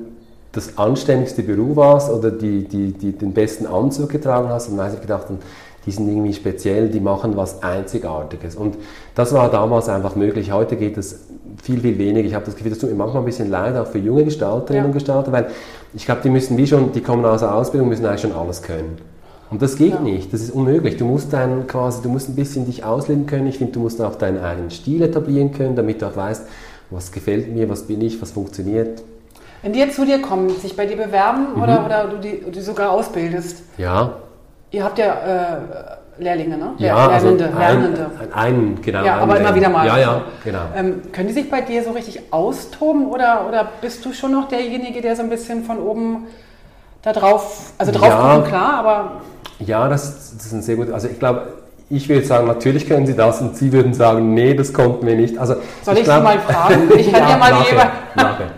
das 0.52 0.78
anständigste 0.78 1.42
Büro 1.42 1.76
warst 1.76 2.10
oder 2.10 2.30
die, 2.30 2.66
die, 2.66 2.92
die 2.92 3.12
den 3.12 3.32
besten 3.32 3.66
Anzug 3.66 4.10
getragen 4.10 4.48
hast, 4.48 4.68
und 4.68 4.80
ich 4.80 5.00
gedacht, 5.00 5.26
die 5.84 5.90
sind 5.92 6.08
irgendwie 6.08 6.34
speziell, 6.34 6.88
die 6.88 7.00
machen 7.00 7.36
was 7.36 7.62
Einzigartiges. 7.62 8.56
Und 8.56 8.76
das 9.14 9.32
war 9.32 9.50
damals 9.50 9.88
einfach 9.88 10.16
möglich. 10.16 10.50
Heute 10.50 10.76
geht 10.76 10.98
es 10.98 11.25
viel, 11.62 11.80
viel 11.80 11.98
weniger. 11.98 12.26
Ich 12.26 12.34
habe 12.34 12.44
das 12.44 12.56
Gefühl, 12.56 12.70
das 12.70 12.78
tut 12.78 12.90
mir 12.90 12.96
manchmal 12.96 13.22
ein 13.22 13.26
bisschen 13.26 13.50
leid, 13.50 13.76
auch 13.76 13.86
für 13.86 13.98
junge 13.98 14.24
Gestalterinnen 14.24 14.84
ja. 14.84 14.86
und 14.86 14.92
Gestalter, 14.92 15.32
weil 15.32 15.48
ich 15.94 16.04
glaube, 16.04 16.20
die 16.22 16.30
müssen 16.30 16.56
wie 16.56 16.66
schon, 16.66 16.92
die 16.92 17.00
kommen 17.00 17.24
aus 17.24 17.40
der 17.40 17.54
Ausbildung, 17.54 17.88
müssen 17.88 18.06
eigentlich 18.06 18.20
schon 18.22 18.32
alles 18.32 18.62
können. 18.62 18.98
Und 19.50 19.62
das 19.62 19.76
geht 19.76 19.92
ja. 19.92 20.00
nicht, 20.00 20.32
das 20.32 20.40
ist 20.40 20.50
unmöglich. 20.50 20.96
Du 20.96 21.04
musst 21.04 21.32
dann 21.32 21.66
quasi, 21.66 22.02
du 22.02 22.08
musst 22.08 22.28
ein 22.28 22.34
bisschen 22.34 22.66
dich 22.66 22.84
ausleben 22.84 23.26
können. 23.26 23.46
Ich 23.46 23.58
finde, 23.58 23.72
du 23.72 23.80
musst 23.80 24.02
auch 24.02 24.16
deinen 24.16 24.42
eigenen 24.42 24.70
Stil 24.70 25.02
etablieren 25.02 25.52
können, 25.52 25.76
damit 25.76 26.02
du 26.02 26.06
auch 26.06 26.16
weißt, 26.16 26.46
was 26.90 27.12
gefällt 27.12 27.52
mir, 27.52 27.68
was 27.68 27.82
bin 27.82 28.00
ich, 28.00 28.20
was 28.20 28.32
funktioniert. 28.32 29.02
Wenn 29.62 29.72
die 29.72 29.78
jetzt 29.78 29.96
zu 29.96 30.04
dir 30.04 30.20
kommen, 30.20 30.50
sich 30.50 30.76
bei 30.76 30.86
dir 30.86 30.96
bewerben 30.96 31.54
mhm. 31.54 31.62
oder, 31.62 31.84
oder 31.84 32.08
du 32.08 32.18
die, 32.18 32.50
die, 32.50 32.60
sogar 32.60 32.90
ausbildest. 32.90 33.62
Ja. 33.78 34.16
Ihr 34.70 34.84
habt 34.84 34.98
ja 34.98 35.14
äh, 35.14 35.58
Lehrlinge, 36.18 36.56
ne? 36.56 36.72
Ja, 36.78 37.08
Lernende. 37.08 37.14
Also 37.14 37.28
ein, 37.28 37.58
Lernende. 37.58 38.10
Ein, 38.20 38.54
ein, 38.54 38.78
genau. 38.82 39.04
Ja, 39.04 39.16
aber 39.18 39.38
immer 39.38 39.54
wieder 39.54 39.68
mal. 39.68 39.86
Ja, 39.86 39.98
ja, 39.98 40.22
genau. 40.44 40.60
Ähm, 40.74 41.02
können 41.12 41.28
die 41.28 41.34
sich 41.34 41.50
bei 41.50 41.60
dir 41.60 41.82
so 41.84 41.92
richtig 41.92 42.32
austoben 42.32 43.06
oder, 43.06 43.46
oder 43.48 43.68
bist 43.80 44.04
du 44.04 44.12
schon 44.12 44.32
noch 44.32 44.48
derjenige, 44.48 45.00
der 45.00 45.16
so 45.16 45.22
ein 45.22 45.30
bisschen 45.30 45.64
von 45.64 45.78
oben 45.78 46.26
da 47.02 47.12
drauf, 47.12 47.72
also 47.78 47.92
drauf 47.92 48.08
ja, 48.08 48.34
kommt, 48.34 48.48
klar, 48.48 48.74
aber 48.78 49.20
ja, 49.58 49.88
das, 49.88 50.34
das 50.36 50.46
ist 50.46 50.52
ein 50.52 50.62
sehr 50.62 50.76
gut. 50.76 50.90
Also 50.90 51.08
ich 51.08 51.18
glaube, 51.18 51.48
ich 51.88 52.08
würde 52.08 52.26
sagen, 52.26 52.48
natürlich 52.48 52.88
können 52.88 53.06
Sie 53.06 53.14
das 53.14 53.40
und 53.40 53.56
Sie 53.56 53.72
würden 53.72 53.94
sagen, 53.94 54.34
nee, 54.34 54.54
das 54.54 54.72
konnten 54.72 55.06
wir 55.06 55.14
nicht. 55.14 55.38
Also, 55.38 55.56
Soll 55.82 55.94
ich, 55.94 56.00
ich 56.00 56.04
glaub, 56.04 56.18
Sie 56.18 56.24
mal 56.24 56.38
fragen? 56.40 56.90
Ich 56.96 57.12
kann 57.12 57.28
ja, 57.28 57.36
mal 57.36 57.50
nachher, 57.50 57.90
nachher. 58.16 58.50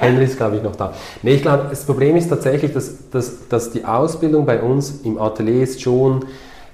Henry 0.00 0.24
ist, 0.24 0.36
glaube 0.36 0.56
ich, 0.56 0.62
noch 0.62 0.76
da. 0.76 0.92
Nee, 1.22 1.34
ich 1.34 1.42
glaube, 1.42 1.68
das 1.70 1.84
Problem 1.84 2.16
ist 2.16 2.28
tatsächlich, 2.28 2.74
dass, 2.74 3.08
dass, 3.10 3.48
dass 3.48 3.70
die 3.70 3.84
Ausbildung 3.84 4.44
bei 4.44 4.60
uns 4.60 5.00
im 5.02 5.18
Atelier 5.18 5.62
ist 5.62 5.80
schon, 5.80 6.26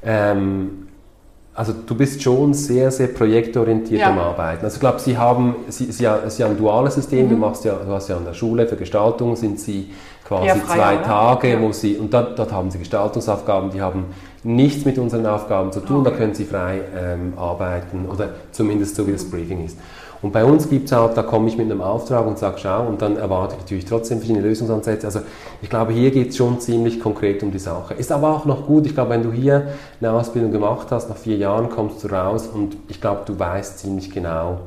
ähm, 0.04 0.86
also 1.52 1.74
du 1.74 1.94
bist 1.94 2.22
schon 2.22 2.54
sehr, 2.54 2.90
sehr 2.90 3.08
projektorientiert 3.08 4.00
ja. 4.00 4.10
am 4.10 4.18
Arbeiten. 4.18 4.64
Also 4.64 4.76
ich 4.76 4.80
glaube, 4.80 4.98
Sie 5.00 5.18
haben, 5.18 5.56
Sie, 5.68 5.86
Sie, 5.86 6.06
Sie 6.28 6.42
haben 6.44 6.52
ein 6.52 6.56
duales 6.56 6.94
System, 6.94 7.26
mhm. 7.26 7.30
du, 7.30 7.36
machst 7.36 7.64
ja, 7.64 7.74
du 7.74 7.92
hast 7.92 8.08
ja 8.08 8.16
an 8.16 8.24
der 8.24 8.34
Schule 8.34 8.66
für 8.66 8.76
Gestaltung, 8.76 9.36
sind 9.36 9.60
Sie 9.60 9.90
quasi 10.30 10.60
zwei 10.64 10.96
Tage, 10.98 11.50
ja. 11.50 11.60
wo 11.60 11.72
sie, 11.72 11.96
und 11.96 12.14
dort, 12.14 12.38
dort, 12.38 12.52
haben 12.52 12.70
sie 12.70 12.78
Gestaltungsaufgaben, 12.78 13.70
die 13.70 13.82
haben 13.82 14.06
nichts 14.44 14.84
mit 14.84 14.96
unseren 14.96 15.26
Aufgaben 15.26 15.72
zu 15.72 15.80
tun, 15.80 16.00
okay. 16.00 16.10
da 16.10 16.16
können 16.16 16.34
sie 16.34 16.44
frei 16.44 16.82
ähm, 16.96 17.34
arbeiten 17.36 18.06
oder 18.06 18.30
zumindest 18.52 18.94
so 18.94 19.06
wie 19.06 19.12
das 19.12 19.28
Briefing 19.28 19.64
ist. 19.64 19.76
Und 20.22 20.32
bei 20.32 20.44
uns 20.44 20.68
gibt 20.68 20.86
es 20.86 20.92
auch, 20.92 21.14
da 21.14 21.22
komme 21.22 21.48
ich 21.48 21.56
mit 21.56 21.70
einem 21.70 21.80
Auftrag 21.80 22.26
und 22.26 22.38
sage, 22.38 22.58
schau, 22.58 22.86
und 22.86 23.00
dann 23.00 23.16
erwarte 23.16 23.54
ich 23.54 23.62
natürlich 23.62 23.84
trotzdem 23.86 24.18
verschiedene 24.18 24.46
Lösungsansätze. 24.46 25.06
Also 25.06 25.20
ich 25.62 25.70
glaube, 25.70 25.92
hier 25.92 26.10
geht 26.10 26.30
es 26.30 26.36
schon 26.36 26.60
ziemlich 26.60 27.00
konkret 27.00 27.42
um 27.42 27.50
die 27.50 27.58
Sache. 27.58 27.94
Ist 27.94 28.12
aber 28.12 28.36
auch 28.36 28.44
noch 28.44 28.66
gut, 28.66 28.84
ich 28.86 28.94
glaube, 28.94 29.10
wenn 29.10 29.22
du 29.22 29.32
hier 29.32 29.68
eine 30.00 30.12
Ausbildung 30.12 30.52
gemacht 30.52 30.88
hast, 30.90 31.08
nach 31.08 31.16
vier 31.16 31.36
Jahren 31.36 31.70
kommst 31.70 32.04
du 32.04 32.08
raus 32.08 32.48
und 32.52 32.76
ich 32.88 33.00
glaube, 33.00 33.22
du 33.24 33.38
weißt 33.38 33.78
ziemlich 33.78 34.10
genau, 34.10 34.60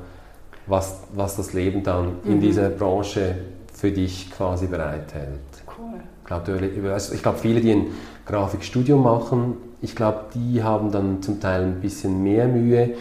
was, 0.65 1.01
was 1.13 1.35
das 1.35 1.53
Leben 1.53 1.83
dann 1.83 2.17
mhm. 2.23 2.31
in 2.31 2.41
dieser 2.41 2.69
Branche 2.69 3.35
für 3.73 3.91
dich 3.91 4.31
quasi 4.31 4.65
bereithält. 4.65 5.39
Cool. 5.67 5.99
Ich 6.21 6.27
glaube, 6.27 6.91
also 6.91 7.15
glaub, 7.21 7.37
viele, 7.37 7.61
die 7.61 7.71
ein 7.71 7.87
Grafikstudium 8.25 9.03
machen, 9.03 9.57
ich 9.81 9.95
glaube, 9.95 10.19
die 10.33 10.63
haben 10.63 10.91
dann 10.91 11.21
zum 11.21 11.41
Teil 11.41 11.63
ein 11.63 11.81
bisschen 11.81 12.23
mehr 12.23 12.47
Mühe, 12.47 12.91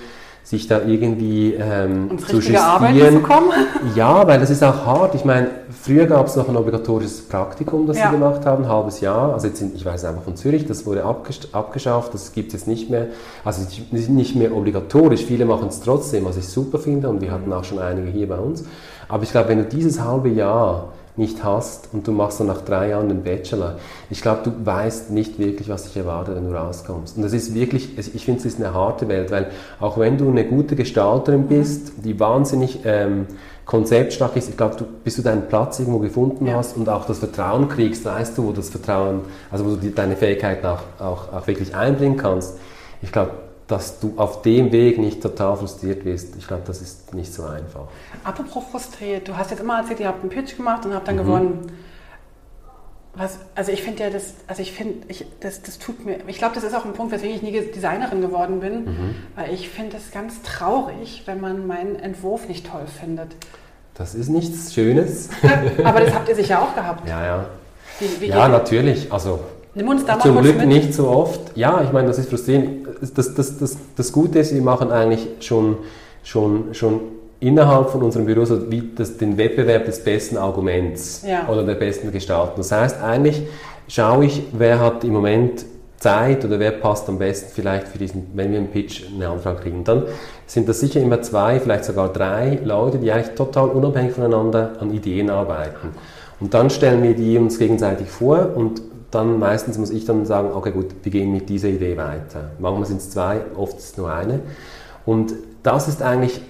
sich 0.44 0.66
da 0.66 0.80
irgendwie 0.82 1.54
ähm, 1.54 2.18
zu 2.18 2.36
justieren. 2.36 3.14
Zu 3.14 3.20
kommen. 3.20 3.50
Ja, 3.94 4.26
weil 4.26 4.40
das 4.40 4.50
ist 4.50 4.62
auch 4.62 4.86
hart. 4.86 5.14
Ich 5.14 5.24
meine, 5.24 5.50
früher 5.70 6.06
gab 6.06 6.26
es 6.26 6.36
noch 6.36 6.48
ein 6.48 6.56
obligatorisches 6.56 7.28
Praktikum, 7.28 7.86
das 7.86 7.98
ja. 7.98 8.06
sie 8.06 8.12
gemacht 8.12 8.44
haben, 8.46 8.64
ein 8.64 8.70
halbes 8.70 9.00
Jahr. 9.00 9.34
Also 9.34 9.48
jetzt 9.48 9.58
sind, 9.58 9.74
ich 9.74 9.84
weiß 9.84 10.04
einfach 10.04 10.22
von 10.22 10.36
Zürich, 10.36 10.66
das 10.66 10.86
wurde 10.86 11.04
abgeschafft, 11.04 12.14
das 12.14 12.32
gibt 12.32 12.48
es 12.48 12.60
jetzt 12.60 12.68
nicht 12.68 12.90
mehr. 12.90 13.08
Also 13.44 13.66
nicht 13.90 14.36
mehr 14.36 14.54
obligatorisch. 14.54 15.24
Viele 15.24 15.44
machen 15.44 15.68
es 15.68 15.80
trotzdem, 15.80 16.24
was 16.24 16.36
ich 16.36 16.48
super 16.48 16.78
finde 16.78 17.08
und 17.08 17.20
wir 17.20 17.30
hatten 17.30 17.52
auch 17.52 17.64
schon 17.64 17.78
einige 17.78 18.10
hier 18.10 18.28
bei 18.28 18.38
uns. 18.38 18.64
Aber 19.08 19.22
ich 19.22 19.30
glaube, 19.30 19.50
wenn 19.50 19.58
du 19.58 19.64
dieses 19.64 20.00
halbe 20.00 20.28
Jahr 20.28 20.88
nicht 21.16 21.44
hast 21.44 21.90
und 21.92 22.06
du 22.06 22.12
machst 22.12 22.40
dann 22.40 22.46
nach 22.46 22.62
drei 22.62 22.88
Jahren 22.88 23.08
den 23.08 23.22
Bachelor, 23.22 23.76
ich 24.08 24.22
glaube, 24.22 24.40
du 24.44 24.52
weißt 24.64 25.10
nicht 25.10 25.38
wirklich, 25.38 25.68
was 25.68 25.84
dich 25.84 25.96
erwartet, 25.96 26.36
wenn 26.36 26.48
du 26.48 26.56
rauskommst. 26.56 27.16
Und 27.16 27.22
das 27.22 27.34
ist 27.34 27.54
wirklich, 27.54 27.98
ich 27.98 28.24
finde, 28.24 28.40
es 28.40 28.46
ist 28.46 28.58
eine 28.58 28.72
harte 28.72 29.08
Welt, 29.08 29.30
weil 29.30 29.50
auch 29.78 29.98
wenn 29.98 30.16
du 30.16 30.30
eine 30.30 30.46
gute 30.46 30.74
Gestalterin 30.74 31.48
bist, 31.48 31.92
die 32.02 32.18
wahnsinnig 32.18 32.80
ähm, 32.84 33.26
konzeptstark 33.66 34.36
ist, 34.36 34.48
ich 34.48 34.56
glaube, 34.56 34.76
du, 34.76 34.84
bis 35.04 35.16
du 35.16 35.22
deinen 35.22 35.48
Platz 35.48 35.78
irgendwo 35.80 35.98
gefunden 35.98 36.46
ja. 36.46 36.54
hast 36.54 36.76
und 36.78 36.88
auch 36.88 37.04
das 37.04 37.18
Vertrauen 37.18 37.68
kriegst, 37.68 38.06
weißt 38.06 38.38
du, 38.38 38.46
wo 38.46 38.52
das 38.52 38.70
Vertrauen, 38.70 39.20
also 39.50 39.66
wo 39.66 39.76
du 39.76 39.90
deine 39.90 40.16
Fähigkeiten 40.16 40.64
auch, 40.66 40.80
auch, 40.98 41.32
auch 41.32 41.46
wirklich 41.46 41.74
einbringen 41.76 42.16
kannst, 42.16 42.58
ich 43.02 43.12
glaube, 43.12 43.32
dass 43.66 44.00
du 44.00 44.14
auf 44.16 44.42
dem 44.42 44.72
Weg 44.72 44.98
nicht 44.98 45.22
total 45.22 45.56
frustriert 45.56 46.04
wirst. 46.04 46.36
Ich 46.36 46.46
glaube, 46.46 46.62
das 46.66 46.82
ist 46.82 47.14
nicht 47.14 47.32
so 47.32 47.44
einfach. 47.44 47.86
Apropos 48.24 48.64
frustriert, 48.70 49.28
du 49.28 49.36
hast 49.36 49.50
jetzt 49.50 49.60
immer 49.60 49.78
erzählt, 49.78 50.00
ihr 50.00 50.08
habt 50.08 50.20
einen 50.20 50.30
Pitch 50.30 50.56
gemacht 50.56 50.84
und 50.84 50.94
habt 50.94 51.08
dann 51.08 51.16
mhm. 51.16 51.20
gewonnen. 51.20 51.72
Was, 53.14 53.38
also 53.54 53.72
ich 53.72 53.82
finde 53.82 54.04
ja, 54.04 54.10
das, 54.10 54.34
also 54.46 54.62
ich 54.62 54.72
finde, 54.72 55.06
ich, 55.08 55.26
das, 55.40 55.60
das 55.60 55.78
tut 55.78 56.04
mir, 56.04 56.20
ich 56.26 56.38
glaube, 56.38 56.54
das 56.54 56.64
ist 56.64 56.74
auch 56.74 56.86
ein 56.86 56.94
Punkt, 56.94 57.12
weswegen 57.12 57.36
ich 57.36 57.42
nie 57.42 57.52
Designerin 57.52 58.22
geworden 58.22 58.60
bin, 58.60 58.84
mhm. 58.84 59.14
weil 59.36 59.52
ich 59.52 59.68
finde 59.68 59.98
es 59.98 60.10
ganz 60.12 60.40
traurig, 60.42 61.22
wenn 61.26 61.38
man 61.38 61.66
meinen 61.66 61.96
Entwurf 61.96 62.48
nicht 62.48 62.66
toll 62.66 62.86
findet. 62.86 63.36
Das 63.94 64.14
ist 64.14 64.28
nichts 64.28 64.72
Schönes. 64.72 65.28
Aber 65.84 66.00
das 66.00 66.14
habt 66.14 66.28
ihr 66.28 66.34
sicher 66.34 66.62
auch 66.62 66.74
gehabt. 66.74 67.06
Ja, 67.06 67.24
ja. 67.24 67.46
Wie, 68.00 68.20
wie 68.22 68.26
ja, 68.28 68.48
natürlich. 68.48 69.12
Also 69.12 69.40
Nimm 69.74 69.88
uns 69.88 70.04
da 70.04 70.16
mal 70.16 70.22
Zum 70.22 70.40
Glück 70.40 70.58
mit. 70.58 70.68
nicht 70.68 70.94
so 70.94 71.08
oft. 71.08 71.56
Ja, 71.56 71.82
ich 71.82 71.92
meine, 71.92 72.08
das 72.08 72.18
ist 72.18 72.28
frustrierend. 72.28 72.86
Das, 73.00 73.34
das, 73.34 73.58
das, 73.58 73.76
das 73.96 74.12
Gute 74.12 74.38
ist, 74.38 74.54
wir 74.54 74.62
machen 74.62 74.90
eigentlich 74.90 75.26
schon, 75.40 75.76
schon, 76.22 76.74
schon 76.74 77.00
innerhalb 77.40 77.90
von 77.90 78.02
unserem 78.02 78.26
Büro 78.26 78.44
so 78.44 78.70
wie 78.70 78.90
das, 78.94 79.16
den 79.16 79.36
Wettbewerb 79.36 79.86
des 79.86 80.04
besten 80.04 80.36
Arguments 80.36 81.24
ja. 81.26 81.48
oder 81.48 81.64
der 81.64 81.74
besten 81.74 82.12
Gestaltung. 82.12 82.54
Das 82.58 82.70
heißt, 82.70 83.02
eigentlich 83.02 83.42
schaue 83.88 84.26
ich, 84.26 84.42
wer 84.52 84.78
hat 84.78 85.04
im 85.04 85.14
Moment 85.14 85.64
Zeit 86.02 86.44
oder 86.44 86.58
wer 86.58 86.72
passt 86.72 87.08
am 87.08 87.18
besten 87.18 87.50
vielleicht 87.54 87.88
für 87.88 87.98
diesen, 87.98 88.26
wenn 88.34 88.50
wir 88.50 88.58
einen 88.58 88.70
Pitch 88.70 89.04
eine 89.14 89.28
Anfrage 89.28 89.62
kriegen. 89.62 89.84
Dann 89.84 90.04
sind 90.46 90.68
das 90.68 90.80
sicher 90.80 91.00
immer 91.00 91.22
zwei, 91.22 91.60
vielleicht 91.60 91.84
sogar 91.84 92.12
drei 92.12 92.58
Leute, 92.64 92.98
die 92.98 93.10
eigentlich 93.10 93.36
total 93.36 93.68
unabhängig 93.68 94.12
voneinander 94.12 94.72
an 94.80 94.92
Ideen 94.92 95.30
arbeiten. 95.30 95.90
Und 96.40 96.54
dann 96.54 96.70
stellen 96.70 97.02
wir 97.04 97.14
die 97.14 97.38
uns 97.38 97.58
gegenseitig 97.58 98.08
vor 98.08 98.50
und 98.56 98.82
dann 99.12 99.38
meistens 99.38 99.78
muss 99.78 99.90
ich 99.90 100.04
dann 100.04 100.26
sagen, 100.26 100.50
okay 100.54 100.72
gut, 100.72 100.86
wir 101.02 101.12
gehen 101.12 101.32
mit 101.32 101.48
dieser 101.48 101.68
Idee 101.68 101.96
weiter. 101.96 102.50
Manchmal 102.58 102.86
sind 102.86 102.96
es 103.00 103.10
zwei, 103.10 103.42
oft 103.56 103.78
ist 103.78 103.90
es 103.92 103.96
nur 103.96 104.12
eine. 104.12 104.40
Und 105.06 105.34
das 105.62 105.86
ist 105.86 106.02
eigentlich 106.02 106.40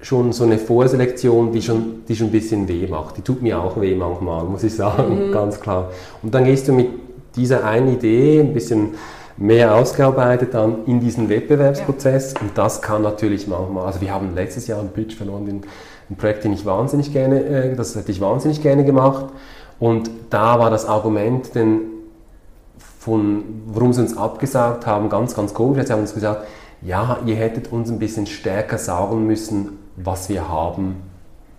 schon 0.00 0.32
so 0.32 0.44
eine 0.44 0.58
Vorselektion, 0.58 1.52
die 1.52 1.62
schon, 1.62 2.04
die 2.06 2.14
schon 2.14 2.28
ein 2.28 2.32
bisschen 2.32 2.68
weh 2.68 2.86
macht. 2.86 3.16
Die 3.16 3.22
tut 3.22 3.42
mir 3.42 3.60
auch 3.60 3.80
weh 3.80 3.94
manchmal, 3.94 4.44
muss 4.44 4.62
ich 4.62 4.74
sagen, 4.74 5.28
mhm. 5.28 5.32
ganz 5.32 5.60
klar. 5.60 5.90
Und 6.22 6.34
dann 6.34 6.44
gehst 6.44 6.68
du 6.68 6.72
mit 6.72 6.88
dieser 7.36 7.64
einen 7.64 7.88
Idee 7.88 8.40
ein 8.40 8.54
bisschen 8.54 8.94
mehr 9.36 9.74
ausgearbeitet 9.74 10.54
dann 10.54 10.84
in 10.86 11.00
diesen 11.00 11.28
Wettbewerbsprozess 11.28 12.34
ja. 12.34 12.40
und 12.40 12.56
das 12.56 12.80
kann 12.80 13.02
natürlich 13.02 13.48
manchmal, 13.48 13.86
also 13.86 14.00
wir 14.00 14.12
haben 14.12 14.32
letztes 14.34 14.68
Jahr 14.68 14.78
einen 14.78 14.90
Pitch 14.90 15.16
verloren, 15.16 15.64
ein 16.08 16.16
Projekt, 16.16 16.44
den 16.44 16.52
ich 16.52 16.64
wahnsinnig 16.64 17.12
gerne, 17.12 17.44
äh, 17.44 17.74
das 17.74 17.96
hätte 17.96 18.12
ich 18.12 18.20
wahnsinnig 18.20 18.62
gerne 18.62 18.84
gemacht 18.84 19.26
und 19.80 20.08
da 20.30 20.60
war 20.60 20.70
das 20.70 20.86
Argument, 20.86 21.52
denn 21.56 21.80
von, 23.04 23.44
warum 23.66 23.92
sie 23.92 24.00
uns 24.00 24.16
abgesagt 24.16 24.86
haben, 24.86 25.10
ganz, 25.10 25.34
ganz 25.34 25.52
komisch. 25.52 25.84
Sie 25.84 25.92
haben 25.92 26.00
uns 26.00 26.14
gesagt, 26.14 26.46
ja, 26.80 27.18
ihr 27.26 27.36
hättet 27.36 27.70
uns 27.70 27.90
ein 27.90 27.98
bisschen 27.98 28.26
stärker 28.26 28.78
sagen 28.78 29.26
müssen, 29.26 29.78
was 29.96 30.30
wir 30.30 30.48
haben, 30.48 31.02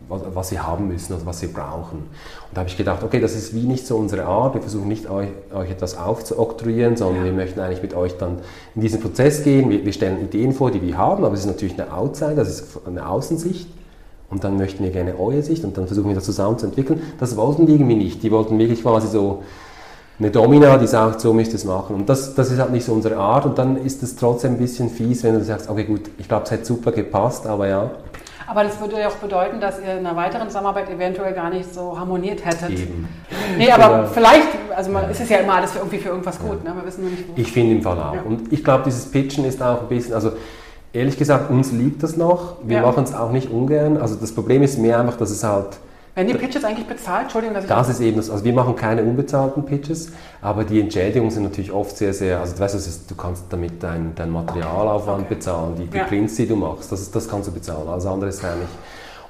was, 0.09 0.23
was 0.33 0.51
wir 0.51 0.65
haben 0.65 0.87
müssen 0.87 1.13
oder 1.13 1.27
was 1.27 1.43
wir 1.43 1.53
brauchen. 1.53 1.99
Und 1.99 2.51
da 2.55 2.61
habe 2.61 2.69
ich 2.69 2.77
gedacht, 2.77 3.03
okay, 3.03 3.19
das 3.19 3.35
ist 3.35 3.53
wie 3.53 3.67
nicht 3.67 3.85
so 3.85 3.95
unsere 3.95 4.25
Art. 4.25 4.55
Wir 4.55 4.61
versuchen 4.61 4.87
nicht 4.87 5.07
euch, 5.07 5.27
euch 5.53 5.69
etwas 5.69 5.95
aufzuoktroyieren, 5.95 6.97
sondern 6.97 7.17
ja. 7.17 7.25
wir 7.25 7.33
möchten 7.33 7.59
eigentlich 7.59 7.83
mit 7.83 7.93
euch 7.93 8.17
dann 8.17 8.39
in 8.73 8.81
diesen 8.81 8.99
Prozess 8.99 9.43
gehen. 9.43 9.69
Wir, 9.69 9.85
wir 9.85 9.93
stellen 9.93 10.21
Ideen 10.21 10.51
vor, 10.51 10.71
die 10.71 10.81
wir 10.81 10.97
haben, 10.97 11.23
aber 11.23 11.35
es 11.35 11.41
ist 11.41 11.47
natürlich 11.47 11.79
eine 11.79 11.93
Outside, 11.93 12.33
das 12.33 12.49
ist 12.49 12.79
eine 12.87 13.07
Außensicht. 13.07 13.69
Und 14.31 14.43
dann 14.43 14.57
möchten 14.57 14.83
wir 14.83 14.89
gerne 14.89 15.19
eure 15.19 15.43
Sicht 15.43 15.63
und 15.63 15.77
dann 15.77 15.85
versuchen 15.85 16.07
wir 16.07 16.15
das 16.15 16.25
zusammen 16.25 16.57
zu 16.57 16.65
entwickeln. 16.65 17.03
Das 17.19 17.37
wollten 17.37 17.67
die 17.67 17.73
irgendwie 17.73 17.95
nicht. 17.95 18.23
Die 18.23 18.31
wollten 18.31 18.57
wirklich 18.57 18.81
quasi 18.81 19.07
so 19.07 19.43
eine 20.17 20.31
Domina, 20.31 20.77
die 20.77 20.87
sagt, 20.87 21.19
so 21.19 21.33
müsst 21.33 21.51
ihr 21.51 21.57
es 21.57 21.65
machen. 21.65 21.95
Und 21.95 22.07
das, 22.07 22.35
das 22.35 22.51
ist 22.51 22.59
halt 22.59 22.71
nicht 22.71 22.85
so 22.85 22.93
unsere 22.93 23.17
Art. 23.17 23.45
Und 23.45 23.57
dann 23.57 23.77
ist 23.77 24.01
es 24.01 24.15
trotzdem 24.15 24.53
ein 24.53 24.57
bisschen 24.57 24.89
fies, 24.89 25.23
wenn 25.23 25.33
du 25.33 25.43
sagst, 25.43 25.69
okay 25.69 25.83
gut, 25.83 26.01
ich 26.17 26.27
glaube, 26.27 26.45
es 26.45 26.51
hat 26.51 26.65
super 26.65 26.91
gepasst, 26.91 27.45
aber 27.45 27.67
ja. 27.67 27.91
Aber 28.47 28.63
das 28.63 28.79
würde 28.79 28.99
ja 28.99 29.07
auch 29.07 29.15
bedeuten, 29.15 29.59
dass 29.59 29.79
ihr 29.79 29.97
in 29.97 30.05
einer 30.05 30.15
weiteren 30.15 30.47
Zusammenarbeit 30.47 30.89
eventuell 30.89 31.33
gar 31.33 31.49
nicht 31.49 31.73
so 31.73 31.99
harmoniert 31.99 32.45
hättet. 32.45 32.69
Eben. 32.69 33.07
Nee, 33.57 33.71
aber 33.71 33.89
ja. 33.89 34.03
vielleicht, 34.05 34.47
also 34.75 34.91
man, 34.91 35.09
ist 35.09 35.19
es 35.19 35.29
ja 35.29 35.37
immer 35.37 35.55
alles 35.55 35.71
für 35.71 35.79
irgendwie 35.79 35.97
für 35.97 36.09
irgendwas 36.09 36.39
gut, 36.39 36.63
ja. 36.63 36.69
ne? 36.69 36.79
wir 36.79 36.87
wissen 36.87 37.01
nur 37.01 37.11
nicht 37.11 37.27
wo. 37.27 37.33
Ich 37.35 37.51
finde 37.51 37.75
im 37.75 37.81
Fall 37.81 37.97
auch. 37.97 38.13
Ja. 38.13 38.21
Und 38.21 38.53
ich 38.53 38.63
glaube, 38.63 38.83
dieses 38.85 39.11
Pitchen 39.11 39.45
ist 39.45 39.61
auch 39.63 39.81
ein 39.81 39.87
bisschen, 39.87 40.13
also 40.13 40.33
ehrlich 40.93 41.17
gesagt, 41.17 41.49
uns 41.49 41.71
liegt 41.71 42.03
das 42.03 42.17
noch. 42.17 42.57
Wir 42.63 42.81
machen 42.81 43.03
es 43.03 43.13
auch 43.13 43.31
nicht 43.31 43.49
ungern. 43.49 43.97
Also 43.97 44.15
das 44.15 44.31
Problem 44.31 44.61
ist 44.61 44.77
mehr 44.77 44.99
einfach, 44.99 45.17
dass 45.17 45.31
es 45.31 45.43
halt 45.43 45.77
werden 46.15 46.27
die 46.27 46.33
Pitches 46.33 46.63
eigentlich 46.63 46.87
bezahlt? 46.87 47.23
Entschuldigung, 47.23 47.55
dass 47.55 47.65
ich 47.65 47.69
das 47.69 47.89
ist 47.89 47.99
eben 47.99 48.17
das. 48.17 48.29
Also 48.29 48.43
wir 48.43 48.53
machen 48.53 48.75
keine 48.75 49.03
unbezahlten 49.03 49.65
Pitches, 49.65 50.11
aber 50.41 50.63
die 50.63 50.79
Entschädigungen 50.79 51.31
sind 51.31 51.43
natürlich 51.43 51.71
oft 51.71 51.97
sehr, 51.97 52.13
sehr. 52.13 52.39
Also 52.39 52.55
du 52.55 52.59
weißt, 52.59 52.75
ist, 52.75 53.11
du 53.11 53.15
kannst 53.15 53.45
damit 53.49 53.83
dein, 53.83 54.13
dein 54.15 54.29
Materialaufwand 54.29 55.25
okay. 55.25 55.35
bezahlen, 55.35 55.75
die, 55.77 55.87
die 55.87 55.97
ja. 55.97 56.05
Prints, 56.05 56.35
die 56.35 56.47
du 56.47 56.55
machst, 56.55 56.91
das, 56.91 57.11
das 57.11 57.27
kannst 57.27 57.49
du 57.49 57.51
bezahlen. 57.51 57.87
Alles 57.87 58.05
andere 58.05 58.29
ist 58.29 58.43
eigentlich. 58.43 58.69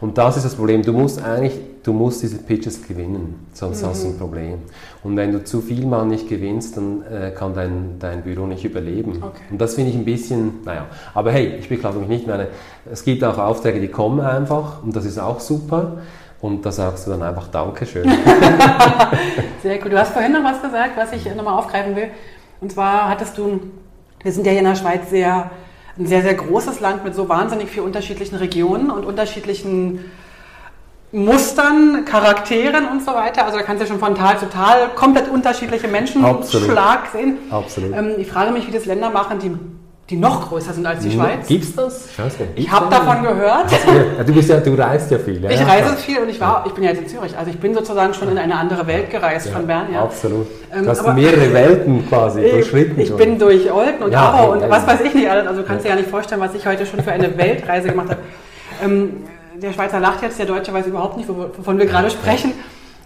Und 0.02 0.18
das 0.18 0.38
ist 0.38 0.46
das 0.46 0.56
Problem. 0.56 0.82
Du 0.84 0.92
musst 0.92 1.24
eigentlich, 1.24 1.58
du 1.82 1.94
musst 1.94 2.22
diese 2.22 2.38
Pitches 2.38 2.86
gewinnen, 2.86 3.48
sonst 3.54 3.82
mhm. 3.82 3.88
hast 3.88 4.04
du 4.04 4.10
ein 4.10 4.18
Problem. 4.18 4.60
Und 5.04 5.16
wenn 5.16 5.32
du 5.32 5.44
zu 5.44 5.62
viel 5.62 5.86
mal 5.86 6.06
nicht 6.06 6.28
gewinnst, 6.28 6.78
dann 6.78 7.04
äh, 7.04 7.32
kann 7.32 7.54
dein, 7.54 7.96
dein 8.00 8.22
Büro 8.22 8.46
nicht 8.46 8.66
überleben. 8.66 9.24
Okay. 9.24 9.42
Und 9.50 9.62
das 9.62 9.76
finde 9.76 9.92
ich 9.92 9.98
ein 9.98 10.06
bisschen, 10.06 10.60
naja. 10.66 10.88
Aber 11.14 11.32
hey, 11.32 11.56
ich 11.60 11.70
beklage 11.70 11.98
mich 12.00 12.10
nicht. 12.10 12.28
Meine, 12.28 12.50
es 12.92 13.04
gibt 13.04 13.24
auch 13.24 13.38
Aufträge, 13.38 13.80
die 13.80 13.88
kommen 13.88 14.20
einfach 14.20 14.84
und 14.84 14.96
das 14.96 15.06
ist 15.06 15.18
auch 15.18 15.40
super. 15.40 16.00
Und 16.42 16.66
da 16.66 16.72
sagst 16.72 17.08
du 17.08 17.12
dann 17.12 17.24
einfach 17.24 17.48
Dankeschön. 17.48 18.04
Sehr 19.64 19.80
gut. 19.80 19.92
Du 19.92 20.00
hast 20.00 20.12
vorhin 20.12 20.34
noch 20.34 20.44
was 20.44 20.62
gesagt, 20.62 20.92
was 20.96 21.12
ich 21.14 21.26
nochmal 21.34 21.58
aufgreifen 21.58 21.96
will. 21.96 22.10
Und 22.62 22.72
zwar 22.72 23.10
hattest 23.10 23.38
du, 23.38 23.60
wir 24.22 24.32
sind 24.32 24.46
ja 24.46 24.52
hier 24.52 24.60
in 24.60 24.66
der 24.66 24.76
Schweiz 24.76 25.10
sehr, 25.10 25.52
ein 25.98 26.08
sehr, 26.08 26.22
sehr 26.22 26.34
großes 26.34 26.80
Land 26.80 27.04
mit 27.04 27.16
so 27.16 27.28
wahnsinnig 27.30 27.70
vielen 27.70 27.86
unterschiedlichen 27.86 28.36
Regionen 28.36 28.90
und 28.90 29.06
unterschiedlichen 29.06 30.06
Mustern, 31.12 32.06
Charakteren 32.06 32.88
und 32.88 33.04
so 33.04 33.14
weiter. 33.14 33.46
Also 33.46 33.58
da 33.58 33.64
kannst 33.64 33.82
du 33.82 33.86
ja 33.86 33.92
schon 33.92 34.00
von 34.00 34.16
Tal 34.16 34.38
zu 34.38 34.50
Tal 34.50 34.90
komplett 34.96 35.30
unterschiedliche 35.30 35.88
Menschenschlag 35.88 37.08
sehen. 37.12 37.38
Absolut. 37.50 37.94
Ähm, 37.96 38.16
ich 38.18 38.28
frage 38.28 38.52
mich, 38.52 38.68
wie 38.68 38.72
das 38.72 38.86
Länder 38.86 39.10
machen, 39.10 39.40
die 39.40 39.56
die 40.10 40.18
noch 40.18 40.50
größer 40.50 40.72
sind 40.74 40.86
als 40.86 41.00
die 41.00 41.12
Schweiz. 41.12 41.48
Gibt's 41.48 41.76
das? 41.76 42.12
Ich, 42.12 42.20
weiß 42.20 42.40
nicht. 42.40 42.52
ich 42.56 42.72
habe 42.72 42.92
davon 42.92 43.24
gehört. 43.24 43.72
Ja, 44.18 44.24
du 44.24 44.34
bist 44.34 44.50
ja, 44.50 44.60
du 44.60 44.76
reist 44.76 45.10
ja 45.10 45.18
viel. 45.18 45.44
Ja? 45.44 45.50
Ich 45.50 45.66
reise 45.66 45.96
viel 45.96 46.20
und 46.20 46.30
ich 46.30 46.40
war, 46.40 46.64
ich 46.68 46.74
bin 46.74 46.84
ja 46.84 46.92
jetzt 46.92 47.02
in 47.02 47.08
Zürich. 47.08 47.36
Also 47.36 47.50
ich 47.50 47.60
bin 47.60 47.74
sozusagen 47.74 48.14
schon 48.14 48.30
in 48.30 48.38
eine 48.38 48.56
andere 48.56 48.86
Welt 48.86 49.10
gereist 49.10 49.50
von 49.50 49.66
Bern. 49.66 49.88
Ja. 49.92 50.04
Absolut. 50.04 50.46
Ähm, 50.72 50.84
du 50.84 50.90
hast 50.90 51.00
aber, 51.00 51.14
mehrere 51.14 51.52
Welten 51.52 52.08
quasi 52.08 52.42
durchschritten. 52.42 53.00
Ich, 53.00 53.10
ich 53.10 53.16
bin 53.16 53.40
durch 53.40 53.72
Olden 53.72 54.04
und 54.04 54.12
ja, 54.12 54.20
Aarau 54.20 54.52
und 54.52 54.70
was 54.70 54.86
weiß 54.86 55.02
ich 55.02 55.14
nicht 55.16 55.28
alles. 55.28 55.48
Also 55.48 55.62
du 55.62 55.68
kannst 55.68 55.86
dir 55.86 55.90
ja 55.90 55.96
nicht 55.96 56.10
vorstellen, 56.10 56.42
was 56.42 56.54
ich 56.54 56.68
heute 56.68 56.86
schon 56.86 57.02
für 57.02 57.12
eine 57.12 57.36
Weltreise 57.36 57.90
gemacht 57.90 58.10
habe. 58.10 58.22
Ähm, 58.84 59.24
der 59.56 59.74
Schweizer 59.74 60.00
lacht 60.00 60.22
jetzt, 60.22 60.38
der 60.38 60.46
Deutsche 60.46 60.72
weiß 60.72 60.86
überhaupt 60.86 61.18
nicht, 61.18 61.28
wovon 61.30 61.80
wir 61.80 61.88
gerade 61.88 62.12
sprechen. 62.12 62.54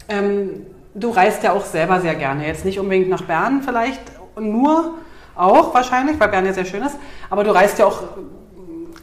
Ähm, 0.10 0.66
du 0.93 1.12
reist 1.12 1.43
ja 1.43 1.54
auch 1.54 1.64
selber 1.64 2.02
sehr 2.02 2.16
gerne. 2.16 2.45
Jetzt 2.45 2.66
nicht 2.66 2.80
unbedingt 2.80 3.10
nach 3.10 3.22
Bern 3.22 3.62
vielleicht 3.64 4.02
nur 4.38 4.95
auch 5.40 5.74
wahrscheinlich, 5.74 6.20
weil 6.20 6.30
Bern 6.30 6.46
ja 6.46 6.54
sehr 6.54 6.66
schön 6.66 6.84
ist. 6.84 6.98
Aber 7.30 7.44
du 7.44 7.52
reist 7.52 7.80
ja 7.80 7.86
auch. 7.86 8.04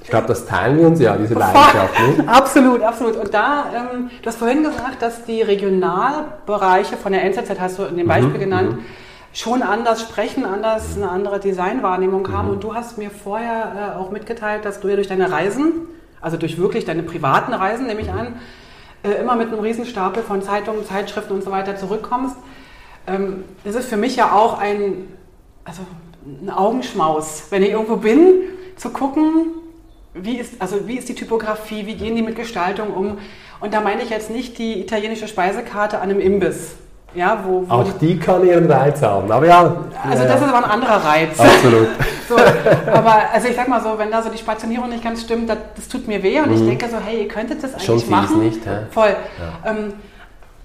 Ich 0.02 0.10
glaube, 0.10 0.28
das 0.28 0.46
teilen 0.46 0.78
wir 0.78 0.86
uns 0.86 1.00
ja, 1.00 1.16
diese 1.16 1.34
Leidenschaft. 1.34 1.98
Ne? 1.98 2.28
absolut, 2.32 2.82
absolut. 2.82 3.16
Und 3.16 3.34
da, 3.34 3.64
ähm, 3.74 4.10
du 4.22 4.28
hast 4.28 4.36
vorhin 4.36 4.62
gesagt, 4.62 5.02
dass 5.02 5.24
die 5.24 5.42
Regionalbereiche 5.42 6.96
von 6.96 7.10
der 7.10 7.24
NZZ, 7.24 7.58
hast 7.58 7.78
du 7.78 7.84
in 7.84 7.96
dem 7.96 8.06
Beispiel 8.06 8.34
mhm, 8.34 8.38
genannt, 8.38 8.72
mhm. 8.72 8.84
schon 9.32 9.62
anders 9.62 10.02
sprechen, 10.02 10.44
anders 10.44 10.96
eine 10.96 11.10
andere 11.10 11.40
Designwahrnehmung 11.40 12.32
haben. 12.32 12.48
Mhm. 12.48 12.54
Und 12.54 12.64
du 12.64 12.74
hast 12.74 12.98
mir 12.98 13.10
vorher 13.10 13.94
äh, 13.96 13.98
auch 13.98 14.12
mitgeteilt, 14.12 14.64
dass 14.64 14.78
du 14.78 14.88
ja 14.88 14.94
durch 14.94 15.08
deine 15.08 15.32
Reisen, 15.32 15.72
also 16.20 16.36
durch 16.36 16.56
wirklich 16.56 16.84
deine 16.84 17.02
privaten 17.02 17.52
Reisen, 17.52 17.88
nehme 17.88 18.00
ich 18.00 18.12
an, 18.12 18.34
äh, 19.02 19.20
immer 19.20 19.34
mit 19.34 19.48
einem 19.48 19.58
Riesenstapel 19.58 20.22
von 20.22 20.40
Zeitungen, 20.40 20.84
Zeitschriften 20.84 21.32
und 21.32 21.42
so 21.42 21.50
weiter 21.50 21.76
zurückkommst. 21.76 22.36
Ähm, 23.06 23.44
das 23.64 23.74
ist 23.74 23.88
für 23.88 23.96
mich 23.96 24.16
ja 24.16 24.32
auch 24.32 24.58
ein, 24.58 25.08
also 25.64 25.82
ein 26.26 26.50
Augenschmaus, 26.50 27.44
wenn 27.50 27.62
ich 27.62 27.70
irgendwo 27.70 27.96
bin, 27.96 28.42
zu 28.76 28.90
gucken, 28.90 29.52
wie 30.14 30.38
ist, 30.38 30.60
also 30.60 30.86
wie 30.88 30.96
ist 30.96 31.08
die 31.08 31.14
Typografie, 31.14 31.86
wie 31.86 31.94
gehen 31.94 32.16
die 32.16 32.22
mit 32.22 32.36
Gestaltung 32.36 32.92
um. 32.94 33.18
Und 33.60 33.72
da 33.72 33.80
meine 33.80 34.02
ich 34.02 34.10
jetzt 34.10 34.30
nicht 34.30 34.58
die 34.58 34.80
italienische 34.80 35.28
Speisekarte 35.28 35.98
an 35.98 36.10
einem 36.10 36.20
Imbiss. 36.20 36.76
Ja, 37.14 37.42
wo, 37.46 37.66
wo 37.66 37.72
Auch 37.72 37.92
die, 37.98 38.18
kann 38.18 38.46
ihren 38.46 38.70
Reiz 38.70 39.00
haben, 39.00 39.30
aber 39.30 39.46
ja. 39.46 39.84
Also 40.04 40.22
ja, 40.22 40.28
das 40.28 40.42
ist 40.42 40.48
aber 40.48 40.58
ein 40.58 40.70
anderer 40.70 40.96
Reiz. 40.96 41.40
Absolut. 41.40 41.88
so, 42.28 42.36
aber 42.92 43.22
also 43.32 43.48
ich 43.48 43.56
sag 43.56 43.68
mal 43.68 43.80
so, 43.80 43.96
wenn 43.96 44.10
da 44.10 44.22
so 44.22 44.28
die 44.28 44.36
Spationierung 44.36 44.90
nicht 44.90 45.02
ganz 45.02 45.22
stimmt, 45.22 45.48
das, 45.48 45.58
das 45.76 45.88
tut 45.88 46.06
mir 46.08 46.22
weh 46.22 46.40
und 46.40 46.48
mhm. 46.48 46.54
ich 46.54 46.78
denke 46.78 46.88
so, 46.88 46.98
hey, 47.02 47.22
ihr 47.22 47.28
könntet 47.28 47.62
das 47.62 47.72
eigentlich 47.72 47.86
Schon 47.86 48.10
machen. 48.10 48.44
nicht, 48.44 48.66
ja. 48.66 48.82
Voll. 48.90 49.16
Ja. 49.64 49.70
Ähm, 49.70 49.94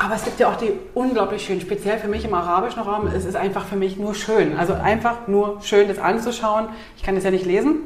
aber 0.04 0.16
es 0.16 0.24
gibt 0.24 0.40
ja 0.40 0.50
auch 0.50 0.58
die 0.58 0.74
unglaublich 0.96 1.46
schön, 1.46 1.62
speziell 1.62 2.00
für 2.00 2.08
mich 2.08 2.26
im 2.26 2.34
arabischen 2.34 2.82
Raum, 2.82 3.08
es 3.08 3.24
ist 3.24 3.36
einfach 3.36 3.66
für 3.66 3.76
mich 3.76 3.98
nur 3.98 4.16
schön. 4.16 4.58
Also 4.58 4.74
einfach 4.74 5.28
nur 5.28 5.60
schön, 5.62 5.88
das 5.88 6.00
anzuschauen. 6.00 6.70
Ich 6.98 7.04
kann 7.04 7.14
das 7.14 7.24
ja 7.24 7.30
nicht 7.30 7.46
lesen, 7.46 7.82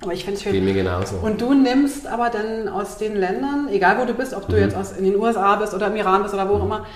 aber 0.00 0.12
ich 0.12 0.24
finde 0.24 0.36
es 0.36 0.44
schön. 0.44 0.52
Geht 0.52 0.62
mir 0.62 0.74
genauso. 0.74 1.16
Und 1.16 1.40
du 1.40 1.52
nimmst 1.52 2.06
aber 2.06 2.30
dann 2.30 2.68
aus 2.68 2.98
den 2.98 3.16
Ländern, 3.16 3.68
egal 3.68 3.98
wo 3.98 4.04
du 4.04 4.14
bist, 4.14 4.32
ob 4.32 4.48
du 4.48 4.54
mhm. 4.54 4.62
jetzt 4.62 4.76
aus, 4.76 4.92
in 4.92 5.04
den 5.04 5.16
USA 5.16 5.56
bist 5.56 5.74
oder 5.74 5.88
im 5.88 5.96
Iran 5.96 6.22
bist 6.22 6.34
oder 6.34 6.48
wo 6.48 6.54
auch 6.54 6.64
immer, 6.64 6.86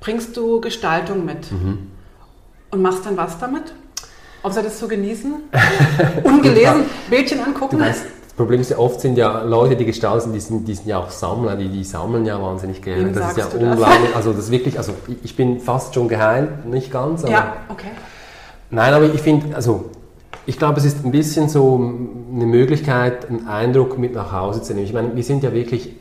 bringst 0.00 0.36
du 0.36 0.60
Gestaltung 0.60 1.24
mit. 1.24 1.52
Mhm. 1.52 1.90
Und 2.72 2.82
machst 2.82 3.06
dann 3.06 3.16
was 3.16 3.38
damit? 3.38 3.72
Außer 4.42 4.62
das 4.62 4.78
zu 4.78 4.88
genießen? 4.88 5.34
Ungelesen, 6.24 6.84
Bildchen 7.08 7.40
angucken? 7.40 7.78
Du 7.78 7.84
weißt, 7.84 8.06
Problem 8.40 8.60
ist 8.62 8.70
ja, 8.70 8.78
oft 8.78 9.02
sind 9.02 9.18
ja 9.18 9.42
Leute, 9.42 9.76
die 9.76 9.84
gestalten, 9.84 10.32
die 10.32 10.40
sind, 10.40 10.66
die 10.66 10.74
sind 10.74 10.86
ja 10.86 10.98
auch 10.98 11.10
Sammler, 11.10 11.56
die, 11.56 11.68
die 11.68 11.84
sammeln 11.84 12.24
ja 12.24 12.40
wahnsinnig 12.40 12.80
gerne. 12.80 13.06
Wem 13.06 13.14
das 13.14 13.32
ist 13.32 13.36
ja 13.36 13.46
unglaublich. 13.46 14.16
Also 14.16 14.32
das 14.32 14.50
wirklich, 14.50 14.78
also 14.78 14.94
ich 15.22 15.36
bin 15.36 15.60
fast 15.60 15.94
schon 15.94 16.08
geheilt, 16.08 16.64
nicht 16.64 16.90
ganz. 16.90 17.22
ja, 17.28 17.56
okay. 17.68 17.90
Nein, 18.70 18.94
aber 18.94 19.04
ich 19.12 19.20
finde, 19.20 19.54
also 19.54 19.90
ich 20.46 20.58
glaube, 20.58 20.78
es 20.78 20.86
ist 20.86 21.04
ein 21.04 21.10
bisschen 21.10 21.50
so 21.50 21.74
eine 22.34 22.46
Möglichkeit, 22.46 23.28
einen 23.28 23.46
Eindruck 23.46 23.98
mit 23.98 24.14
nach 24.14 24.32
Hause 24.32 24.62
zu 24.62 24.72
nehmen. 24.72 24.86
Ich 24.86 24.94
meine, 24.94 25.14
wir 25.14 25.22
sind 25.22 25.42
ja 25.42 25.52
wirklich 25.52 25.94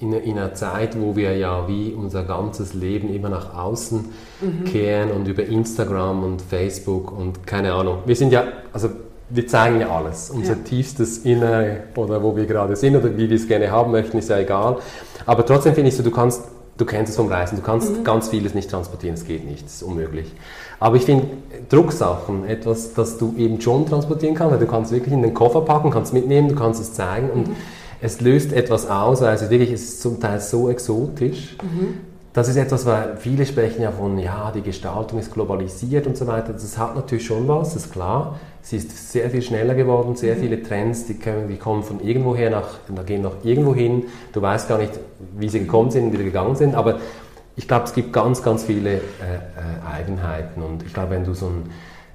in, 0.00 0.12
in 0.12 0.38
einer 0.38 0.52
Zeit, 0.52 1.00
wo 1.00 1.16
wir 1.16 1.34
ja 1.38 1.66
wie 1.66 1.94
unser 1.94 2.24
ganzes 2.24 2.74
Leben 2.74 3.12
immer 3.14 3.30
nach 3.30 3.56
außen 3.56 4.04
mhm. 4.42 4.64
kehren 4.64 5.12
und 5.12 5.28
über 5.28 5.44
Instagram 5.44 6.24
und 6.24 6.42
Facebook 6.42 7.10
und 7.10 7.46
keine 7.46 7.72
Ahnung. 7.72 8.00
Wir 8.04 8.16
sind 8.16 8.32
ja, 8.32 8.44
also 8.72 8.90
wir 9.30 9.46
zeigen 9.46 9.80
ja 9.80 9.88
alles. 9.88 10.30
Unser 10.30 10.54
ja. 10.54 10.58
tiefstes 10.64 11.18
Innere 11.18 11.84
oder 11.96 12.22
wo 12.22 12.36
wir 12.36 12.46
gerade 12.46 12.76
sind 12.76 12.96
oder 12.96 13.16
wie 13.16 13.28
wir 13.28 13.36
es 13.36 13.46
gerne 13.46 13.70
haben 13.70 13.92
möchten, 13.92 14.18
ist 14.18 14.28
ja 14.28 14.38
egal. 14.38 14.78
Aber 15.26 15.46
trotzdem 15.46 15.74
finde 15.74 15.88
ich 15.88 15.96
so, 15.96 16.02
du 16.02 16.10
kannst, 16.10 16.42
du 16.76 16.84
kennst 16.84 17.10
es 17.10 17.16
vom 17.16 17.28
Reisen, 17.28 17.56
du 17.56 17.62
kannst 17.62 17.96
mhm. 17.96 18.04
ganz 18.04 18.28
vieles 18.28 18.54
nicht 18.54 18.70
transportieren, 18.70 19.14
es 19.14 19.24
geht 19.24 19.48
nicht, 19.48 19.66
es 19.66 19.76
ist 19.76 19.82
unmöglich. 19.82 20.32
Aber 20.80 20.96
ich 20.96 21.04
finde 21.04 21.26
Drucksachen 21.68 22.44
etwas, 22.46 22.94
das 22.94 23.18
du 23.18 23.34
eben 23.36 23.60
schon 23.60 23.86
transportieren 23.86 24.34
kannst, 24.34 24.52
weil 24.52 24.60
du 24.60 24.66
kannst 24.66 24.92
wirklich 24.92 25.14
in 25.14 25.22
den 25.22 25.34
Koffer 25.34 25.60
packen, 25.60 25.90
kannst 25.90 26.12
mitnehmen, 26.12 26.48
du 26.48 26.54
kannst 26.54 26.80
es 26.80 26.94
zeigen 26.94 27.30
und 27.30 27.48
mhm. 27.48 27.56
es 28.00 28.20
löst 28.20 28.52
etwas 28.52 28.88
aus, 28.88 29.20
weil 29.20 29.34
es 29.34 29.48
wirklich 29.48 29.70
es 29.70 29.82
ist 29.82 30.02
zum 30.02 30.20
Teil 30.20 30.40
so 30.40 30.68
exotisch. 30.68 31.56
Mhm 31.62 32.10
das 32.32 32.48
ist 32.48 32.56
etwas, 32.56 32.86
weil 32.86 33.16
viele 33.16 33.44
sprechen 33.44 33.82
ja 33.82 33.90
von, 33.90 34.16
ja, 34.18 34.52
die 34.54 34.62
Gestaltung 34.62 35.18
ist 35.18 35.32
globalisiert 35.32 36.06
und 36.06 36.16
so 36.16 36.26
weiter. 36.26 36.52
Das 36.52 36.78
hat 36.78 36.94
natürlich 36.94 37.26
schon 37.26 37.48
was, 37.48 37.74
das 37.74 37.86
ist 37.86 37.92
klar. 37.92 38.38
Sie 38.62 38.76
ist 38.76 39.12
sehr 39.12 39.30
viel 39.30 39.42
schneller 39.42 39.74
geworden, 39.74 40.16
sehr 40.16 40.36
mhm. 40.36 40.40
viele 40.40 40.62
Trends, 40.62 41.06
die, 41.06 41.14
können, 41.14 41.48
die 41.48 41.56
kommen 41.56 41.82
von 41.82 42.00
irgendwoher 42.00 42.50
nach, 42.50 42.78
da 42.94 43.02
gehen 43.02 43.22
nach 43.22 43.36
irgendwo 43.42 43.74
hin. 43.74 44.04
Du 44.32 44.42
weißt 44.42 44.68
gar 44.68 44.78
nicht, 44.78 44.92
wie 45.38 45.48
sie 45.48 45.60
gekommen 45.60 45.90
sind 45.90 46.06
und 46.06 46.12
wieder 46.12 46.24
gegangen 46.24 46.56
sind, 46.56 46.74
aber 46.74 47.00
ich 47.56 47.66
glaube, 47.66 47.84
es 47.84 47.92
gibt 47.92 48.12
ganz, 48.12 48.42
ganz 48.42 48.64
viele 48.64 48.90
äh, 48.90 48.96
äh, 48.96 49.00
Eigenheiten 49.94 50.62
und 50.62 50.82
ich 50.82 50.94
glaube, 50.94 51.10
wenn 51.10 51.24
du 51.24 51.34
so 51.34 51.46
ein 51.46 51.70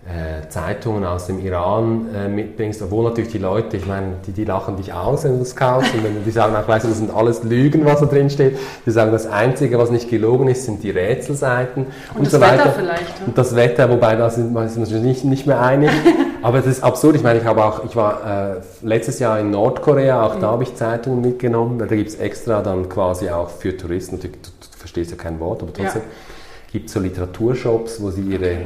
äh, 0.06 0.48
Zeitungen 0.50 1.04
aus 1.04 1.26
dem 1.26 1.44
Iran 1.44 2.08
äh, 2.16 2.28
mitbringst, 2.28 2.82
obwohl 2.84 3.06
natürlich 3.06 3.32
die 3.32 3.40
Leute, 3.40 3.76
ich 3.78 3.88
meine, 3.88 4.18
die, 4.28 4.34
die 4.34 4.46
lachen 4.46 4.78
dich 4.78 4.94
aus, 4.94 5.24
wenn 5.24 5.34
du 5.34 5.40
das 5.40 5.56
kaufst 5.56 5.96
und 5.96 6.04
wenn, 6.04 6.24
die 6.24 6.32
sagen 6.32 6.56
auch, 6.56 6.68
weißt 6.68 6.86
du, 6.86 6.90
das 6.90 7.00
sind 7.00 7.12
alles 7.12 7.44
Lügen, 7.44 7.86
was 7.86 8.02
da 8.02 8.06
drin 8.06 8.30
steht. 8.30 8.58
Die 8.86 8.92
sagen, 8.92 9.12
das 9.12 9.26
Einzige, 9.26 9.80
was 9.80 9.90
nicht 9.90 10.08
gelogen 10.08 10.48
ist, 10.48 10.66
sind 10.66 10.84
die 10.84 10.92
Rätselseiten 10.92 11.86
und, 11.86 12.18
und 12.18 12.26
das 12.26 12.34
so 12.34 12.40
weiter. 12.40 12.66
Wetter 12.66 12.74
vielleicht. 12.78 13.20
Ne? 13.20 13.26
Und 13.26 13.38
das 13.38 13.56
Wetter, 13.56 13.90
wobei 13.90 14.16
da 14.16 14.30
sind 14.30 14.54
wir 14.54 14.62
uns 14.62 14.78
nicht, 14.78 15.26
nicht 15.26 15.48
mehr 15.48 15.60
einig. 15.60 15.90
Aber 16.46 16.60
das 16.60 16.68
ist 16.68 16.84
absurd. 16.84 17.16
Ich 17.16 17.24
meine, 17.24 17.40
ich 17.40 17.46
habe 17.46 17.66
auch, 17.66 17.84
ich 17.86 17.96
war 17.96 18.58
äh, 18.58 18.62
letztes 18.84 19.18
Jahr 19.18 19.40
in 19.40 19.50
Nordkorea, 19.50 20.28
auch 20.28 20.36
mhm. 20.36 20.42
da 20.42 20.52
habe 20.52 20.62
ich 20.62 20.76
Zeitungen 20.76 21.22
mitgenommen. 21.22 21.80
Da 21.80 21.88
gibt 21.88 22.08
es 22.08 22.16
extra 22.18 22.62
dann 22.62 22.88
quasi 22.88 23.32
auch 23.32 23.50
für 23.50 23.76
Touristen, 23.76 24.20
du, 24.20 24.28
du, 24.28 24.38
du 24.38 24.78
verstehst 24.78 25.10
ja 25.10 25.18
kein 25.18 25.40
Wort, 25.40 25.64
aber 25.64 25.74
trotzdem 25.74 26.04
ja. 26.04 26.72
gibt 26.72 26.86
es 26.86 26.94
so 26.94 27.00
Literaturshops, 27.00 28.00
wo 28.00 28.12
sie 28.12 28.22
ihre 28.22 28.58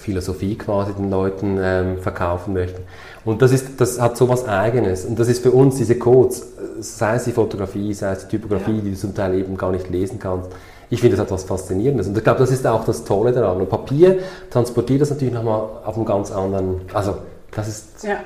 Philosophie 0.00 0.58
quasi 0.58 0.94
den 0.94 1.08
Leuten 1.08 1.60
ähm, 1.62 1.98
verkaufen 1.98 2.54
möchten. 2.54 2.82
Und 3.24 3.40
das, 3.40 3.52
ist, 3.52 3.80
das 3.80 4.00
hat 4.00 4.16
so 4.16 4.28
was 4.28 4.44
Eigenes. 4.48 5.04
Und 5.04 5.16
das 5.16 5.28
ist 5.28 5.44
für 5.44 5.52
uns 5.52 5.76
diese 5.76 5.96
Codes, 5.96 6.54
sei 6.80 7.14
es 7.14 7.22
die 7.22 7.32
Fotografie, 7.32 7.94
sei 7.94 8.10
es 8.10 8.26
die 8.26 8.36
Typografie, 8.36 8.78
ja. 8.78 8.80
die 8.80 8.90
du 8.90 8.96
zum 8.96 9.14
Teil 9.14 9.38
eben 9.38 9.56
gar 9.56 9.70
nicht 9.70 9.88
lesen 9.90 10.18
kannst. 10.18 10.50
Ich 10.88 11.00
finde, 11.00 11.16
das 11.16 11.24
hat 11.24 11.32
was 11.32 11.44
Faszinierendes. 11.44 12.06
Und 12.06 12.16
ich 12.16 12.24
glaube, 12.24 12.38
das 12.38 12.50
ist 12.50 12.66
auch 12.66 12.84
das 12.84 13.04
Tolle 13.04 13.32
daran. 13.32 13.58
Und 13.58 13.68
Papier 13.68 14.18
transportiert 14.50 15.00
das 15.00 15.10
natürlich 15.10 15.34
nochmal 15.34 15.60
auf 15.84 15.96
einem 15.96 16.04
ganz 16.04 16.30
anderen, 16.30 16.82
also 16.92 17.16
das 17.54 17.68
ist... 17.68 18.04
Ja, 18.04 18.18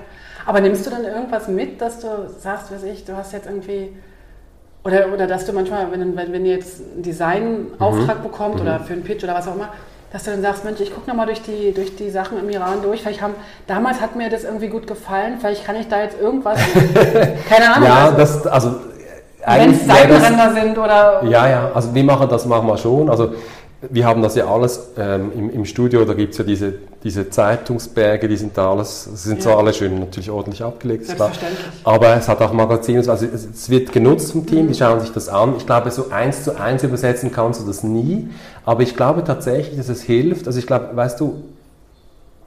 aber 0.46 0.60
nimmst 0.60 0.86
du 0.86 0.90
dann 0.90 1.04
irgendwas 1.04 1.48
mit, 1.48 1.80
dass 1.80 2.00
du 2.00 2.08
sagst, 2.38 2.72
weiß 2.72 2.84
ich, 2.84 3.04
du 3.04 3.16
hast 3.16 3.32
jetzt 3.32 3.46
irgendwie... 3.46 3.96
Oder, 4.82 5.12
oder 5.12 5.26
dass 5.26 5.44
du 5.44 5.52
manchmal, 5.52 5.90
wenn, 5.92 6.16
wenn, 6.16 6.32
wenn 6.32 6.46
ihr 6.46 6.54
jetzt 6.54 6.80
einen 6.80 7.02
Designauftrag 7.02 8.18
mhm. 8.18 8.22
bekommt 8.22 8.54
mhm. 8.56 8.62
oder 8.62 8.80
für 8.80 8.94
einen 8.94 9.04
Pitch 9.04 9.22
oder 9.24 9.34
was 9.34 9.46
auch 9.46 9.54
immer, 9.54 9.70
dass 10.12 10.24
du 10.24 10.30
dann 10.30 10.42
sagst, 10.42 10.64
Mensch, 10.64 10.80
ich 10.80 10.92
gucke 10.92 11.08
nochmal 11.08 11.26
durch 11.26 11.42
die, 11.42 11.72
durch 11.72 11.96
die 11.96 12.10
Sachen 12.10 12.38
im 12.38 12.48
Iran 12.50 12.82
durch. 12.82 13.02
Vielleicht 13.02 13.22
haben, 13.22 13.34
damals 13.66 14.00
hat 14.00 14.16
mir 14.16 14.28
das 14.28 14.44
irgendwie 14.44 14.68
gut 14.68 14.86
gefallen, 14.86 15.36
vielleicht 15.38 15.64
kann 15.64 15.76
ich 15.76 15.88
da 15.88 16.02
jetzt 16.02 16.20
irgendwas, 16.20 16.58
keine 17.48 17.74
Ahnung. 17.74 17.88
ja, 17.88 18.10
das, 18.10 18.46
also 18.46 18.76
wenn 19.46 19.70
es 19.72 19.86
Seitenränder 19.86 20.52
sind 20.54 20.78
oder... 20.78 21.22
Ja, 21.24 21.48
ja, 21.48 21.70
also 21.74 21.94
wir 21.94 22.04
machen 22.04 22.28
das 22.28 22.46
manchmal 22.46 22.78
schon. 22.78 23.08
Also 23.08 23.32
wir 23.88 24.04
haben 24.04 24.20
das 24.20 24.34
ja 24.34 24.46
alles 24.46 24.90
ähm, 24.98 25.32
im, 25.34 25.50
im, 25.50 25.64
Studio, 25.64 26.04
da 26.04 26.12
gibt 26.12 26.32
es 26.32 26.38
ja 26.38 26.44
diese, 26.44 26.74
diese 27.02 27.30
Zeitungsberge, 27.30 28.28
die 28.28 28.36
sind 28.36 28.56
da 28.56 28.70
alles, 28.70 29.04
sind 29.04 29.38
ja. 29.38 29.44
zwar 29.44 29.58
alle 29.58 29.72
schön 29.72 29.98
natürlich 29.98 30.30
ordentlich 30.30 30.62
abgelegt, 30.62 31.06
Selbstverständlich. 31.06 31.64
aber 31.84 32.14
es 32.14 32.28
hat 32.28 32.42
auch 32.42 32.52
Magazine, 32.52 32.98
also 32.98 33.12
es, 33.24 33.46
es 33.46 33.70
wird 33.70 33.90
genutzt 33.92 34.32
vom 34.32 34.44
Team, 34.44 34.64
mhm. 34.64 34.68
die 34.68 34.74
schauen 34.74 35.00
sich 35.00 35.12
das 35.12 35.30
an. 35.30 35.54
Ich 35.56 35.64
glaube, 35.64 35.90
so 35.90 36.10
eins 36.10 36.44
zu 36.44 36.60
eins 36.60 36.82
übersetzen 36.84 37.32
kannst 37.32 37.62
du 37.62 37.66
das 37.66 37.82
nie, 37.82 38.28
aber 38.66 38.82
ich 38.82 38.96
glaube 38.96 39.24
tatsächlich, 39.24 39.78
dass 39.78 39.88
es 39.88 40.02
hilft. 40.02 40.46
Also 40.46 40.58
ich 40.58 40.66
glaube, 40.66 40.94
weißt 40.94 41.18
du, 41.18 41.42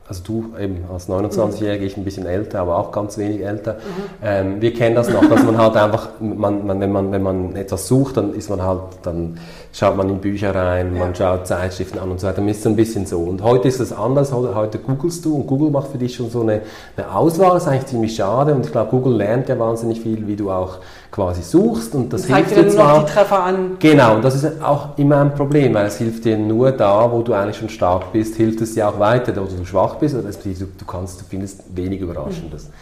also 0.08 0.22
du 0.24 0.54
eben 0.60 0.84
als 0.91 1.08
29-Jährige, 1.08 1.86
ich 1.86 1.95
ein 1.95 2.04
bisschen 2.04 2.26
älter, 2.26 2.60
aber 2.60 2.78
auch 2.78 2.91
ganz 2.91 3.18
wenig 3.18 3.41
älter. 3.41 3.74
Mhm. 3.74 3.78
Ähm, 4.22 4.62
wir 4.62 4.74
kennen 4.74 4.95
das 4.95 5.10
noch, 5.10 5.26
dass 5.28 5.43
man 5.43 5.58
halt 5.58 5.78
einfach, 5.78 6.10
man, 6.20 6.66
man, 6.68 6.80
wenn, 6.82 6.91
man, 6.91 7.12
wenn 7.12 7.24
man 7.24 7.56
etwas 7.56 7.88
sucht, 7.88 8.18
dann 8.18 8.34
ist 8.34 8.49
man 8.49 8.62
halt, 8.62 8.82
dann 9.04 9.39
schaut 9.74 9.97
man 9.97 10.07
in 10.07 10.19
Bücher 10.19 10.53
rein, 10.53 10.95
man 10.97 11.15
schaut 11.15 11.47
Zeitschriften 11.47 11.97
an 11.97 12.11
und 12.11 12.19
so 12.19 12.28
weiter. 12.28 12.38
Dann 12.38 12.47
ist 12.47 12.59
es 12.59 12.67
ein 12.67 12.76
bisschen 12.76 13.07
so. 13.07 13.19
Und 13.19 13.41
heute 13.41 13.67
ist 13.67 13.80
es 13.80 13.91
anders, 13.91 14.32
heute 14.32 14.78
googelst 14.78 15.26
du 15.26 15.36
und 15.36 15.47
Google 15.47 15.71
macht 15.71 15.88
für 15.88 15.97
dich 15.97 16.15
schon 16.15 16.30
so 16.30 16.41
eine, 16.41 16.61
eine 16.95 17.13
Auswahl, 17.13 17.55
das 17.55 17.63
ist 17.63 17.69
eigentlich 17.69 17.88
ziemlich 17.88 18.15
schade 18.15 18.53
und 18.53 18.65
ich 18.65 18.71
glaube, 18.71 18.91
Google 18.91 19.15
lernt 19.15 19.49
ja 19.49 19.57
wahnsinnig 19.57 19.99
viel, 19.99 20.28
wie 20.28 20.36
du 20.36 20.51
auch 20.51 20.78
quasi 21.11 21.41
suchst 21.41 21.95
und 21.95 22.13
das, 22.13 22.28
das 22.28 22.38
hilft 22.38 22.55
dir 22.55 22.69
zwar. 22.69 22.99
Noch 22.99 23.05
die 23.05 23.11
Treffer 23.13 23.43
an. 23.43 23.71
Genau, 23.80 24.15
und 24.15 24.24
das 24.24 24.36
ist 24.36 24.61
auch 24.61 24.97
immer 24.97 25.21
ein 25.21 25.34
Problem, 25.34 25.74
weil 25.74 25.88
es 25.88 25.97
hilft 25.97 26.24
dir 26.26 26.38
nur 26.38 26.71
da, 26.71 27.11
wo 27.11 27.24
du 27.24 27.34
eigentlich 27.34 27.57
schon 27.57 27.69
stark 27.69 28.13
bist, 28.13 28.36
hilft 28.36 28.61
es 28.61 28.76
dir 28.76 28.88
auch 28.88 28.99
weiter, 28.99 29.32
da 29.32 29.41
wo 29.41 29.45
du 29.45 29.65
schwach 29.65 29.95
bist, 29.95 30.13
oder 30.13 30.30
du, 30.30 30.49
du 30.78 30.86
kannst, 30.86 31.19
du 31.19 31.26
findest 31.26 31.63
wenig 31.76 31.99
Überraschendes. 31.99 32.65
Mhm. 32.65 32.74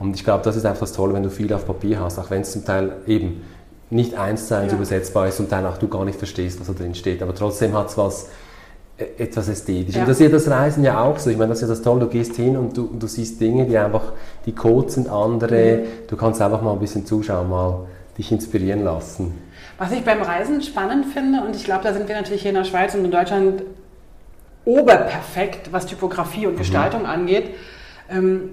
Und 0.00 0.16
ich 0.16 0.24
glaube, 0.24 0.42
das 0.42 0.56
ist 0.56 0.64
einfach 0.64 0.80
das 0.80 0.94
Tolle, 0.94 1.14
wenn 1.14 1.22
du 1.22 1.30
viel 1.30 1.52
auf 1.52 1.66
Papier 1.66 2.00
hast, 2.00 2.18
auch 2.18 2.30
wenn 2.30 2.40
es 2.40 2.52
zum 2.52 2.64
Teil 2.64 2.92
eben 3.06 3.42
nicht 3.90 4.14
eins 4.14 4.46
zu 4.46 4.56
eins 4.56 4.72
ja. 4.72 4.76
übersetzbar 4.76 5.28
ist 5.28 5.40
und 5.40 5.50
dann 5.50 5.66
auch 5.66 5.76
du 5.76 5.88
gar 5.88 6.04
nicht 6.04 6.18
verstehst, 6.18 6.60
was 6.60 6.68
da 6.68 6.72
drin 6.72 6.94
steht. 6.94 7.22
Aber 7.22 7.34
trotzdem 7.34 7.76
hat 7.76 7.88
es 7.88 7.98
was 7.98 8.28
äh, 8.96 9.22
etwas 9.22 9.48
ästhetisch. 9.48 9.96
Ja. 9.96 10.02
Und 10.02 10.08
das 10.08 10.20
ist 10.20 10.24
ja 10.24 10.28
das 10.30 10.48
Reisen 10.48 10.84
ja 10.84 11.02
auch 11.02 11.18
so. 11.18 11.30
Ich 11.30 11.36
meine, 11.36 11.50
das 11.50 11.58
ist 11.58 11.62
ja 11.62 11.68
das 11.68 11.82
Tolle, 11.82 12.00
du 12.00 12.06
gehst 12.06 12.36
hin 12.36 12.56
und 12.56 12.76
du, 12.76 12.88
du 12.98 13.06
siehst 13.06 13.40
Dinge, 13.40 13.66
die 13.66 13.76
einfach, 13.76 14.12
die 14.46 14.54
Codes 14.54 14.94
sind 14.94 15.08
andere. 15.08 15.78
Mhm. 15.78 15.86
Du 16.08 16.16
kannst 16.16 16.40
einfach 16.40 16.62
mal 16.62 16.72
ein 16.72 16.78
bisschen 16.78 17.04
zuschauen, 17.04 17.48
mal 17.48 17.86
dich 18.16 18.30
inspirieren 18.30 18.84
lassen. 18.84 19.34
Was 19.78 19.92
ich 19.92 20.04
beim 20.04 20.22
Reisen 20.22 20.62
spannend 20.62 21.06
finde, 21.06 21.42
und 21.42 21.56
ich 21.56 21.64
glaube, 21.64 21.82
da 21.82 21.92
sind 21.92 22.06
wir 22.06 22.14
natürlich 22.14 22.42
hier 22.42 22.50
in 22.50 22.56
der 22.56 22.64
Schweiz 22.64 22.94
und 22.94 23.04
in 23.04 23.10
Deutschland 23.10 23.62
oberperfekt, 24.64 25.72
was 25.72 25.86
Typografie 25.86 26.46
und 26.46 26.54
mhm. 26.54 26.58
Gestaltung 26.58 27.06
angeht. 27.06 27.54
Ähm, 28.10 28.50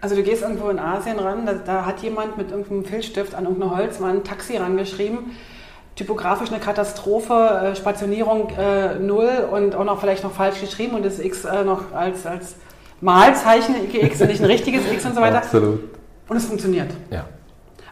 also 0.00 0.14
du 0.14 0.22
gehst 0.22 0.42
irgendwo 0.42 0.68
in 0.68 0.78
Asien 0.78 1.18
ran, 1.18 1.44
da, 1.46 1.54
da, 1.54 1.84
hat 1.84 2.00
jemand 2.00 2.36
mit 2.36 2.50
irgendeinem 2.50 2.84
Filzstift 2.84 3.34
an 3.34 3.44
irgendeine 3.44 3.76
Holzwand 3.76 4.26
Taxi 4.26 4.56
rangeschrieben, 4.56 5.32
typografisch 5.96 6.50
eine 6.50 6.60
Katastrophe, 6.60 7.72
äh, 7.72 7.76
Spationierung 7.76 8.50
äh, 8.56 8.94
null 8.94 9.48
und 9.50 9.74
auch 9.74 9.84
noch 9.84 10.00
vielleicht 10.00 10.22
noch 10.22 10.32
falsch 10.32 10.60
geschrieben 10.60 10.94
und 10.94 11.04
das 11.04 11.18
X 11.18 11.44
äh, 11.44 11.64
noch 11.64 11.92
als, 11.92 12.26
als 12.26 12.56
Malzeichen, 13.00 13.74
X 13.92 14.20
und 14.20 14.28
nicht 14.28 14.40
ein 14.40 14.46
richtiges 14.46 14.90
X 14.90 15.04
und 15.04 15.14
so 15.14 15.20
weiter. 15.20 15.38
Absolut. 15.38 15.80
Und 16.28 16.36
es 16.36 16.46
funktioniert. 16.46 16.90
Ja. 17.10 17.24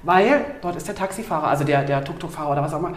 Weil 0.02 0.44
dort 0.62 0.76
ist 0.76 0.86
der 0.86 0.94
Taxifahrer, 0.94 1.48
also 1.48 1.64
der, 1.64 1.82
der 1.82 2.04
Tuk-Tuk-Fahrer 2.04 2.52
oder 2.52 2.62
was 2.62 2.72
auch 2.72 2.78
immer. 2.78 2.88
Und 2.88 2.96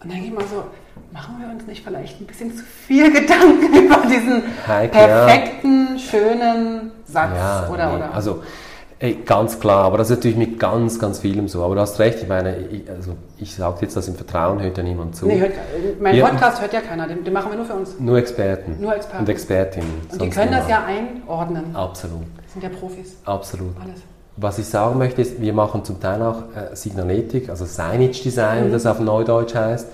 dann 0.00 0.10
denke 0.10 0.26
ich 0.26 0.32
mal 0.32 0.44
so, 0.44 0.64
machen 1.12 1.36
wir 1.38 1.48
uns 1.48 1.66
nicht 1.66 1.84
vielleicht 1.84 2.20
ein 2.20 2.26
bisschen 2.26 2.56
zu 2.56 2.64
viel 2.64 3.12
Gedanken 3.20 3.74
über 3.74 4.02
diesen 4.06 4.42
Heike, 4.66 4.92
perfekten, 4.92 5.88
ja. 5.92 5.98
schönen 5.98 6.90
Satz 7.04 7.30
ja, 7.36 7.68
oder, 7.70 7.90
nee, 7.90 7.96
oder? 7.96 8.14
Also 8.14 8.42
ey, 8.98 9.18
ganz 9.24 9.60
klar, 9.60 9.84
aber 9.84 9.98
das 9.98 10.10
ist 10.10 10.18
natürlich 10.18 10.36
mit 10.36 10.58
ganz, 10.58 10.98
ganz 10.98 11.18
vielem 11.18 11.48
so. 11.48 11.62
Aber 11.62 11.74
du 11.74 11.80
hast 11.80 11.98
recht, 11.98 12.22
ich 12.22 12.28
meine, 12.28 12.56
ich, 12.58 12.88
also 12.90 13.12
ich 13.38 13.54
sage 13.54 13.78
jetzt 13.82 13.96
das 13.96 14.08
im 14.08 14.14
Vertrauen, 14.14 14.60
hört 14.60 14.76
ja 14.78 14.82
niemand 14.82 15.16
zu. 15.16 15.26
Nee, 15.26 15.38
hört, 15.38 15.52
mein 16.00 16.14
wir, 16.14 16.24
Podcast 16.24 16.60
hört 16.60 16.72
ja 16.72 16.80
keiner, 16.80 17.06
den, 17.06 17.24
den, 17.24 17.32
machen 17.32 17.50
wir 17.50 17.56
nur 17.56 17.66
für 17.66 17.74
uns. 17.74 17.98
Nur 17.98 18.18
Experten. 18.18 18.76
Nur 18.80 18.94
Experten. 18.94 19.20
Und 19.20 19.28
Expertinnen. 19.28 19.90
Und 20.12 20.22
die 20.22 20.30
können 20.30 20.52
das 20.52 20.68
ja 20.68 20.84
einordnen. 20.84 21.74
Absolut. 21.74 22.26
Das 22.42 22.52
sind 22.52 22.62
ja 22.62 22.70
Profis. 22.70 23.16
Absolut. 23.24 23.74
Alles. 23.80 24.00
Was 24.38 24.58
ich 24.58 24.66
sagen 24.66 24.98
möchte, 24.98 25.22
ist, 25.22 25.40
wir 25.40 25.52
machen 25.54 25.82
zum 25.84 25.98
Teil 25.98 26.20
auch 26.22 26.42
äh, 26.54 26.74
Signaletik, 26.76 27.48
also 27.48 27.64
Signage 27.64 28.22
Design, 28.22 28.68
mhm. 28.68 28.72
das 28.72 28.84
auf 28.84 29.00
Neudeutsch 29.00 29.54
heißt. 29.54 29.88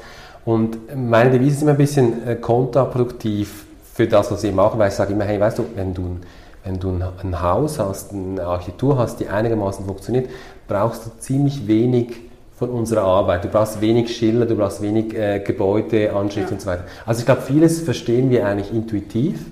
Und 0.44 0.78
meine 0.96 1.30
Devise 1.30 1.56
ist 1.56 1.62
immer 1.62 1.72
ein 1.72 1.76
bisschen 1.76 2.26
äh, 2.26 2.34
kontraproduktiv 2.34 3.64
für 3.94 4.06
das, 4.06 4.30
was 4.30 4.42
wir 4.42 4.52
machen, 4.52 4.78
weil 4.78 4.88
ich 4.88 4.94
sage 4.94 5.12
immer, 5.12 5.24
hey, 5.24 5.38
weißt 5.38 5.58
du, 5.58 5.64
wenn 5.76 5.94
du, 5.94 6.16
wenn 6.64 6.80
du 6.80 6.98
ein 7.22 7.42
Haus 7.42 7.78
hast, 7.78 8.12
eine 8.12 8.44
Architektur 8.44 8.98
hast, 8.98 9.20
die 9.20 9.28
einigermaßen 9.28 9.84
funktioniert, 9.84 10.28
brauchst 10.66 11.06
du 11.06 11.10
ziemlich 11.18 11.66
wenig 11.66 12.14
von 12.58 12.70
unserer 12.70 13.02
Arbeit. 13.02 13.44
Du 13.44 13.48
brauchst 13.48 13.80
wenig 13.80 14.16
Schilder, 14.16 14.46
du 14.46 14.56
brauchst 14.56 14.82
wenig 14.82 15.14
äh, 15.14 15.40
Gebäude, 15.40 16.12
Anschrift 16.14 16.48
ja. 16.48 16.54
und 16.54 16.60
so 16.60 16.66
weiter. 16.68 16.84
Also 17.06 17.20
ich 17.20 17.26
glaube, 17.26 17.42
vieles 17.42 17.80
verstehen 17.80 18.30
wir 18.30 18.46
eigentlich 18.46 18.72
intuitiv 18.72 19.46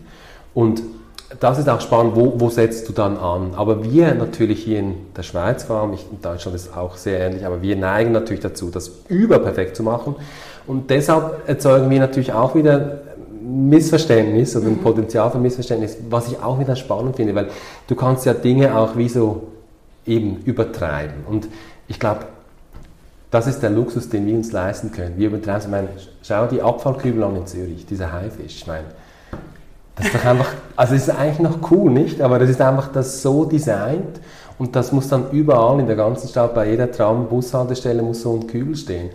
und 0.55 0.83
das 1.39 1.59
ist 1.59 1.69
auch 1.69 1.81
spannend, 1.81 2.17
wo, 2.17 2.41
wo, 2.41 2.51
setzt 2.51 2.89
du 2.89 2.93
dann 2.93 3.17
an? 3.17 3.55
Aber 3.57 3.85
wir 3.85 4.15
natürlich 4.15 4.65
hier 4.65 4.81
in 4.81 4.95
der 5.17 5.23
Schweiz, 5.23 5.63
vor 5.63 5.77
allem 5.77 5.93
in 5.93 6.21
Deutschland 6.21 6.57
ist 6.57 6.69
es 6.69 6.77
auch 6.77 6.97
sehr 6.97 7.21
ähnlich, 7.21 7.47
aber 7.47 7.63
wir 7.63 7.77
neigen 7.77 8.11
natürlich 8.11 8.41
dazu, 8.41 8.71
das 8.71 8.91
überperfekt 9.09 9.77
zu 9.77 9.85
machen. 9.85 10.17
Und 10.67 10.91
deshalb 10.91 11.49
erzeugen 11.49 11.91
wir 11.91 12.01
natürlich 12.01 12.33
auch 12.33 12.55
wieder 12.55 13.01
Missverständnis 13.43 14.57
oder 14.57 14.67
ein 14.67 14.75
mhm. 14.75 14.83
Potenzial 14.83 15.31
für 15.31 15.39
Missverständnis, 15.39 15.97
was 16.09 16.29
ich 16.29 16.43
auch 16.43 16.59
wieder 16.59 16.77
spannend 16.77 17.17
finde, 17.17 17.35
weil 17.35 17.49
du 17.87 17.95
kannst 17.95 18.27
ja 18.27 18.35
Dinge 18.35 18.77
auch 18.77 18.97
wie 18.97 19.09
so 19.09 19.49
eben 20.07 20.39
übertreiben. 20.45 21.25
Und 21.29 21.49
ich 21.89 21.99
glaube, 21.99 22.21
das 23.31 23.47
ist 23.47 23.61
der 23.61 23.71
Luxus, 23.71 24.09
den 24.09 24.27
wir 24.27 24.35
uns 24.35 24.53
leisten 24.53 24.91
können. 24.91 25.15
Wir 25.17 25.29
übertreiben, 25.29 25.63
ich 25.63 25.69
meine, 25.69 25.89
schau 26.23 26.47
die 26.47 26.63
Abfallkübel 26.63 27.23
an 27.23 27.37
in 27.37 27.47
Zürich, 27.47 27.87
dieser 27.87 28.13
Haifisch, 28.13 28.57
ich 28.57 28.67
meine, 28.67 28.85
das 29.97 30.07
ist 30.07 30.15
doch 30.15 30.25
einfach, 30.25 30.55
also 30.77 30.95
es 30.95 31.09
ist 31.09 31.15
eigentlich 31.15 31.41
noch 31.41 31.71
cool, 31.71 31.91
nicht? 31.91 32.21
Aber 32.21 32.39
das 32.39 32.49
ist 32.49 32.61
einfach 32.61 32.91
das 32.93 33.23
so 33.23 33.45
designt 33.45 34.21
und 34.59 34.75
das 34.75 34.93
muss 34.93 35.09
dann 35.09 35.31
überall 35.31 35.79
in 35.81 35.87
der 35.87 35.97
ganzen 35.97 36.29
Stadt, 36.29 36.55
bei 36.55 36.71
jeder 36.71 36.91
Tram, 36.91 37.29
Bushaltestelle 37.29 38.03
muss 38.03 38.23
so 38.23 38.35
ein 38.35 38.47
Kübel 38.47 38.77
stehen. 38.77 39.11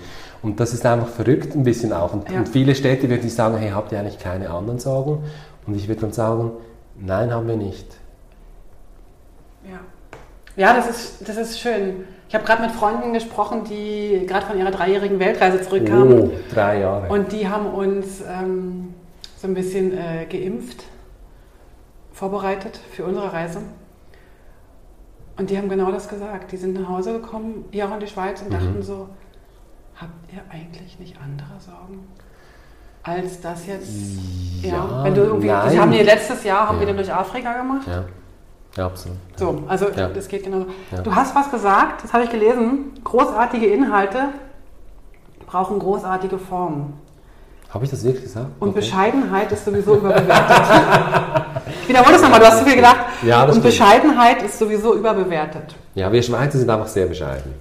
Und 0.45 0.59
das 0.59 0.75
ist 0.75 0.85
einfach 0.85 1.07
verrückt 1.07 1.55
ein 1.55 1.63
bisschen 1.63 1.91
auch. 1.91 2.13
Und, 2.13 2.29
ja. 2.29 2.37
und 2.37 2.47
viele 2.47 2.75
Städte 2.75 3.09
würden 3.09 3.27
sagen, 3.31 3.57
hey, 3.57 3.71
habt 3.71 3.91
ihr 3.91 3.99
eigentlich 3.99 4.19
keine 4.19 4.51
anderen 4.51 4.77
Sorgen? 4.77 5.23
Und 5.65 5.75
ich 5.75 5.87
würde 5.87 6.01
dann 6.01 6.11
sagen, 6.11 6.51
nein, 6.99 7.33
haben 7.33 7.47
wir 7.47 7.55
nicht. 7.55 7.87
Ja, 9.67 9.79
ja 10.55 10.75
das, 10.75 10.87
ist, 10.87 11.27
das 11.27 11.37
ist 11.37 11.59
schön. 11.59 12.03
Ich 12.29 12.35
habe 12.35 12.45
gerade 12.45 12.61
mit 12.61 12.69
Freunden 12.69 13.11
gesprochen, 13.11 13.63
die 13.63 14.27
gerade 14.27 14.45
von 14.45 14.59
ihrer 14.59 14.69
dreijährigen 14.69 15.17
Weltreise 15.17 15.63
zurückkamen. 15.63 16.29
Oh, 16.29 16.31
drei 16.53 16.81
Jahre. 16.81 17.11
Und 17.11 17.31
die 17.31 17.49
haben 17.49 17.65
uns 17.65 18.21
ähm, 18.21 18.93
so 19.37 19.47
ein 19.47 19.55
bisschen 19.55 19.97
äh, 19.97 20.27
geimpft, 20.29 20.83
vorbereitet 22.13 22.79
für 22.91 23.03
unsere 23.03 23.33
Reise. 23.33 23.61
Und 25.37 25.49
die 25.49 25.57
haben 25.57 25.69
genau 25.69 25.91
das 25.91 26.07
gesagt. 26.07 26.51
Die 26.51 26.57
sind 26.57 26.79
nach 26.79 26.87
Hause 26.87 27.13
gekommen, 27.13 27.65
hier 27.71 27.89
auch 27.89 27.93
in 27.95 27.99
die 27.99 28.07
Schweiz, 28.07 28.43
und 28.43 28.49
mhm. 28.49 28.53
dachten 28.53 28.83
so, 28.83 29.09
habt 29.99 30.33
ihr 30.33 30.41
eigentlich 30.51 30.99
nicht 30.99 31.15
andere 31.23 31.59
Sorgen? 31.59 32.07
als 33.07 33.39
das 33.39 33.67
jetzt. 33.67 33.87
Ja, 34.63 35.03
wenn 35.03 35.13
du 35.13 35.21
irgendwie, 35.21 35.47
nein. 35.47 35.71
die 35.71 35.79
haben 35.79 35.91
die 35.91 35.99
letztes 36.01 36.43
Jahr 36.43 36.67
haben 36.67 36.75
Ja. 36.75 36.79
wir 36.79 36.87
den 36.87 36.97
durch 36.97 37.13
Afrika 37.13 37.53
gemacht. 37.53 37.85
Ja, 37.87 38.03
ja 38.75 38.85
absolut. 38.87 39.17
So, 39.35 39.63
also 39.67 39.89
Ja. 39.95 40.07
das 40.07 40.27
geht 40.27 40.43
genauso. 40.43 40.65
Ja. 40.91 41.01
Du 41.03 41.13
hast 41.13 41.35
was 41.35 41.51
gesagt, 41.51 42.03
das 42.03 42.13
habe 42.13 42.23
ich 42.23 42.31
gelesen. 42.31 42.93
Großartige 43.03 43.67
Inhalte 43.67 44.29
brauchen 45.45 45.77
großartige 45.77 46.39
Formen. 46.39 46.93
Habe 47.69 47.85
ich 47.85 47.91
das 47.91 48.03
wirklich 48.03 48.23
gesagt? 48.23 48.47
Und 48.59 48.69
Okay. 48.69 48.79
Bescheidenheit 48.79 49.51
ist 49.51 49.65
sowieso 49.65 49.97
überbewertet. 49.97 50.61
ich 51.83 51.89
wiederhole 51.89 52.13
das 52.13 52.21
nochmal, 52.23 52.39
du 52.39 52.47
hast 52.47 52.59
zu 52.59 52.65
viel 52.65 52.77
gedacht. 52.77 52.97
Ja, 53.21 53.45
das 53.45 53.55
Und 53.55 53.61
stimmt. 53.61 53.65
Bescheidenheit 53.65 54.41
ist 54.41 54.57
sowieso 54.57 54.95
überbewertet. 54.95 55.75
Ja, 55.93 56.11
wir 56.11 56.23
Schweizer 56.23 56.57
sind 56.57 56.69
einfach 56.71 56.87
sehr 56.87 57.05
bescheiden. 57.05 57.53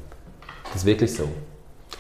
Das 0.67 0.77
ist 0.77 0.87
wirklich 0.87 1.15
so. 1.15 1.29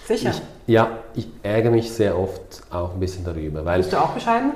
Sicher. 0.06 0.30
Ich, 0.30 0.72
ja, 0.74 0.88
ich 1.14 1.28
ärgere 1.42 1.70
mich 1.70 1.90
sehr 1.90 2.18
oft 2.18 2.62
auch 2.70 2.92
ein 2.94 3.00
bisschen 3.00 3.24
darüber, 3.24 3.64
weil 3.64 3.78
Bist 3.78 3.92
du 3.92 3.96
auch 3.98 4.10
bescheiden? 4.10 4.52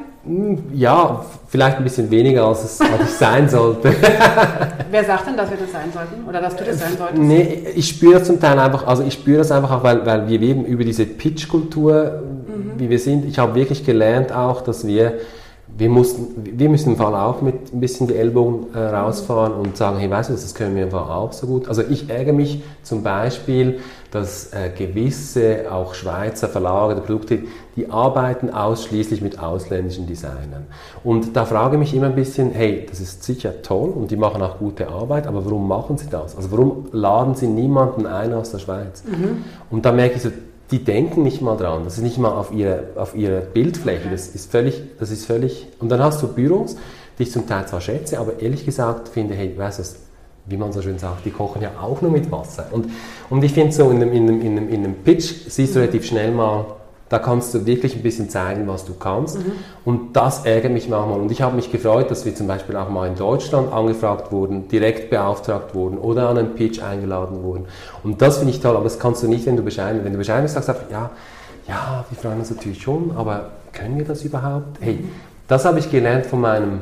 ja, 0.75 1.25
vielleicht 1.47 1.79
ein 1.79 1.85
bisschen 1.85 2.11
weniger 2.11 2.45
als 2.45 2.65
es 2.65 2.81
als 2.81 3.03
ich 3.05 3.11
sein 3.11 3.49
sollte. 3.49 3.95
Wer 4.91 5.05
sagt 5.05 5.27
denn, 5.27 5.37
dass 5.37 5.51
wir 5.51 5.57
das 5.57 5.73
sein 5.73 5.91
sollten? 5.93 6.29
Oder 6.29 6.41
dass 6.41 6.57
du 6.57 6.65
das 6.65 6.79
sein 6.79 6.97
solltest? 6.99 7.23
Nee, 7.23 7.65
ich 7.75 7.89
spüre 7.89 8.19
das 8.19 8.27
zum 8.27 8.41
Teil 8.41 8.59
einfach, 8.59 8.87
also 8.87 9.03
ich 9.05 9.15
spüre 9.15 9.39
das 9.39 9.51
einfach 9.51 9.71
auch, 9.71 9.83
weil, 9.83 10.05
weil 10.05 10.29
wir 10.29 10.41
eben 10.43 10.65
über 10.65 10.85
diese 10.85 11.07
Pitch-Kultur, 11.07 12.23
wie 12.77 12.91
wir 12.91 12.99
sind, 12.99 13.25
ich 13.25 13.39
habe 13.39 13.55
wirklich 13.55 13.85
gelernt 13.85 14.33
auch, 14.33 14.61
dass 14.61 14.87
wir, 14.87 15.15
wir 15.77 15.89
mussten, 15.89 16.59
wir 16.59 16.69
müssen 16.69 16.91
im 16.91 16.97
Fall 16.97 17.15
auch 17.15 17.41
mit 17.41 17.73
ein 17.73 17.81
bisschen 17.81 18.07
die 18.09 18.17
Ellbogen 18.17 18.75
äh, 18.75 18.79
rausfahren 18.79 19.53
und 19.53 19.77
sagen, 19.77 19.99
hey, 19.99 20.11
weißt 20.11 20.31
du, 20.31 20.35
das 20.35 20.55
können 20.55 20.75
wir 20.77 20.85
im 20.85 20.91
Fall 20.91 21.03
auch 21.03 21.33
so 21.33 21.47
gut. 21.47 21.69
Also 21.69 21.83
ich 21.89 22.11
ärgere 22.11 22.33
mich 22.33 22.63
zum 22.83 23.03
Beispiel, 23.03 23.79
dass 24.11 24.53
äh, 24.53 24.71
gewisse 24.77 25.71
auch 25.71 25.95
Schweizer 25.95 26.49
Verlage 26.49 26.95
oder 26.95 27.03
Produkte, 27.03 27.41
die 27.77 27.91
arbeiten 27.91 28.51
ausschließlich 28.51 29.21
mit 29.21 29.39
ausländischen 29.39 30.07
Designern. 30.07 30.67
Und 31.05 31.37
da 31.37 31.45
frage 31.45 31.77
ich 31.77 31.81
mich 31.81 31.95
immer 31.95 32.07
ein 32.07 32.15
bisschen, 32.15 32.53
hey, 32.53 32.87
das 32.89 33.01
ist 33.01 33.23
sicher 33.23 33.63
toll 33.63 33.91
und 33.91 34.11
die 34.11 34.17
machen 34.17 34.43
auch 34.43 34.59
gute 34.59 34.89
Arbeit, 34.89 35.27
aber 35.27 35.45
warum 35.45 35.69
machen 35.69 35.99
sie 35.99 36.09
das? 36.09 36.37
Also 36.37 36.51
warum 36.51 36.87
laden 36.93 37.35
sie 37.35 37.47
niemanden 37.47 38.07
ein 38.07 38.33
aus 38.33 38.51
der 38.51 38.59
Schweiz? 38.59 39.03
Und 39.71 39.85
da 39.85 39.93
merke 39.93 40.17
ich 40.17 40.23
so, 40.23 40.31
die 40.71 40.85
denken 40.85 41.23
nicht 41.23 41.41
mal 41.41 41.57
dran, 41.57 41.85
das 41.85 41.97
ist 41.97 42.03
nicht 42.03 42.19
mal 42.19 42.33
auf 42.33 42.53
ihre, 42.53 42.89
auf 42.97 43.15
ihre 43.15 43.41
Bildfläche, 43.41 44.11
das 44.11 44.29
ist 44.29 44.51
völlig, 44.51 44.83
das 44.99 45.11
ist 45.11 45.25
völlig, 45.25 45.67
und 45.81 45.89
dann 45.89 46.03
hast 46.03 46.23
du 46.23 46.29
Büros, 46.29 46.77
die 47.19 47.23
ich 47.25 47.33
zum 47.33 47.47
Teil 47.47 47.67
zwar 47.67 47.81
schätze, 47.81 48.19
aber 48.19 48.41
ehrlich 48.41 48.65
gesagt 48.65 49.09
finde, 49.09 49.35
hey, 49.35 49.57
weißt 49.57 49.79
du, 49.79 49.83
was, 49.83 49.97
wie 50.49 50.57
man 50.57 50.73
so 50.73 50.83
schön 50.83 50.99
sagt, 50.99 51.25
die 51.25 51.31
kochen 51.31 51.63
ja 51.63 51.71
auch 51.81 52.01
nur 52.01 52.11
mit 52.11 52.31
Wasser. 52.33 52.67
Und, 52.71 52.91
und 53.31 53.45
ich 53.45 53.53
finde 53.53 53.73
so 53.73 53.91
in 53.91 54.03
einem, 54.03 54.13
in, 54.13 54.29
einem, 54.29 54.41
in, 54.41 54.57
einem, 54.57 54.69
in 54.69 54.85
einem 54.85 54.95
Pitch 54.95 55.33
siehst 55.49 55.75
du 55.75 55.81
relativ 55.81 56.07
schnell 56.07 56.31
mal, 56.31 56.65
da 57.09 57.19
kannst 57.19 57.55
du 57.55 57.65
wirklich 57.65 57.97
ein 57.97 58.03
bisschen 58.03 58.29
zeigen, 58.29 58.69
was 58.69 58.85
du 58.85 58.95
kannst. 58.95 59.39
Und 59.85 60.15
das 60.15 60.45
ärgert 60.45 60.73
mich 60.73 60.89
manchmal. 60.89 61.21
Und 61.21 61.31
ich 61.31 61.41
habe 61.41 61.57
mich 61.57 61.73
gefreut, 61.73 62.11
dass 62.11 62.27
wir 62.27 62.35
zum 62.35 62.47
Beispiel 62.47 62.77
auch 62.77 62.91
mal 62.91 63.09
in 63.09 63.15
Deutschland 63.15 63.73
angefragt 63.73 64.31
wurden, 64.31 64.69
direkt 64.69 65.09
beauftragt 65.09 65.75
wurden 65.75 65.97
oder 65.97 66.29
an 66.29 66.37
einen 66.37 66.55
Pitch 66.55 66.83
eingeladen 66.83 67.43
wurden. 67.43 67.65
Und 68.03 68.21
das 68.21 68.39
finde 68.39 68.53
ich 68.53 68.61
toll, 68.61 68.75
aber 68.75 68.85
das 68.85 68.99
kannst 68.99 69.23
du 69.23 69.29
nicht, 69.29 69.47
wenn 69.47 69.57
du 69.57 69.63
bescheiden 69.63 70.05
Wenn 70.05 70.13
du 70.13 70.19
bescheiden 70.19 70.43
bist, 70.43 70.55
sagst 70.55 70.69
du 70.69 70.73
einfach, 70.73 70.91
ja, 70.91 71.11
ja, 71.67 72.05
wir 72.09 72.19
freuen 72.19 72.41
uns 72.41 72.51
natürlich 72.51 72.81
schon, 72.81 73.13
aber 73.17 73.51
können 73.73 73.97
wir 73.99 74.05
das 74.05 74.23
überhaupt? 74.25 74.79
Hey, 74.81 75.05
das 75.47 75.65
habe 75.65 75.79
ich 75.79 75.91
gelernt 75.91 76.27
von 76.27 76.41
meinem 76.41 76.81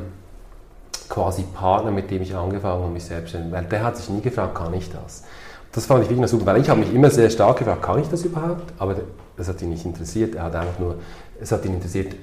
quasi 1.09 1.43
Partner, 1.53 1.91
mit 1.91 2.09
dem 2.11 2.21
ich 2.21 2.35
angefangen 2.35 2.81
habe, 2.83 2.91
mich 2.93 3.05
selbstständig, 3.05 3.51
weil 3.51 3.65
der 3.65 3.83
hat 3.83 3.97
sich 3.97 4.09
nie 4.09 4.21
gefragt, 4.21 4.55
kann 4.55 4.73
ich 4.73 4.89
das? 4.91 5.23
Das 5.71 5.85
fand 5.85 6.03
ich 6.03 6.09
wirklich 6.09 6.27
super, 6.29 6.45
weil 6.47 6.61
ich 6.61 6.69
habe 6.69 6.79
mich 6.79 6.93
immer 6.93 7.09
sehr 7.09 7.29
stark 7.29 7.57
gefragt, 7.59 7.81
kann 7.83 7.99
ich 7.99 8.07
das 8.09 8.23
überhaupt? 8.23 8.73
Aber 8.79 8.95
das 9.35 9.47
hat 9.47 9.61
ihn 9.61 9.69
nicht 9.69 9.85
interessiert. 9.85 10.35
Er 10.35 10.43
hat 10.43 10.55
einfach 10.55 10.79
nur, 10.79 10.95
es 11.39 11.51
hat 11.51 11.63
ihn 11.65 11.73
interessiert, 11.75 12.15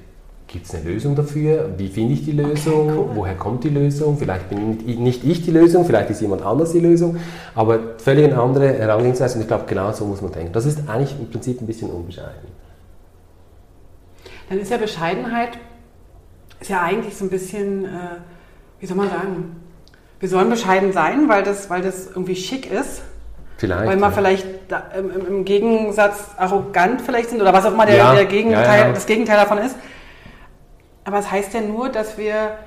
gibt 0.47 0.66
es 0.66 0.74
eine 0.74 0.85
Lösung 0.85 1.14
dafür? 1.14 1.70
Wie 1.76 1.89
finde 1.89 2.14
ich 2.14 2.24
die 2.24 2.32
Lösung? 2.32 2.89
cool. 2.97 3.11
Woher 3.14 3.35
kommt 3.35 3.64
die 3.64 3.68
Lösung? 3.70 4.16
Vielleicht 4.18 4.49
bin 4.51 4.78
ich- 4.87 4.99
nicht 4.99 5.24
ich 5.24 5.43
die 5.43 5.51
Lösung, 5.51 5.85
vielleicht 5.85 6.11
ist 6.11 6.20
jemand 6.20 6.43
anders 6.43 6.72
die 6.72 6.80
Lösung, 6.80 7.16
aber 7.55 7.78
völlig 7.99 8.24
eine 8.26 8.41
andere 8.43 8.72
Herangehensweise 8.72 9.37
und 9.37 9.43
ich 9.43 9.49
glaube, 9.49 9.64
genau 9.66 9.93
so 9.93 10.05
muss 10.05 10.20
man 10.20 10.32
denken. 10.32 10.53
Das 10.53 10.66
ist 10.66 10.89
eigentlich 10.89 11.14
im 11.18 11.30
Prinzip 11.30 11.61
ein 11.61 11.66
bisschen 11.66 11.91
unbescheiden. 11.91 12.53
Dann 14.49 14.59
ist 14.59 14.70
ja 14.70 14.76
Bescheidenheit, 14.76 15.59
ist 16.61 16.70
ja 16.70 16.82
eigentlich 16.82 17.16
so 17.16 17.24
ein 17.24 17.30
bisschen, 17.30 17.85
äh, 17.85 17.89
wie 18.80 18.86
soll 18.86 18.96
man 18.96 19.10
sagen, 19.10 19.56
wir 20.20 20.28
sollen 20.28 20.50
bescheiden 20.50 20.92
sein, 20.92 21.28
weil 21.28 21.42
das, 21.42 21.68
weil 21.70 21.82
das 21.82 22.06
irgendwie 22.08 22.36
schick 22.36 22.70
ist. 22.70 23.02
Vielleicht. 23.56 23.86
Weil 23.86 23.96
wir 23.96 24.06
ja. 24.06 24.10
vielleicht 24.10 24.46
da, 24.68 24.82
im, 24.98 25.10
im- 25.26 25.44
Gegensatz 25.44 26.30
arrogant 26.36 27.00
vielleicht 27.00 27.30
sind 27.30 27.40
oder 27.40 27.52
was 27.52 27.64
auch 27.66 27.72
immer 27.72 27.86
der, 27.86 27.96
Ja, 27.96 28.14
der 28.14 28.24
Gegenteil, 28.24 28.88
ja, 28.88 28.92
das 28.92 29.06
Gegenteil 29.06 29.36
davon 29.36 29.58
ist. 29.58 29.76
Aber 31.04 31.18
es 31.18 31.30
heißt 31.30 31.54
ja 31.54 31.60
nur, 31.60 31.88
dass 31.88 32.18
wir 32.18 32.58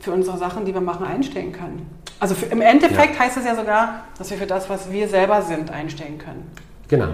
für 0.00 0.12
unsere 0.12 0.38
Sachen, 0.38 0.64
die 0.64 0.74
wir 0.74 0.80
machen, 0.80 1.06
einstehen 1.06 1.52
können. 1.52 1.88
Also 2.20 2.34
für, 2.34 2.46
im 2.46 2.60
Endeffekt 2.60 3.18
heißt 3.18 3.36
es 3.36 3.44
ja 3.44 3.54
sogar, 3.54 4.04
dass 4.18 4.30
wir 4.30 4.38
für 4.38 4.46
das, 4.46 4.68
was 4.70 4.90
wir 4.90 5.08
selber 5.08 5.42
sind, 5.42 5.70
einstehen 5.70 6.18
können. 6.18 6.50
Genau. 6.88 7.08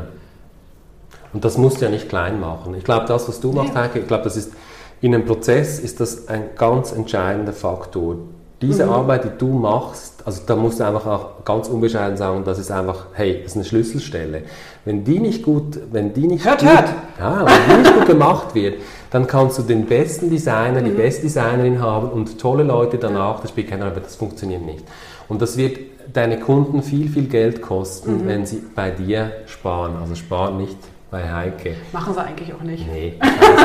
Und 1.32 1.44
das 1.44 1.58
musst 1.58 1.80
du 1.80 1.84
ja 1.84 1.90
nicht 1.90 2.08
klein 2.08 2.40
machen. 2.40 2.74
Ich 2.74 2.84
glaube, 2.84 3.06
das, 3.06 3.28
was 3.28 3.40
du 3.40 3.52
machst. 3.52 3.74
Heike, 3.74 4.00
ich 4.00 4.06
glaube, 4.08 4.24
das 4.24 4.36
ist 4.36 4.52
in 5.00 5.14
einem 5.14 5.24
Prozess 5.24 5.78
ist 5.78 6.00
das 6.00 6.28
ein 6.28 6.50
ganz 6.56 6.92
entscheidender 6.92 7.52
Faktor. 7.52 8.16
Diese 8.60 8.84
Mhm. 8.84 8.92
Arbeit, 8.92 9.24
die 9.24 9.38
du 9.38 9.46
machst, 9.48 10.22
also 10.26 10.42
da 10.46 10.54
musst 10.54 10.80
du 10.80 10.84
einfach 10.84 11.06
auch 11.06 11.44
ganz 11.46 11.68
unbescheiden 11.68 12.18
sagen, 12.18 12.44
das 12.44 12.58
ist 12.58 12.70
einfach, 12.70 13.06
hey, 13.14 13.40
das 13.42 13.52
ist 13.52 13.56
eine 13.56 13.64
Schlüsselstelle. 13.64 14.42
Wenn 14.84 15.02
die 15.02 15.18
nicht 15.18 15.42
gut, 15.42 15.78
wenn 15.90 16.12
die 16.12 16.26
nicht 16.26 16.44
Hört, 16.44 16.60
gut, 16.60 16.68
hört. 16.68 16.88
Ja, 17.18 17.46
wenn 17.46 17.76
die 17.76 17.82
nicht 17.82 17.94
gut 17.96 18.06
gemacht 18.06 18.54
wird, 18.54 18.74
dann 19.10 19.26
kannst 19.26 19.58
du 19.58 19.62
den 19.62 19.86
besten 19.86 20.28
Designer, 20.28 20.82
Mhm. 20.82 20.84
die 20.84 20.90
beste 20.90 21.22
Designerin 21.22 21.80
haben 21.80 22.10
und 22.10 22.38
tolle 22.38 22.62
Leute 22.62 22.98
danach, 22.98 23.40
das 23.40 23.48
spielt 23.50 23.70
keine 23.70 23.82
Rolle, 23.84 23.92
aber 23.96 24.02
das 24.02 24.16
funktioniert 24.16 24.62
nicht. 24.66 24.84
Und 25.28 25.40
das 25.40 25.56
wird 25.56 25.78
deine 26.12 26.38
Kunden 26.38 26.82
viel, 26.82 27.08
viel 27.08 27.28
Geld 27.28 27.62
kosten, 27.62 28.24
Mhm. 28.24 28.28
wenn 28.28 28.44
sie 28.46 28.62
bei 28.74 28.90
dir 28.90 29.30
sparen. 29.46 29.94
Also 30.02 30.14
sparen 30.16 30.58
nicht 30.58 30.76
bei 31.10 31.22
Heike. 31.32 31.74
Machen 31.92 32.14
sie 32.14 32.20
eigentlich 32.22 32.52
auch 32.54 32.62
nicht. 32.62 32.86
Nee, 32.90 33.14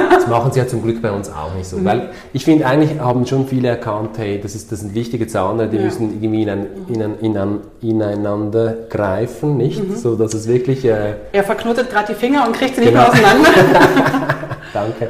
das 0.09 0.27
machen 0.27 0.51
sie 0.51 0.59
ja 0.59 0.67
zum 0.67 0.81
Glück 0.81 1.01
bei 1.01 1.11
uns 1.11 1.29
auch 1.29 1.53
nicht 1.55 1.67
so. 1.67 1.83
Weil 1.85 2.09
ich 2.33 2.43
finde, 2.43 2.65
eigentlich 2.65 2.99
haben 2.99 3.25
schon 3.27 3.47
viele 3.47 3.67
erkannt, 3.67 4.17
hey, 4.17 4.39
das, 4.41 4.55
ist, 4.55 4.71
das 4.71 4.79
sind 4.79 4.95
wichtige 4.95 5.27
Zahnräder, 5.27 5.69
die 5.71 5.77
Ja. 5.77 5.83
müssen 5.83 6.21
irgendwie 6.21 6.41
in 6.43 6.49
ein, 6.49 6.67
in 6.87 7.01
ein, 7.03 7.19
in 7.21 7.37
ein, 7.37 7.59
ineinander 7.81 8.73
greifen, 8.89 9.57
nicht? 9.57 9.81
So, 9.97 10.15
dass 10.15 10.33
es 10.33 10.47
wirklich... 10.47 10.83
Äh, 10.85 11.13
Er 11.31 11.43
verknotet 11.43 11.89
gerade 11.91 12.07
die 12.13 12.19
Finger 12.19 12.45
und 12.47 12.53
kriegt 12.53 12.75
sie 12.75 12.81
nicht 12.81 12.89
Genau. 12.91 13.03
mehr 13.03 13.11
auseinander. 13.11 13.49
Danke. 14.73 15.09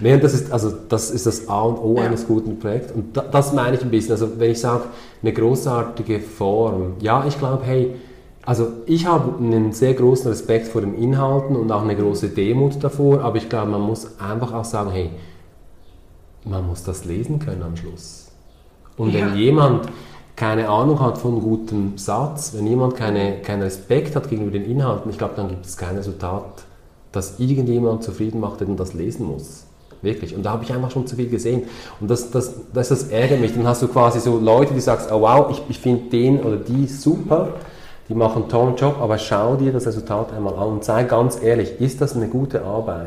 Nee, 0.00 0.14
und 0.14 0.24
das 0.24 0.34
ist, 0.34 0.50
also, 0.52 0.72
das 0.88 1.10
ist 1.10 1.26
das 1.26 1.48
A 1.48 1.60
und 1.62 1.76
O 1.78 1.96
Ja. 1.98 2.06
eines 2.06 2.26
guten 2.26 2.58
Projekts. 2.58 2.92
Und 2.92 3.16
da, 3.16 3.22
das 3.30 3.52
meine 3.52 3.76
ich 3.76 3.82
ein 3.82 3.90
bisschen. 3.90 4.12
Also, 4.12 4.28
wenn 4.38 4.50
ich 4.50 4.60
sage, 4.60 4.84
eine 5.22 5.32
großartige 5.32 6.18
Form, 6.20 6.94
ja, 7.00 7.24
ich 7.28 7.38
glaube, 7.38 7.62
hey, 7.64 7.94
also 8.46 8.68
ich 8.86 9.06
habe 9.06 9.38
einen 9.38 9.72
sehr 9.72 9.94
großen 9.94 10.28
Respekt 10.28 10.68
vor 10.68 10.80
den 10.80 10.94
Inhalten 10.94 11.56
und 11.56 11.70
auch 11.72 11.82
eine 11.82 11.96
große 11.96 12.28
Demut 12.28 12.82
davor, 12.82 13.22
aber 13.22 13.36
ich 13.36 13.48
glaube, 13.48 13.70
man 13.70 13.80
muss 13.80 14.18
einfach 14.20 14.52
auch 14.52 14.64
sagen, 14.64 14.90
hey, 14.90 15.10
man 16.44 16.66
muss 16.66 16.84
das 16.84 17.04
lesen 17.04 17.38
können 17.38 17.62
am 17.62 17.76
Schluss. 17.76 18.30
Und 18.96 19.12
Ja. 19.14 19.26
wenn 19.26 19.36
jemand 19.36 19.88
keine 20.36 20.68
Ahnung 20.68 21.00
hat 21.00 21.16
von 21.18 21.40
gutem 21.40 21.96
Satz, 21.96 22.52
wenn 22.54 22.66
jemand 22.66 22.96
keine, 22.96 23.38
keinen 23.40 23.62
Respekt 23.62 24.16
hat 24.16 24.28
gegenüber 24.28 24.58
den 24.58 24.64
Inhalten, 24.68 25.10
ich 25.10 25.18
glaube, 25.18 25.34
dann 25.36 25.48
gibt 25.48 25.64
es 25.64 25.76
kein 25.76 25.96
Resultat, 25.96 26.64
das 27.12 27.38
irgendjemand 27.38 28.02
zufrieden 28.02 28.40
macht, 28.40 28.60
der 28.60 28.66
das 28.68 28.94
lesen 28.94 29.26
muss. 29.26 29.64
Wirklich. 30.02 30.34
Und 30.36 30.42
da 30.42 30.50
habe 30.50 30.64
ich 30.64 30.72
einfach 30.72 30.90
schon 30.90 31.06
zu 31.06 31.16
viel 31.16 31.30
gesehen. 31.30 31.62
Und 32.00 32.10
das, 32.10 32.30
das, 32.30 32.52
das, 32.74 32.88
das 32.90 33.04
ärgert 33.04 33.40
mich. 33.40 33.54
Dann 33.54 33.66
hast 33.66 33.80
du 33.80 33.88
quasi 33.88 34.20
so 34.20 34.38
Leute, 34.38 34.74
die 34.74 34.80
sagst, 34.80 35.10
oh 35.10 35.22
wow, 35.22 35.46
ich, 35.50 35.62
ich 35.68 35.78
finde 35.78 36.10
den 36.10 36.40
oder 36.42 36.56
die 36.56 36.86
super, 36.88 37.54
die 38.08 38.14
machen 38.14 38.42
einen 38.42 38.50
tollen 38.50 38.76
Job, 38.76 38.96
aber 39.00 39.18
schau 39.18 39.56
dir 39.56 39.72
das 39.72 39.86
Resultat 39.86 40.32
einmal 40.34 40.54
an 40.54 40.68
und 40.68 40.84
sei 40.84 41.04
ganz 41.04 41.42
ehrlich, 41.42 41.80
ist 41.80 42.00
das 42.00 42.14
eine 42.14 42.28
gute 42.28 42.62
Arbeit? 42.64 43.06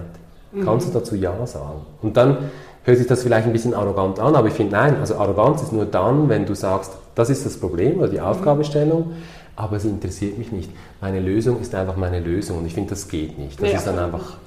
Kannst 0.63 0.87
du 0.89 0.93
dazu 0.99 1.15
Ja 1.15 1.45
sagen? 1.45 1.81
Und 2.01 2.17
dann 2.17 2.37
hört 2.83 2.97
sich 2.97 3.05
das 3.05 3.21
vielleicht 3.21 3.45
ein 3.45 3.53
bisschen 3.53 3.73
arrogant 3.75 4.19
an, 4.19 4.35
aber 4.35 4.47
ich 4.47 4.53
finde, 4.53 4.71
nein, 4.75 4.95
also 4.99 5.15
Arroganz 5.17 5.61
ist 5.61 5.71
nur 5.73 5.85
dann, 5.85 6.29
wenn 6.29 6.45
du 6.45 6.55
sagst, 6.55 6.93
das 7.15 7.29
ist 7.29 7.45
das 7.45 7.57
Problem 7.57 7.99
oder 7.99 8.07
die 8.07 8.21
Aufgabenstellung, 8.21 9.11
aber 9.55 9.75
es 9.77 9.85
interessiert 9.85 10.37
mich 10.37 10.51
nicht. 10.51 10.71
Meine 11.01 11.19
Lösung 11.19 11.59
ist 11.59 11.75
einfach 11.75 11.95
meine 11.97 12.19
Lösung 12.19 12.59
und 12.59 12.65
ich 12.65 12.73
finde, 12.73 12.91
das 12.91 13.07
geht 13.07 13.37
nicht. 13.37 13.61
Das 13.61 13.69
Nee, 13.69 13.75
ist 13.75 13.85
dann 13.85 13.99
einfach 13.99 14.37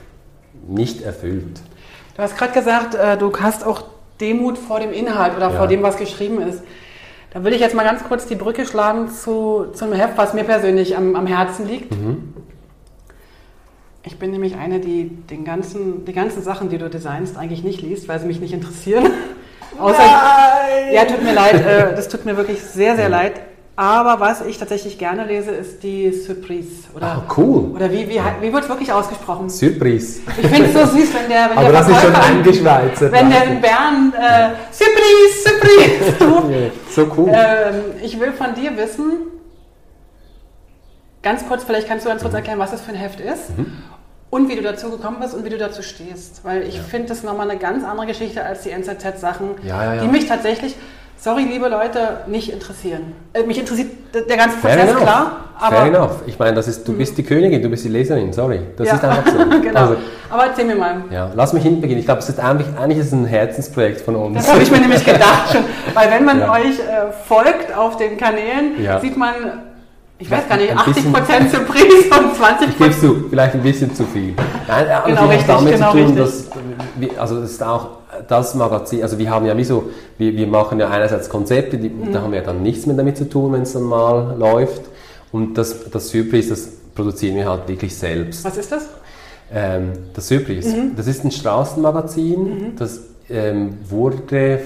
nicht 0.68 1.02
erfüllt. 1.02 1.60
Du 2.16 2.22
hast 2.22 2.36
gerade 2.36 2.52
gesagt, 2.52 2.94
äh, 2.94 3.16
du 3.16 3.32
hast 3.38 3.64
auch 3.64 3.82
Demut 4.20 4.58
vor 4.58 4.80
dem 4.80 4.92
Inhalt 4.92 5.36
oder 5.36 5.50
Ja. 5.50 5.58
vor 5.58 5.66
dem, 5.66 5.82
was 5.82 5.96
geschrieben 5.96 6.40
ist. 6.42 6.62
Da 7.32 7.44
will 7.44 7.52
ich 7.52 7.60
jetzt 7.60 7.74
mal 7.74 7.84
ganz 7.84 8.02
kurz 8.02 8.26
die 8.26 8.34
Brücke 8.34 8.66
schlagen 8.66 9.08
zu, 9.08 9.66
zu 9.72 9.84
einem 9.84 9.94
Heft, 9.94 10.18
was 10.18 10.34
mir 10.34 10.44
persönlich 10.44 10.96
am, 10.96 11.14
am 11.14 11.26
Herzen 11.26 11.66
liegt. 11.66 11.92
Mhm. 11.92 12.34
Ich 14.02 14.18
bin 14.18 14.30
nämlich 14.32 14.56
eine, 14.56 14.80
die 14.80 15.08
den 15.08 15.44
ganzen, 15.44 16.04
die 16.04 16.12
ganzen 16.12 16.42
Sachen, 16.42 16.70
die 16.70 16.78
du 16.78 16.88
designst, 16.88 17.36
eigentlich 17.36 17.62
nicht 17.62 17.82
liest, 17.82 18.08
weil 18.08 18.18
sie 18.18 18.26
mich 18.26 18.40
nicht 18.40 18.52
interessieren. 18.52 19.10
Außer, 19.78 20.02
ja, 20.92 21.04
tut 21.04 21.22
mir 21.22 21.32
leid, 21.32 21.54
äh, 21.64 21.94
das 21.94 22.08
tut 22.08 22.24
mir 22.24 22.36
wirklich 22.36 22.60
sehr, 22.62 22.96
sehr 22.96 23.08
leid. 23.08 23.34
Aber 23.80 24.20
was 24.20 24.42
ich 24.42 24.58
tatsächlich 24.58 24.98
gerne 24.98 25.24
lese, 25.24 25.52
ist 25.52 25.82
die 25.82 26.12
Surprise. 26.12 26.68
Oder, 26.94 27.06
Ah, 27.06 27.22
cool. 27.38 27.70
oder 27.74 27.90
wie, 27.90 28.06
wie, 28.10 28.20
wie 28.42 28.52
wird 28.52 28.64
es 28.64 28.68
wirklich 28.68 28.92
ausgesprochen? 28.92 29.48
Surprise. 29.48 30.20
Ich 30.38 30.46
finde 30.48 30.66
es 30.68 30.74
so 30.74 30.80
süß, 30.98 31.14
wenn 31.14 31.30
der, 31.30 31.48
wenn 31.48 31.56
Aber 31.56 31.62
der 31.72 31.72
das 31.80 31.88
ist 31.88 32.00
schon 32.02 32.14
eingeschweizert. 32.14 33.10
Wenn 33.10 33.30
der 33.30 33.44
in 33.44 33.60
Bern 33.62 34.12
äh, 34.12 34.50
Surprise, 34.70 36.14
Surprise. 36.18 36.52
Ja, 36.52 36.70
So 36.94 37.10
cool. 37.16 37.30
ähm, 37.32 37.74
ich 38.02 38.20
will 38.20 38.32
von 38.32 38.54
dir 38.54 38.76
wissen, 38.76 39.12
ganz 41.22 41.48
kurz, 41.48 41.64
vielleicht 41.64 41.88
kannst 41.88 42.04
du 42.04 42.10
ganz 42.10 42.20
Mhm. 42.20 42.26
kurz 42.26 42.34
erklären, 42.34 42.58
was 42.58 42.72
das 42.72 42.82
für 42.82 42.90
ein 42.90 42.98
Heft 42.98 43.20
ist. 43.20 43.44
Und 44.28 44.50
wie 44.50 44.56
du 44.56 44.62
dazu 44.62 44.90
gekommen 44.90 45.16
bist 45.20 45.34
und 45.34 45.44
wie 45.46 45.48
du 45.48 45.56
dazu 45.56 45.82
stehst. 45.82 46.44
Weil 46.44 46.64
ich 46.64 46.78
finde 46.82 47.08
das 47.08 47.22
nochmal 47.22 47.50
eine 47.50 47.58
ganz 47.58 47.82
andere 47.84 48.06
Geschichte 48.08 48.44
als 48.44 48.60
die 48.62 48.70
NZZ-Sachen, 48.72 49.52
Ja, 49.64 49.84
ja, 49.84 49.94
ja. 49.94 50.02
die 50.02 50.08
mich 50.08 50.26
tatsächlich, 50.26 50.76
sorry 51.22 51.44
liebe 51.44 51.68
Leute, 51.68 52.18
nicht 52.26 52.50
interessieren. 52.52 53.12
Äh, 53.32 53.42
mich 53.44 53.58
interessiert 53.58 53.90
der 54.14 54.36
ganze 54.36 54.56
Prozess, 54.58 54.96
klar. 54.96 55.36
Aber, 55.60 55.76
Fair 55.76 55.86
enough. 55.94 56.12
Ich 56.26 56.38
meine, 56.38 56.54
das 56.54 56.68
ist, 56.68 56.88
du 56.88 56.94
bist 56.94 57.18
die 57.18 57.22
Königin, 57.22 57.60
du 57.60 57.68
bist 57.68 57.84
die 57.84 57.90
Leserin, 57.90 58.32
sorry. 58.32 58.60
Das 58.78 58.88
Ja. 58.88 58.94
ist 58.94 59.04
einfach 59.04 59.26
so. 59.30 59.60
genau. 59.60 59.80
Also, 59.80 59.96
aber 60.30 60.46
erzähl 60.46 60.64
mir 60.64 60.74
mal. 60.76 61.02
ja, 61.10 61.30
lass 61.34 61.52
mich 61.52 61.62
hinten 61.62 61.82
beginnen. 61.82 62.00
Ich 62.00 62.06
glaube, 62.06 62.20
es 62.20 62.28
ist 62.30 62.40
eigentlich, 62.40 62.66
eigentlich 62.78 62.98
ist 62.98 63.08
es 63.08 63.12
ein 63.12 63.26
Herzensprojekt 63.26 64.00
von 64.00 64.16
uns. 64.16 64.38
Das 64.38 64.50
habe 64.52 64.62
ich 64.62 64.70
mir 64.70 64.78
nämlich 64.80 65.04
gedacht 65.04 65.52
schon. 65.52 65.62
Weil 65.94 66.10
wenn 66.10 66.24
man 66.24 66.40
Ja. 66.40 66.52
euch 66.52 66.78
äh, 66.78 67.12
folgt 67.26 67.76
auf 67.76 67.98
den 67.98 68.16
Kanälen, 68.16 68.82
Ja. 68.82 68.98
sieht 69.00 69.18
man, 69.18 69.34
ich 70.18 70.30
weiß 70.30 70.48
gar 70.48 70.56
nicht, 70.56 70.70
Ein 70.70 70.78
80 70.78 70.94
bisschen- 71.12 71.50
Surprise 71.50 72.08
und 72.18 72.36
20% 72.36 72.78
Gibst 72.78 73.02
du 73.02 73.26
vielleicht 73.28 73.54
ein 73.54 73.62
bisschen 73.62 73.94
zu 73.94 74.04
viel. 74.04 74.34
Nein, 74.66 74.86
Genau, 75.06 75.26
richtig, 75.28 75.46
damit 75.46 75.72
genau, 75.74 75.90
zu 75.92 75.98
tun, 75.98 76.18
richtig. 76.18 76.48
dass, 77.10 77.18
also 77.20 77.40
das 77.42 77.50
ist 77.50 77.62
auch 77.62 77.88
das 78.28 78.54
Magazin, 78.54 79.02
also 79.02 79.18
wir 79.18 79.30
haben 79.30 79.46
ja 79.46 79.56
wie 79.56 79.64
so, 79.64 79.90
wir, 80.18 80.34
wir 80.36 80.46
machen 80.46 80.78
ja 80.80 80.88
einerseits 80.88 81.28
Konzepte, 81.28 81.78
die, 81.78 81.88
Mhm. 81.88 82.12
da 82.12 82.22
haben 82.22 82.32
wir 82.32 82.42
dann 82.42 82.62
nichts 82.62 82.86
mehr 82.86 82.96
damit 82.96 83.16
zu 83.16 83.28
tun, 83.28 83.52
wenn 83.52 83.62
es 83.62 83.72
dann 83.72 83.82
mal 83.82 84.36
läuft. 84.38 84.82
Und 85.32 85.54
das, 85.58 85.90
das 85.90 86.08
Surprise, 86.08 86.50
das 86.50 86.68
produzieren 86.94 87.36
wir 87.36 87.48
halt 87.48 87.68
wirklich 87.68 87.94
selbst. 87.96 88.44
Was 88.44 88.56
ist 88.56 88.72
das? 88.72 88.86
Ähm, 89.52 89.92
das 90.14 90.28
Surprise, 90.28 90.68
Mhm. 90.76 90.96
das 90.96 91.06
ist 91.06 91.24
ein 91.24 91.30
Straßenmagazin, 91.30 92.74
das 92.78 93.00
ähm, 93.28 93.74
wurde, 93.88 94.60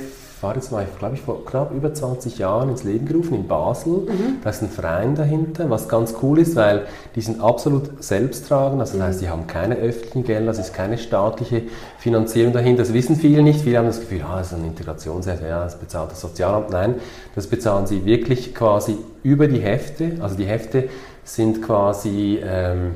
war 0.45 0.55
jetzt 0.55 0.71
mal, 0.71 0.87
glaube 0.99 1.15
ich, 1.15 1.23
vor 1.23 1.45
knapp 1.45 1.73
über 1.75 1.93
20 1.93 2.39
Jahren 2.39 2.69
ins 2.69 2.85
Leben 2.85 3.07
gerufen 3.07 3.35
in 3.35 3.49
Basel. 3.49 3.93
Mhm. 3.93 4.41
Da 4.43 4.51
ist 4.51 4.63
ein 4.63 4.69
Verein 4.69 5.15
dahinter, 5.15 5.71
was 5.71 5.89
ganz 5.89 6.15
cool 6.23 6.39
ist, 6.39 6.55
weil 6.55 6.87
die 7.17 7.23
sind 7.23 7.41
absolut 7.41 8.05
selbsttragend, 8.05 8.81
also 8.81 8.99
das 8.99 9.07
heißt, 9.07 9.23
die 9.23 9.29
haben 9.31 9.47
keine 9.47 9.77
öffentlichen 9.77 10.25
Gelder, 10.25 10.51
es 10.51 10.59
ist 10.59 10.75
keine 10.75 10.99
staatliche 10.99 11.63
Finanzierung 11.99 12.53
dahinter. 12.53 12.83
Das 12.83 12.93
wissen 12.93 13.17
viele 13.17 13.43
nicht. 13.43 13.63
Viele 13.63 13.79
haben 13.79 13.87
das 13.87 14.01
Gefühl, 14.01 14.23
ah, 14.23 14.39
das 14.39 14.53
ist 14.53 14.59
ein 14.59 14.65
Integrationsheft, 14.65 15.43
ja, 15.43 15.65
das 15.65 15.79
bezahlt 15.79 16.11
das 16.11 16.21
Sozialamt. 16.21 16.71
Nein, 16.71 16.97
das 17.35 17.47
bezahlen 17.47 17.87
sie 17.87 18.05
wirklich 18.05 18.55
quasi 18.55 18.99
über 19.23 19.49
die 19.49 19.61
Hefte. 19.61 20.19
Also 20.21 20.37
die 20.37 20.45
Hefte 20.45 20.91
sind 21.25 21.63
quasi 21.63 22.39
ähm, 22.45 22.93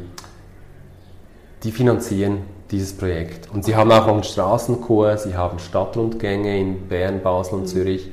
die 1.63 1.73
finanzieren 1.73 2.58
dieses 2.71 2.97
Projekt. 2.97 3.51
Und 3.53 3.65
sie 3.65 3.77
haben 3.77 3.91
auch 3.91 4.07
einen 4.07 4.23
Straßenkurs, 4.23 5.25
sie 5.25 5.37
haben 5.37 5.59
Stadtrundgänge 5.59 6.59
in 6.59 6.89
Bern, 6.89 7.23
Basel 7.23 7.55
und 7.55 7.69
Zürich. 7.69 8.11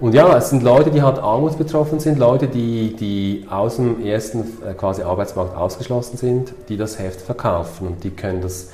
Und 0.00 0.14
ja, 0.14 0.36
es 0.36 0.50
sind 0.50 0.62
Leute, 0.62 0.90
die 0.90 1.02
halt 1.02 1.18
armutsbetroffen 1.18 1.98
sind, 1.98 2.18
Leute, 2.18 2.46
die, 2.46 2.94
die 2.94 3.46
aus 3.50 3.76
dem 3.76 4.04
ersten 4.04 4.44
äh, 4.64 4.74
quasi 4.74 5.02
Arbeitsmarkt 5.02 5.56
ausgeschlossen 5.56 6.16
sind, 6.16 6.54
die 6.68 6.76
das 6.76 6.98
Heft 6.98 7.20
verkaufen 7.20 7.88
und 7.88 8.04
die 8.04 8.10
können 8.10 8.40
das 8.40 8.70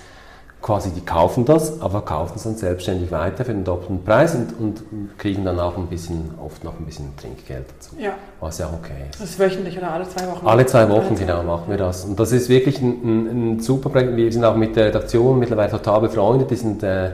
quasi, 0.64 0.88
die 0.92 1.02
kaufen 1.02 1.44
das, 1.44 1.82
aber 1.82 2.00
kaufen 2.00 2.32
es 2.36 2.44
dann 2.44 2.56
selbstständig 2.56 3.12
weiter 3.12 3.44
für 3.44 3.52
den 3.52 3.64
doppelten 3.64 4.02
Preis 4.02 4.34
und, 4.34 4.58
und 4.58 5.18
kriegen 5.18 5.44
dann 5.44 5.60
auch 5.60 5.76
ein 5.76 5.88
bisschen, 5.88 6.30
oft 6.42 6.64
noch 6.64 6.78
ein 6.80 6.86
bisschen 6.86 7.14
Trinkgeld 7.18 7.66
dazu. 7.68 7.96
Ja. 7.98 8.14
Was 8.40 8.56
ja 8.56 8.70
okay 8.72 8.94
ist. 9.10 9.20
Das 9.20 9.28
ist 9.28 9.38
wöchentlich 9.38 9.76
oder 9.76 9.92
alle 9.92 10.08
zwei 10.08 10.26
Wochen? 10.26 10.46
Alle 10.46 10.64
zwei 10.64 10.88
Wochen, 10.88 11.08
Alle 11.08 11.18
genau, 11.18 11.42
machen 11.42 11.64
wir 11.68 11.76
das. 11.76 12.06
Und 12.06 12.18
das 12.18 12.32
ist 12.32 12.48
wirklich 12.48 12.80
ein, 12.80 12.88
ein, 13.04 13.26
ein 13.56 13.60
super 13.60 13.90
Projekt. 13.90 14.16
Wir 14.16 14.32
sind 14.32 14.42
auch 14.42 14.56
mit 14.56 14.74
der 14.74 14.86
Redaktion 14.86 15.38
mittlerweile 15.38 15.70
total 15.70 16.00
befreundet. 16.00 16.50
Die 16.50 16.56
sind, 16.56 16.82
äh, 16.82 17.10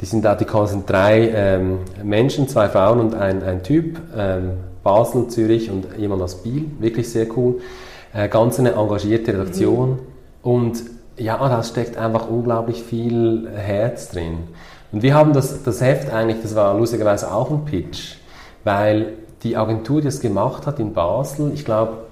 die 0.00 0.06
sind 0.06 0.24
da, 0.24 0.36
die 0.36 0.46
sind 0.68 0.88
drei 0.88 1.28
ähm, 1.34 1.78
Menschen, 2.04 2.46
zwei 2.46 2.68
Frauen 2.68 3.00
und 3.00 3.16
ein, 3.16 3.42
ein 3.42 3.64
Typ, 3.64 3.98
ähm, 4.16 4.52
Basel, 4.84 5.26
Zürich 5.26 5.72
und 5.72 5.88
jemand 5.98 6.22
aus 6.22 6.36
Biel. 6.36 6.70
Wirklich 6.78 7.10
sehr 7.10 7.26
cool. 7.36 7.62
Äh, 8.14 8.28
ganz 8.28 8.60
eine 8.60 8.74
engagierte 8.74 9.32
Redaktion. 9.32 9.98
Und 10.40 10.84
ja, 11.16 11.36
da 11.36 11.62
steckt 11.62 11.96
einfach 11.96 12.28
unglaublich 12.28 12.82
viel 12.82 13.48
Herz 13.54 14.10
drin. 14.10 14.38
Und 14.92 15.02
wir 15.02 15.14
haben 15.14 15.32
das, 15.32 15.62
das 15.62 15.80
Heft 15.80 16.12
eigentlich, 16.12 16.42
das 16.42 16.54
war 16.54 16.76
lustigerweise 16.76 17.32
auch 17.32 17.50
ein 17.50 17.64
Pitch, 17.64 18.16
weil 18.64 19.14
die 19.42 19.56
Agentur, 19.56 20.00
die 20.00 20.08
es 20.08 20.20
gemacht 20.20 20.66
hat 20.66 20.78
in 20.78 20.92
Basel, 20.92 21.52
ich 21.54 21.64
glaube, 21.64 22.04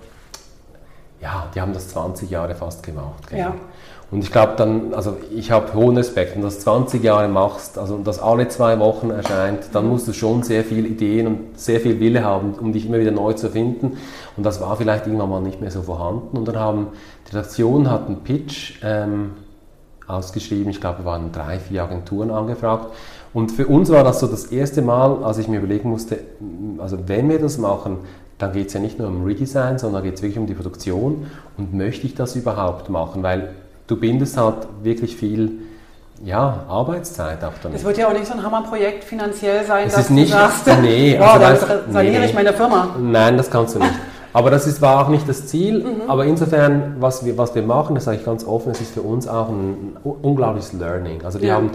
ja, 1.20 1.46
die 1.55 1.61
haben 1.61 1.72
das 1.72 1.88
20 1.88 2.30
Jahre 2.30 2.55
fast 2.55 2.82
gemacht. 2.82 3.28
gell? 3.28 3.38
Ja. 3.38 3.55
Und 4.11 4.24
ich 4.24 4.32
glaube 4.32 4.55
dann, 4.57 4.92
also 4.92 5.18
ich 5.32 5.53
habe 5.53 5.72
hohen 5.74 5.96
Respekt, 5.96 6.34
wenn 6.34 6.42
du 6.42 6.48
das 6.48 6.61
20 6.61 7.03
Jahre 7.05 7.28
machst, 7.28 7.78
also 7.78 7.98
das 7.98 8.18
alle 8.18 8.48
zwei 8.48 8.80
Wochen 8.80 9.11
erscheint, 9.11 9.68
dann 9.72 9.86
musst 9.86 10.09
du 10.09 10.12
schon 10.12 10.42
sehr 10.42 10.64
viele 10.64 10.88
Ideen 10.88 11.26
und 11.28 11.61
sehr 11.61 11.78
viel 11.78 12.01
Wille 12.01 12.24
haben, 12.24 12.55
um 12.55 12.72
dich 12.72 12.86
immer 12.86 12.98
wieder 12.98 13.12
neu 13.12 13.34
zu 13.34 13.51
finden. 13.51 13.98
Und 14.36 14.42
das 14.44 14.61
war 14.61 14.76
vielleicht 14.76 15.07
irgendwann 15.07 15.30
mal 15.30 15.40
nicht 15.40 15.61
mehr 15.61 15.70
so 15.70 15.82
vorhanden. 15.82 16.36
Und 16.36 16.48
dann 16.48 16.59
haben 16.59 16.88
die 17.31 17.37
Redaktion 17.37 17.91
hat 17.91 18.07
einen 18.07 18.20
Pitch 18.24 18.74
ähm, 18.83 19.33
ausgeschrieben. 20.07 20.70
Ich 20.70 20.81
glaube, 20.81 20.99
wir 21.01 21.05
waren 21.05 21.33
drei, 21.33 21.59
vier 21.59 21.85
Agenturen 21.85 22.31
angefragt. 22.31 22.87
Und 23.33 23.53
für 23.53 23.66
uns 23.66 23.91
war 23.91 24.03
das 24.03 24.18
so 24.20 24.26
das 24.26 24.47
erste 24.47 24.83
Mal, 24.83 25.22
als 25.22 25.39
ich 25.39 25.47
mir 25.47 25.59
überlegen 25.59 25.91
musste, 25.91 26.18
also 26.78 26.99
wenn 27.07 27.28
wir 27.28 27.39
das 27.39 27.59
machen, 27.59 27.99
dann 28.39 28.53
geht 28.53 28.68
es 28.68 28.72
ja 28.72 28.81
nicht 28.81 28.99
nur 28.99 29.07
um 29.09 29.24
Redesign, 29.24 29.78
sondern 29.78 30.03
geht 30.03 30.14
es 30.14 30.22
wirklich 30.22 30.39
um 30.39 30.47
die 30.47 30.55
Produktion. 30.55 31.26
Und 31.57 31.74
möchte 31.74 32.07
ich 32.07 32.14
das 32.14 32.35
überhaupt 32.35 32.89
machen? 32.89 33.22
Weil 33.22 33.51
du 33.87 33.97
bindest 33.97 34.37
halt 34.37 34.66
wirklich 34.83 35.14
viel 35.16 35.53
ja, 36.24 36.64
Arbeitszeit 36.68 37.43
auch 37.45 37.53
damit. 37.62 37.78
Das 37.78 37.85
wird 37.85 37.99
ja 37.99 38.09
auch 38.09 38.12
nicht 38.12 38.26
so 38.26 38.35
ein 38.35 38.43
Hammerprojekt 38.43 39.05
finanziell 39.05 39.64
sein, 39.64 39.87
Es 39.87 39.95
dass 39.95 40.05
ist 40.05 40.11
nicht- 40.11 40.33
du 40.33 40.37
sagst, 40.37 40.66
nee, 40.83 41.16
wow, 41.20 41.35
also 41.35 41.41
damit 41.41 41.61
weißt- 41.89 41.93
saniere 41.93 42.18
nee, 42.20 42.26
ich 42.26 42.35
meine 42.35 42.53
Firma. 42.53 42.97
Nein, 43.01 43.37
das 43.37 43.51
kannst 43.51 43.74
du 43.76 43.78
nicht. 43.78 43.93
Aber 44.33 44.51
das 44.51 44.66
ist, 44.66 44.81
war 44.81 45.05
auch 45.05 45.09
nicht 45.09 45.28
das 45.28 45.47
Ziel. 45.47 45.83
Mhm. 45.85 46.09
Aber 46.09 46.24
insofern, 46.24 46.97
was 47.01 47.24
wir, 47.24 47.37
was 47.39 47.55
wir 47.55 47.62
machen, 47.62 47.95
das 47.95 48.05
sage 48.05 48.18
ich 48.18 48.24
ganz 48.24 48.45
offen, 48.47 48.70
es 48.72 48.81
ist 48.81 48.95
für 48.95 49.03
uns 49.03 49.26
auch 49.28 49.49
ein, 49.49 49.97
un- 50.05 50.16
unglaubliches 50.22 50.72
Learning. 50.74 51.22
Also 51.24 51.41
wir, 51.41 51.49
Ja. 51.49 51.55
haben, 51.57 51.70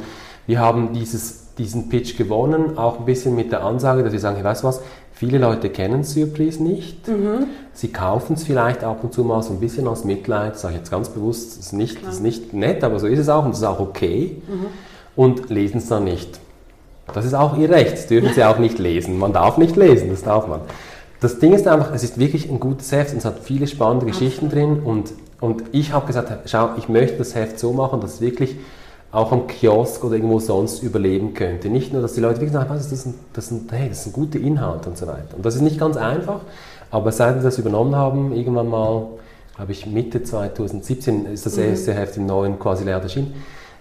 wir 0.48 0.60
haben 0.60 0.94
dieses, 0.94 1.54
diesen 1.58 1.90
Pitch 1.90 2.18
gewonnen, 2.18 2.78
auch 2.78 3.00
ein 3.00 3.06
bisschen 3.06 3.36
mit 3.36 3.52
der 3.52 3.64
Ansage, 3.64 4.04
dass 4.04 4.14
wir 4.14 4.20
sagen, 4.20 4.36
hey, 4.36 4.46
weißt 4.46 4.64
du 4.64 4.68
was, 4.68 4.82
viele 5.12 5.38
Leute 5.38 5.70
kennen 5.70 6.04
Surprise 6.04 6.62
nicht. 6.62 7.08
Mhm. 7.08 7.48
Sie 7.74 7.90
kaufen 7.90 8.34
es 8.34 8.44
vielleicht 8.44 8.84
ab 8.84 9.00
und 9.04 9.14
zu 9.14 9.24
mal 9.24 9.42
so 9.44 9.54
ein 9.54 9.60
bisschen 9.60 9.88
aus 9.88 10.04
Mitleid, 10.06 10.54
das 10.54 10.62
sage 10.62 10.74
ich 10.76 10.80
jetzt 10.80 10.92
ganz 10.92 11.10
bewusst, 11.10 11.58
das 11.58 11.66
ist 11.68 11.74
nicht, 11.74 12.06
das 12.06 12.16
ist 12.16 12.22
nicht 12.22 12.54
nett, 12.54 12.84
aber 12.84 13.00
so 13.00 13.08
ist 13.08 13.20
es 13.20 13.28
auch 13.30 13.44
und 13.46 13.52
das 13.52 13.60
ist 13.60 13.66
auch 13.66 13.80
okay. 13.80 14.42
Mhm. 14.48 14.66
Und 15.16 15.50
lesen 15.50 15.78
es 15.78 15.88
dann 15.88 16.04
nicht. 16.04 16.40
Das 17.14 17.24
ist 17.26 17.34
auch 17.34 17.58
ihr 17.58 17.70
Recht, 17.70 17.94
das 17.94 18.08
dürfen 18.08 18.34
sie 18.34 18.44
auch 18.44 18.58
nicht 18.60 18.80
lesen. 18.80 19.18
Man 19.20 19.32
darf 19.32 19.58
nicht 19.58 19.76
lesen, 19.76 20.10
das 20.10 20.24
darf 20.24 20.48
man. 20.48 20.62
Das 21.22 21.40
Ding 21.40 21.54
ist 21.54 21.68
einfach, 21.68 21.94
es 21.94 22.04
ist 22.04 22.20
wirklich 22.20 22.50
ein 22.50 22.60
gutes 22.60 22.92
Heft 22.92 23.12
und 23.12 23.20
es 23.20 23.26
hat 23.26 23.40
viele 23.40 23.68
spannende 23.68 24.06
Geschichten 24.06 24.50
drin 24.50 24.82
und, 24.84 25.14
und 25.40 25.64
ich 25.72 25.94
habe 25.94 26.08
gesagt, 26.08 26.50
schau, 26.50 26.72
ich 26.78 26.90
möchte 26.90 27.18
das 27.18 27.36
Heft 27.36 27.60
so 27.60 27.74
machen, 27.74 28.02
dass 28.02 28.16
es 28.16 28.22
wirklich 28.22 28.58
auch 29.16 29.32
am 29.32 29.48
Kiosk 29.48 30.04
oder 30.04 30.16
irgendwo 30.16 30.40
sonst 30.40 30.84
überleben 30.84 31.34
könnte. 31.34 31.70
Nicht 31.70 31.94
nur, 31.94 32.02
dass 32.02 32.14
die 32.14 32.20
Leute 32.20 32.42
wirklich 32.42 32.52
sagen, 32.52 32.70
was, 32.70 32.90
das, 32.90 33.04
sind, 33.04 33.16
das, 33.32 33.48
sind, 33.48 33.72
hey, 33.72 33.88
das 33.88 34.04
sind 34.04 34.14
gute 34.14 34.38
Inhalte 34.38 34.90
und 34.90 34.98
so 34.98 35.08
weiter. 35.08 35.38
Und 35.38 35.46
das 35.46 35.56
ist 35.56 35.62
nicht 35.62 35.80
ganz 35.80 35.96
einfach, 35.96 36.42
aber 36.92 37.12
seit 37.14 37.36
wir 37.36 37.42
das 37.42 37.58
übernommen 37.58 37.96
haben, 37.96 38.34
irgendwann 38.34 38.68
mal, 38.68 39.08
glaube 39.56 39.72
ich, 39.72 39.86
Mitte 39.86 40.22
2017 40.22 41.28
ist 41.28 41.46
das 41.46 41.58
erste 41.58 41.94
Heft 41.94 42.18
im 42.18 42.26
neuen 42.26 42.60
quasi 42.60 42.84
leer 42.84 42.98
erschienen, 42.98 43.34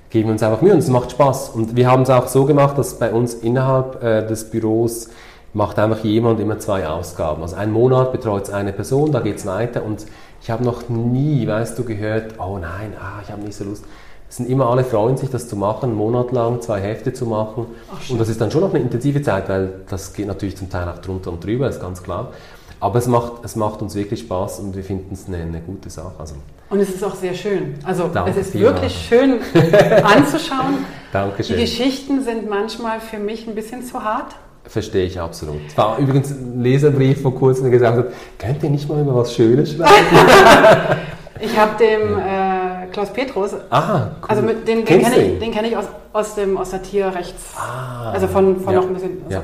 geben 0.08 0.28
wir 0.28 0.32
uns 0.34 0.42
einfach 0.44 0.62
Mühe 0.62 0.72
und 0.72 0.78
es 0.78 0.88
macht 0.88 1.10
Spaß. 1.10 1.48
Und 1.50 1.74
wir 1.74 1.90
haben 1.90 2.02
es 2.02 2.10
auch 2.10 2.28
so 2.28 2.44
gemacht, 2.44 2.78
dass 2.78 3.00
bei 3.00 3.12
uns 3.12 3.34
innerhalb 3.34 4.02
äh, 4.04 4.24
des 4.24 4.50
Büros 4.50 5.08
macht 5.54 5.78
einfach 5.78 6.04
jemand 6.04 6.40
immer 6.40 6.58
zwei 6.58 6.86
Ausgaben. 6.86 7.42
Also 7.42 7.56
einen 7.56 7.72
Monat 7.72 8.12
betreut 8.12 8.44
es 8.44 8.50
eine 8.50 8.72
Person, 8.72 9.12
da 9.12 9.20
geht 9.20 9.36
es 9.36 9.46
weiter 9.46 9.84
und 9.84 10.04
ich 10.42 10.50
habe 10.50 10.64
noch 10.64 10.88
nie, 10.88 11.46
weißt 11.46 11.78
du, 11.78 11.84
gehört, 11.84 12.34
oh 12.38 12.58
nein, 12.58 12.92
ah, 13.00 13.22
ich 13.22 13.30
habe 13.30 13.40
nicht 13.42 13.56
so 13.56 13.64
Lust. 13.64 13.84
Es 14.28 14.38
sind 14.38 14.48
immer 14.50 14.68
alle 14.68 14.82
freuen 14.82 15.16
sich, 15.16 15.30
das 15.30 15.48
zu 15.48 15.54
machen, 15.54 15.90
einen 15.90 15.94
Monat 15.94 16.32
lang 16.32 16.60
zwei 16.60 16.80
Hefte 16.80 17.12
zu 17.12 17.24
machen. 17.24 17.66
und 18.08 18.20
das 18.20 18.28
ist 18.28 18.40
dann 18.40 18.50
schon 18.50 18.62
noch 18.62 18.74
eine 18.74 18.80
intensive 18.82 19.22
Zeit, 19.22 19.48
weil 19.48 19.82
das 19.88 20.12
geht 20.12 20.26
natürlich 20.26 20.56
zum 20.56 20.68
Teil 20.68 20.88
auch 20.88 20.98
drunter 20.98 21.30
und 21.30 21.44
drüber, 21.44 21.68
ist 21.68 21.80
ganz 21.80 22.02
klar. 22.02 22.32
Aber 22.80 22.98
es 22.98 23.06
macht, 23.06 23.44
es 23.44 23.54
macht 23.54 23.80
uns 23.80 23.94
wirklich 23.94 24.20
Spaß 24.20 24.58
und 24.58 24.74
wir 24.74 24.82
finden 24.82 25.14
es 25.14 25.28
eine, 25.28 25.38
eine 25.38 25.60
gute 25.60 25.88
Sache. 25.88 26.12
Also, 26.18 26.34
Und 26.68 26.80
es 26.80 26.90
ist 26.90 27.02
auch 27.04 27.14
sehr 27.14 27.32
schön. 27.32 27.76
Also 27.84 28.10
es 28.26 28.36
ist 28.36 28.58
wirklich 28.58 28.92
schön 29.08 29.38
anzuschauen. 30.04 30.78
Die 31.08 31.12
Dankeschön. 31.12 31.56
Geschichten 31.56 32.22
sind 32.22 32.50
manchmal 32.50 33.00
für 33.00 33.18
mich 33.18 33.46
ein 33.46 33.54
bisschen 33.54 33.84
zu 33.84 34.02
hart. 34.02 34.34
Verstehe 34.66 35.04
ich 35.04 35.20
absolut. 35.20 35.60
Es 35.68 35.76
war 35.76 35.98
übrigens 35.98 36.30
ein 36.30 36.60
Leserbrief 36.62 37.20
vor 37.22 37.34
kurzem, 37.34 37.64
der 37.64 37.72
gesagt 37.72 37.98
hat, 37.98 38.06
könnt 38.38 38.62
ihr 38.62 38.70
nicht 38.70 38.88
mal 38.88 39.00
über 39.00 39.14
was 39.14 39.34
Schönes 39.34 39.72
schreiben? 39.74 39.90
Ich 41.40 41.58
habe 41.58 41.72
dem 41.78 42.16
äh, 42.18 42.86
Klaus 42.92 43.10
Petrus, 43.12 43.50
ah, 43.68 44.06
cool. 44.22 44.28
also 44.28 44.42
mit, 44.42 44.66
den, 44.68 44.84
den 44.84 45.02
kenne 45.02 45.16
ich, 45.18 45.38
den 45.40 45.50
kenn 45.50 45.64
ich 45.64 45.76
aus, 45.76 45.86
aus, 46.12 46.36
dem, 46.36 46.56
aus 46.56 46.70
der 46.70 46.80
Tierrechts, 46.82 47.54
Ah, 47.58 48.12
also 48.12 48.28
von, 48.28 48.60
von 48.60 48.72
ja, 48.72 48.80
noch 48.80 48.86
ein 48.86 48.94
bisschen. 48.94 49.20
Also, 49.24 49.38
ja. 49.38 49.42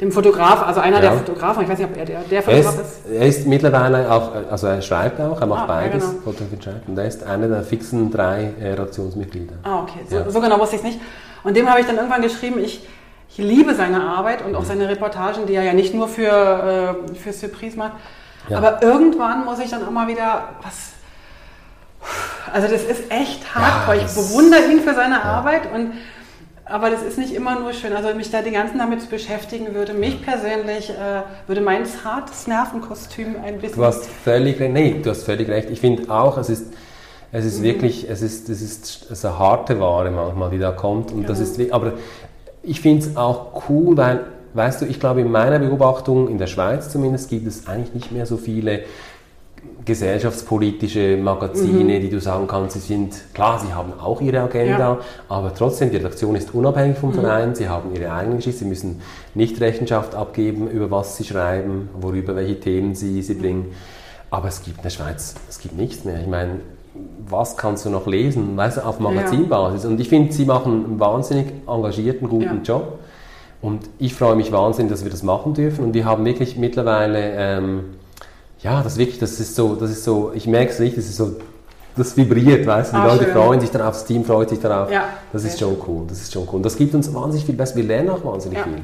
dem 0.00 0.10
Fotograf, 0.10 0.66
also 0.66 0.80
einer 0.80 0.96
Ja. 0.96 1.10
der 1.10 1.12
Fotografen, 1.18 1.62
ich 1.62 1.68
weiß 1.68 1.78
nicht, 1.78 1.90
ob 1.90 1.96
er 1.96 2.04
der, 2.06 2.20
der 2.22 2.38
Er 2.38 2.42
Fotograf 2.42 2.74
ist, 2.80 3.06
ist. 3.06 3.14
er 3.14 3.26
ist 3.26 3.46
mittlerweile 3.46 4.10
auch, 4.10 4.30
also 4.50 4.66
er 4.66 4.80
schreibt 4.82 5.20
auch, 5.20 5.38
er 5.40 5.46
macht 5.46 5.68
Ah, 5.68 5.82
ja, 5.82 5.88
beides, 5.88 6.08
genau. 6.10 6.22
Fotografie 6.24 6.54
und 6.56 6.64
Schreiben. 6.64 6.80
Und 6.88 6.98
er 6.98 7.04
ist 7.06 7.22
einer 7.22 7.48
der 7.48 7.62
fixen 7.62 8.10
drei 8.10 8.50
äh, 8.58 8.70
Redaktionsmitglieder. 8.70 9.54
Ah, 9.62 9.82
okay, 9.82 10.00
so, 10.08 10.16
Ja. 10.16 10.30
so 10.30 10.40
genau 10.40 10.58
wusste 10.58 10.76
ich 10.76 10.82
es 10.82 10.86
nicht. 10.88 11.00
Und 11.44 11.54
dem 11.56 11.68
habe 11.68 11.80
ich 11.80 11.86
dann 11.86 11.96
irgendwann 11.96 12.22
geschrieben, 12.22 12.58
ich, 12.58 12.84
ich 13.38 13.44
liebe 13.44 13.74
seine 13.74 14.02
Arbeit 14.02 14.44
und 14.44 14.54
auch 14.56 14.62
Mhm. 14.62 14.66
seine 14.66 14.88
Reportagen, 14.88 15.46
die 15.46 15.54
er 15.54 15.62
ja 15.64 15.72
nicht 15.74 15.94
nur 15.94 16.08
für, 16.08 16.96
äh, 17.12 17.14
für 17.16 17.32
Surprise 17.32 17.76
macht. 17.76 17.92
Ja. 18.48 18.58
Aber 18.58 18.82
irgendwann 18.82 19.44
muss 19.44 19.58
ich 19.58 19.70
dann 19.70 19.84
auch 19.86 19.90
mal 19.90 20.08
wieder 20.08 20.50
was. 20.62 20.92
Also 22.52 22.68
das 22.68 22.82
ist 22.84 23.10
echt 23.10 23.54
hardcore. 23.54 23.96
ich 23.96 24.02
das- 24.04 24.14
bewundere 24.14 24.66
ihn 24.70 24.80
für 24.80 24.94
seine 24.94 25.22
Arbeit 25.22 25.62
und 25.74 25.92
aber 26.68 26.90
das 26.90 27.02
ist 27.02 27.16
nicht 27.16 27.32
immer 27.32 27.60
nur 27.60 27.72
schön. 27.72 27.92
Also 27.92 28.12
mich 28.14 28.30
da 28.32 28.42
den 28.42 28.54
ganzen 28.54 28.78
damit 28.78 29.00
zu 29.00 29.06
beschäftigen 29.08 29.72
würde 29.74 29.92
mich 29.94 30.20
persönlich, 30.24 30.90
äh, 30.90 31.22
würde 31.46 31.60
mein 31.60 31.86
zartes 31.86 32.48
Nervenkostüm 32.48 33.36
ein 33.44 33.58
bisschen. 33.60 33.76
Du 33.78 33.84
hast 33.84 34.06
völlig 34.24 34.58
recht. 34.58 34.72
Nee, 34.72 35.00
du 35.00 35.10
hast 35.10 35.22
völlig 35.22 35.48
recht. 35.48 35.70
Ich 35.70 35.80
finde 35.80 36.10
auch, 36.12 36.36
es 36.38 36.48
ist, 36.50 36.72
es 37.30 37.42
Mhm. 37.44 37.48
ist 37.50 37.62
wirklich, 37.62 38.10
es 38.10 38.20
ist, 38.22 38.48
es 38.48 38.62
ist, 38.62 39.02
es 39.04 39.10
ist 39.10 39.24
eine 39.24 39.38
harte 39.38 39.78
Ware 39.78 40.10
manchmal, 40.10 40.50
die 40.50 40.58
da 40.58 40.72
kommt. 40.72 41.12
Und 41.12 41.28
das 41.28 41.38
ist, 41.38 41.60
aber 41.72 41.92
ich 42.66 42.80
finde 42.80 43.06
es 43.06 43.16
auch 43.16 43.62
cool, 43.68 43.96
weil, 43.96 44.20
weißt 44.54 44.82
du, 44.82 44.86
ich 44.86 45.00
glaube, 45.00 45.20
in 45.22 45.30
meiner 45.30 45.58
Beobachtung, 45.58 46.28
in 46.28 46.38
der 46.38 46.46
Schweiz 46.48 46.90
zumindest, 46.90 47.30
gibt 47.30 47.46
es 47.46 47.66
eigentlich 47.66 47.94
nicht 47.94 48.12
mehr 48.12 48.26
so 48.26 48.36
viele 48.36 48.80
gesellschaftspolitische 49.84 51.16
Magazine, 51.16 52.00
die 52.00 52.10
du 52.10 52.20
sagen 52.20 52.46
kannst, 52.46 52.74
sie 52.74 52.80
sind, 52.80 53.14
klar, 53.34 53.58
sie 53.64 53.72
haben 53.72 53.92
auch 53.98 54.20
ihre 54.20 54.40
Agenda, 54.40 54.78
Ja. 54.78 54.98
aber 55.28 55.54
trotzdem, 55.54 55.90
die 55.90 55.96
Redaktion 55.96 56.34
ist 56.36 56.52
unabhängig 56.54 56.98
vom 56.98 57.12
Verein, 57.12 57.54
sie 57.54 57.68
haben 57.68 57.94
ihre 57.94 58.12
eigene 58.12 58.36
Geschichte, 58.36 58.60
sie 58.60 58.64
müssen 58.66 59.00
nicht 59.34 59.60
Rechenschaft 59.60 60.14
abgeben, 60.14 60.68
über 60.68 60.90
was 60.90 61.16
sie 61.16 61.24
schreiben, 61.24 61.88
worüber, 62.00 62.36
welche 62.36 62.58
Themen 62.60 62.94
sie, 62.94 63.22
sie 63.22 63.34
bringen. 63.34 63.72
Aber 64.30 64.48
es 64.48 64.62
gibt 64.62 64.78
in 64.78 64.82
der 64.82 64.90
Schweiz, 64.90 65.34
es 65.48 65.58
gibt 65.60 65.76
nichts 65.76 66.04
mehr. 66.04 66.20
Ich 66.20 66.26
meine, 66.26 66.60
was 67.28 67.56
kannst 67.56 67.84
du 67.84 67.90
noch 67.90 68.06
lesen, 68.06 68.56
weißt 68.56 68.78
du, 68.78 68.86
auf 68.86 69.00
Magazinbasis? 69.00 69.84
Und 69.84 70.00
ich 70.00 70.08
finde, 70.08 70.32
sie 70.32 70.44
machen 70.44 70.84
einen 70.84 71.00
wahnsinnig 71.00 71.46
engagierten, 71.66 72.28
guten 72.28 72.44
Ja. 72.44 72.62
Job. 72.62 72.98
Und 73.62 73.80
ich 73.98 74.14
freue 74.14 74.36
mich 74.36 74.52
wahnsinnig, 74.52 74.92
dass 74.92 75.02
wir 75.02 75.10
das 75.10 75.22
machen 75.22 75.54
dürfen. 75.54 75.84
Und 75.84 75.94
wir 75.94 76.04
haben 76.04 76.24
wirklich 76.24 76.56
mittlerweile, 76.56 77.18
ähm, 77.36 77.80
ja, 78.60 78.82
das 78.82 78.96
wirklich, 78.98 79.18
das 79.18 79.40
ist 79.40 79.56
so, 79.56 79.74
das 79.74 79.90
ist 79.90 80.04
so, 80.04 80.30
ich 80.34 80.46
merke 80.46 80.70
es 80.72 80.78
richtig, 80.78 80.96
das 80.96 81.06
ist 81.06 81.16
so, 81.16 81.32
das 81.96 82.16
vibriert, 82.16 82.66
weißt 82.66 82.92
du, 82.92 82.96
die 82.96 83.02
Ah, 83.02 83.06
Leute 83.12 83.24
schön. 83.24 83.32
freuen 83.32 83.60
sich 83.60 83.70
darauf, 83.70 83.94
das 83.94 84.04
Team 84.04 84.24
freut 84.24 84.50
sich 84.50 84.60
darauf. 84.60 84.92
Ja, 84.92 85.04
das 85.32 85.44
ist 85.44 85.58
schon 85.58 85.76
cool, 85.88 86.04
das 86.08 86.20
ist 86.20 86.32
schon 86.32 86.42
cool. 86.48 86.56
Und 86.56 86.62
das 86.66 86.76
gibt 86.76 86.94
uns 86.94 87.12
wahnsinnig 87.12 87.46
viel 87.46 87.54
besser, 87.54 87.76
wir 87.76 87.84
lernen 87.84 88.10
auch 88.10 88.22
wahnsinnig 88.24 88.58
Ja. 88.58 88.64
viel. 88.64 88.82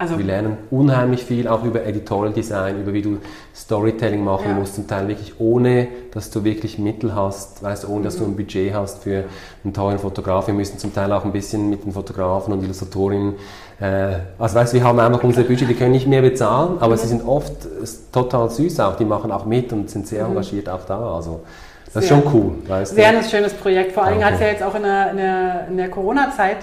Also 0.00 0.16
Wir 0.18 0.24
lernen 0.24 0.56
unheimlich 0.70 1.24
viel, 1.24 1.46
auch 1.46 1.62
über 1.62 1.84
Editorial 1.84 2.32
Design, 2.32 2.80
über 2.80 2.94
wie 2.94 3.02
du 3.02 3.18
Storytelling 3.54 4.24
machen 4.24 4.48
Ja. 4.48 4.54
musst, 4.54 4.74
zum 4.76 4.86
Teil 4.88 5.06
wirklich 5.08 5.34
ohne, 5.38 5.88
dass 6.14 6.30
du 6.30 6.42
wirklich 6.42 6.78
Mittel 6.78 7.14
hast, 7.14 7.62
weißt, 7.62 7.86
ohne 7.86 8.04
dass 8.04 8.16
du 8.16 8.24
Mhm. 8.24 8.30
ein 8.30 8.36
Budget 8.36 8.72
hast 8.74 9.02
für 9.02 9.24
einen 9.62 9.74
teuren 9.74 9.98
Fotograf. 9.98 10.46
Wir 10.46 10.54
müssen 10.54 10.78
zum 10.78 10.94
Teil 10.94 11.12
auch 11.12 11.26
ein 11.26 11.32
bisschen 11.32 11.68
mit 11.68 11.84
den 11.84 11.92
Fotografen 11.92 12.54
und 12.54 12.64
Illustratorinnen, 12.64 13.34
äh, 13.78 14.14
also 14.38 14.54
weißt, 14.56 14.72
wir 14.72 14.82
haben 14.84 14.98
einfach 14.98 15.22
unsere 15.22 15.46
Budget, 15.46 15.68
wir 15.68 15.76
können 15.76 15.92
nicht 15.92 16.06
mehr 16.06 16.22
bezahlen, 16.22 16.78
aber 16.80 16.94
Mhm. 16.94 16.98
sie 16.98 17.08
sind 17.08 17.28
oft 17.28 17.52
total 18.10 18.48
süß 18.48 18.80
auch, 18.80 18.96
die 18.96 19.04
machen 19.04 19.30
auch 19.30 19.44
mit 19.44 19.70
und 19.74 19.90
sind 19.90 20.06
sehr 20.06 20.24
engagiert 20.24 20.70
auch 20.70 20.86
da. 20.86 21.14
Also 21.16 21.40
das 21.92 22.04
ist 22.04 22.10
Mhm. 22.10 22.14
Sehr. 22.14 22.22
schon 22.22 22.34
cool, 22.34 22.52
weißt 22.68 22.94
Sehr 22.94 23.12
du. 23.12 23.18
ein 23.18 23.24
schönes 23.24 23.52
Projekt. 23.52 23.92
Vor 23.92 24.04
allem 24.04 24.24
hat 24.24 24.34
es 24.34 24.40
ja 24.40 24.46
jetzt 24.46 24.62
auch 24.62 24.74
in 24.74 24.82
der, 24.82 25.10
in 25.10 25.16
der, 25.18 25.66
in 25.68 25.76
der 25.76 25.90
Corona-Zeit, 25.90 26.56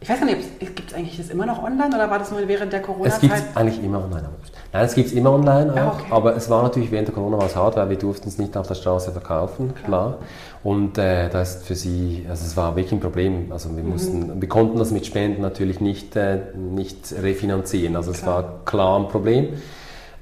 ich 0.00 0.08
weiß 0.08 0.18
gar 0.20 0.26
nicht, 0.26 0.58
gibt 0.60 0.90
es 0.90 0.94
eigentlich 0.94 1.16
das 1.18 1.28
immer 1.28 1.46
noch 1.46 1.62
online 1.62 1.94
oder 1.94 2.08
war 2.10 2.18
das 2.18 2.30
nur 2.30 2.46
während 2.48 2.72
der 2.72 2.80
Es 2.80 2.86
gibt 2.86 2.96
Corona-Zeit? 2.96 3.44
es 3.50 3.56
eigentlich 3.56 3.82
immer 3.84 3.98
online. 4.04 4.28
Nein, 4.72 4.84
es 4.84 4.94
gibt 4.94 5.08
es 5.08 5.12
immer 5.12 5.32
online 5.32 5.72
auch, 5.74 5.94
okay. 5.94 6.04
aber 6.10 6.36
es 6.36 6.48
war 6.48 6.62
natürlich 6.62 6.90
während 6.90 7.08
der 7.08 7.14
Corona 7.14 7.38
was 7.38 7.54
hart, 7.56 7.76
weil 7.76 7.90
wir 7.90 7.98
durften 7.98 8.28
es 8.28 8.38
nicht 8.38 8.56
auf 8.56 8.66
der 8.68 8.76
Straße 8.76 9.10
verkaufen, 9.12 9.74
klar. 9.84 10.18
Und 10.62 10.96
äh, 10.98 11.28
das 11.28 11.56
ist 11.56 11.66
für 11.66 11.74
sie, 11.74 12.24
also 12.28 12.44
es 12.44 12.56
war 12.56 12.76
wirklich 12.76 12.92
ein 12.92 13.00
Problem. 13.00 13.50
Also 13.50 13.68
Mhm. 13.68 13.76
wir 13.76 13.84
mussten, 13.84 14.40
wir 14.40 14.48
konnten 14.48 14.78
das 14.78 14.90
mit 14.90 15.04
Spenden 15.06 15.42
natürlich 15.42 15.80
nicht, 15.80 16.14
äh, 16.16 16.38
nicht 16.54 17.12
refinanzieren. 17.20 17.96
Also 17.96 18.10
es 18.12 18.22
Klar. 18.22 18.34
war 18.36 18.44
klar 18.64 18.98
ein 19.00 19.08
Problem. 19.08 19.48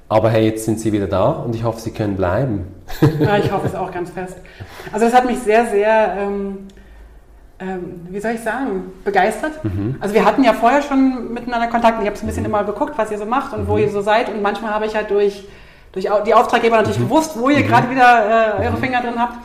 Aber 0.07 0.29
hey, 0.31 0.45
jetzt 0.45 0.65
sind 0.65 0.79
sie 0.79 0.91
wieder 0.91 1.05
da 1.07 1.29
und 1.29 1.53
ich 1.53 1.63
hoffe, 1.63 1.79
sie 1.79 1.91
können 1.91 2.15
bleiben. 2.15 2.67
Ja, 3.19 3.37
ich 3.37 3.51
hoffe 3.51 3.67
es 3.67 3.75
auch 3.75 3.91
ganz 3.91 4.09
fest. 4.09 4.37
Also 4.91 5.05
das 5.05 5.13
hat 5.13 5.25
mich 5.25 5.37
sehr, 5.39 5.67
sehr, 5.67 6.15
ähm, 6.19 6.67
ähm, 7.59 8.01
wie 8.09 8.19
soll 8.19 8.31
ich 8.31 8.41
sagen, 8.41 8.91
begeistert. 9.03 9.63
Mhm. 9.63 9.95
Also 9.99 10.13
wir 10.15 10.23
hatten 10.25 10.43
ja 10.43 10.53
vorher 10.53 10.81
schon 10.81 11.33
miteinander 11.33 11.67
Kontakt 11.67 11.97
und 11.97 12.03
ich 12.03 12.07
habe 12.07 12.17
so 12.17 12.23
ein 12.25 12.27
bisschen 12.27 12.45
immer 12.45 12.63
geguckt, 12.63 12.93
was 12.97 13.11
ihr 13.11 13.17
so 13.17 13.25
macht 13.25 13.53
und 13.53 13.67
wo 13.67 13.73
Mhm. 13.73 13.79
ihr 13.79 13.89
so 13.89 14.01
seid 14.01 14.29
und 14.29 14.41
manchmal 14.41 14.73
habe 14.73 14.85
ich 14.85 14.95
halt 14.95 15.09
durch, 15.11 15.43
durch 15.91 16.07
die 16.25 16.33
Auftraggeber 16.33 16.77
natürlich 16.77 16.99
Mhm. 16.99 17.03
gewusst, 17.09 17.37
wo 17.39 17.49
ihr 17.49 17.63
gerade 17.63 17.89
wieder 17.89 18.57
äh, 18.59 18.65
eure 18.65 18.77
Finger 18.77 19.01
drin 19.01 19.15
habt. 19.19 19.35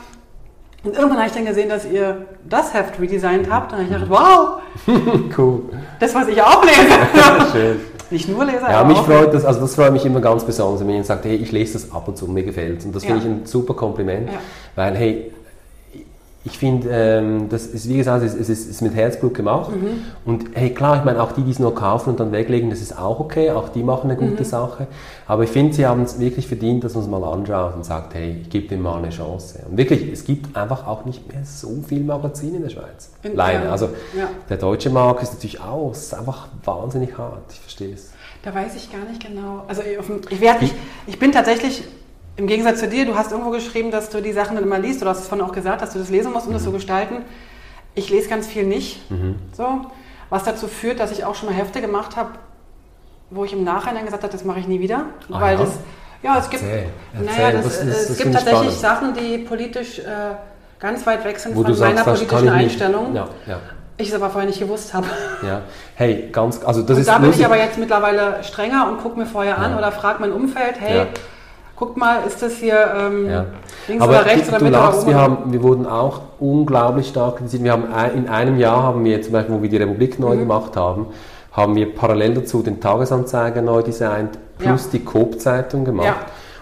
Und 0.83 0.95
irgendwann 0.95 1.17
habe 1.17 1.27
ich 1.27 1.33
dann 1.33 1.45
gesehen, 1.45 1.67
dass 1.67 1.83
ihr 1.83 2.25
das 2.47 2.73
Heft 2.73 2.99
redesigned 3.01 3.49
habt 3.49 3.73
und 3.73 3.79
dann 3.79 3.87
habe 3.89 4.03
ich 4.03 4.09
gedacht, 4.09 4.61
wow, 4.87 4.97
cool. 5.37 5.61
das, 5.99 6.13
was 6.13 6.27
ich 6.27 6.41
auch 6.41 6.63
lese. 6.63 6.77
Schön. 7.51 7.79
Nicht 8.11 8.29
nur 8.29 8.45
lese, 8.45 8.59
Ja, 8.69 8.83
mich 8.83 8.99
auch. 8.99 9.05
freut 9.07 9.33
das, 9.33 9.43
also 9.45 9.61
das 9.61 9.73
freut 9.73 9.91
mich 9.91 10.05
immer 10.05 10.21
ganz 10.21 10.43
besonders, 10.43 10.79
wenn 10.81 10.89
jemand 10.89 11.07
sagt, 11.07 11.25
hey, 11.25 11.35
ich 11.37 11.51
lese 11.51 11.73
das 11.73 11.91
ab 11.91 12.07
und 12.07 12.15
zu, 12.15 12.27
mir 12.27 12.43
gefällt 12.43 12.85
Und 12.85 12.95
das 12.95 13.03
finde 13.03 13.17
Ja. 13.19 13.25
ich 13.25 13.31
ein 13.31 13.45
super 13.47 13.73
Kompliment, 13.73 14.29
Ja. 14.29 14.37
weil 14.75 14.95
hey, 14.95 15.33
ich 16.47 16.59
finde, 16.59 16.87
ähm, 16.91 17.49
das 17.49 17.65
ist 17.65 17.89
wie 17.89 17.97
gesagt, 17.97 18.23
es 18.23 18.35
ist, 18.35 18.49
es 18.49 18.67
ist 18.67 18.81
mit 18.81 18.93
Herzblut 18.93 19.33
gemacht. 19.33 19.71
Mhm. 19.71 20.03
Und 20.25 20.45
hey, 20.53 20.69
klar, 20.73 20.97
ich 20.99 21.03
meine, 21.03 21.21
auch 21.21 21.31
die, 21.31 21.41
die 21.41 21.49
es 21.49 21.57
nur 21.57 21.73
kaufen 21.73 22.11
und 22.11 22.19
dann 22.19 22.31
weglegen, 22.31 22.69
das 22.69 22.81
ist 22.81 22.97
auch 22.97 23.19
okay, 23.19 23.49
auch 23.49 23.69
die 23.69 23.81
machen 23.81 24.11
eine 24.11 24.19
gute 24.19 24.43
Mhm. 24.43 24.45
Sache. 24.47 24.87
Aber 25.27 25.43
ich 25.43 25.49
finde, 25.49 25.73
sie 25.73 25.87
haben 25.87 26.03
es 26.03 26.19
wirklich 26.19 26.47
verdient, 26.47 26.83
dass 26.83 26.93
man 26.93 27.03
es 27.03 27.09
mal 27.09 27.23
anschaut 27.23 27.73
und 27.75 27.83
sagt, 27.83 28.13
hey, 28.13 28.37
ich 28.43 28.49
gebe 28.51 28.67
dem 28.67 28.83
mal 28.83 28.97
eine 28.99 29.09
Chance. 29.09 29.59
Und 29.67 29.75
wirklich, 29.77 30.11
es 30.11 30.23
gibt 30.23 30.55
einfach 30.55 30.85
auch 30.85 31.03
nicht 31.05 31.27
mehr 31.33 31.43
so 31.43 31.81
viel 31.87 32.01
Magazin 32.03 32.53
in 32.53 32.61
der 32.61 32.69
Schweiz. 32.69 33.09
In- 33.23 33.35
Leider. 33.35 33.71
Also 33.71 33.87
Ja. 34.17 34.27
der 34.47 34.57
deutsche 34.57 34.91
Markt 34.91 35.23
ist 35.23 35.33
natürlich 35.33 35.59
auch, 35.59 35.91
es 35.91 36.03
ist 36.03 36.13
einfach 36.13 36.47
wahnsinnig 36.63 37.17
hart. 37.17 37.41
Ich 37.51 37.59
verstehe 37.59 37.93
es. 37.95 38.11
Da 38.43 38.53
weiß 38.53 38.75
ich 38.75 38.91
gar 38.91 39.03
nicht 39.09 39.25
genau. 39.25 39.63
Also 39.67 39.81
ich, 39.81 39.97
ich, 40.31 40.41
werd, 40.41 40.61
ich, 40.61 40.73
ich 41.07 41.17
bin 41.17 41.31
tatsächlich, 41.31 41.83
im 42.37 42.47
Gegensatz 42.47 42.79
zu 42.79 42.87
dir, 42.87 43.05
du 43.05 43.15
hast 43.15 43.31
irgendwo 43.31 43.49
geschrieben, 43.51 43.91
dass 43.91 44.09
du 44.09 44.21
die 44.21 44.33
Sachen 44.33 44.55
dann 44.55 44.63
immer 44.65 44.79
liest, 44.79 45.01
oder 45.01 45.11
hast 45.11 45.19
es 45.21 45.27
vorhin 45.27 45.45
auch 45.47 45.53
gesagt, 45.53 45.81
dass 45.81 45.93
du 45.93 45.99
das 45.99 46.09
lesen 46.09 46.33
musst, 46.33 46.47
um 46.47 46.53
das 46.53 46.61
Mhm. 46.63 46.65
zu 46.67 46.71
gestalten. 46.73 47.15
Ich 47.93 48.09
lese 48.09 48.27
ganz 48.29 48.45
viel 48.47 48.65
nicht. 48.65 49.01
So, 49.55 49.81
was 50.29 50.43
dazu 50.43 50.67
führt, 50.67 50.99
dass 50.99 51.11
ich 51.11 51.23
auch 51.23 51.35
schon 51.35 51.49
mal 51.49 51.55
Hefte 51.55 51.79
gemacht 51.81 52.17
habe, 52.17 52.31
wo 53.29 53.45
ich 53.45 53.53
im 53.53 53.63
Nachhinein 53.63 54.03
gesagt 54.05 54.23
habe, 54.23 54.33
das 54.33 54.43
mache 54.43 54.59
ich 54.59 54.67
nie 54.67 54.79
wieder. 54.81 55.05
Ah, 55.31 55.39
weil 55.41 55.57
ja? 55.57 55.63
das, 55.63 55.73
ja, 56.23 56.37
es 56.39 56.49
gibt, 56.49 56.63
Erzähl, 56.63 56.85
naja, 57.13 57.31
erzähl, 57.31 57.51
das, 57.53 57.63
das 57.63 57.79
äh, 57.79 57.85
das 57.87 58.09
es 58.09 58.17
gibt 58.17 58.29
ich 58.29 58.35
tatsächlich 58.35 58.73
spannend. 58.75 58.79
Sachen, 58.81 59.13
die 59.13 59.37
politisch 59.39 59.99
äh, 59.99 60.03
ganz 60.79 61.05
weit 61.07 61.23
weg 61.23 61.39
sind 61.39 61.55
Wo 61.55 61.61
von 61.61 61.71
du 61.71 61.73
sagst, 61.73 61.93
meiner 61.95 62.05
das 62.05 62.19
kann 62.19 62.27
politischen 62.27 62.47
ich. 62.47 62.53
Einstellung. 62.63 63.15
Ja, 63.15 63.27
ja, 63.47 63.59
Ich 63.97 64.09
es 64.09 64.13
aber 64.15 64.29
vorher 64.29 64.47
nicht 64.49 64.59
gewusst 64.59 64.93
habe. 64.93 65.07
ja. 65.41 65.61
Hey, 65.95 66.27
ganz, 66.33 66.61
also 66.65 66.81
das 66.81 66.95
Und 66.97 67.01
ist 67.01 67.07
da 67.07 67.17
bin 67.19 67.29
ich 67.29 67.45
aber 67.45 67.57
jetzt 67.57 67.77
mittlerweile 67.77 68.43
strenger 68.43 68.89
und 68.89 68.97
gucke 69.01 69.17
mir 69.17 69.25
vorher 69.25 69.57
an 69.57 69.77
oder 69.77 69.91
frage 69.93 70.19
mein 70.19 70.33
Umfeld, 70.33 70.75
hey, 70.79 71.05
Guck 71.77 71.97
mal, 71.97 72.19
ist 72.25 72.41
das 72.41 72.53
hier 72.53 72.77
ähm, 72.97 73.27
Ja. 73.29 73.45
links 73.87 74.03
Aber 74.03 74.13
oder 74.13 74.25
rechts 74.25 74.47
du, 74.49 74.55
oder 74.55 74.65
du 74.65 74.71
lachst, 74.71 75.05
wir, 75.07 75.15
haben, 75.15 75.37
wir 75.51 75.61
wurden 75.61 75.85
auch 75.85 76.21
unglaublich 76.39 77.09
stark 77.09 77.37
kritisiert. 77.37 77.63
Wir 77.63 77.71
haben 77.73 77.85
in 78.15 78.29
einem 78.29 78.57
Jahr 78.57 78.81
haben 78.83 79.03
wir 79.03 79.21
zum 79.21 79.33
Beispiel, 79.33 79.55
wo 79.55 79.61
wir 79.61 79.69
die 79.69 79.77
Republik 79.77 80.17
Mhm. 80.17 80.25
neu 80.25 80.37
gemacht 80.37 80.77
haben, 80.77 81.07
haben 81.51 81.75
wir 81.75 81.93
parallel 81.93 82.35
dazu 82.35 82.61
den 82.61 82.79
Tagesanzeiger 82.79 83.61
neu 83.61 83.81
designt 83.81 84.37
plus 84.57 84.85
Ja. 84.85 84.89
die 84.93 85.03
Coop-Zeitung 85.03 85.83
gemacht. 85.85 86.07
Ja. 86.07 86.15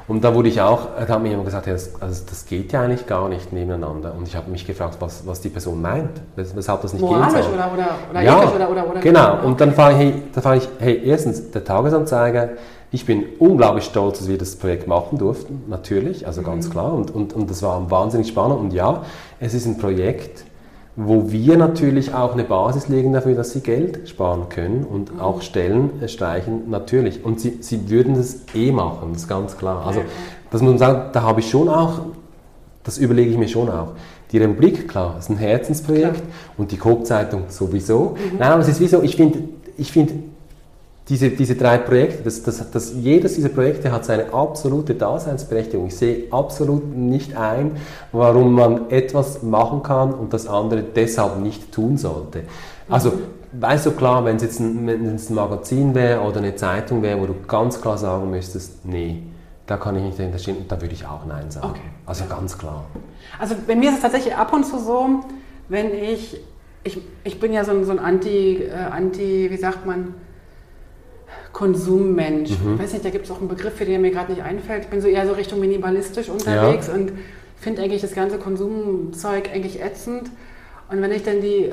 Und 0.07 0.21
da 0.23 0.35
wurde 0.35 0.49
ich 0.49 0.59
auch, 0.59 0.87
da 0.99 1.13
hat 1.13 1.21
mir 1.23 1.29
jemand 1.29 1.45
gesagt, 1.45 1.65
ja, 1.67 1.73
das, 1.73 1.93
also 2.01 2.23
das 2.29 2.45
geht 2.45 2.73
ja 2.73 2.81
eigentlich 2.81 3.07
gar 3.07 3.29
nicht 3.29 3.53
nebeneinander. 3.53 4.13
Und 4.17 4.27
ich 4.27 4.35
habe 4.35 4.51
mich 4.51 4.67
gefragt, 4.67 4.97
was, 4.99 5.25
was 5.25 5.39
die 5.41 5.47
Person 5.49 5.81
meint, 5.81 6.09
wes- 6.35 6.53
weshalb 6.55 6.81
das 6.81 6.91
nicht 6.91 7.01
Moralisch 7.01 7.33
gehen 7.33 7.43
soll. 7.43 7.53
oder, 7.53 7.71
oder, 7.73 7.87
oder 8.11 8.21
ja, 8.21 8.37
ethisch 8.43 8.55
oder, 8.55 8.69
oder, 8.69 8.89
oder 8.89 8.99
genau. 8.99 9.37
Und 9.45 9.61
dann 9.61 9.71
fahre 9.73 9.93
ich, 9.93 9.97
hey, 9.99 10.23
da 10.35 10.53
ich, 10.55 10.67
hey, 10.79 11.01
erstens, 11.05 11.51
der 11.51 11.63
Tagesanzeiger, 11.63 12.49
ich 12.93 13.05
bin 13.05 13.25
unglaublich 13.39 13.83
stolz, 13.83 14.19
dass 14.19 14.29
wir 14.29 14.37
das 14.37 14.55
Projekt 14.55 14.87
machen 14.87 15.17
durften, 15.17 15.63
natürlich, 15.67 16.25
also 16.25 16.41
ganz 16.43 16.69
klar. 16.69 16.93
Und, 16.93 17.11
und, 17.11 17.33
und 17.33 17.49
das 17.49 17.61
war 17.61 17.91
wahnsinnig 17.91 18.29
spannend. 18.29 18.59
Und 18.59 18.71
ja, 18.71 19.03
es 19.39 19.53
ist 19.53 19.65
ein 19.65 19.77
Projekt, 19.77 20.45
wo 20.95 21.31
wir 21.31 21.57
natürlich 21.57 22.13
auch 22.13 22.33
eine 22.33 22.43
Basis 22.43 22.87
legen 22.87 23.11
dafür, 23.11 23.33
dass 23.33 23.51
sie 23.51 23.61
Geld 23.61 24.07
sparen 24.07 24.47
können 24.47 24.85
und 24.85 25.19
auch 25.19 25.41
Stellen 25.41 25.89
streichen, 26.07 26.69
natürlich. 26.69 27.25
Und 27.25 27.39
sie, 27.39 27.57
sie 27.61 27.89
würden 27.89 28.13
das 28.13 28.41
eh 28.53 28.71
machen, 28.71 29.09
das 29.11 29.23
ist 29.23 29.27
ganz 29.27 29.57
klar. 29.57 29.85
Also, 29.85 30.01
das 30.51 30.61
muss 30.61 30.69
man 30.69 30.77
sagen, 30.77 31.09
da 31.13 31.23
habe 31.23 31.39
ich 31.39 31.49
schon 31.49 31.67
auch 31.67 31.99
das 32.83 32.97
überlege 32.97 33.31
ich 33.31 33.37
mir 33.37 33.47
schon 33.47 33.69
auch. 33.69 33.89
Die 34.31 34.37
Republik, 34.37 34.87
klar, 34.87 35.15
ist 35.17 35.29
ein 35.29 35.37
Herzensprojekt 35.37 36.15
Klar. 36.15 36.27
und 36.57 36.71
die 36.71 36.77
Coop-Zeitung 36.77 37.43
sowieso. 37.47 38.17
Nein, 38.37 38.51
aber 38.51 38.61
es 38.61 38.67
ist 38.67 38.79
wie 38.79 38.87
so, 38.87 39.01
ich 39.01 39.15
finde, 39.15 39.39
ich 39.77 39.91
finde 39.91 40.13
diese, 41.09 41.29
diese 41.29 41.55
drei 41.55 41.77
Projekte, 41.77 42.23
das, 42.23 42.43
das, 42.43 42.71
das, 42.71 42.93
jedes 42.93 43.35
dieser 43.35 43.49
Projekte 43.49 43.91
hat 43.91 44.05
seine 44.05 44.33
absolute 44.33 44.95
Daseinsberechtigung. 44.95 45.87
Ich 45.87 45.97
sehe 45.97 46.31
absolut 46.31 46.95
nicht 46.95 47.35
ein, 47.35 47.75
warum 48.13 48.53
man 48.53 48.89
etwas 48.89 49.43
machen 49.43 49.83
kann 49.83 50.13
und 50.13 50.33
das 50.33 50.47
andere 50.47 50.81
deshalb 50.81 51.39
nicht 51.39 51.73
tun 51.73 51.97
sollte. 51.97 52.43
Also 52.89 53.13
weißt 53.51 53.85
du 53.85 53.91
klar, 53.91 54.23
wenn 54.23 54.37
es 54.37 54.43
jetzt 54.43 54.59
ein, 54.59 54.87
wenn 54.87 55.15
es 55.15 55.29
ein 55.29 55.35
Magazin 55.35 55.93
wäre 55.93 56.21
oder 56.21 56.37
eine 56.37 56.55
Zeitung 56.55 57.01
wäre, 57.01 57.19
wo 57.19 57.25
du 57.25 57.35
ganz 57.47 57.81
klar 57.81 57.97
sagen 57.97 58.29
müsstest, 58.29 58.85
nee, 58.85 59.23
da 59.65 59.77
kann 59.77 59.95
ich 59.95 60.03
nicht 60.03 60.19
dahinter 60.19 60.39
stehen, 60.39 60.65
da 60.67 60.81
würde 60.81 60.93
ich 60.93 61.05
auch 61.05 61.25
Nein 61.25 61.49
sagen. 61.51 61.69
Okay. 61.69 61.81
Also 62.05 62.25
ganz 62.25 62.57
klar. 62.57 62.85
Also 63.39 63.55
bei 63.65 63.75
mir 63.75 63.89
ist 63.89 63.95
es 63.95 64.01
tatsächlich 64.01 64.35
ab 64.35 64.53
und 64.53 64.65
zu 64.65 64.79
so, 64.79 65.21
wenn 65.69 65.93
ich, 65.93 66.39
ich, 66.83 66.99
ich 67.23 67.39
bin 67.39 67.53
ja 67.53 67.63
so 67.63 67.71
ein, 67.71 67.85
so 67.85 67.91
ein 67.91 67.99
Anti, 67.99 68.63
äh, 68.63 68.71
Anti, 68.73 69.49
wie 69.49 69.57
sagt 69.57 69.85
man, 69.85 70.13
Konsummensch. 71.53 72.49
Mhm. 72.49 72.73
Ich 72.73 72.79
weiß 72.81 72.93
nicht, 72.93 73.05
da 73.05 73.11
gibt 73.11 73.25
es 73.25 73.31
auch 73.31 73.39
einen 73.39 73.47
Begriff, 73.47 73.75
für 73.75 73.85
den 73.85 74.01
mir 74.01 74.11
gerade 74.11 74.31
nicht 74.31 74.43
einfällt. 74.43 74.83
Ich 74.83 74.89
bin 74.89 74.99
so 74.99 75.07
eher 75.07 75.25
so 75.25 75.33
Richtung 75.33 75.59
minimalistisch 75.59 76.27
unterwegs 76.27 76.87
ja. 76.87 76.95
und 76.95 77.13
finde 77.55 77.83
eigentlich 77.83 78.01
das 78.01 78.13
ganze 78.13 78.39
Konsumzeug 78.39 79.49
eigentlich 79.53 79.81
ätzend. 79.81 80.31
Und 80.89 81.01
wenn 81.01 81.11
ich 81.11 81.23
dann 81.23 81.41
die 81.41 81.71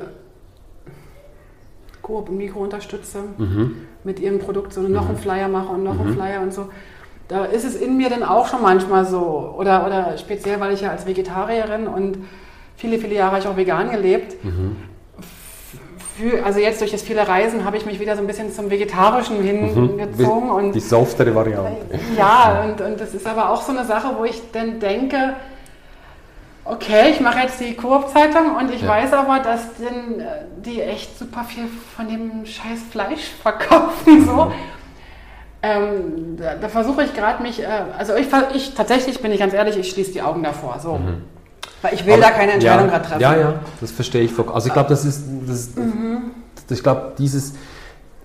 Coop 2.02 2.28
und 2.28 2.36
Mikro 2.36 2.60
unterstütze 2.60 3.22
mhm. 3.38 3.76
mit 4.04 4.20
ihrem 4.20 4.38
Produkt, 4.38 4.74
so 4.74 4.82
noch 4.82 5.04
mhm. 5.04 5.08
einen 5.08 5.18
Flyer 5.18 5.48
mache 5.48 5.72
und 5.72 5.82
noch 5.82 5.98
einen 5.98 6.10
mhm. 6.10 6.14
Flyer 6.14 6.42
und 6.42 6.52
so, 6.52 6.68
da 7.28 7.44
ist 7.46 7.64
es 7.64 7.74
in 7.74 7.96
mir 7.96 8.10
dann 8.10 8.22
auch 8.22 8.48
schon 8.48 8.60
manchmal 8.60 9.06
so. 9.06 9.54
Oder, 9.56 9.86
oder 9.86 10.18
speziell, 10.18 10.60
weil 10.60 10.74
ich 10.74 10.82
ja 10.82 10.90
als 10.90 11.06
Vegetarierin 11.06 11.86
und 11.86 12.18
viele, 12.76 12.98
viele 12.98 13.14
Jahre 13.14 13.38
ich 13.38 13.46
auch 13.46 13.56
vegan 13.56 13.90
gelebt, 13.90 14.44
mhm 14.44 14.89
also 16.44 16.60
jetzt 16.60 16.80
durch 16.80 16.90
das 16.90 17.02
viele 17.02 17.26
Reisen 17.26 17.64
habe 17.64 17.76
ich 17.76 17.86
mich 17.86 18.00
wieder 18.00 18.16
so 18.16 18.22
ein 18.22 18.26
bisschen 18.26 18.52
zum 18.52 18.70
Vegetarischen 18.70 19.38
mhm. 19.38 19.46
hingezogen. 19.46 20.48
Mhm. 20.48 20.54
Und, 20.54 20.72
die 20.72 20.80
softere 20.80 21.34
Variante. 21.34 21.98
Ja, 22.16 22.64
und, 22.64 22.80
und 22.80 23.00
das 23.00 23.14
ist 23.14 23.26
aber 23.26 23.50
auch 23.50 23.62
so 23.62 23.72
eine 23.72 23.84
Sache, 23.84 24.08
wo 24.18 24.24
ich 24.24 24.40
dann 24.52 24.80
denke, 24.80 25.34
okay, 26.64 27.10
ich 27.10 27.20
mache 27.20 27.40
jetzt 27.40 27.60
die 27.60 27.74
Koop-Zeitung 27.74 28.56
und 28.56 28.72
ich 28.72 28.82
ja. 28.82 28.88
weiß 28.88 29.12
aber, 29.12 29.40
dass 29.40 29.74
denn, 29.76 30.20
äh, 30.20 30.44
die 30.64 30.80
echt 30.80 31.18
super 31.18 31.44
viel 31.44 31.64
von 31.96 32.08
dem 32.08 32.46
scheiß 32.46 32.80
Fleisch 32.90 33.30
verkaufen. 33.42 34.26
So. 34.26 34.44
Mhm. 34.46 34.52
Ähm, 35.62 36.36
da, 36.38 36.54
da 36.54 36.68
versuche 36.68 37.04
ich 37.04 37.14
gerade 37.14 37.42
mich, 37.42 37.62
äh, 37.62 37.66
also 37.98 38.14
ich, 38.14 38.28
ich 38.54 38.74
tatsächlich 38.74 39.20
bin 39.20 39.30
ich 39.30 39.40
ganz 39.40 39.52
ehrlich, 39.52 39.76
ich 39.76 39.90
schließe 39.90 40.12
die 40.12 40.22
Augen 40.22 40.42
davor. 40.42 40.78
So. 40.80 40.94
Mhm. 40.94 41.22
Weil 41.82 41.94
ich 41.94 42.04
will 42.04 42.14
Aber, 42.14 42.22
da 42.22 42.30
keine 42.30 42.52
Entscheidung 42.52 42.86
ja, 42.86 42.92
gerade 42.92 43.08
treffen. 43.08 43.20
Ja, 43.20 43.36
ja, 43.36 43.54
das 43.80 43.90
verstehe 43.90 44.22
ich. 44.22 44.32
Also 44.38 44.68
ich 44.68 44.72
glaube, 44.72 44.88
das 44.88 45.04
ist, 45.04 45.22
das, 45.46 45.70
mhm. 45.76 46.30
ich 46.68 46.82
glaube, 46.82 47.12
dieses, 47.18 47.54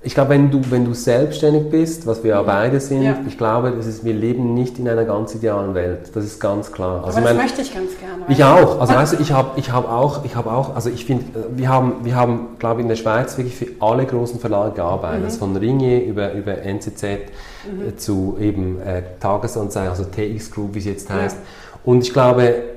ich 0.05 0.13
glaube, 0.13 0.29
wenn 0.29 0.51
du, 0.51 0.61
wenn 0.69 0.85
du 0.85 0.93
selbstständig 0.93 1.71
bist, 1.71 2.05
was 2.05 2.23
wir 2.23 2.31
ja 2.31 2.41
mhm. 2.43 2.45
beide 2.45 2.79
sind, 2.79 3.01
ja. 3.01 3.15
ich 3.27 3.39
glaube, 3.39 3.71
das 3.71 3.87
ist, 3.87 4.05
wir 4.05 4.13
leben 4.13 4.53
nicht 4.53 4.77
in 4.77 4.87
einer 4.87 5.03
ganz 5.03 5.33
idealen 5.33 5.73
Welt. 5.73 6.11
Das 6.13 6.23
ist 6.23 6.39
ganz 6.39 6.71
klar. 6.71 7.03
Also 7.03 7.17
Aber 7.17 7.29
das 7.29 7.35
mein, 7.35 7.37
möchte 7.37 7.61
ich 7.61 7.73
ganz 7.73 7.91
gerne. 7.97 8.23
Ich 8.27 8.43
auch. 8.43 8.79
Also 8.79 8.93
weißt 8.93 9.13
du, 9.13 9.17
ich 9.21 9.31
habe 9.31 9.59
ich 9.59 9.71
hab 9.71 9.89
auch, 9.89 10.23
ich 10.23 10.35
habe 10.35 10.51
auch, 10.51 10.75
also 10.75 10.91
ich 10.91 11.05
finde, 11.05 11.25
wir 11.55 11.69
haben, 11.69 12.03
wir 12.03 12.15
haben, 12.15 12.49
glaube 12.59 12.81
ich, 12.81 12.83
in 12.83 12.89
der 12.89 12.97
Schweiz 12.97 13.35
wirklich 13.37 13.55
für 13.55 13.67
alle 13.79 14.05
großen 14.05 14.39
Verlage 14.39 14.75
gearbeitet. 14.75 15.21
Mhm. 15.21 15.25
Also 15.25 15.39
von 15.39 15.55
Ringier 15.57 16.03
über, 16.03 16.33
über 16.33 16.59
NCZ 16.59 17.03
mhm. 17.03 17.87
Äh, 17.87 17.95
zu 17.95 18.37
eben 18.39 18.79
äh, 18.81 19.01
Tagesanzeigen, 19.19 19.89
also 19.89 20.03
TX 20.03 20.51
Group, 20.51 20.75
wie 20.75 20.79
es 20.79 20.85
jetzt 20.85 21.09
heißt. 21.09 21.37
Ja. 21.37 21.43
Und 21.83 22.03
ich 22.03 22.13
glaube, 22.13 22.74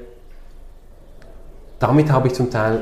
damit 1.78 2.10
habe 2.10 2.28
ich 2.28 2.34
zum 2.34 2.50
Teil 2.50 2.80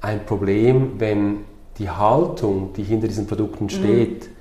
ein 0.00 0.24
Problem, 0.24 0.92
wenn 0.98 1.38
die 1.78 1.90
Haltung, 1.90 2.72
die 2.74 2.82
hinter 2.82 3.08
diesen 3.08 3.26
Produkten 3.26 3.64
mhm. 3.64 3.70
steht, 3.70 4.24
mhm. 4.26 4.32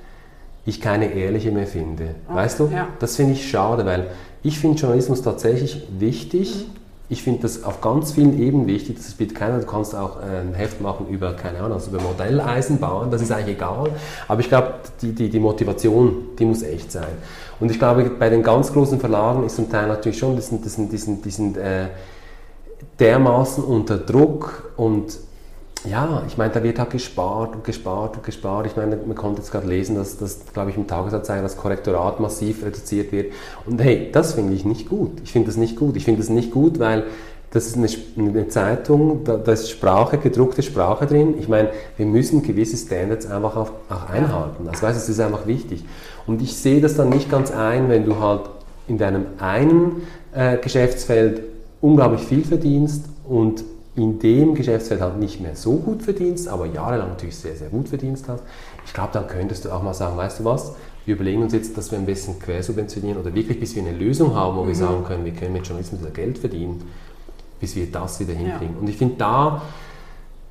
ich 0.65 0.81
keine 0.81 1.13
ehrliche 1.13 1.51
mehr 1.51 1.67
finde. 1.67 2.15
Okay, 2.27 2.35
weißt 2.35 2.59
du? 2.59 2.69
Ja. 2.73 2.87
Das 2.99 3.15
finde 3.15 3.33
ich 3.33 3.49
schade, 3.49 3.85
weil 3.85 4.07
ich 4.43 4.59
finde 4.59 4.79
Journalismus 4.79 5.21
tatsächlich 5.21 5.85
wichtig. 5.97 6.67
Mhm. 6.67 6.79
Ich 7.11 7.23
finde 7.23 7.41
das 7.41 7.63
auf 7.63 7.81
ganz 7.81 8.11
vielen 8.11 8.39
Ebenen 8.39 8.67
wichtig. 8.67 8.97
Das 8.97 9.09
spielt 9.09 9.33
keiner. 9.33 9.57
Du 9.57 9.65
kannst 9.65 9.95
auch 9.95 10.17
ein 10.17 10.53
Heft 10.53 10.79
machen 10.79 11.07
über, 11.09 11.33
keine 11.33 11.57
Ahnung, 11.57 11.73
also 11.73 11.89
über 11.89 11.99
Modelleisenbahn. 12.01 13.09
Das 13.09 13.23
ist 13.23 13.31
eigentlich 13.31 13.55
egal. 13.55 13.89
Aber 14.27 14.39
ich 14.39 14.47
glaube, 14.47 14.75
die, 15.01 15.13
die, 15.13 15.27
die 15.27 15.39
Motivation, 15.39 16.27
die 16.37 16.45
muss 16.45 16.61
echt 16.61 16.91
sein. 16.91 17.07
Und 17.59 17.71
ich 17.71 17.79
glaube, 17.79 18.03
bei 18.03 18.29
den 18.29 18.43
ganz 18.43 18.71
großen 18.71 18.99
Verlagen 18.99 19.43
ist 19.43 19.55
zum 19.55 19.71
Teil 19.71 19.87
natürlich 19.87 20.19
schon 20.19 20.35
diesen, 20.35 20.61
diesen, 20.61 20.89
diesen, 20.89 21.21
diesen 21.23 21.55
äh, 21.57 21.87
dermaßen 22.99 23.63
unter 23.63 23.97
Druck 23.97 24.73
und 24.77 25.17
ja, 25.85 26.23
ich 26.27 26.37
meine, 26.37 26.51
da 26.51 26.61
wird 26.61 26.77
halt 26.77 26.89
gespart 26.89 27.55
und 27.55 27.63
gespart 27.63 28.17
und 28.17 28.23
gespart. 28.23 28.65
Ich 28.65 28.75
meine, 28.75 28.97
man 28.97 29.15
konnte 29.15 29.39
jetzt 29.41 29.51
gerade 29.51 29.67
lesen, 29.67 29.95
dass 29.95 30.17
das, 30.17 30.41
glaube 30.53 30.71
ich, 30.71 30.75
im 30.75 30.87
Tagesanzeiger 30.87 31.41
das 31.41 31.55
Korrektorat 31.55 32.19
massiv 32.19 32.65
reduziert 32.65 33.13
wird. 33.13 33.31
Und 33.65 33.81
hey, 33.81 34.09
das 34.11 34.33
finde 34.33 34.53
ich 34.53 34.65
nicht 34.65 34.89
gut. 34.89 35.11
Ich 35.23 35.31
finde 35.31 35.47
das 35.47 35.55
nicht 35.55 35.77
gut. 35.77 35.95
Ich 35.95 36.03
finde 36.03 36.19
das 36.19 36.29
nicht 36.29 36.51
gut, 36.51 36.79
weil 36.79 37.05
das 37.51 37.67
ist 37.67 37.77
eine, 37.77 37.87
eine 38.17 38.47
Zeitung, 38.49 39.23
da, 39.23 39.37
da, 39.37 39.53
ist 39.53 39.69
Sprache, 39.71 40.17
gedruckte 40.17 40.61
Sprache 40.61 41.07
drin. 41.07 41.35
Ich 41.39 41.47
meine, 41.47 41.69
wir 41.97 42.05
müssen 42.05 42.43
gewisse 42.43 42.77
Standards 42.77 43.25
einfach 43.25 43.55
auch, 43.55 43.71
auch 43.89 44.09
einhalten. 44.09 44.65
Das 44.65 44.83
heißt, 44.83 44.97
es 44.97 45.09
ist 45.09 45.19
einfach 45.19 45.47
wichtig. 45.47 45.83
Und 46.27 46.41
ich 46.41 46.57
sehe 46.57 46.81
das 46.81 46.95
dann 46.95 47.09
nicht 47.09 47.31
ganz 47.31 47.51
ein, 47.51 47.89
wenn 47.89 48.05
du 48.05 48.19
halt 48.19 48.41
in 48.87 48.97
deinem 48.97 49.25
einen 49.39 50.03
äh, 50.33 50.57
Geschäftsfeld 50.57 51.41
unglaublich 51.81 52.21
viel 52.21 52.43
verdienst 52.43 53.05
und 53.27 53.63
in 53.95 54.19
dem 54.19 54.55
Geschäftsfeld 54.55 55.01
halt 55.01 55.17
nicht 55.19 55.41
mehr 55.41 55.55
so 55.55 55.73
gut 55.73 56.03
verdienst, 56.03 56.47
aber 56.47 56.65
jahrelang 56.65 57.09
natürlich 57.09 57.35
sehr, 57.35 57.55
sehr 57.55 57.69
gut 57.69 57.89
verdienst 57.89 58.27
hast, 58.27 58.43
ich 58.85 58.93
glaube, 58.93 59.09
dann 59.13 59.27
könntest 59.27 59.65
du 59.65 59.71
auch 59.71 59.83
mal 59.83 59.93
sagen, 59.93 60.15
weißt 60.17 60.39
du 60.39 60.45
was, 60.45 60.73
wir 61.05 61.15
überlegen 61.15 61.41
uns 61.41 61.53
jetzt, 61.53 61.77
dass 61.77 61.91
wir 61.91 61.97
ein 61.97 62.05
bisschen 62.05 62.39
quersubventionieren 62.39 63.19
oder 63.19 63.33
wirklich, 63.33 63.59
bis 63.59 63.75
wir 63.75 63.81
eine 63.81 63.97
Lösung 63.97 64.35
haben, 64.35 64.57
wo 64.57 64.63
mhm. 64.63 64.67
wir 64.67 64.75
sagen 64.75 65.03
können, 65.03 65.25
wir 65.25 65.33
können 65.33 65.53
mit 65.53 65.65
Journalismus 65.65 66.01
wieder 66.01 66.11
Geld 66.11 66.37
verdienen, 66.37 66.83
bis 67.59 67.75
wir 67.75 67.87
das 67.91 68.19
wieder 68.19 68.33
hinkriegen. 68.33 68.75
Ja. 68.75 68.81
Und 68.81 68.89
ich 68.89 68.97
finde 68.97 69.15
da, 69.17 69.61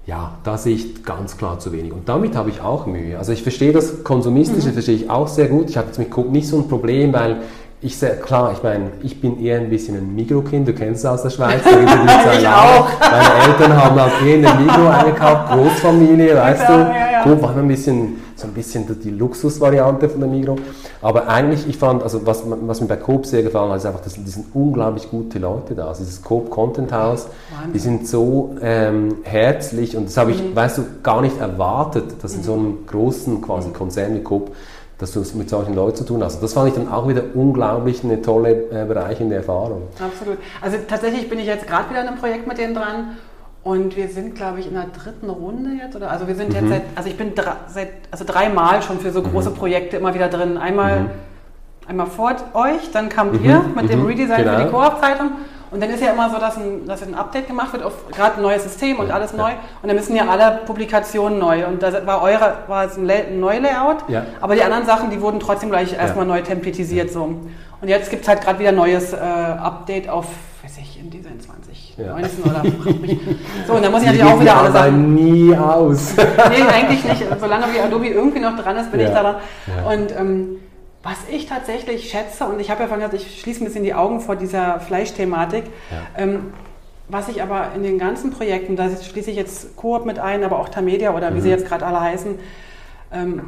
ja, 0.06 0.38
da 0.42 0.58
sehe 0.58 0.74
ich 0.74 1.04
ganz 1.04 1.36
klar 1.36 1.58
zu 1.58 1.70
wenig. 1.72 1.92
Und 1.92 2.08
damit 2.08 2.34
habe 2.34 2.50
ich 2.50 2.60
auch 2.60 2.86
Mühe. 2.86 3.18
Also 3.18 3.32
ich 3.32 3.42
verstehe 3.42 3.72
das 3.72 4.04
Konsumistische, 4.04 4.68
mhm. 4.68 4.72
verstehe 4.72 4.96
ich 4.96 5.10
auch 5.10 5.28
sehr 5.28 5.48
gut. 5.48 5.70
Ich 5.70 5.76
habe 5.76 5.88
jetzt 5.88 5.98
mit 5.98 6.10
Coop 6.10 6.30
nicht 6.30 6.48
so 6.48 6.56
ein 6.56 6.66
Problem, 6.66 7.12
weil 7.12 7.42
ich 7.80 7.96
sehr, 7.96 8.16
klar, 8.16 8.52
ich 8.52 8.62
meine, 8.62 8.90
ich 9.02 9.20
bin 9.20 9.40
eher 9.40 9.60
ein 9.60 9.70
bisschen 9.70 9.96
ein 9.96 10.14
Mikrokind, 10.14 10.66
du 10.66 10.72
kennst 10.72 11.04
es 11.04 11.06
aus 11.06 11.22
der 11.22 11.30
Schweiz. 11.30 11.60
ich 11.64 12.48
auch. 12.48 12.88
Meine 13.00 13.52
Eltern 13.52 13.76
haben 13.76 14.00
halt 14.00 14.12
eh 14.24 14.34
eine 14.34 14.60
Mikro 14.60 14.88
eingekauft, 14.88 15.52
Großfamilie, 15.52 16.36
weißt 16.36 16.62
ja, 16.62 16.66
du. 16.66 16.82
Ja, 16.82 17.12
ja. 17.12 17.22
Coop 17.22 17.40
war 17.40 17.56
ein 17.56 17.68
bisschen, 17.68 18.16
so 18.34 18.48
ein 18.48 18.52
bisschen 18.52 18.84
die 19.04 19.10
Luxusvariante 19.10 20.08
von 20.08 20.20
der 20.20 20.28
Migro. 20.28 20.56
Aber 21.00 21.28
eigentlich, 21.28 21.68
ich 21.68 21.78
fand, 21.78 22.02
also 22.02 22.26
was, 22.26 22.42
was 22.44 22.80
mir 22.80 22.88
bei 22.88 22.96
Coop 22.96 23.26
sehr 23.26 23.44
gefallen 23.44 23.70
hat, 23.70 23.78
ist 23.78 23.86
einfach, 23.86 24.00
dass 24.00 24.14
die 24.14 24.28
sind 24.28 24.46
unglaublich 24.54 25.08
gute 25.08 25.38
Leute 25.38 25.76
da. 25.76 25.86
Also 25.86 26.02
dieses 26.02 26.22
Coop 26.22 26.50
Content 26.50 26.90
House, 26.90 27.28
Wahnsinn. 27.50 27.72
die 27.72 27.78
sind 27.78 28.08
so 28.08 28.56
ähm, 28.60 29.18
herzlich 29.22 29.96
und 29.96 30.06
das 30.06 30.16
habe 30.16 30.32
ich, 30.32 30.42
mhm. 30.42 30.56
weißt 30.56 30.78
du, 30.78 30.82
gar 31.04 31.20
nicht 31.20 31.38
erwartet, 31.38 32.22
dass 32.22 32.34
in 32.34 32.42
so 32.42 32.54
einem 32.54 32.86
großen 32.86 33.40
quasi 33.40 33.70
Konzern 33.70 34.16
wie 34.16 34.22
Coop 34.22 34.50
dass 34.98 35.12
du 35.12 35.20
es 35.20 35.34
mit 35.34 35.48
solchen 35.48 35.74
Leuten 35.74 35.96
zu 35.96 36.04
tun 36.04 36.22
hast. 36.24 36.42
Das 36.42 36.54
fand 36.54 36.68
ich 36.68 36.74
dann 36.74 36.90
auch 36.90 37.08
wieder 37.08 37.22
unglaublich 37.34 38.02
eine 38.02 38.20
tolle 38.20 38.64
äh, 38.70 38.84
bereichernde 38.84 39.36
Erfahrung. 39.36 39.82
Absolut. 40.04 40.38
Also 40.60 40.76
tatsächlich 40.88 41.30
bin 41.30 41.38
ich 41.38 41.46
jetzt 41.46 41.66
gerade 41.66 41.88
wieder 41.90 42.02
in 42.02 42.08
einem 42.08 42.18
Projekt 42.18 42.46
mit 42.48 42.58
denen 42.58 42.74
dran 42.74 43.16
und 43.62 43.96
wir 43.96 44.08
sind, 44.08 44.34
glaube 44.34 44.60
ich, 44.60 44.66
in 44.66 44.74
der 44.74 44.86
dritten 44.86 45.30
Runde 45.30 45.70
jetzt. 45.82 45.94
Oder? 45.94 46.10
Also 46.10 46.26
wir 46.26 46.34
sind 46.34 46.48
mhm. 46.48 46.54
jetzt 46.56 46.68
seit, 46.68 46.82
also 46.96 47.08
ich 47.08 47.16
bin 47.16 47.34
drei, 47.34 47.52
seit, 47.68 47.90
also 48.10 48.24
dreimal 48.26 48.82
schon 48.82 48.98
für 48.98 49.12
so 49.12 49.22
große 49.22 49.50
mhm. 49.50 49.54
Projekte 49.54 49.96
immer 49.98 50.14
wieder 50.14 50.28
drin. 50.28 50.56
Einmal, 50.56 51.00
mhm. 51.00 51.10
einmal 51.86 52.06
vor 52.06 52.34
euch, 52.54 52.90
dann 52.92 53.08
kamt 53.08 53.40
ihr 53.44 53.60
mhm. 53.60 53.74
mit 53.76 53.90
dem 53.90 54.00
mhm. 54.00 54.06
Redesign 54.06 54.44
genau. 54.44 54.58
für 54.58 54.64
die 54.64 54.70
Koop-Zeitung 54.70 55.30
und 55.70 55.82
dann 55.82 55.90
ist 55.90 56.02
ja 56.02 56.12
immer 56.12 56.30
so, 56.30 56.38
dass 56.38 56.56
ein, 56.56 56.86
dass 56.86 57.02
ein 57.02 57.14
Update 57.14 57.46
gemacht 57.46 57.72
wird 57.72 57.82
auf 57.82 58.08
gerade 58.10 58.36
ein 58.36 58.42
neues 58.42 58.62
System 58.62 58.98
und 58.98 59.10
alles 59.10 59.34
neu. 59.34 59.50
Und 59.82 59.88
dann 59.88 59.96
müssen 59.96 60.16
ja 60.16 60.26
alle 60.26 60.60
Publikationen 60.66 61.38
neu. 61.38 61.66
Und 61.66 61.82
da 61.82 62.06
war 62.06 62.22
eure 62.22 62.58
war 62.66 62.86
es 62.86 62.96
ein, 62.96 63.08
ein 63.10 63.40
Layout, 63.40 64.08
ja. 64.08 64.24
aber 64.40 64.54
die 64.54 64.62
anderen 64.62 64.86
Sachen, 64.86 65.10
die 65.10 65.20
wurden 65.20 65.40
trotzdem 65.40 65.68
gleich 65.68 65.92
erstmal 65.92 66.26
ja. 66.26 66.34
neu 66.34 66.42
templatisiert. 66.42 67.12
So. 67.12 67.22
Und 67.80 67.88
jetzt 67.88 68.10
gibt 68.10 68.22
es 68.22 68.28
halt 68.28 68.40
gerade 68.40 68.58
wieder 68.58 68.70
ein 68.70 68.76
neues 68.76 69.12
äh, 69.12 69.16
Update 69.16 70.08
auf, 70.08 70.26
weiß 70.62 70.78
ich, 70.78 70.98
in 70.98 71.10
Design 71.10 71.38
2019 71.38 72.44
ja. 72.44 72.50
oder 72.50 72.62
mich. 72.62 73.18
So, 73.66 73.74
und 73.74 73.84
dann 73.84 73.92
muss 73.92 74.02
ich 74.02 74.08
natürlich 74.08 74.32
auch 74.32 74.40
wieder 74.40 74.56
alle 74.56 74.72
Sachen. 74.72 75.14
nie 75.14 75.54
aus. 75.54 76.14
nee, 76.16 76.62
eigentlich 76.62 77.04
nicht. 77.04 77.24
Solange 77.38 77.66
wie 77.74 77.80
Adobe 77.80 78.08
irgendwie 78.08 78.40
noch 78.40 78.56
dran 78.56 78.76
ist, 78.76 78.90
bin 78.90 79.00
ich 79.00 79.10
da 79.10 79.22
dran. 79.22 79.36
Und 79.86 80.18
ähm, 80.18 80.56
was 81.02 81.18
ich 81.30 81.46
tatsächlich 81.46 82.10
schätze, 82.10 82.44
und 82.46 82.60
ich 82.60 82.70
habe 82.70 82.82
ja 82.82 82.88
vorhin 82.88 83.08
gesagt, 83.08 83.22
ich 83.22 83.40
schließe 83.40 83.62
ein 83.62 83.66
bisschen 83.66 83.84
die 83.84 83.94
Augen 83.94 84.20
vor 84.20 84.36
dieser 84.36 84.80
Fleischthematik, 84.80 85.64
ja. 85.90 86.22
ähm, 86.22 86.52
was 87.08 87.28
ich 87.28 87.42
aber 87.42 87.72
in 87.74 87.82
den 87.82 87.98
ganzen 87.98 88.30
Projekten, 88.30 88.76
da 88.76 88.90
schließe 88.90 89.30
ich 89.30 89.36
jetzt 89.36 89.76
Coop 89.76 90.04
mit 90.04 90.18
ein, 90.18 90.44
aber 90.44 90.58
auch 90.58 90.68
Tamedia 90.68 91.14
oder 91.14 91.32
wie 91.32 91.38
mhm. 91.38 91.42
sie 91.42 91.50
jetzt 91.50 91.66
gerade 91.66 91.86
alle 91.86 92.00
heißen, 92.00 92.38
ähm, 93.12 93.42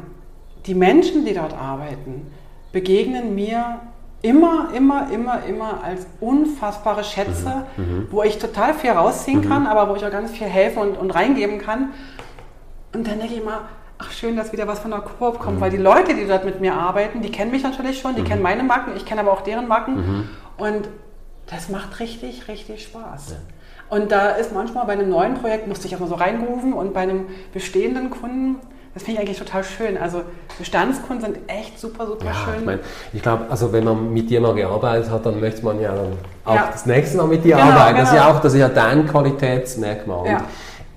die 0.65 0.75
Menschen, 0.75 1.25
die 1.25 1.33
dort 1.33 1.53
arbeiten, 1.53 2.31
begegnen 2.71 3.35
mir 3.35 3.81
immer, 4.21 4.69
immer, 4.73 5.11
immer, 5.11 5.43
immer 5.45 5.83
als 5.83 6.05
unfassbare 6.19 7.03
Schätze, 7.03 7.65
mhm. 7.77 7.83
mhm. 7.83 8.07
wo 8.11 8.23
ich 8.23 8.37
total 8.37 8.73
viel 8.73 8.91
rausziehen 8.91 9.41
mhm. 9.41 9.49
kann, 9.49 9.67
aber 9.67 9.89
wo 9.89 9.95
ich 9.95 10.05
auch 10.05 10.11
ganz 10.11 10.31
viel 10.31 10.47
helfen 10.47 10.79
und, 10.79 10.97
und 10.97 11.11
reingeben 11.11 11.59
kann. 11.59 11.89
Und 12.93 13.07
dann 13.07 13.19
denke 13.19 13.33
ich 13.33 13.41
immer, 13.41 13.61
ach 14.01 14.11
schön, 14.11 14.35
dass 14.35 14.51
wieder 14.51 14.67
was 14.67 14.79
von 14.79 14.91
der 14.91 15.01
Coop 15.01 15.39
kommt, 15.39 15.57
mhm. 15.57 15.61
weil 15.61 15.71
die 15.71 15.77
Leute, 15.77 16.15
die 16.15 16.25
dort 16.25 16.43
mit 16.45 16.59
mir 16.59 16.73
arbeiten, 16.73 17.21
die 17.21 17.31
kennen 17.31 17.51
mich 17.51 17.63
natürlich 17.63 17.99
schon, 17.99 18.15
die 18.15 18.21
mhm. 18.21 18.25
kennen 18.25 18.41
meine 18.41 18.63
Marken, 18.63 18.91
ich 18.95 19.05
kenne 19.05 19.21
aber 19.21 19.31
auch 19.31 19.41
deren 19.41 19.67
Marken 19.67 19.95
mhm. 19.95 20.29
und 20.57 20.89
das 21.47 21.69
macht 21.69 21.99
richtig, 21.99 22.47
richtig 22.47 22.83
Spaß. 22.83 23.31
Ja. 23.31 23.37
Und 23.95 24.11
da 24.11 24.29
ist 24.29 24.53
manchmal 24.53 24.85
bei 24.85 24.93
einem 24.93 25.09
neuen 25.09 25.33
Projekt, 25.35 25.67
musste 25.67 25.87
ich 25.87 25.95
auch 25.95 25.99
mal 25.99 26.07
so 26.07 26.15
reinrufen 26.15 26.73
und 26.73 26.93
bei 26.93 27.01
einem 27.01 27.25
bestehenden 27.53 28.09
Kunden 28.09 28.55
Das 28.93 29.03
finde 29.03 29.21
ich 29.21 29.27
eigentlich 29.27 29.39
total 29.39 29.63
schön. 29.63 29.97
Also 29.97 30.23
Bestandskunden 30.57 31.25
sind 31.25 31.37
echt 31.47 31.79
super, 31.79 32.05
super 32.07 32.25
Ja, 32.25 32.33
schön. 32.33 32.59
ich 32.59 32.65
meine, 32.65 32.79
ich 33.13 33.21
glaube, 33.21 33.45
also 33.49 33.71
wenn 33.71 33.85
man 33.85 34.13
mit 34.13 34.29
dir 34.29 34.41
mal 34.41 34.53
gearbeitet 34.53 35.09
hat, 35.09 35.25
dann 35.25 35.39
möchte 35.39 35.63
man 35.63 35.79
ja 35.79 35.93
dann 35.95 36.17
auch 36.43 36.55
Ja. 36.55 36.69
das 36.71 36.85
nächste 36.85 37.17
Mal 37.17 37.27
mit 37.27 37.43
dir 37.45 37.55
Genau, 37.55 37.69
arbeiten. 37.69 37.97
Das 37.99 38.09
ist 38.09 38.15
ja 38.15 38.23
genau. 38.25 38.37
auch, 38.37 38.41
das 38.41 38.53
ist 38.53 38.59
ja 38.59 38.69
dein 38.69 39.07
Qualitätsmerkmal. 39.07 40.27
Ja. 40.27 40.43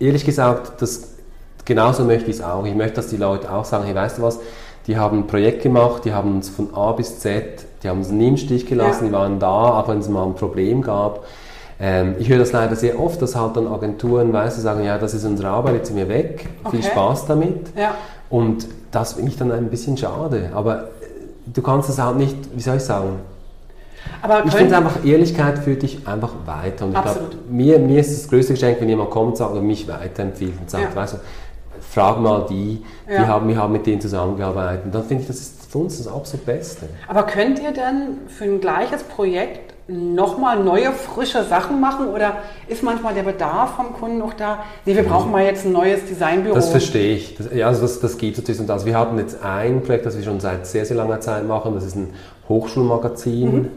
Ehrlich 0.00 0.24
gesagt, 0.24 0.82
das, 0.82 1.13
genauso 1.64 2.04
möchte 2.04 2.30
ich 2.30 2.36
es 2.36 2.42
auch. 2.42 2.64
Ich 2.66 2.74
möchte, 2.74 2.96
dass 2.96 3.08
die 3.08 3.16
Leute 3.16 3.52
auch 3.52 3.64
sagen, 3.64 3.84
hey, 3.84 3.94
weißt 3.94 4.18
du 4.18 4.22
was, 4.22 4.38
die 4.86 4.96
haben 4.98 5.20
ein 5.20 5.26
Projekt 5.26 5.62
gemacht, 5.62 6.04
die 6.04 6.12
haben 6.12 6.34
uns 6.36 6.48
von 6.50 6.74
A 6.74 6.92
bis 6.92 7.18
Z, 7.20 7.64
die 7.82 7.88
haben 7.88 7.98
uns 7.98 8.10
nie 8.10 8.28
im 8.28 8.36
Stich 8.36 8.66
gelassen, 8.66 9.04
Ja. 9.04 9.08
die 9.08 9.12
waren 9.14 9.38
da, 9.38 9.80
auch 9.80 9.88
wenn 9.88 9.98
es 9.98 10.08
mal 10.08 10.24
ein 10.26 10.34
Problem 10.34 10.82
gab. 10.82 11.24
Ähm, 11.80 12.14
ich 12.18 12.28
höre 12.28 12.38
das 12.38 12.52
leider 12.52 12.76
sehr 12.76 13.00
oft, 13.00 13.20
dass 13.20 13.34
halt 13.34 13.56
dann 13.56 13.66
Agenturen, 13.66 14.32
weißt 14.32 14.58
du, 14.58 14.62
sagen, 14.62 14.84
ja, 14.84 14.96
das 14.98 15.14
ist 15.14 15.24
unsere 15.24 15.48
Arbeit, 15.48 15.74
jetzt 15.74 15.88
sind 15.88 15.96
wir 15.96 16.08
weg, 16.08 16.48
viel 16.70 16.80
Okay. 16.80 16.88
Spaß 16.90 17.26
damit. 17.26 17.76
Ja. 17.76 17.94
Und 18.30 18.66
das 18.90 19.14
finde 19.14 19.30
ich 19.30 19.36
dann 19.38 19.50
ein 19.50 19.68
bisschen 19.70 19.96
schade. 19.96 20.50
Aber 20.54 20.84
äh, 20.84 20.86
du 21.52 21.62
kannst 21.62 21.88
es 21.88 21.98
halt 22.00 22.16
nicht, 22.16 22.36
wie 22.54 22.60
soll 22.62 22.76
ich 22.76 22.84
sagen, 22.84 23.20
Aber 24.22 24.44
ich 24.44 24.52
finde 24.52 24.76
einfach, 24.76 25.04
Ehrlichkeit 25.04 25.58
führt 25.60 25.82
dich 25.82 26.06
einfach 26.06 26.32
weiter. 26.46 26.84
Und 26.86 26.94
ich 26.94 27.02
glaube, 27.02 27.20
mir, 27.50 27.78
mir 27.78 28.00
ist 28.00 28.12
das 28.12 28.28
größte 28.30 28.52
Geschenk, 28.54 28.80
wenn 28.80 28.88
jemand 28.88 29.10
kommt 29.10 29.28
und 29.32 29.36
sagt, 29.38 29.54
mich 29.62 29.88
weiterempfiehlt 29.88 30.52
und 30.60 30.70
sagt, 30.70 30.84
Ja. 30.84 30.94
weißt 30.94 31.14
du, 31.14 31.18
frag 31.94 32.20
mal 32.20 32.44
die, 32.48 32.82
die 33.08 33.12
Ja. 33.12 33.26
haben, 33.28 33.48
wir 33.48 33.56
haben 33.56 33.72
mit 33.72 33.86
denen 33.86 34.00
zusammengearbeitet. 34.00 34.86
Und 34.86 34.94
dann 34.94 35.04
finde 35.04 35.22
ich, 35.22 35.28
das 35.28 35.38
ist 35.38 35.70
für 35.70 35.78
uns 35.78 35.98
das 35.98 36.08
absolut 36.08 36.44
Beste. 36.46 36.86
aber 37.08 37.22
könnt 37.24 37.60
ihr 37.60 37.72
denn 37.72 38.18
für 38.28 38.44
ein 38.44 38.60
gleiches 38.60 39.02
Projekt 39.04 39.72
nochmal 39.86 40.62
neue, 40.64 40.92
frische 40.92 41.44
Sachen 41.44 41.80
machen? 41.80 42.08
Oder 42.08 42.36
ist 42.68 42.82
manchmal 42.82 43.12
der 43.14 43.22
Bedarf 43.22 43.74
vom 43.76 43.92
Kunden 43.92 44.22
auch 44.22 44.32
da? 44.32 44.60
Nee, 44.86 44.96
wir 44.96 45.02
brauchen 45.02 45.30
mal 45.30 45.44
jetzt 45.44 45.66
ein 45.66 45.72
neues 45.72 46.06
Designbüro. 46.06 46.54
Das 46.54 46.70
verstehe 46.70 47.14
ich. 47.16 47.36
Das, 47.36 47.52
ja, 47.52 47.66
also 47.66 47.82
das, 47.82 48.00
das 48.00 48.16
geht 48.16 48.36
natürlich. 48.38 48.60
Und 48.60 48.70
also 48.70 48.86
wir 48.86 48.98
hatten 48.98 49.18
jetzt 49.18 49.44
ein 49.44 49.82
Projekt, 49.82 50.06
das 50.06 50.16
wir 50.16 50.24
schon 50.24 50.40
seit 50.40 50.66
sehr, 50.66 50.86
sehr 50.86 50.96
langer 50.96 51.20
Zeit 51.20 51.46
machen. 51.46 51.74
Das 51.74 51.84
ist 51.84 51.96
ein 51.96 52.14
Hochschulmagazin. 52.48 53.54
Mhm. 53.54 53.68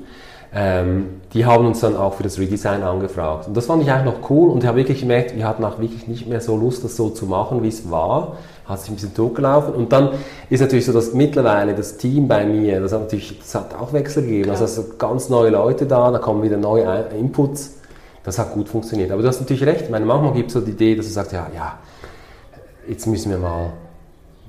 Ähm, 0.53 1.21
die 1.33 1.45
haben 1.45 1.65
uns 1.67 1.81
dann 1.81 1.95
auch 1.97 2.13
für 2.15 2.23
das 2.23 2.39
Redesign 2.39 2.81
angefragt. 2.81 3.47
Und 3.47 3.57
das 3.57 3.65
fand 3.65 3.83
ich 3.83 3.91
eigentlich 3.91 4.13
noch 4.13 4.29
cool 4.29 4.49
und 4.49 4.63
ich 4.63 4.67
habe 4.67 4.77
wirklich 4.77 5.01
gemerkt, 5.01 5.35
wir 5.35 5.45
hatten 5.47 5.63
auch 5.65 5.77
wirklich 5.79 6.07
nicht 6.07 6.27
mehr 6.27 6.39
so 6.39 6.55
Lust, 6.55 6.83
das 6.83 6.95
so 6.95 7.09
zu 7.09 7.25
machen, 7.25 7.63
wie 7.63 7.67
es 7.67 7.89
war. 7.91 8.37
Hat 8.65 8.79
sich 8.79 8.89
ein 8.89 8.95
bisschen 8.95 9.13
totgelaufen. 9.13 9.73
Und 9.73 9.91
dann 9.91 10.09
ist 10.49 10.61
natürlich 10.61 10.85
so, 10.85 10.93
dass 10.93 11.13
mittlerweile 11.13 11.73
das 11.75 11.97
Team 11.97 12.27
bei 12.27 12.45
mir, 12.45 12.79
das 12.79 12.93
hat 12.93 13.01
natürlich, 13.01 13.37
das 13.39 13.55
hat 13.55 13.75
auch 13.75 13.91
Wechsel 13.93 14.23
gegeben. 14.23 14.49
Also 14.49 14.65
es 14.65 14.75
sind 14.75 14.97
ganz 14.97 15.29
neue 15.29 15.49
Leute 15.51 15.85
da, 15.85 16.11
da 16.11 16.19
kommen 16.19 16.41
wieder 16.43 16.57
neue 16.57 16.89
Ein- 16.89 17.11
Inputs. 17.17 17.73
Das 18.23 18.39
hat 18.39 18.53
gut 18.53 18.67
funktioniert. 18.67 19.11
Aber 19.11 19.21
du 19.21 19.27
hast 19.27 19.39
natürlich 19.39 19.65
recht. 19.65 19.83
Ich 19.83 19.89
meine, 19.89 20.05
manchmal 20.05 20.33
gibt 20.33 20.47
es 20.47 20.53
so 20.53 20.61
die 20.61 20.71
Idee, 20.71 20.95
dass 20.95 21.05
du 21.07 21.11
sagst, 21.13 21.31
ja, 21.31 21.47
ja, 21.55 21.77
jetzt 22.87 23.05
müssen 23.07 23.31
wir 23.31 23.37
mal 23.37 23.71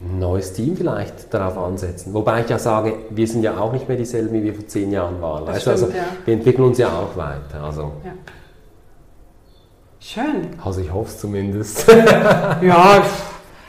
ein 0.01 0.19
neues 0.21 0.53
Team 0.53 0.77
vielleicht 0.77 1.33
darauf 1.35 1.59
ansetzen. 1.59 2.15
Wobei 2.15 2.43
ich 2.43 2.49
ja 2.49 2.59
sage, 2.59 2.95
wir 3.11 3.27
sind 3.27 3.43
ja 3.43 3.59
auch 3.59 3.73
nicht 3.73 3.89
mehr 3.89 3.97
dieselben, 3.97 4.33
wie 4.33 4.45
wir 4.45 4.55
vor 4.55 4.67
zehn 4.67 4.93
Jahren 4.93 5.21
waren. 5.21 5.45
Das 5.47 5.57
Weißt 5.57 5.69
also 5.69 5.87
stimmt, 5.87 5.99
ja. 5.99 6.05
wir 6.25 6.35
entwickeln 6.35 6.65
uns 6.69 6.79
ja 6.79 6.89
auch 6.89 7.17
weiter. 7.17 7.63
Also, 7.65 7.93
Ja. 8.05 8.13
Schön. 10.01 10.49
also 10.65 10.81
ich 10.81 10.93
hoffe 10.93 11.09
es 11.09 11.19
zumindest. 11.19 11.87
Ja, 12.63 13.03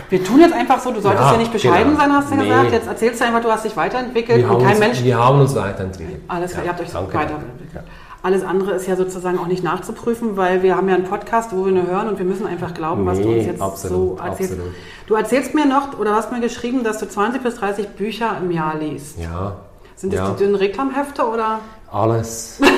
wir 0.10 0.24
tun 0.24 0.40
jetzt 0.40 0.54
einfach 0.54 0.80
so, 0.80 0.92
du 0.92 1.02
solltest 1.02 1.24
ja, 1.24 1.32
Ja, 1.34 1.38
nicht 1.38 1.52
bescheiden 1.54 1.92
genau. 1.92 2.00
sein, 2.00 2.14
hast 2.14 2.32
du 2.32 2.36
Nee. 2.36 2.48
gesagt. 2.48 2.72
Jetzt 2.72 2.88
erzählst 2.88 3.22
du 3.22 3.26
einfach, 3.26 3.42
du 3.42 3.52
hast 3.52 3.66
dich 3.66 3.76
weiterentwickelt 3.78 4.38
Wir 4.40 4.46
und 4.46 4.52
haben, 4.54 4.62
kein 4.64 4.72
uns, 4.72 4.80
Mensch. 4.80 5.04
wir 5.04 5.18
haben 5.18 5.40
uns 5.42 5.56
weiterentwickelt. 5.56 6.22
Alles 6.28 6.52
klar, 6.52 6.64
Ja, 6.66 6.72
ihr 6.72 6.78
habt 6.78 6.82
euch 6.88 6.92
danke. 6.92 7.14
weiterentwickelt. 7.14 7.84
Alles 8.22 8.44
andere 8.44 8.72
ist 8.74 8.86
ja 8.88 8.96
sozusagen 8.98 9.40
auch 9.40 9.48
nicht 9.48 9.64
nachzuprüfen, 9.64 10.36
weil 10.36 10.62
wir 10.62 10.76
haben 10.76 10.90
ja 10.90 10.96
einen 10.96 11.06
Podcast, 11.06 11.56
wo 11.56 11.66
wir 11.66 11.72
nur 11.72 11.88
hören 11.88 12.10
und 12.10 12.18
wir 12.20 12.26
müssen 12.26 12.46
einfach 12.46 12.74
glauben, 12.74 13.06
was 13.06 13.20
du 13.20 13.28
Nee, 13.30 13.38
uns 13.38 13.46
jetzt 13.46 13.62
absolut, 13.62 14.18
so 14.20 14.24
erzählst. 14.24 14.52
absolut. 14.54 14.74
Du 15.08 15.14
erzählst 15.16 15.56
mir 15.56 15.66
noch, 15.66 15.98
oder 15.98 16.16
hast 16.16 16.32
mir 16.32 16.42
geschrieben, 16.42 16.84
dass 16.84 16.98
du 16.98 17.08
20 17.08 17.42
bis 17.42 17.56
30 17.56 17.88
Bücher 17.90 18.38
im 18.42 18.52
Jahr 18.52 18.76
liest. 18.78 19.18
Ja. 19.18 19.56
Sind 19.96 20.12
das 20.14 20.20
ja. 20.20 20.32
die 20.32 20.44
dünnen 20.44 20.56
Reklamhefte 20.56 21.24
oder? 21.26 21.60
Alles. 21.92 22.60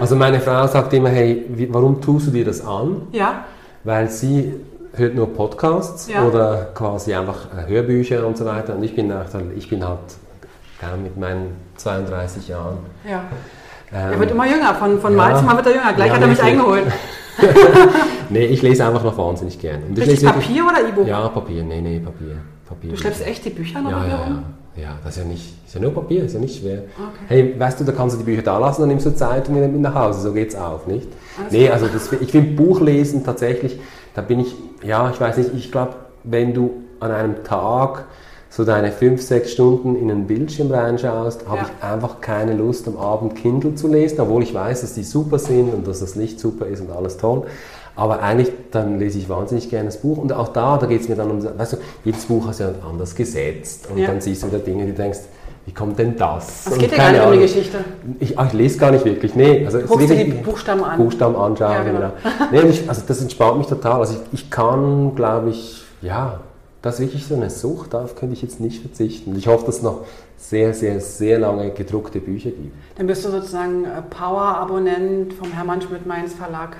Also 0.00 0.16
meine 0.16 0.40
Frau 0.40 0.66
sagt 0.66 0.92
immer, 0.94 1.10
hey, 1.10 1.44
warum 1.70 2.00
tust 2.00 2.26
du 2.26 2.30
dir 2.32 2.44
das 2.44 2.66
an? 2.66 3.02
Ja, 3.12 3.44
Weil 3.84 4.10
sie 4.10 4.52
hört 4.94 5.14
nur 5.14 5.32
Podcasts 5.32 6.08
Ja. 6.08 6.24
oder 6.26 6.70
quasi 6.74 7.14
einfach 7.14 7.46
äh, 7.56 7.68
Hörbücher 7.68 8.26
und 8.26 8.36
so 8.36 8.44
weiter. 8.44 8.74
Und 8.74 8.82
ich 8.82 8.96
bin, 8.96 9.14
halt- 9.14 9.28
ich 9.56 9.68
bin 9.70 9.86
halt 9.86 9.98
mit 11.02 11.16
meinen 11.16 11.56
32 11.76 12.48
Jahren. 12.48 12.78
ja. 13.08 13.22
Ähm, 13.92 14.12
Er 14.12 14.18
wird 14.20 14.30
immer 14.30 14.46
jünger, 14.46 14.74
von, 14.74 15.00
von 15.00 15.12
ja. 15.12 15.16
Mal 15.16 15.36
zu 15.38 15.44
Mal 15.44 15.56
wird 15.56 15.66
er 15.66 15.72
jünger. 15.74 15.92
Gleich 15.92 16.08
Ja, 16.08 16.14
hat 16.14 16.20
er 16.22 16.26
mich 16.28 16.38
nicht- 16.38 16.46
eingeholt. 16.48 16.84
Nee, 18.28 18.46
ich 18.46 18.62
lese 18.62 18.86
einfach 18.86 19.02
noch 19.04 19.16
wahnsinnig 19.16 19.58
gerne. 19.58 19.84
Und 19.86 19.98
ich 19.98 20.06
Richtig 20.06 20.24
Papier 20.28 20.64
oder 20.64 20.86
E-Book? 20.88 21.06
Ja, 21.06 21.28
Papier. 21.28 21.62
Nee, 21.62 21.80
nee, 21.80 21.98
Papier. 22.00 22.36
Papier. 22.66 22.90
Du 22.90 22.96
schleppst 22.96 23.26
echt 23.26 23.44
die 23.44 23.50
Bücher 23.50 23.80
noch 23.82 23.90
ja, 23.90 24.06
ja, 24.06 24.16
rum? 24.24 24.42
ja, 24.76 24.82
ja. 24.82 24.88
Das 25.04 25.16
ist 25.16 25.22
ja 25.22 25.28
nicht, 25.28 25.54
ist 25.66 25.74
ja 25.74 25.80
nur 25.80 25.92
Papier, 25.94 26.24
ist 26.24 26.34
ja 26.34 26.40
nicht 26.40 26.60
schwer. 26.60 26.84
Okay. 26.96 27.24
Hey, 27.28 27.54
weißt 27.58 27.80
du, 27.80 27.84
da 27.84 27.92
kannst 27.92 28.14
du 28.14 28.18
die 28.20 28.24
Bücher 28.24 28.42
da 28.42 28.58
lassen, 28.58 28.82
dann 28.82 28.88
nimmst 28.88 29.04
du 29.06 29.14
Zeitung 29.14 29.60
mit 29.60 29.80
nach 29.80 29.94
Hause. 29.94 30.20
So 30.20 30.32
geht's 30.32 30.54
auch, 30.54 30.86
nicht? 30.86 31.08
Alles 31.38 31.52
nee, 31.52 31.68
also 31.68 31.86
das, 31.88 32.10
ich 32.12 32.30
finde 32.30 32.52
Buchlesen 32.52 33.24
tatsächlich, 33.24 33.78
da 34.14 34.22
bin 34.22 34.40
ich, 34.40 34.54
ja, 34.82 35.10
ich 35.10 35.20
weiß 35.20 35.36
nicht, 35.38 35.50
ich 35.54 35.70
glaube, 35.72 35.94
wenn 36.24 36.54
du 36.54 36.70
an 37.00 37.10
einem 37.10 37.44
Tag 37.44 38.04
so 38.54 38.64
deine 38.64 38.92
fünf, 38.92 39.22
sechs 39.22 39.52
Stunden 39.52 39.96
in 39.96 40.10
einen 40.10 40.26
Bildschirm 40.26 40.70
reinschaust, 40.70 41.48
habe 41.48 41.56
Ja. 41.62 41.66
ich 41.78 41.84
einfach 41.84 42.20
keine 42.20 42.54
Lust, 42.54 42.86
am 42.86 42.98
Abend 42.98 43.34
Kindle 43.34 43.74
zu 43.76 43.88
lesen, 43.88 44.20
obwohl 44.20 44.42
ich 44.42 44.52
weiß, 44.52 44.82
dass 44.82 44.92
die 44.92 45.04
super 45.04 45.38
sind 45.38 45.72
und 45.72 45.86
dass 45.86 46.00
das 46.00 46.16
Licht 46.16 46.38
super 46.38 46.66
ist 46.66 46.80
und 46.82 46.90
alles 46.90 47.16
toll. 47.16 47.44
Aber 47.96 48.22
eigentlich, 48.22 48.50
dann 48.70 48.98
lese 48.98 49.18
ich 49.18 49.28
wahnsinnig 49.30 49.70
gerne 49.70 49.86
das 49.86 49.98
Buch. 50.02 50.18
Und 50.18 50.32
auch 50.34 50.48
da, 50.48 50.76
da 50.76 50.86
geht 50.86 51.00
es 51.00 51.08
mir 51.08 51.14
dann 51.16 51.30
um, 51.30 51.42
weißt 51.42 51.74
du, 51.74 51.76
jedes 52.04 52.26
Buch 52.26 52.46
hast 52.46 52.60
ja 52.60 52.70
anders 52.88 53.14
gesetzt. 53.14 53.88
Und 53.90 53.98
Ja. 53.98 54.08
dann 54.08 54.20
siehst 54.20 54.42
du 54.42 54.48
wieder 54.48 54.58
Dinge, 54.58 54.84
die 54.84 54.92
du 54.92 54.96
denkst, 54.98 55.20
wie 55.64 55.72
kommt 55.72 55.98
denn 55.98 56.16
das? 56.16 56.66
Es 56.66 56.76
geht 56.78 56.90
ja 56.90 56.96
gar 56.96 57.06
keine 57.06 57.18
nicht 57.18 57.26
um 57.26 57.32
die 57.32 57.38
Ahnung. 57.38 57.40
Geschichte. 57.54 57.78
Ich, 58.20 58.38
ach, 58.38 58.46
ich 58.48 58.52
lese 58.52 58.78
gar 58.78 58.90
nicht 58.90 59.04
wirklich, 59.04 59.34
nee. 59.34 59.64
Also 59.64 59.78
Guckst 59.80 60.08
dir 60.10 60.16
wirklich- 60.18 60.36
die 60.36 60.42
Buchstaben 60.42 60.82
an. 60.84 60.98
Buchstaben 60.98 61.36
anschauen, 61.36 61.72
Ja, 61.72 61.82
genau. 61.84 61.98
genau. 62.00 62.10
Nee, 62.64 62.68
ich, 62.70 62.88
also 62.88 63.02
das 63.06 63.20
entspannt 63.22 63.58
mich 63.58 63.66
total. 63.66 64.00
Also 64.00 64.14
ich, 64.32 64.40
ich 64.40 64.50
kann, 64.50 65.14
glaube 65.14 65.50
ich, 65.50 65.84
ja, 66.02 66.40
das 66.82 66.94
ist 66.96 67.00
wirklich 67.00 67.26
so 67.26 67.34
eine 67.36 67.48
Sucht, 67.50 67.94
darauf 67.94 68.16
könnte 68.16 68.34
ich 68.34 68.42
jetzt 68.42 68.60
nicht 68.60 68.82
verzichten. 68.82 69.34
Ich 69.36 69.46
hoffe, 69.46 69.66
dass 69.66 69.76
es 69.76 69.82
noch 69.82 70.00
sehr, 70.36 70.74
sehr, 70.74 71.00
sehr 71.00 71.38
lange 71.38 71.70
gedruckte 71.70 72.18
Bücher 72.20 72.50
gibt. 72.50 72.72
Dann 72.98 73.06
bist 73.06 73.24
du 73.24 73.30
sozusagen 73.30 73.84
äh, 73.84 74.02
Power-Abonnent 74.10 75.32
vom 75.34 75.52
Hermann 75.52 75.80
Schmidt-Mainz 75.80 76.34
Verlag. 76.34 76.76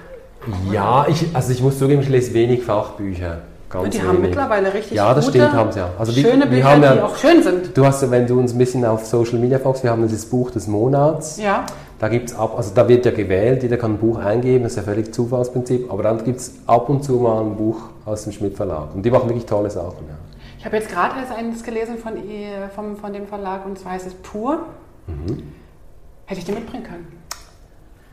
Ja, 0.73 1.07
ich, 1.09 1.27
also 1.35 1.53
ich 1.53 1.63
muss 1.63 1.79
zugeben, 1.79 2.03
ich 2.03 2.09
lese 2.09 2.35
wenig 2.35 2.65
Fachbücher. 2.65 3.39
Ganz 3.71 3.85
Und 3.85 3.95
die 3.95 3.99
wenig. 3.99 4.09
haben 4.09 4.21
mittlerweile 4.21 4.75
richtig 4.75 4.97
Ja, 4.97 5.15
das 5.15 5.27
gute, 5.27 5.39
stimmt, 5.39 5.53
haben 5.55 5.73
sie 5.73 5.79
ja. 5.79 5.89
Also 5.99 6.15
wir- 6.17 6.23
schöne 6.25 6.43
wir 6.45 6.51
Bücher, 6.51 6.71
haben 6.73 6.83
ja- 6.83 6.95
die 6.95 7.01
auch 7.01 7.17
schön 7.17 7.43
sind. 7.43 7.77
Du 7.77 7.87
hast, 7.87 8.11
wenn 8.11 8.27
du 8.27 8.39
uns 8.39 8.53
ein 8.53 8.59
bisschen 8.59 8.85
auf 8.85 9.07
Social 9.07 9.39
Media 9.39 9.59
folgst, 9.59 9.85
wir 9.85 9.91
haben 9.91 10.03
dieses 10.03 10.27
Buch 10.27 10.51
des 10.51 10.67
Monats. 10.67 11.39
Ja, 11.41 11.65
Da 12.01 12.09
gibt's 12.09 12.35
ab, 12.35 12.55
also 12.57 12.73
da 12.75 12.89
wird 12.89 13.07
ja 13.07 13.13
gewählt, 13.13 13.63
jeder 13.63 13.77
kann 13.77 13.93
ein 13.93 13.99
Buch 13.99 14.19
eingeben, 14.19 14.65
das 14.65 14.73
ist 14.73 14.77
ja 14.79 14.83
völlig 14.83 15.15
Zufallsprinzip, 15.15 15.89
aber 15.93 16.03
dann 16.03 16.25
gibt 16.25 16.41
es 16.41 16.53
ab 16.67 16.89
und 16.89 17.05
zu 17.05 17.13
mal 17.13 17.41
ein 17.45 17.55
Buch 17.55 17.77
aus 18.05 18.25
dem 18.25 18.33
Schmidt 18.33 18.57
Verlag. 18.57 18.95
Und 18.95 19.03
die 19.03 19.11
machen 19.11 19.29
wirklich 19.29 19.47
tolle 19.47 19.71
Sachen. 19.71 20.07
Ja. 20.09 20.15
ich 20.59 20.65
habe 20.65 20.77
jetzt 20.77 20.89
gerade 20.89 21.19
erst 21.21 21.33
eines 21.33 21.63
gelesen 21.63 21.99
von, 21.99 22.15
vom, 22.75 22.97
von 22.97 23.13
dem 23.13 23.27
Verlag 23.27 23.65
und 23.67 23.79
zwar 23.79 23.93
heißt 23.93 24.07
es 24.07 24.15
Pur. 24.15 24.67
Mhm. 25.07 25.43
Hätte 26.27 26.41
ich 26.41 26.45
dir 26.45 26.55
mitbringen 26.55 26.85
können. 26.85 27.07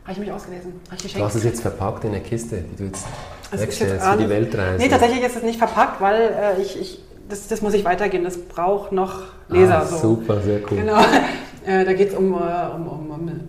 Habe 0.02 0.12
ich 0.12 0.18
mich 0.18 0.32
ausgelesen. 0.32 0.80
Habe 0.90 0.96
ich 1.04 1.14
Du 1.14 1.24
hast 1.24 1.34
es 1.34 1.44
jetzt 1.44 1.60
verpackt 1.60 2.04
in 2.04 2.10
eine 2.10 2.20
Kiste, 2.20 2.58
die 2.72 2.76
du 2.76 2.84
jetzt 2.84 3.06
ist 3.52 3.60
wegstellst 3.60 4.04
für 4.04 4.16
die 4.16 4.28
Weltreise. 4.28 4.78
Nee, 4.78 4.88
tatsächlich 4.88 5.22
ist 5.24 5.36
es 5.36 5.42
nicht 5.42 5.58
verpackt, 5.58 6.00
weil 6.00 6.56
äh, 6.58 6.60
ich, 6.60 6.80
ich, 6.80 7.04
das, 7.28 7.48
das 7.48 7.62
muss 7.62 7.74
ich 7.74 7.84
weitergeben. 7.84 8.24
Das 8.24 8.38
braucht 8.38 8.92
noch 8.92 9.22
Leser. 9.48 9.82
Ah, 9.82 9.84
so. 9.84 9.96
Super, 9.96 10.40
sehr 10.40 10.60
cool. 10.70 10.78
Genau. 10.78 10.98
Äh, 11.66 11.84
da 11.84 11.92
geht 11.92 12.08
es 12.08 12.14
um, 12.16 12.32
äh, 12.32 12.36
um, 12.74 12.88
um, 12.88 13.10
um. 13.10 13.40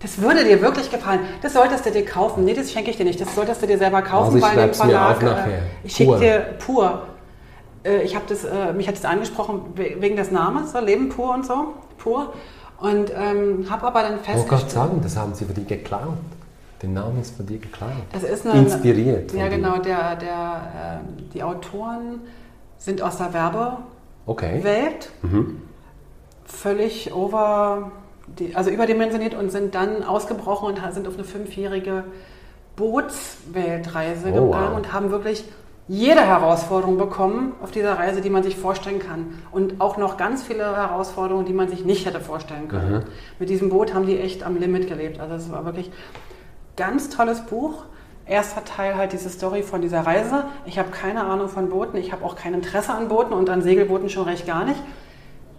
Das 0.00 0.20
würde 0.20 0.44
dir 0.44 0.62
wirklich 0.62 0.90
gefallen. 0.90 1.20
Das 1.42 1.54
solltest 1.54 1.84
du 1.86 1.90
dir 1.90 2.04
kaufen. 2.04 2.44
Nee, 2.44 2.54
das 2.54 2.70
schenke 2.70 2.90
ich 2.90 2.96
dir 2.96 3.04
nicht. 3.04 3.20
Das 3.20 3.34
solltest 3.34 3.60
du 3.62 3.66
dir 3.66 3.78
selber 3.78 4.00
kaufen, 4.02 4.26
Also 4.26 4.38
ich 4.38 4.44
weil 4.44 4.50
dem 4.50 4.58
schreib's 4.60 4.78
mir 4.84 4.90
Verlag. 4.90 5.16
auf 5.16 5.22
nachher. 5.22 5.58
Äh, 5.58 5.60
ich 5.84 5.96
schicke 5.96 6.18
dir 6.20 6.38
pur. 6.58 7.02
Äh, 7.84 8.02
ich 8.02 8.14
habe 8.14 8.24
das, 8.28 8.44
äh, 8.44 8.72
mich 8.72 8.86
hat 8.86 8.94
das 8.96 9.04
angesprochen 9.04 9.62
we- 9.74 9.96
wegen 9.98 10.14
des 10.16 10.30
Namens, 10.30 10.70
so 10.72 10.78
Leben 10.78 11.08
pur 11.08 11.34
und 11.34 11.44
so, 11.44 11.74
pur. 11.98 12.32
Und 12.80 13.10
ähm, 13.12 13.66
habe 13.68 13.86
aber 13.88 14.02
dann 14.02 14.18
Ich 14.22 14.28
wollte 14.28 14.28
gerade 14.28 14.40
festgestellt, 14.60 14.70
sagen, 14.70 15.00
das 15.02 15.16
haben 15.16 15.34
sie 15.34 15.44
von 15.44 15.54
dir 15.54 15.64
geklaut. 15.64 16.14
Den 16.80 16.92
Namen 16.94 17.20
ist 17.20 17.36
von 17.36 17.44
dir 17.44 17.58
geklaut. 17.58 17.90
das 18.12 18.22
ist 18.22 18.46
eine, 18.46 18.60
Inspiriert. 18.60 19.32
Ja, 19.34 19.48
genau. 19.48 19.78
Der, 19.78 20.14
der, 20.14 21.00
ähm, 21.08 21.28
die 21.34 21.42
Autoren 21.42 22.20
sind 22.78 23.02
aus 23.02 23.16
der 23.16 23.34
Werbewelt. 23.34 23.78
Okay. 24.26 24.62
Mhm. 25.22 25.62
völlig 26.44 27.12
over, 27.12 27.90
die, 28.38 28.56
also 28.56 28.70
überdimensioniert 28.70 29.34
und 29.34 29.50
sind 29.50 29.74
dann 29.74 30.02
ausgebrochen 30.04 30.68
und 30.68 30.94
sind 30.94 31.08
auf 31.08 31.14
eine 31.14 31.24
fünfjährige 31.24 32.04
Bootsweltreise 32.76 34.28
Oh, 34.28 34.46
gegangen 34.46 34.70
wow. 34.70 34.76
und 34.76 34.92
haben 34.92 35.10
wirklich 35.10 35.44
jede 35.88 36.20
Herausforderung 36.20 36.98
bekommen 36.98 37.54
auf 37.62 37.70
dieser 37.70 37.98
Reise, 37.98 38.20
die 38.20 38.28
man 38.28 38.42
sich 38.42 38.56
vorstellen 38.56 38.98
kann. 38.98 39.38
Und 39.50 39.80
auch 39.80 39.96
noch 39.96 40.18
ganz 40.18 40.42
viele 40.42 40.64
Herausforderungen, 40.76 41.46
die 41.46 41.54
man 41.54 41.68
sich 41.68 41.84
nicht 41.84 42.04
hätte 42.06 42.20
vorstellen 42.20 42.68
können. 42.68 42.92
Mhm. 42.92 43.02
Mit 43.38 43.48
diesem 43.48 43.70
Boot 43.70 43.94
haben 43.94 44.06
die 44.06 44.18
echt 44.18 44.42
am 44.42 44.56
Limit 44.58 44.86
gelebt. 44.86 45.18
Also 45.18 45.34
es 45.34 45.50
war 45.50 45.64
wirklich 45.64 45.90
ganz 46.76 47.08
tolles 47.08 47.40
Buch. 47.40 47.84
Erster 48.26 48.62
Teil 48.62 48.96
halt 48.96 49.14
diese 49.14 49.30
Story 49.30 49.62
von 49.62 49.80
dieser 49.80 50.00
Reise. 50.00 50.44
Ich 50.66 50.78
habe 50.78 50.90
keine 50.90 51.24
Ahnung 51.24 51.48
von 51.48 51.70
Booten, 51.70 51.96
ich 51.96 52.12
habe 52.12 52.22
auch 52.22 52.36
kein 52.36 52.52
Interesse 52.52 52.92
an 52.92 53.08
Booten 53.08 53.32
und 53.32 53.48
an 53.48 53.62
Segelbooten 53.62 54.10
schon 54.10 54.24
recht 54.24 54.46
gar 54.46 54.66
nicht. 54.66 54.80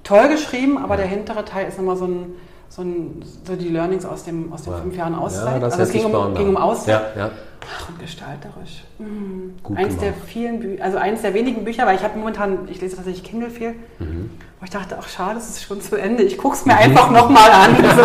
Toll 0.03 0.27
geschrieben, 0.29 0.77
aber 0.77 0.95
der 0.95 1.07
hintere 1.07 1.43
Teil 1.45 1.67
ist 1.67 1.79
nochmal 1.79 1.97
so 1.97 2.05
ein, 2.05 2.35
so, 2.69 2.81
ein, 2.83 3.23
so 3.45 3.55
die 3.55 3.69
Learnings 3.69 4.05
aus, 4.05 4.23
dem, 4.23 4.53
aus 4.53 4.63
den 4.63 4.73
Ja. 4.73 4.79
fünf 4.79 4.95
Jahren 4.95 5.13
Ja, 5.13 5.19
Auszeit. 5.19 5.61
das 5.61 5.73
also 5.73 5.83
es 5.83 5.91
ging 5.91 6.05
um, 6.05 6.33
ging 6.35 6.49
um 6.49 6.57
Auszeit. 6.57 7.01
Ja, 7.15 7.21
ja. 7.23 7.31
Ach, 7.75 7.89
und 7.89 7.99
gestalterisch. 7.99 8.83
Mhm. 8.99 9.55
Gut 9.63 9.77
Eins 9.77 9.97
der 9.97 10.11
gemacht. 10.11 10.27
vielen 10.27 10.59
Bücher, 10.59 10.83
also 10.83 10.97
eins 10.97 11.21
der 11.21 11.33
wenigen 11.33 11.63
Bücher, 11.65 11.85
weil 11.85 11.95
ich 11.97 12.03
habe 12.03 12.17
momentan, 12.17 12.67
ich 12.69 12.79
lese 12.81 12.95
tatsächlich 12.95 13.23
Kindle 13.23 13.49
viel, 13.49 13.71
Mhm. 13.99 14.29
wo 14.59 14.63
ich 14.63 14.69
dachte, 14.69 14.97
ach 14.99 15.07
schade, 15.09 15.37
es 15.39 15.49
ist 15.49 15.63
schon 15.63 15.81
zu 15.81 15.95
Ende. 15.97 16.23
Ich 16.23 16.37
gucke 16.37 16.55
es 16.55 16.65
mir 16.65 16.77
einfach 16.77 17.11
nochmal 17.11 17.51
an. 17.51 17.75
So. 17.83 18.03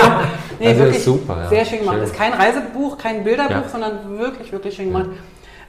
Nee, 0.60 0.68
Also 0.68 0.80
wirklich 0.84 1.04
super, 1.04 1.36
ja. 1.44 1.48
sehr 1.48 1.64
schön 1.64 1.80
gemacht. 1.80 1.98
Es 2.02 2.10
ist 2.10 2.16
kein 2.16 2.32
Reisebuch, 2.32 2.96
kein 2.98 3.22
Bilderbuch, 3.24 3.50
Ja. 3.50 3.68
sondern 3.68 4.18
wirklich, 4.18 4.50
wirklich 4.52 4.74
schön 4.74 4.86
gemacht. 4.92 5.10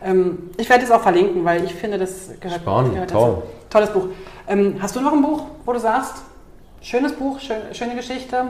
Ähm, 0.04 0.50
ich 0.58 0.70
werde 0.70 0.84
es 0.84 0.92
auch 0.92 1.02
verlinken, 1.02 1.44
weil 1.46 1.64
ich 1.64 1.74
finde, 1.74 1.98
das 1.98 2.30
gehört, 2.40 2.62
Spannend, 2.62 2.94
gehört 2.94 3.10
toll. 3.12 3.30
dazu. 3.36 3.44
Tolles 3.70 3.90
Buch. 3.90 4.08
Ähm, 4.48 4.76
hast 4.80 4.96
du 4.96 5.02
noch 5.02 5.14
ein 5.14 5.22
Buch, 5.22 5.44
wo 5.66 5.74
du 5.74 5.80
sagst, 5.80 6.16
schönes 6.82 7.14
Buch, 7.14 7.40
schön, 7.40 7.58
schöne 7.74 7.96
Geschichte? 7.96 8.46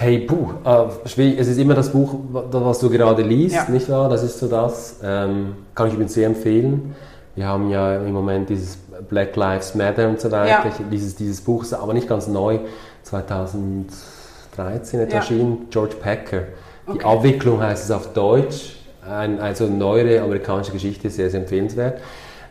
Hey, 0.00 0.20
puh, 0.20 0.50
äh, 0.64 1.08
schwierig. 1.08 1.40
Es 1.40 1.48
ist 1.48 1.58
immer 1.58 1.74
das 1.74 1.90
Buch, 1.90 2.14
wa- 2.30 2.44
was 2.52 2.78
du 2.78 2.88
gerade 2.88 3.22
liest, 3.22 3.56
Ja. 3.56 3.66
nicht 3.68 3.88
wahr? 3.90 4.08
Das 4.08 4.22
ist 4.22 4.38
so 4.38 4.46
das. 4.46 5.00
Ähm, 5.02 5.56
kann 5.74 5.88
ich 5.88 5.94
übrigens 5.94 6.14
sehr 6.14 6.28
empfehlen. 6.28 6.94
Wir 7.34 7.46
haben 7.46 7.68
ja 7.68 7.96
im 7.96 8.12
Moment 8.12 8.48
dieses 8.48 8.76
Black 9.08 9.34
Lives 9.34 9.74
Matter 9.74 10.08
und 10.08 10.20
so 10.20 10.30
weiter. 10.30 10.48
Ja. 10.48 10.64
Ich, 10.68 10.74
dieses, 10.88 11.16
dieses 11.16 11.40
Buch 11.40 11.64
ist 11.64 11.72
aber 11.74 11.94
nicht 11.94 12.08
ganz 12.08 12.28
neu. 12.28 12.60
2013 13.02 15.00
etwa 15.00 15.10
Ja. 15.10 15.16
erschienen. 15.16 15.66
George 15.70 15.96
Packer. 16.00 16.42
Die 16.86 16.92
Okay. 16.92 17.04
Abwicklung 17.04 17.60
heißt 17.60 17.84
es 17.86 17.90
auf 17.90 18.12
Deutsch. 18.12 18.76
Ein, 19.08 19.40
also 19.40 19.66
neuere 19.66 20.22
amerikanische 20.22 20.70
Geschichte, 20.70 21.10
sehr, 21.10 21.28
sehr 21.28 21.40
empfehlenswert. 21.40 22.00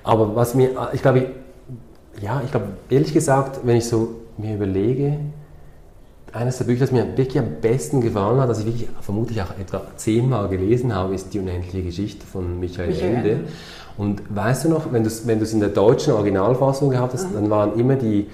Aber 0.03 0.35
was 0.35 0.53
mir, 0.53 0.71
ich 0.91 1.01
glaube, 1.01 1.27
ja, 2.19 2.41
ich 2.43 2.51
glaube, 2.51 2.67
ehrlich 2.89 3.13
gesagt, 3.13 3.61
wenn 3.63 3.77
ich 3.77 3.87
so 3.87 4.15
mir 4.37 4.55
überlege, 4.55 5.19
eines 6.37 6.57
der 6.57 6.65
Bücher, 6.65 6.81
das 6.81 6.91
mir 6.91 7.05
wirklich 7.17 7.39
am 7.39 7.59
besten 7.61 7.99
gefallen 7.99 8.39
hat, 8.39 8.49
das 8.49 8.59
ich 8.59 8.65
wirklich 8.65 8.87
vermutlich 9.01 9.41
auch 9.41 9.57
etwa 9.59 9.81
zehnmal 9.95 10.47
gelesen 10.47 10.93
habe, 10.93 11.15
ist 11.15 11.33
Die 11.33 11.39
unendliche 11.39 11.83
Geschichte 11.83 12.25
von 12.25 12.59
Michael, 12.59 12.89
Michael 12.89 13.15
Ende. 13.15 13.29
Ende. 13.31 13.43
Und 13.97 14.21
weißt 14.29 14.65
du 14.65 14.69
noch, 14.69 14.93
wenn 14.93 15.03
du 15.03 15.07
es 15.07 15.25
wenn 15.25 15.39
du's 15.39 15.53
in 15.53 15.59
der 15.59 15.69
deutschen 15.69 16.13
Originalfassung 16.13 16.91
gehabt 16.91 17.13
hast, 17.13 17.27
dann 17.33 17.49
waren 17.49 17.79
immer 17.79 17.95
die, 17.95 18.27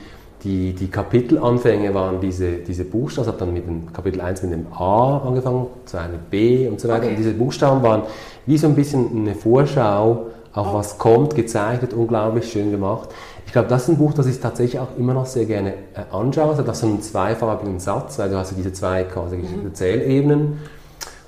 die, 0.44 0.74
die 0.74 0.88
Kapitelanfänge 0.88 1.94
waren 1.94 2.20
diese, 2.20 2.58
diese 2.58 2.84
Buchstaben, 2.84 3.28
ich 3.28 3.34
habe 3.34 3.46
dann 3.46 3.54
mit 3.54 3.66
dem 3.66 3.94
Kapitel 3.94 4.20
1 4.20 4.44
mit 4.44 4.52
dem 4.52 4.68
A 4.74 5.20
angefangen, 5.20 5.68
2 5.86 6.08
mit 6.10 6.30
B 6.30 6.68
und 6.68 6.82
so 6.82 6.90
weiter. 6.90 7.04
Okay. 7.04 7.12
Und 7.12 7.18
diese 7.18 7.34
Buchstaben 7.34 7.82
waren 7.82 8.04
wie 8.46 8.58
so 8.58 8.68
ein 8.68 8.76
bisschen 8.76 9.10
eine 9.16 9.36
Vorschau 9.36 10.28
auf 10.54 10.68
Oh. 10.68 10.74
was 10.74 10.98
kommt, 10.98 11.36
gezeichnet, 11.36 11.94
unglaublich 11.94 12.52
schön 12.52 12.70
gemacht. 12.70 13.10
Ich 13.54 13.56
glaube, 13.56 13.70
das 13.70 13.84
ist 13.84 13.90
ein 13.90 13.98
Buch, 14.00 14.16
das 14.16 14.26
ich 14.26 14.40
tatsächlich 14.40 14.80
auch 14.80 14.88
immer 14.98 15.14
noch 15.14 15.28
sehr 15.28 15.46
gerne 15.46 15.74
äh, 15.94 16.12
anschaue. 16.12 16.54
Es 16.54 16.58
hat 16.58 16.68
auch 16.68 16.74
so 16.74 16.88
einen 16.88 17.04
zweifarbigen 17.04 17.80
Satz, 17.80 18.18
weil 18.18 18.32
du 18.32 18.36
hast 18.36 18.50
ja 18.50 18.58
diese 18.58 18.74
zwei 18.74 19.04
quasi 19.04 19.36
Mhm. 19.38 19.68
Erzählebenen. 19.68 20.60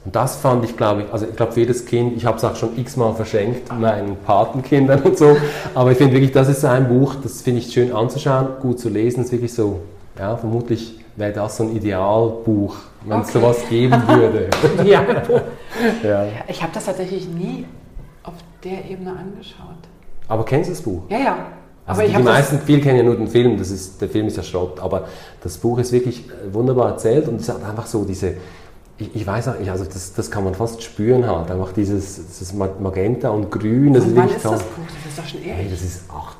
Und 0.05 0.15
das 0.15 0.35
fand 0.35 0.65
ich, 0.65 0.75
glaube 0.75 1.03
ich, 1.03 1.13
also 1.13 1.27
ich 1.27 1.35
glaube 1.35 1.51
für 1.51 1.59
jedes 1.59 1.85
Kind, 1.85 2.17
ich 2.17 2.25
habe 2.25 2.37
es 2.37 2.43
auch 2.43 2.55
schon 2.55 2.75
x-mal 2.79 3.13
verschenkt, 3.13 3.71
meinen 3.79 4.15
Patenkindern 4.25 5.03
und 5.03 5.19
so, 5.19 5.37
aber 5.75 5.91
ich 5.91 5.99
finde 5.99 6.13
wirklich, 6.13 6.31
das 6.31 6.49
ist 6.49 6.61
so 6.61 6.67
ein 6.67 6.87
Buch, 6.87 7.13
das 7.21 7.43
finde 7.43 7.59
ich 7.59 7.71
schön 7.71 7.93
anzuschauen, 7.93 8.47
gut 8.59 8.79
zu 8.79 8.89
lesen, 8.89 9.23
ist 9.23 9.31
wirklich 9.31 9.53
so, 9.53 9.81
ja, 10.17 10.35
vermutlich 10.35 10.99
wäre 11.17 11.31
das 11.31 11.57
so 11.57 11.65
ein 11.65 11.75
Idealbuch, 11.75 12.75
wenn 13.05 13.19
es 13.21 13.29
Okay. 13.29 13.39
sowas 13.39 13.57
geben 13.69 14.01
würde. 14.07 14.49
Ja. 14.83 15.03
ja. 16.03 16.25
Ich 16.47 16.63
habe 16.63 16.71
das 16.73 16.85
tatsächlich 16.85 17.27
nie 17.29 17.65
auf 18.23 18.33
der 18.63 18.83
Ebene 18.89 19.11
angeschaut. 19.11 19.77
Aber 20.27 20.43
kennst 20.43 20.71
du 20.71 20.73
das 20.73 20.81
Buch? 20.81 21.03
Ja, 21.09 21.19
ja. 21.19 21.37
Also 21.87 22.01
Aber 22.01 22.09
die, 22.09 22.23
meisten, 22.23 22.59
viele 22.65 22.81
kennen 22.81 22.97
ja 22.97 23.03
nur 23.03 23.15
den 23.15 23.27
Film, 23.27 23.57
das 23.59 23.69
ist, 23.69 24.01
der 24.01 24.09
Film 24.09 24.25
ist 24.27 24.37
ja 24.37 24.43
Schrott, 24.43 24.79
aber 24.79 25.05
das 25.43 25.57
Buch 25.57 25.77
ist 25.77 25.91
wirklich 25.91 26.27
äh, 26.29 26.51
wunderbar 26.53 26.89
erzählt 26.89 27.27
und 27.27 27.39
es 27.39 27.47
hat 27.47 27.63
einfach 27.63 27.85
so 27.85 28.03
diese, 28.05 28.33
ich, 28.97 29.15
ich 29.15 29.27
weiß 29.27 29.49
auch, 29.49 29.53
ich- 29.61 29.69
also 29.69 29.85
das, 29.85 30.13
das 30.13 30.31
kann 30.31 30.43
man 30.45 30.55
fast 30.55 30.81
spüren 30.81 31.27
halt, 31.27 31.51
einfach 31.51 31.73
dieses, 31.73 32.15
dieses 32.27 32.53
Ma- 32.53 32.69
Magenta 32.79 33.29
und 33.29 33.51
Grün, 33.51 33.93
das 33.93 34.03
Von 34.03 34.13
ist 34.13 34.17
wann 34.17 34.29
ist 34.29 34.45
das 34.45 34.63
Buch? 34.63 34.83
Das 34.87 35.11
ist 35.11 35.19
doch 35.19 35.25
schon 35.27 35.41
Hey, 35.41 35.61
ewig. 35.61 35.71
das 35.73 35.81
ist 35.83 36.01
acht, 36.09 36.37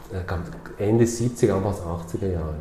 äh, 0.80 0.84
Ende 0.84 1.06
70er, 1.06 1.54
Anfang 1.54 1.74
80er 1.74 2.32
Jahre. 2.32 2.56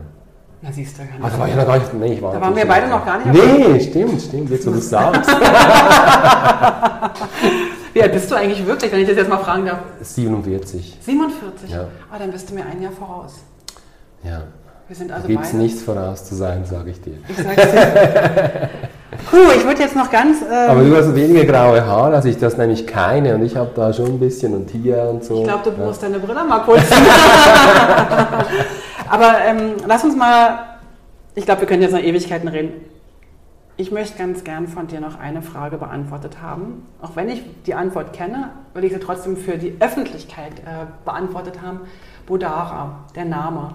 Na, 0.60 0.72
siehst 0.72 0.98
du 0.98 1.02
gar 1.06 1.18
nicht. 1.18 1.34
Da 1.34 1.38
war 1.38 1.48
ich 1.48 1.56
noch 1.56 1.66
gar 1.66 1.78
nicht, 1.78 1.94
nee, 1.94 2.12
ich 2.14 2.22
war 2.22 2.32
Da 2.34 2.40
waren 2.40 2.56
wir 2.56 2.66
beide 2.66 2.88
noch 2.88 3.04
gar 3.04 3.18
nicht 3.18 3.32
Nee, 3.32 3.80
stimmt, 3.80 4.20
stimmt, 4.20 4.50
jetzt 4.50 4.66
wo 4.66 4.70
du 4.72 4.78
es 4.78 4.90
sagst. 4.90 5.30
Wie 7.94 8.02
alt 8.02 8.12
bist 8.12 8.30
du 8.30 8.34
eigentlich 8.34 8.66
wirklich, 8.66 8.92
wenn 8.92 9.00
ich 9.00 9.08
das 9.08 9.16
jetzt 9.16 9.28
mal 9.30 9.38
fragen 9.38 9.64
darf? 9.66 9.78
47, 10.02 10.98
47? 11.00 11.70
Ja. 11.70 11.86
Ah, 12.12 12.18
dann 12.18 12.30
bist 12.30 12.50
du 12.50 12.54
mir 12.54 12.66
ein 12.66 12.82
Jahr 12.82 12.92
voraus. 12.92 13.36
ja. 14.22 14.42
Wir 14.86 14.94
sind 14.96 15.10
also 15.12 15.26
gibt 15.26 15.42
es 15.42 15.52
beide. 15.52 15.62
nichts 15.62 15.82
voraus 15.82 16.26
zu 16.26 16.34
sein, 16.34 16.62
sage 16.66 16.90
ich 16.90 17.00
dir. 17.00 17.14
Ich 17.26 17.36
sag's 17.38 17.56
dir. 17.56 18.68
Puh, 19.30 19.50
ich 19.56 19.64
würde 19.64 19.80
jetzt 19.80 19.96
noch 19.96 20.10
ganz. 20.10 20.42
Ähm, 20.42 20.70
Aber 20.70 20.82
du 20.84 20.94
hast 20.94 21.14
weniger 21.14 21.46
graue 21.46 21.86
Haare 21.86 22.16
als 22.16 22.26
ich, 22.26 22.36
das 22.36 22.58
nämlich 22.58 22.86
keine 22.86 23.34
und 23.34 23.42
ich 23.46 23.56
habe 23.56 23.70
da 23.74 23.94
schon 23.94 24.04
ein 24.08 24.18
bisschen 24.20 24.52
und 24.52 24.68
hier 24.70 24.98
und 25.04 25.24
so. 25.24 25.38
ich 25.38 25.44
glaube, 25.44 25.70
du 25.70 25.80
Ja. 25.80 25.86
musst 25.86 26.02
deine 26.02 26.18
Brille 26.18 26.44
mal 26.44 26.58
kurz. 26.58 26.82
Aber 29.08 29.34
ähm, 29.46 29.72
lass 29.86 30.04
uns 30.04 30.14
mal. 30.16 30.58
Ich 31.34 31.46
glaube, 31.46 31.62
wir 31.62 31.68
können 31.68 31.80
jetzt 31.82 31.92
noch 31.92 32.00
Ewigkeiten 32.02 32.48
reden. 32.48 32.72
Ich 33.76 33.90
möchte 33.90 34.16
ganz 34.16 34.44
gern 34.44 34.68
von 34.68 34.86
dir 34.86 35.00
noch 35.00 35.18
eine 35.18 35.42
Frage 35.42 35.78
beantwortet 35.78 36.36
haben. 36.40 36.86
Auch 37.02 37.16
wenn 37.16 37.28
ich 37.28 37.42
die 37.66 37.74
Antwort 37.74 38.12
kenne, 38.12 38.50
will 38.72 38.84
ich 38.84 38.92
sie 38.92 39.00
trotzdem 39.00 39.36
für 39.36 39.58
die 39.58 39.74
Öffentlichkeit 39.80 40.60
äh, 40.60 40.86
beantwortet 41.04 41.60
haben. 41.60 41.80
Bodara, 42.24 43.00
der 43.16 43.24
Name. 43.24 43.74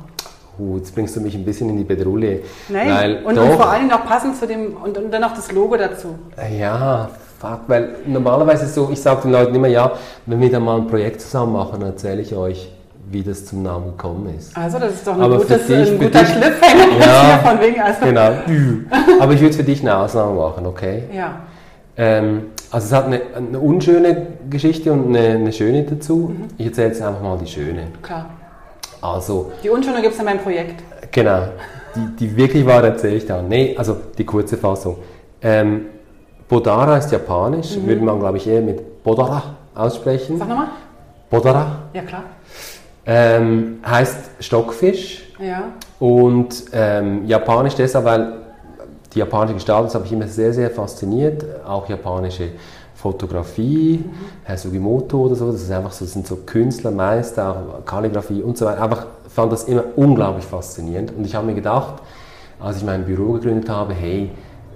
Uh, 0.57 0.77
jetzt 0.77 0.95
bringst 0.95 1.17
du 1.17 1.19
mich 1.19 1.35
ein 1.35 1.43
bisschen 1.43 1.69
in 1.69 1.77
die 1.77 1.83
Bedrulle. 1.83 2.43
Nein, 2.69 2.89
Weil 2.89 3.23
und, 3.25 3.37
und 3.37 3.51
vor 3.51 3.69
allem 3.69 3.87
noch 3.87 4.05
passend 4.05 4.37
zu 4.37 4.47
dem, 4.47 4.77
und, 4.77 4.97
und 4.97 5.11
dann 5.11 5.21
noch 5.21 5.33
das 5.33 5.51
Logo 5.51 5.75
dazu. 5.75 6.17
Ja, 6.57 7.09
fuck, 7.37 7.61
weil 7.67 7.97
normalerweise 8.05 8.65
ist 8.65 8.75
so, 8.75 8.89
ich 8.89 9.01
sage 9.01 9.23
den 9.23 9.31
Leuten 9.31 9.53
immer, 9.53 9.67
ja, 9.67 9.91
wenn 10.25 10.39
wir 10.39 10.49
da 10.49 10.61
mal 10.61 10.77
ein 10.77 10.87
Projekt 10.87 11.19
zusammen 11.19 11.51
machen, 11.51 11.81
dann 11.81 11.89
erzähle 11.89 12.21
ich 12.21 12.33
euch, 12.33 12.71
wie 13.11 13.23
das 13.23 13.45
zum 13.45 13.63
Namen 13.63 13.91
gekommen 13.91 14.33
ist. 14.37 14.55
Also, 14.55 14.79
das 14.79 14.93
ist 14.93 15.07
doch 15.07 15.15
ein, 15.15 15.21
Aber 15.21 15.37
gutes, 15.37 15.65
dich- 15.67 15.91
ein 15.91 15.97
guter 15.99 16.19
dich- 16.23 16.35
Ja. 16.99 17.39
von 17.43 17.59
wegen. 17.59 17.81
Also, 17.81 18.05
Genau. 18.05 18.31
Aber 19.19 19.33
ich 19.33 19.41
würde 19.41 19.53
für 19.55 19.63
dich 19.63 19.81
eine 19.81 19.97
Ausnahme 19.97 20.33
machen, 20.39 20.65
okay? 20.65 21.03
Ja. 21.13 21.37
Ähm, 21.97 22.43
also 22.71 22.85
es 22.87 22.93
hat 22.93 23.05
eine, 23.07 23.21
eine 23.35 23.59
unschöne 23.59 24.27
Geschichte 24.49 24.91
und 24.93 25.07
eine, 25.15 25.35
eine 25.35 25.51
schöne 25.51 25.83
dazu. 25.83 26.33
Mhm. 26.37 26.45
Ich 26.57 26.67
erzähle 26.67 26.87
jetzt 26.89 27.01
einfach 27.01 27.21
mal 27.21 27.37
die 27.37 27.47
schöne. 27.47 27.87
Klar. 28.01 28.29
Also, 29.01 29.51
Die 29.63 29.69
Unschöne 29.69 30.01
gibt 30.01 30.13
es 30.13 30.19
in 30.19 30.25
meinem 30.25 30.39
Projekt. 30.39 30.83
Genau. 31.11 31.41
Die, 31.95 32.15
die 32.17 32.35
wirklich 32.37 32.65
wahre 32.65 32.87
erzähle 32.87 33.15
ich 33.15 33.25
dann. 33.25 33.47
Nee, 33.47 33.75
also 33.77 33.97
die 34.17 34.23
kurze 34.25 34.55
Fassung. 34.57 34.97
Ähm, 35.41 35.85
Bodara 36.47 36.97
ist 36.97 37.11
japanisch, 37.11 37.77
würde 37.83 38.01
man 38.01 38.19
glaube 38.19 38.37
ich 38.37 38.47
eher 38.47 38.61
mit 38.61 39.03
Bodara 39.03 39.41
aussprechen. 39.75 40.37
Sag 40.37 40.47
nochmal. 40.49 40.67
Bodara 41.29 41.79
Ja, 41.93 42.01
klar. 42.01 42.23
Ähm, 43.11 43.79
heißt 43.83 44.29
Stockfisch 44.39 45.23
Ja. 45.39 45.63
und 45.99 46.65
ähm, 46.71 47.25
japanisch 47.25 47.73
deshalb, 47.73 48.05
weil 48.05 48.33
die 49.11 49.17
japanische 49.19 49.55
Gestalt, 49.55 49.87
das 49.87 49.95
habe 49.95 50.05
ich 50.05 50.11
immer 50.11 50.27
sehr, 50.27 50.53
sehr 50.53 50.69
fasziniert. 50.69 51.43
Auch 51.65 51.89
japanische 51.89 52.49
Fotografie, 52.93 54.05
Herr 54.43 54.57
Sugimoto 54.57 55.21
oder 55.21 55.35
so, 55.35 55.51
das 55.51 55.63
ist 55.63 55.71
einfach 55.71 55.91
so, 55.91 56.05
das 56.05 56.13
sind 56.13 56.27
so 56.27 56.35
Künstler, 56.45 56.91
Meister, 56.91 57.49
auch 57.79 57.85
Kalligrafie 57.85 58.43
und 58.43 58.59
so 58.59 58.65
weiter. 58.67 58.83
Einfach 58.83 59.07
fand 59.27 59.51
das 59.51 59.63
immer 59.63 59.85
unglaublich 59.95 60.45
faszinierend. 60.45 61.11
Und 61.17 61.25
ich 61.25 61.33
habe 61.33 61.47
mir 61.47 61.55
gedacht, 61.55 61.95
als 62.59 62.77
ich 62.77 62.83
mein 62.83 63.05
Büro 63.05 63.33
gegründet 63.33 63.69
habe, 63.69 63.93
hey, 63.95 64.29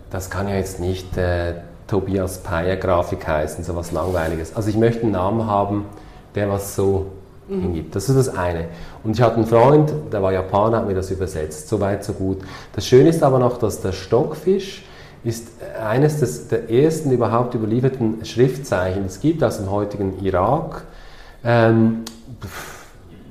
das 0.10 0.32
kann 0.32 0.48
ja 0.48 0.56
jetzt 0.56 0.80
nicht 0.80 1.16
äh, 1.18 1.54
Tobias 1.86 2.40
Peyer 2.40 2.78
Grafik 2.78 3.28
heißen, 3.28 3.64
so 3.64 3.76
was 3.76 3.92
Langweiliges. 3.92 4.56
Also 4.56 4.70
ich 4.70 4.78
möchte 4.78 5.04
einen 5.04 5.12
Namen 5.12 5.46
haben, 5.46 5.86
der 6.34 6.50
was 6.50 6.76
so 6.76 7.08
hingibt. 7.48 7.95
Das 7.95 8.10
ist 8.10 8.15
das 8.15 8.30
eine. 8.30 8.65
Und 9.03 9.11
ich 9.11 9.22
hatte 9.22 9.36
einen 9.36 9.45
Freund, 9.45 9.94
der 10.11 10.22
war 10.22 10.32
Japaner, 10.32 10.78
hat 10.78 10.88
mir 10.88 10.95
das 10.95 11.11
übersetzt. 11.11 11.68
So 11.68 11.80
weit, 11.80 12.03
so 12.03 12.14
gut. 12.14 12.40
Das 12.74 12.86
Schöne 12.86 13.10
ist 13.10 13.24
aber 13.24 13.40
noch, 13.40 13.57
dass 13.57 13.82
der 13.82 13.91
Stockfisch 13.91 14.84
ist 15.24 15.49
eines 15.82 16.20
des, 16.20 16.49
der 16.49 16.70
ersten 16.70 17.11
überhaupt 17.11 17.56
überlieferten 17.56 18.26
Schriftzeichen, 18.26 19.06
es 19.06 19.22
gibt 19.22 19.44
aus 19.44 19.57
dem 19.57 19.72
heutigen 19.72 20.20
Irak. 20.22 20.84
Ähm, 21.45 22.03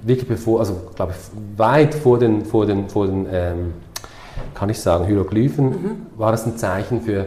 wirklich 0.02 0.28
bevor, 0.28 0.60
also 0.60 0.74
glaube 0.94 1.12
ich, 1.12 1.59
weit 1.59 1.94
vor 1.94 2.18
den, 2.18 2.44
vor 2.44 2.66
den, 2.66 2.89
vor 2.89 3.06
den 3.06 3.26
ähm, 3.30 3.74
kann 4.55 4.70
ich 4.70 4.80
sagen, 4.80 5.06
Hieroglyphen, 5.06 6.06
war 6.16 6.32
das 6.32 6.47
ein 6.47 6.56
Zeichen 6.56 7.02
für, 7.02 7.26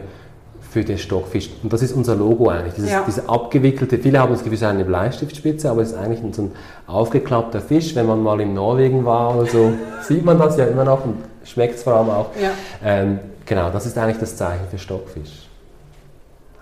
für 0.76 0.84
den 0.84 0.98
Stockfisch. 0.98 1.48
Und 1.62 1.72
das 1.72 1.80
ist 1.80 1.92
unser 1.92 2.14
Logo 2.14 2.50
eigentlich. 2.50 2.74
Dieses, 2.74 2.90
Ja. 2.90 3.02
Diese 3.06 3.26
abgewickelte, 3.30 3.96
viele 3.96 4.18
haben 4.20 4.30
das 4.30 4.40
Gefühl, 4.40 4.56
es 4.56 4.60
ist 4.60 4.68
eine 4.68 4.84
Bleistiftspitze, 4.84 5.70
aber 5.70 5.80
es 5.80 5.92
ist 5.92 5.96
eigentlich 5.96 6.20
so 6.34 6.42
ein 6.42 6.52
aufgeklappter 6.86 7.62
Fisch. 7.62 7.94
Wenn 7.94 8.04
man 8.04 8.22
mal 8.22 8.38
in 8.42 8.52
Norwegen 8.52 9.06
war 9.06 9.34
oder 9.34 9.46
so, 9.46 9.72
sieht 10.02 10.22
man 10.22 10.38
das 10.38 10.58
ja 10.58 10.66
immer 10.66 10.84
noch 10.84 11.02
und 11.06 11.16
schmeckt 11.44 11.76
es 11.76 11.82
vor 11.82 11.94
allem 11.94 12.10
auch. 12.10 12.26
Ja. 12.38 12.50
Ähm, 12.84 13.20
genau, 13.46 13.70
das 13.70 13.86
ist 13.86 13.96
eigentlich 13.96 14.18
das 14.18 14.36
Zeichen 14.36 14.66
für 14.70 14.76
Stockfisch. 14.76 15.48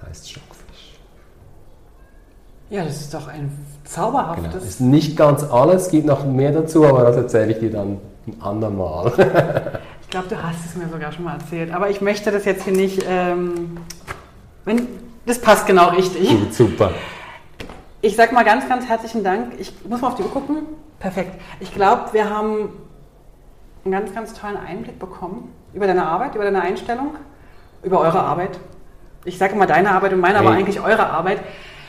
Heißt 0.08 0.30
Stockfisch. 0.30 1.00
Ja, 2.70 2.84
das 2.84 3.00
ist 3.00 3.14
doch 3.14 3.26
ein 3.26 3.50
zauberhaftes. 3.82 4.52
Genau. 4.52 4.64
Ist 4.64 4.80
nicht 4.80 5.16
ganz 5.16 5.42
alles, 5.42 5.90
gibt 5.90 6.06
noch 6.06 6.24
mehr 6.24 6.52
dazu, 6.52 6.86
aber 6.86 7.02
das 7.02 7.16
erzähle 7.16 7.50
ich 7.50 7.58
dir 7.58 7.72
dann 7.72 7.98
ein 8.28 8.40
andermal. 8.40 9.06
ich 10.02 10.10
glaube, 10.10 10.28
du 10.28 10.40
hast 10.40 10.64
es 10.66 10.76
mir 10.76 10.88
sogar 10.88 11.10
schon 11.10 11.24
mal 11.24 11.34
erzählt, 11.34 11.72
aber 11.72 11.90
ich 11.90 12.00
möchte 12.00 12.30
das 12.30 12.44
jetzt 12.44 12.62
hier 12.62 12.72
nicht. 12.72 13.04
Ähm, 13.08 13.78
wenn, 14.64 14.88
das 15.26 15.40
passt 15.40 15.66
genau 15.66 15.88
richtig. 15.90 16.28
Gut, 16.28 16.54
super. 16.54 16.90
Ich 18.00 18.16
sage 18.16 18.34
mal 18.34 18.44
ganz, 18.44 18.68
ganz 18.68 18.86
herzlichen 18.86 19.24
Dank. 19.24 19.54
Ich 19.58 19.72
muss 19.88 20.00
mal 20.00 20.08
auf 20.08 20.14
die 20.14 20.22
Uhr 20.22 20.30
gucken. 20.30 20.58
Perfekt. 20.98 21.40
Ich 21.60 21.72
glaube, 21.72 22.12
wir 22.12 22.28
haben 22.28 22.68
einen 23.84 23.92
ganz, 23.92 24.14
ganz 24.14 24.34
tollen 24.34 24.56
Einblick 24.56 24.98
bekommen 24.98 25.52
über 25.72 25.86
deine 25.86 26.06
Arbeit, 26.06 26.34
über 26.34 26.44
deine 26.44 26.62
Einstellung, 26.62 27.14
über 27.82 28.00
eure 28.00 28.20
Arbeit. 28.20 28.58
Ich 29.24 29.38
sage 29.38 29.54
immer 29.54 29.66
deine 29.66 29.90
Arbeit 29.90 30.12
und 30.12 30.20
meine, 30.20 30.38
hey. 30.38 30.46
aber 30.46 30.56
eigentlich 30.56 30.80
eure 30.80 31.06
Arbeit. 31.06 31.40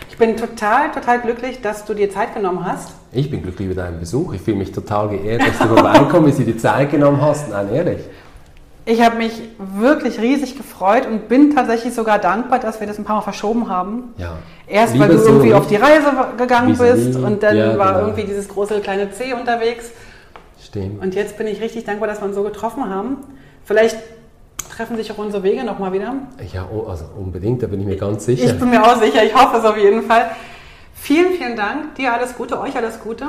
Ich 0.10 0.18
bin 0.18 0.38
total, 0.38 0.92
total 0.92 1.20
glücklich, 1.20 1.62
dass 1.62 1.84
du 1.86 1.94
dir 1.94 2.10
Zeit 2.10 2.34
genommen 2.34 2.66
hast. 2.66 2.94
Ich 3.12 3.30
bin 3.30 3.42
glücklich 3.42 3.70
über 3.70 3.82
deinen 3.82 4.00
Besuch. 4.00 4.34
Ich 4.34 4.42
fühle 4.42 4.58
mich 4.58 4.72
total 4.72 5.10
geehrt, 5.10 5.42
dass 5.42 5.60
du 5.60 5.68
vorbeikommst, 5.76 6.30
dass 6.30 6.38
du 6.38 6.52
dir 6.52 6.58
Zeit 6.58 6.92
genommen 6.92 7.22
hast. 7.22 7.50
Nein, 7.50 7.74
ehrlich. 7.74 8.00
Ich 8.88 9.02
habe 9.02 9.18
mich 9.18 9.42
wirklich 9.58 10.20
riesig 10.20 10.56
gefreut 10.56 11.08
und 11.08 11.28
bin 11.28 11.56
tatsächlich 11.56 11.94
sogar 11.94 12.20
dankbar, 12.20 12.60
dass 12.60 12.80
wir 12.80 12.86
das 12.86 13.00
ein 13.00 13.04
paar 13.04 13.16
Mal 13.16 13.22
verschoben 13.24 13.68
haben. 13.68 14.14
Ja. 14.18 14.38
Erst 14.68 14.94
Lieber 14.94 15.08
weil 15.08 15.16
du 15.16 15.20
so 15.20 15.30
irgendwie 15.30 15.54
auf 15.56 15.68
die 15.68 15.76
Reise 15.76 16.12
gegangen 16.38 16.78
bist 16.78 17.16
und 17.16 17.42
dann 17.42 17.58
ja, 17.58 17.78
war 17.80 17.94
genau. 17.94 18.00
irgendwie 18.08 18.24
dieses 18.26 18.48
große 18.48 18.80
kleine 18.82 19.12
C 19.12 19.34
unterwegs. 19.34 19.92
Stimmt. 20.64 21.02
Und 21.02 21.16
jetzt 21.16 21.38
bin 21.38 21.48
ich 21.48 21.62
richtig 21.62 21.86
dankbar, 21.86 22.08
dass 22.08 22.22
wir 22.22 22.26
uns 22.26 22.36
so 22.36 22.44
getroffen 22.44 22.88
haben. 22.88 23.18
Vielleicht 23.64 23.98
treffen 24.76 24.98
sich 24.98 25.12
auch 25.12 25.18
unsere 25.18 25.42
Wege 25.42 25.64
nochmal 25.64 25.94
wieder? 25.94 26.14
Ja, 26.54 26.68
oh, 26.72 26.88
also 26.88 27.06
unbedingt, 27.18 27.64
da 27.64 27.68
bin 27.68 27.80
ich 27.80 27.88
mir 27.88 27.98
ganz 27.98 28.26
sicher. 28.26 28.46
Ich 28.46 28.60
bin 28.60 28.70
mir 28.70 28.84
auch 28.84 28.98
sicher, 29.02 29.24
ich 29.24 29.34
hoffe 29.34 29.58
es 29.58 29.66
auf 29.66 29.78
jeden 29.78 30.04
Fall. 30.04 30.32
Vielen, 30.94 31.34
vielen 31.34 31.56
Dank. 31.56 31.96
Dir 31.96 32.14
alles 32.14 32.36
Gute, 32.36 32.60
euch 32.60 32.76
alles 32.76 33.00
Gute, 33.00 33.26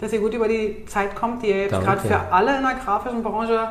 dass 0.00 0.12
ihr 0.12 0.20
gut 0.20 0.32
über 0.32 0.48
die 0.48 0.84
Zeit 0.86 1.16
kommt, 1.16 1.42
die 1.42 1.48
jetzt 1.48 1.78
gerade 1.80 2.00
für 2.00 2.18
alle 2.32 2.56
in 2.56 2.62
der 2.62 2.74
grafischen 2.74 3.22
Branche 3.22 3.68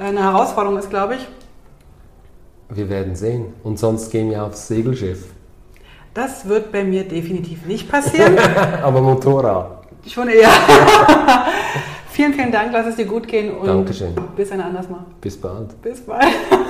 eine 0.00 0.22
Herausforderung 0.22 0.78
ist, 0.78 0.90
glaube 0.90 1.16
ich. 1.16 1.28
Wir 2.70 2.88
werden 2.88 3.14
sehen. 3.14 3.52
Und 3.62 3.78
sonst 3.78 4.10
gehen 4.10 4.30
wir 4.30 4.44
aufs 4.44 4.68
Segelschiff. 4.68 5.26
Das 6.14 6.48
wird 6.48 6.72
bei 6.72 6.82
mir 6.84 7.04
definitiv 7.04 7.66
nicht 7.66 7.90
passieren. 7.90 8.36
Aber 8.82 9.00
Motorrad. 9.00 9.84
Schon 10.06 10.28
eher. 10.28 10.48
Vielen, 12.12 12.34
vielen 12.34 12.50
Dank, 12.50 12.70
lass 12.72 12.86
es 12.86 12.96
dir 12.96 13.06
gut 13.06 13.26
gehen 13.28 13.56
und 13.56 13.66
Dankeschön. 13.66 14.14
bis 14.36 14.50
ein 14.50 14.60
anderes 14.60 14.88
Mal. 14.90 15.06
Bis 15.20 15.40
bald. 15.40 15.80
Bis 15.80 16.00
bald. 16.00 16.26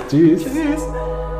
Tschüss. 0.09 0.45
Tschüss. 0.45 1.40